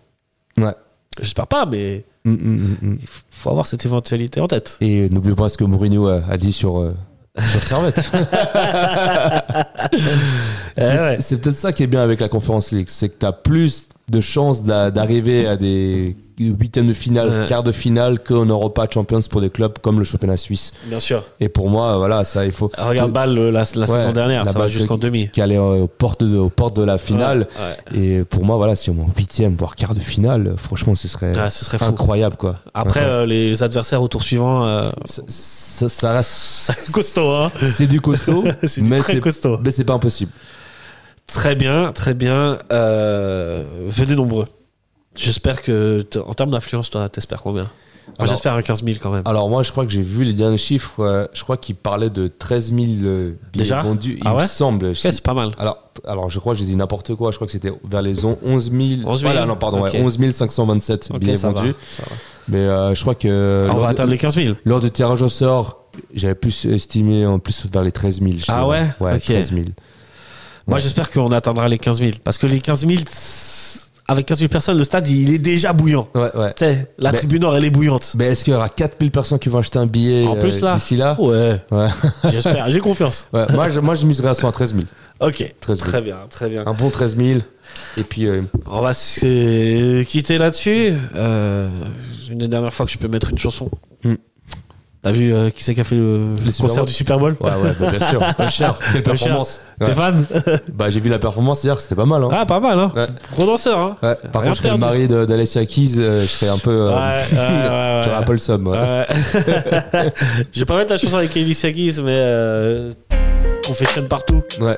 ouais. 0.57 0.75
J'espère 1.21 1.47
pas, 1.49 1.67
mais 1.67 2.05
Mm, 2.25 2.31
mm, 2.33 2.37
mm, 2.37 2.77
mm. 2.91 2.99
il 3.01 3.09
faut 3.31 3.51
avoir 3.51 3.67
cette 3.67 3.85
éventualité 3.87 4.41
en 4.41 4.47
tête. 4.49 4.77
Et 4.81 5.09
n'oubliez 5.09 5.35
pas 5.35 5.49
ce 5.49 5.57
que 5.57 5.65
Mourinho 5.65 6.07
a, 6.09 6.21
a 6.29 6.37
dit 6.37 6.53
sur 6.53 6.79
euh, 6.81 6.95
sur 7.41 7.63
Servette. 7.63 8.01
c'est 9.91 10.03
Eh 10.77 10.81
ouais. 10.81 11.17
c'est 11.21 11.41
peut-être 11.41 11.57
ça 11.57 11.73
qui 11.73 11.83
est 11.83 11.87
bien 11.87 12.03
avec 12.03 12.21
la 12.21 12.29
Conference 12.29 12.71
League, 12.73 12.89
c'est 12.89 13.09
que 13.09 13.17
t'as 13.17 13.33
plus 13.33 13.88
de 14.11 14.21
chances 14.21 14.65
d'a- 14.65 14.91
d'arriver 14.91 15.47
à 15.47 15.57
des 15.57 16.17
huitièmes 16.41 16.87
de 16.87 16.93
finale, 16.93 17.29
Ouais. 17.31 17.47
quart 17.49 17.65
de 17.65 17.73
finale 17.73 18.21
qu'en 18.21 18.47
Europa 18.47 18.87
Champions 18.89 19.19
pour 19.29 19.41
des 19.41 19.51
clubs 19.51 19.77
comme 19.83 19.99
le 19.99 20.05
championnat 20.05 20.37
suisse. 20.37 20.73
Bien 20.87 21.01
sûr. 21.01 21.25
Et 21.41 21.49
pour 21.49 21.69
moi, 21.69 21.99
voilà, 21.99 22.23
ça, 22.23 22.47
il 22.47 22.53
faut. 22.53 22.71
Ah, 22.77 22.89
Regarde 22.91 23.11
Bâle 23.13 23.35
la, 23.35 23.51
la 23.51 23.65
saison 23.65 24.13
dernière, 24.13 24.45
la 24.45 24.53
ça 24.53 24.59
va 24.61 24.69
jusqu'en 24.69 24.97
demi. 24.99 25.29
qui 25.33 25.43
allait 25.43 25.57
euh, 25.59 25.83
aux 25.83 25.89
portes 25.89 26.23
de, 26.23 26.37
aux 26.39 26.49
portes 26.49 26.77
de 26.77 26.85
la 26.85 26.97
finale. 26.97 27.49
Ouais. 27.93 27.99
Et 28.01 28.25
pour 28.25 28.45
moi, 28.45 28.57
voilà, 28.57 28.77
si 28.77 28.89
on 28.89 28.95
est 28.95 29.01
en 29.01 29.11
huitième, 29.17 29.57
voire 29.57 29.75
quart 29.75 29.97
de 29.97 30.01
finale, 30.01 30.55
franchement, 30.57 30.95
ce 30.95 31.09
serait 31.09 31.37
Ouais, 31.37 31.51
ce 31.51 31.65
serait 31.65 31.79
fou. 31.79 31.87
incroyable, 31.87 32.37
quoi. 32.37 32.57
Après, 32.73 33.03
euh, 33.03 33.27
les 33.27 33.63
adversaires 33.65 34.01
au 34.01 34.07
tour 34.07 34.23
suivant, 34.23 34.65
euh, 34.65 34.83
ça, 35.07 35.23
ça- 35.27 35.89
ça 35.89 36.13
reste. 36.13 36.91
costaud, 36.93 37.31
hein 37.33 37.51
C'est 37.65 37.89
du 37.89 38.01
costaud, 38.01 38.45
C'est 38.65 38.83
du 38.83 38.91
mais 38.91 38.99
très 38.99 39.19
costaud. 39.19 39.59
mais 39.65 39.73
c'est 39.73 39.83
pas 39.85 39.95
impossible. 39.95 40.31
Très 41.29 41.55
bien, 41.55 41.93
très 41.93 42.15
bien. 42.15 42.59
Euh, 42.73 43.63
venez 43.87 44.17
nombreux. 44.17 44.47
J'espère 45.15 45.63
que, 45.63 46.05
en 46.27 46.35
termes 46.35 46.51
d'influence, 46.51 46.91
toi, 46.91 47.09
t'espères 47.09 47.43
combien? 47.43 47.69
Moi, 48.19 48.27
j'espère 48.27 48.55
un 48.55 48.63
15 48.63 48.83
000 48.83 48.97
quand 49.03 49.11
même. 49.11 49.23
Alors 49.27 49.49
moi, 49.51 49.63
je 49.63 49.71
crois 49.71 49.85
que 49.85 49.93
j'ai 49.93 50.01
vu 50.01 50.25
les 50.25 50.33
derniers 50.33 50.57
chiffres. 50.59 51.01
euh, 51.01 51.27
je 51.35 51.43
crois 51.43 51.57
qu'ils 51.59 51.75
parlaient 51.77 52.09
de 52.09 52.27
13 52.27 52.73
000 52.73 52.87
euh, 53.05 53.33
billets 53.53 53.65
Déjà? 53.65 53.83
vendus. 53.83 54.15
Il 54.19 54.23
Ah 54.27 54.35
ouais? 54.37 54.43
me 54.45 54.49
semble. 54.49 54.87
Ok, 54.87 54.97
c'est 54.97 55.21
pas 55.23 55.35
mal. 55.35 55.51
Alors, 55.59 55.79
alors, 56.07 56.31
je 56.31 56.39
crois 56.39 56.55
que 56.55 56.59
j'ai 56.59 56.65
dit 56.65 56.75
n'importe 56.75 57.15
quoi. 57.15 57.31
Je 57.31 57.37
crois 57.37 57.47
que 57.47 57.53
c'était 57.53 57.73
vers 57.85 58.01
les 58.03 58.25
on- 58.25 58.39
11 58.43 58.71
000. 58.73 58.83
11 59.05 59.21
000, 59.21 59.31
Voilà, 59.31 59.45
non, 59.47 59.57
pardon, 59.57 59.83
ouais, 59.83 59.91
ok. 59.91 60.03
11 60.03 60.33
527 60.33 61.11
Ok, 61.13 61.19
billets 61.21 61.37
ça 61.37 61.49
va, 61.51 61.61
vendus. 61.61 61.75
ça 61.91 62.03
va. 62.09 62.17
Mais 62.49 62.59
euh, 62.59 62.95
je 62.95 63.01
crois 63.03 63.15
que 63.15 63.67
Ah, 63.69 63.73
on 63.73 63.77
va 63.77 63.87
de, 63.89 63.93
atteindre 63.93 64.11
les 64.11 64.19
15 64.19 64.35
000. 64.37 64.55
lors 64.65 64.81
du 64.81 64.91
tirage 64.91 65.21
au 65.21 65.29
sort, 65.29 65.85
j'avais 66.15 66.35
plus 66.35 66.65
estimé 66.65 67.27
en 67.27 67.39
plus 67.39 67.67
vers 67.71 67.83
les 67.83 67.93
13 67.93 68.21
000. 68.23 68.33
je 68.39 68.45
Ah 68.49 68.67
ouais? 68.67 68.87
Ouais, 69.01 69.15
Ok. 69.17 69.21
13 69.25 69.51
000. 69.53 69.65
Moi, 70.69 70.79
j'espère 70.79 71.11
qu'on 71.11 71.33
atteindra 71.33 71.67
les 71.69 71.79
15 71.79 71.99
000. 71.99 72.11
Parce 72.23 72.39
que 72.39 72.47
les 72.47 72.61
15 72.61 72.87
000, 72.87 73.01
tss, 73.01 73.91
avec 74.07 74.27
15 74.27 74.39
000 74.39 74.49
personnes, 74.51 74.79
le 74.79 74.85
stade, 74.85 75.07
il 75.09 75.33
est 75.35 75.39
déjà 75.39 75.73
bouillant. 75.73 76.09
Ouais, 76.15 76.31
ouais. 76.37 76.53
Tu 76.55 76.65
sais, 76.65 76.91
la 76.99 77.11
Mais- 77.13 77.19
tribune 77.19 77.41
nord, 77.43 77.57
elle 77.57 77.65
est 77.65 77.71
bouillante. 77.71 78.15
Mais 78.19 78.27
est-ce 78.27 78.45
qu'il 78.45 78.53
y 78.53 78.57
aura 78.57 78.69
4000 78.69 79.11
personnes 79.11 79.39
qui 79.39 79.49
vont 79.49 79.59
acheter 79.59 79.79
un 79.79 79.87
billet 79.87 80.27
En 80.27 80.37
plus, 80.37 80.63
euh, 80.63 80.67
là 80.67 80.75
d'ici 80.75 80.97
là? 80.97 81.17
Ouais, 81.21 81.57
Ouais. 81.71 81.89
j'espère. 82.31 82.71
J'ai 82.71 82.81
confiance. 82.81 83.27
Ouais, 83.33 83.47
moi, 83.53 83.69
je, 83.71 83.81
moi, 83.81 83.95
je 83.95 84.07
miserais 84.07 84.29
à 84.29 84.35
113 84.35 84.73
000. 84.75 84.85
Ok, 85.21 85.53
13 85.61 85.79
000. 85.79 85.89
très 85.91 86.01
bien, 86.01 86.17
très 86.31 86.49
bien. 86.49 86.63
Un 86.67 86.75
bon 86.75 86.91
13 86.91 87.17
000. 87.17 87.41
Et 87.97 88.03
puis, 88.05 88.27
euh, 88.27 88.43
On 88.67 88.81
va 88.83 88.95
se 88.95 90.03
quitter 90.05 90.39
là-dessus. 90.39 90.93
Euh, 91.17 91.69
une 92.31 92.39
des 92.39 92.49
dernières 92.49 92.73
fois 92.73 92.87
que 92.87 92.93
je 92.93 92.99
peux 92.99 93.09
mettre 93.09 93.31
une 93.31 93.39
chanson. 93.39 93.71
Hmm. 94.05 94.15
T'as 95.09 95.15
vu 95.15 95.33
euh, 95.35 95.49
qui 95.49 95.65
c'est 95.65 95.75
qui 95.75 95.81
a 95.81 95.85
fait 95.85 95.95
le, 95.95 96.35
Le 96.37 96.45
le 96.45 96.53
concert 96.53 96.83
Bowl 96.83 96.87
du 96.87 96.93
Super 96.93 97.19
Bowl? 97.19 97.35
Ouais, 97.41 97.51
ouais, 97.51 97.71
bah, 97.81 97.91
bien 97.97 98.07
sûr. 98.11 98.21
Pas 98.37 98.49
cher. 98.51 98.79
Quelle 98.93 99.03
performance. 99.03 99.61
T'es 99.81 99.87
Ouais. 99.89 99.95
fan? 99.95 100.27
Bah, 100.75 100.91
j'ai 100.91 101.01
vu 101.01 101.09
la 101.09 101.19
performance 101.19 101.65
hier, 101.65 101.81
c'était 101.81 101.95
pas 101.95 102.05
mal. 102.05 102.23
Hein. 102.25 102.29
Ah, 102.31 102.45
pas 102.45 102.61
mal, 102.61 102.79
hein 102.79 102.93
Ouais. 102.95 103.07
Gros 103.33 103.47
danseur, 103.47 103.79
hein 103.79 103.97
Ouais. 104.03 104.17
Par 104.33 104.43
contre, 104.43 104.57
je 104.57 104.59
serais 104.63 104.71
le 104.73 104.77
mari 104.77 105.09
d'Alessia 105.09 105.65
Keys, 105.65 105.95
euh, 105.97 106.21
je 106.21 106.27
serais 106.27 106.51
un 106.51 106.59
peu. 106.59 106.71
euh, 106.93 106.95
Ouais, 106.95 107.23
J'aurais 108.05 108.17
un 108.17 108.23
peu 108.23 108.33
le 108.33 108.39
somme. 108.39 108.67
ouais. 108.67 108.77
Ouais. 108.79 109.07
je 110.53 110.59
vais 110.61 110.67
pas 110.67 110.77
mettre 110.77 110.93
la 110.93 110.99
chanson 110.99 111.17
avec 111.17 111.35
Ellie 111.39 111.55
Sagis, 111.55 112.01
mais 112.03 112.13
euh, 112.15 112.93
Confession 113.67 114.03
partout. 114.09 114.43
Ouais. 114.61 114.77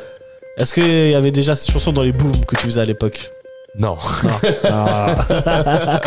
Est-ce 0.58 0.72
qu'il 0.72 1.10
y 1.10 1.14
avait 1.16 1.32
déjà 1.32 1.56
cette 1.56 1.72
chanson 1.72 1.92
dans 1.92 2.02
les 2.02 2.12
booms 2.12 2.44
que 2.46 2.54
tu 2.54 2.66
faisais 2.66 2.80
à 2.80 2.84
l'époque? 2.84 3.20
Non. 3.78 3.96
Ah. 4.64 6.00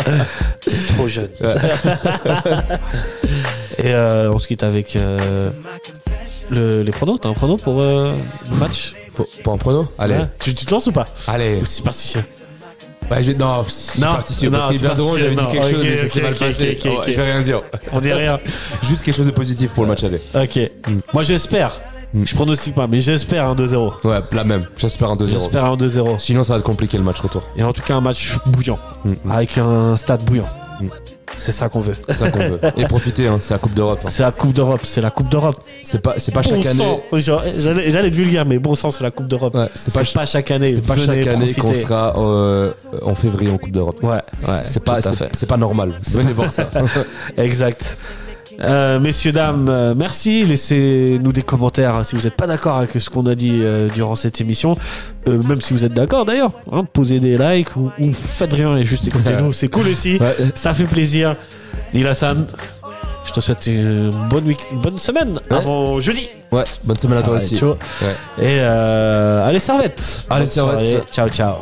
T'es 0.60 0.70
trop 0.96 1.08
jeune. 1.08 1.28
Et 3.78 3.92
euh, 3.94 4.30
on 4.32 4.38
se 4.38 4.46
quitte 4.48 4.62
avec 4.62 4.96
euh, 4.96 5.50
le- 6.50 6.82
les 6.82 6.92
pronos. 6.92 7.18
T'as 7.20 7.28
un 7.28 7.34
prono 7.34 7.56
pour 7.56 7.82
euh, 7.82 8.12
le 8.50 8.56
match? 8.56 8.94
Pour, 9.14 9.26
pour 9.42 9.52
un 9.54 9.58
prono? 9.58 9.86
Allez. 9.98 10.14
Ouais. 10.16 10.28
tu, 10.40 10.54
tu 10.54 10.66
te 10.66 10.70
lances 10.72 10.86
ou 10.86 10.92
pas? 10.92 11.06
Allez. 11.26 11.60
Ou 11.60 11.66
superstitieux? 11.66 12.24
Bah, 13.08 13.20
je 13.20 13.32
vais- 13.32 13.38
non, 13.38 13.58
Non, 13.58 13.64
superstitieux. 13.64 14.50
non, 14.50 14.58
Parce 14.58 14.76
superstitieux, 14.76 15.18
j'avais 15.18 15.34
dit 15.36 15.46
quelque 15.52 15.70
chose 15.70 15.84
et 15.84 15.96
ça 15.98 16.06
s'est 16.06 16.18
ok, 16.20 16.24
mal 16.24 16.34
passé. 16.34 16.78
ok. 16.84 17.02
Je 17.06 17.12
vais 17.12 17.32
rien 17.32 17.42
dire. 17.42 17.60
On 17.92 18.00
dit 18.00 18.12
rien. 18.12 18.40
Juste 18.82 19.02
quelque 19.04 19.16
chose 19.16 19.26
de 19.26 19.30
positif 19.30 19.72
pour 19.72 19.84
le 19.84 19.90
match 19.90 20.04
aller. 20.04 20.20
Ok. 20.34 20.58
Moi 21.12 21.22
j'espère. 21.22 21.80
Mm. 22.14 22.24
Je 22.26 22.34
pronostique 22.34 22.74
pas, 22.76 22.86
mais 22.86 23.00
j'espère 23.00 23.48
un 23.48 23.54
2-0. 23.56 24.06
Ouais, 24.06 24.20
la 24.32 24.44
même. 24.44 24.64
J'espère 24.78 25.10
un 25.10 25.16
2-0. 25.16 25.26
J'espère 25.26 25.64
un 25.64 25.76
2-0. 25.76 26.18
Sinon, 26.20 26.44
ça 26.44 26.52
va 26.52 26.60
être 26.60 26.64
compliqué 26.64 26.96
le 26.96 27.02
match 27.02 27.20
retour. 27.20 27.42
Et 27.56 27.62
en 27.64 27.72
tout 27.72 27.82
cas 27.82 27.96
un 27.96 28.00
match 28.00 28.34
bouillant. 28.46 28.78
Mm. 29.04 29.30
Avec 29.30 29.58
un 29.58 29.96
stade 29.96 30.22
bouillant. 30.24 30.48
C'est 31.36 31.52
ça 31.52 31.68
qu'on 31.68 31.80
veut. 31.80 31.94
C'est 32.08 32.14
ça 32.14 32.30
qu'on 32.30 32.38
veut. 32.38 32.58
Et 32.76 32.84
profiter, 32.84 33.26
hein, 33.26 33.38
c'est 33.40 33.54
la 33.54 33.58
Coupe 33.58 33.74
d'Europe. 33.74 34.00
hein. 34.04 34.08
C'est 34.08 34.22
la 34.22 34.30
Coupe 34.32 34.52
d'Europe. 34.52 34.80
C'est 34.84 35.00
la 35.00 35.10
Coupe 35.10 35.28
d'Europe. 35.28 35.56
C'est 35.82 36.00
pas, 36.00 36.14
c'est 36.18 36.32
pas 36.32 36.42
Bon 36.42 36.48
chaque 36.50 36.66
année. 36.66 36.78
sang. 36.78 37.00
Genre, 37.12 37.42
J'allais 37.54 37.90
j'allais 37.90 38.08
être 38.08 38.14
vulgaire, 38.16 38.46
mais 38.46 38.58
bon 38.58 38.74
sang, 38.74 38.90
c'est 38.90 39.02
la 39.04 39.10
Coupe 39.10 39.28
d'Europe. 39.28 39.54
Ouais, 39.54 39.66
c'est 39.74 39.90
C'est 39.90 40.12
pas, 40.14 40.20
pas, 40.20 40.26
chaque 40.26 40.50
année. 40.50 40.72
c'est 40.74 40.86
pas 40.86 40.94
Venez 40.94 41.06
chaque 41.24 41.26
année 41.34 41.54
qu'on 41.54 41.62
profiter. 41.68 41.82
sera 41.84 42.18
euh, 42.18 42.72
en 43.02 43.14
février 43.14 43.50
en 43.50 43.58
Coupe 43.58 43.72
d'Europe. 43.72 44.02
Ouais, 44.02 44.10
ouais. 44.12 44.20
C'est 44.64 44.82
pas, 44.82 45.00
tout 45.02 45.08
à 45.08 45.10
c'est, 45.12 45.16
fait. 45.16 45.28
c'est 45.32 45.46
pas 45.48 45.56
normal. 45.56 45.92
Venez 46.08 46.32
voir 46.32 46.50
ça. 46.52 46.68
Exact. 47.36 47.98
Euh, 48.60 49.00
messieurs, 49.00 49.32
dames, 49.32 49.66
euh, 49.68 49.94
merci. 49.96 50.44
Laissez-nous 50.44 51.32
des 51.32 51.42
commentaires 51.42 51.94
hein, 51.96 52.04
si 52.04 52.14
vous 52.16 52.22
n'êtes 52.22 52.36
pas 52.36 52.46
d'accord 52.46 52.76
avec 52.78 52.90
ce 52.92 53.10
qu'on 53.10 53.26
a 53.26 53.34
dit 53.34 53.60
euh, 53.62 53.88
durant 53.88 54.14
cette 54.14 54.40
émission. 54.40 54.76
Euh, 55.28 55.40
même 55.48 55.60
si 55.60 55.72
vous 55.72 55.84
êtes 55.84 55.94
d'accord 55.94 56.24
d'ailleurs. 56.24 56.52
Hein, 56.72 56.84
posez 56.92 57.20
des 57.20 57.36
likes 57.36 57.74
ou, 57.76 57.90
ou 58.00 58.12
faites 58.12 58.52
rien 58.52 58.76
et 58.76 58.84
juste 58.84 59.06
écoutez-nous. 59.08 59.52
C'est 59.52 59.68
cool 59.68 59.88
aussi. 59.88 60.18
Ouais. 60.18 60.36
Ça 60.54 60.72
fait 60.74 60.84
plaisir. 60.84 61.36
Neil 61.92 62.06
Hassan, 62.06 62.46
je 63.26 63.32
te 63.32 63.40
souhaite 63.40 63.66
une 63.66 64.10
bonne, 64.30 64.44
week- 64.46 64.66
bonne 64.82 64.98
semaine 64.98 65.40
Ouais. 65.50 65.56
avant 65.56 66.00
jeudi. 66.00 66.28
Ouais, 66.52 66.64
bonne 66.84 66.98
semaine 66.98 67.18
à 67.18 67.22
toi 67.22 67.36
aussi. 67.36 67.62
Ouais. 67.64 67.74
Et 68.38 68.58
euh, 68.60 69.46
allez, 69.46 69.58
servette. 69.60 70.22
Allez, 70.30 70.46
servette. 70.46 71.06
Ciao, 71.12 71.28
ciao. 71.28 71.54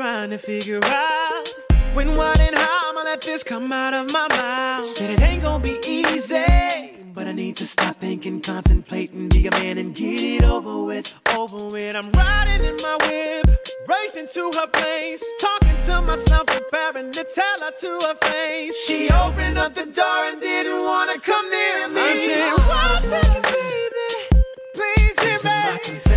Trying 0.00 0.30
to 0.30 0.38
figure 0.38 0.80
out 0.82 1.44
when, 1.92 2.16
what, 2.16 2.40
and 2.40 2.54
how 2.54 2.90
I'ma 2.90 3.02
let 3.02 3.20
this 3.20 3.42
come 3.42 3.70
out 3.70 3.92
of 3.92 4.10
my 4.10 4.28
mouth. 4.30 4.86
Said 4.86 5.10
it 5.10 5.20
ain't 5.20 5.42
gonna 5.42 5.62
be 5.62 5.78
easy. 5.86 6.96
But 7.12 7.26
I 7.26 7.32
need 7.32 7.56
to 7.56 7.66
stop 7.66 7.96
thinking, 7.96 8.40
contemplating, 8.40 9.28
be 9.28 9.46
a 9.46 9.50
man 9.50 9.76
and 9.76 9.94
get 9.94 10.22
it 10.22 10.42
over 10.42 10.84
with. 10.84 11.14
Over 11.36 11.66
with. 11.66 11.94
I'm 11.94 12.10
riding 12.12 12.64
in 12.64 12.76
my 12.76 12.96
whip, 13.06 13.44
racing 13.86 14.28
to 14.36 14.50
her 14.58 14.68
place, 14.68 15.22
talking 15.38 15.76
to 15.82 16.00
myself, 16.00 16.46
preparing 16.46 17.12
to 17.12 17.26
tell 17.34 17.60
her 17.60 17.72
to 17.80 18.06
her 18.06 18.14
face. 18.26 18.74
She 18.86 19.10
opened 19.10 19.58
up 19.58 19.74
the 19.74 19.84
door 19.84 20.20
and 20.30 20.40
didn't 20.40 20.82
wanna 20.82 21.20
come 21.20 21.44
near 21.50 21.88
me. 21.88 22.00
I 22.00 22.16
said, 22.24 22.52
One 22.56 23.04
second, 23.04 23.42
baby, 23.42 24.44
please 24.72 25.42
hear 25.42 26.04
me. 26.04 26.09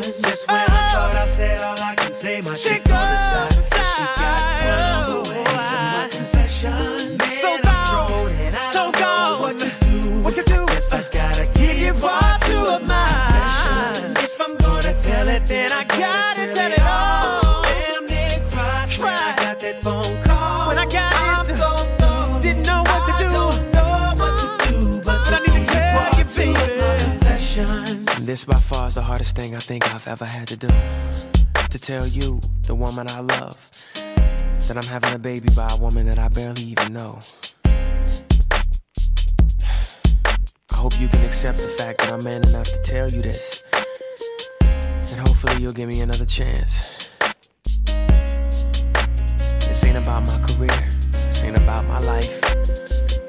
Just 0.00 0.48
when 0.48 0.56
I 0.58 0.88
thought 0.88 1.14
I 1.14 1.26
said 1.26 1.58
all 1.58 1.78
I 1.78 1.94
can 1.94 2.14
say, 2.14 2.40
my 2.40 2.54
She 2.54 2.70
chick 2.70 2.86
on 2.86 2.92
the 2.92 3.16
side 3.16 3.52
and 3.52 3.64
said 3.64 3.84
she 3.92 4.04
got 4.16 5.08
one 5.08 5.28
way. 5.28 5.44
So 5.44 5.76
my 5.76 6.08
confession. 6.10 7.20
So 7.20 7.50
Man, 7.50 7.60
I'm 7.66 8.08
gone, 8.08 8.30
and 8.32 8.54
I 8.54 8.58
so 8.58 8.80
don't 8.84 8.94
know 8.94 9.36
gone. 9.36 9.40
What 9.42 9.58
to 9.58 9.70
do? 9.84 10.20
What 10.22 10.34
to 10.36 10.42
do? 10.44 10.66
Guess 10.66 10.92
I 10.94 10.98
uh, 11.00 11.10
gotta 11.10 11.50
give 11.52 11.78
you 11.78 11.92
part 11.92 12.40
two 12.40 12.56
of 12.56 12.86
mine. 12.88 14.16
If 14.16 14.40
I'm 14.40 14.56
gonna 14.56 14.94
tell 14.98 15.28
it, 15.28 15.44
then 15.44 15.72
I 15.72 15.84
gotta 15.84 16.54
tell 16.54 16.72
it 16.72 16.80
all. 16.80 17.21
This 28.32 28.46
by 28.46 28.58
far 28.58 28.88
is 28.88 28.94
the 28.94 29.02
hardest 29.02 29.36
thing 29.36 29.54
I 29.54 29.58
think 29.58 29.94
I've 29.94 30.08
ever 30.08 30.24
had 30.24 30.48
to 30.48 30.56
do. 30.56 30.68
To 31.68 31.78
tell 31.78 32.06
you, 32.06 32.40
the 32.62 32.74
woman 32.74 33.06
I 33.10 33.20
love, 33.20 33.70
that 34.66 34.74
I'm 34.74 34.88
having 34.88 35.12
a 35.14 35.18
baby 35.18 35.48
by 35.54 35.68
a 35.70 35.76
woman 35.76 36.06
that 36.06 36.18
I 36.18 36.28
barely 36.28 36.62
even 36.62 36.94
know. 36.94 37.18
I 40.72 40.76
hope 40.76 40.98
you 40.98 41.08
can 41.08 41.22
accept 41.24 41.58
the 41.58 41.68
fact 41.68 41.98
that 41.98 42.10
I'm 42.10 42.24
man 42.24 42.42
enough 42.48 42.70
to 42.72 42.80
tell 42.82 43.10
you 43.10 43.20
this. 43.20 43.64
And 44.62 45.20
hopefully 45.20 45.60
you'll 45.60 45.74
give 45.74 45.90
me 45.90 46.00
another 46.00 46.24
chance. 46.24 47.10
This 49.68 49.84
ain't 49.84 49.98
about 49.98 50.26
my 50.26 50.38
career, 50.38 50.88
this 51.12 51.44
ain't 51.44 51.58
about 51.58 51.86
my 51.86 51.98
life. 51.98 52.40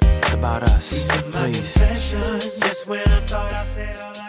It's 0.01 0.33
about 0.33 0.63
us. 0.63 1.27
Please. 1.29 1.73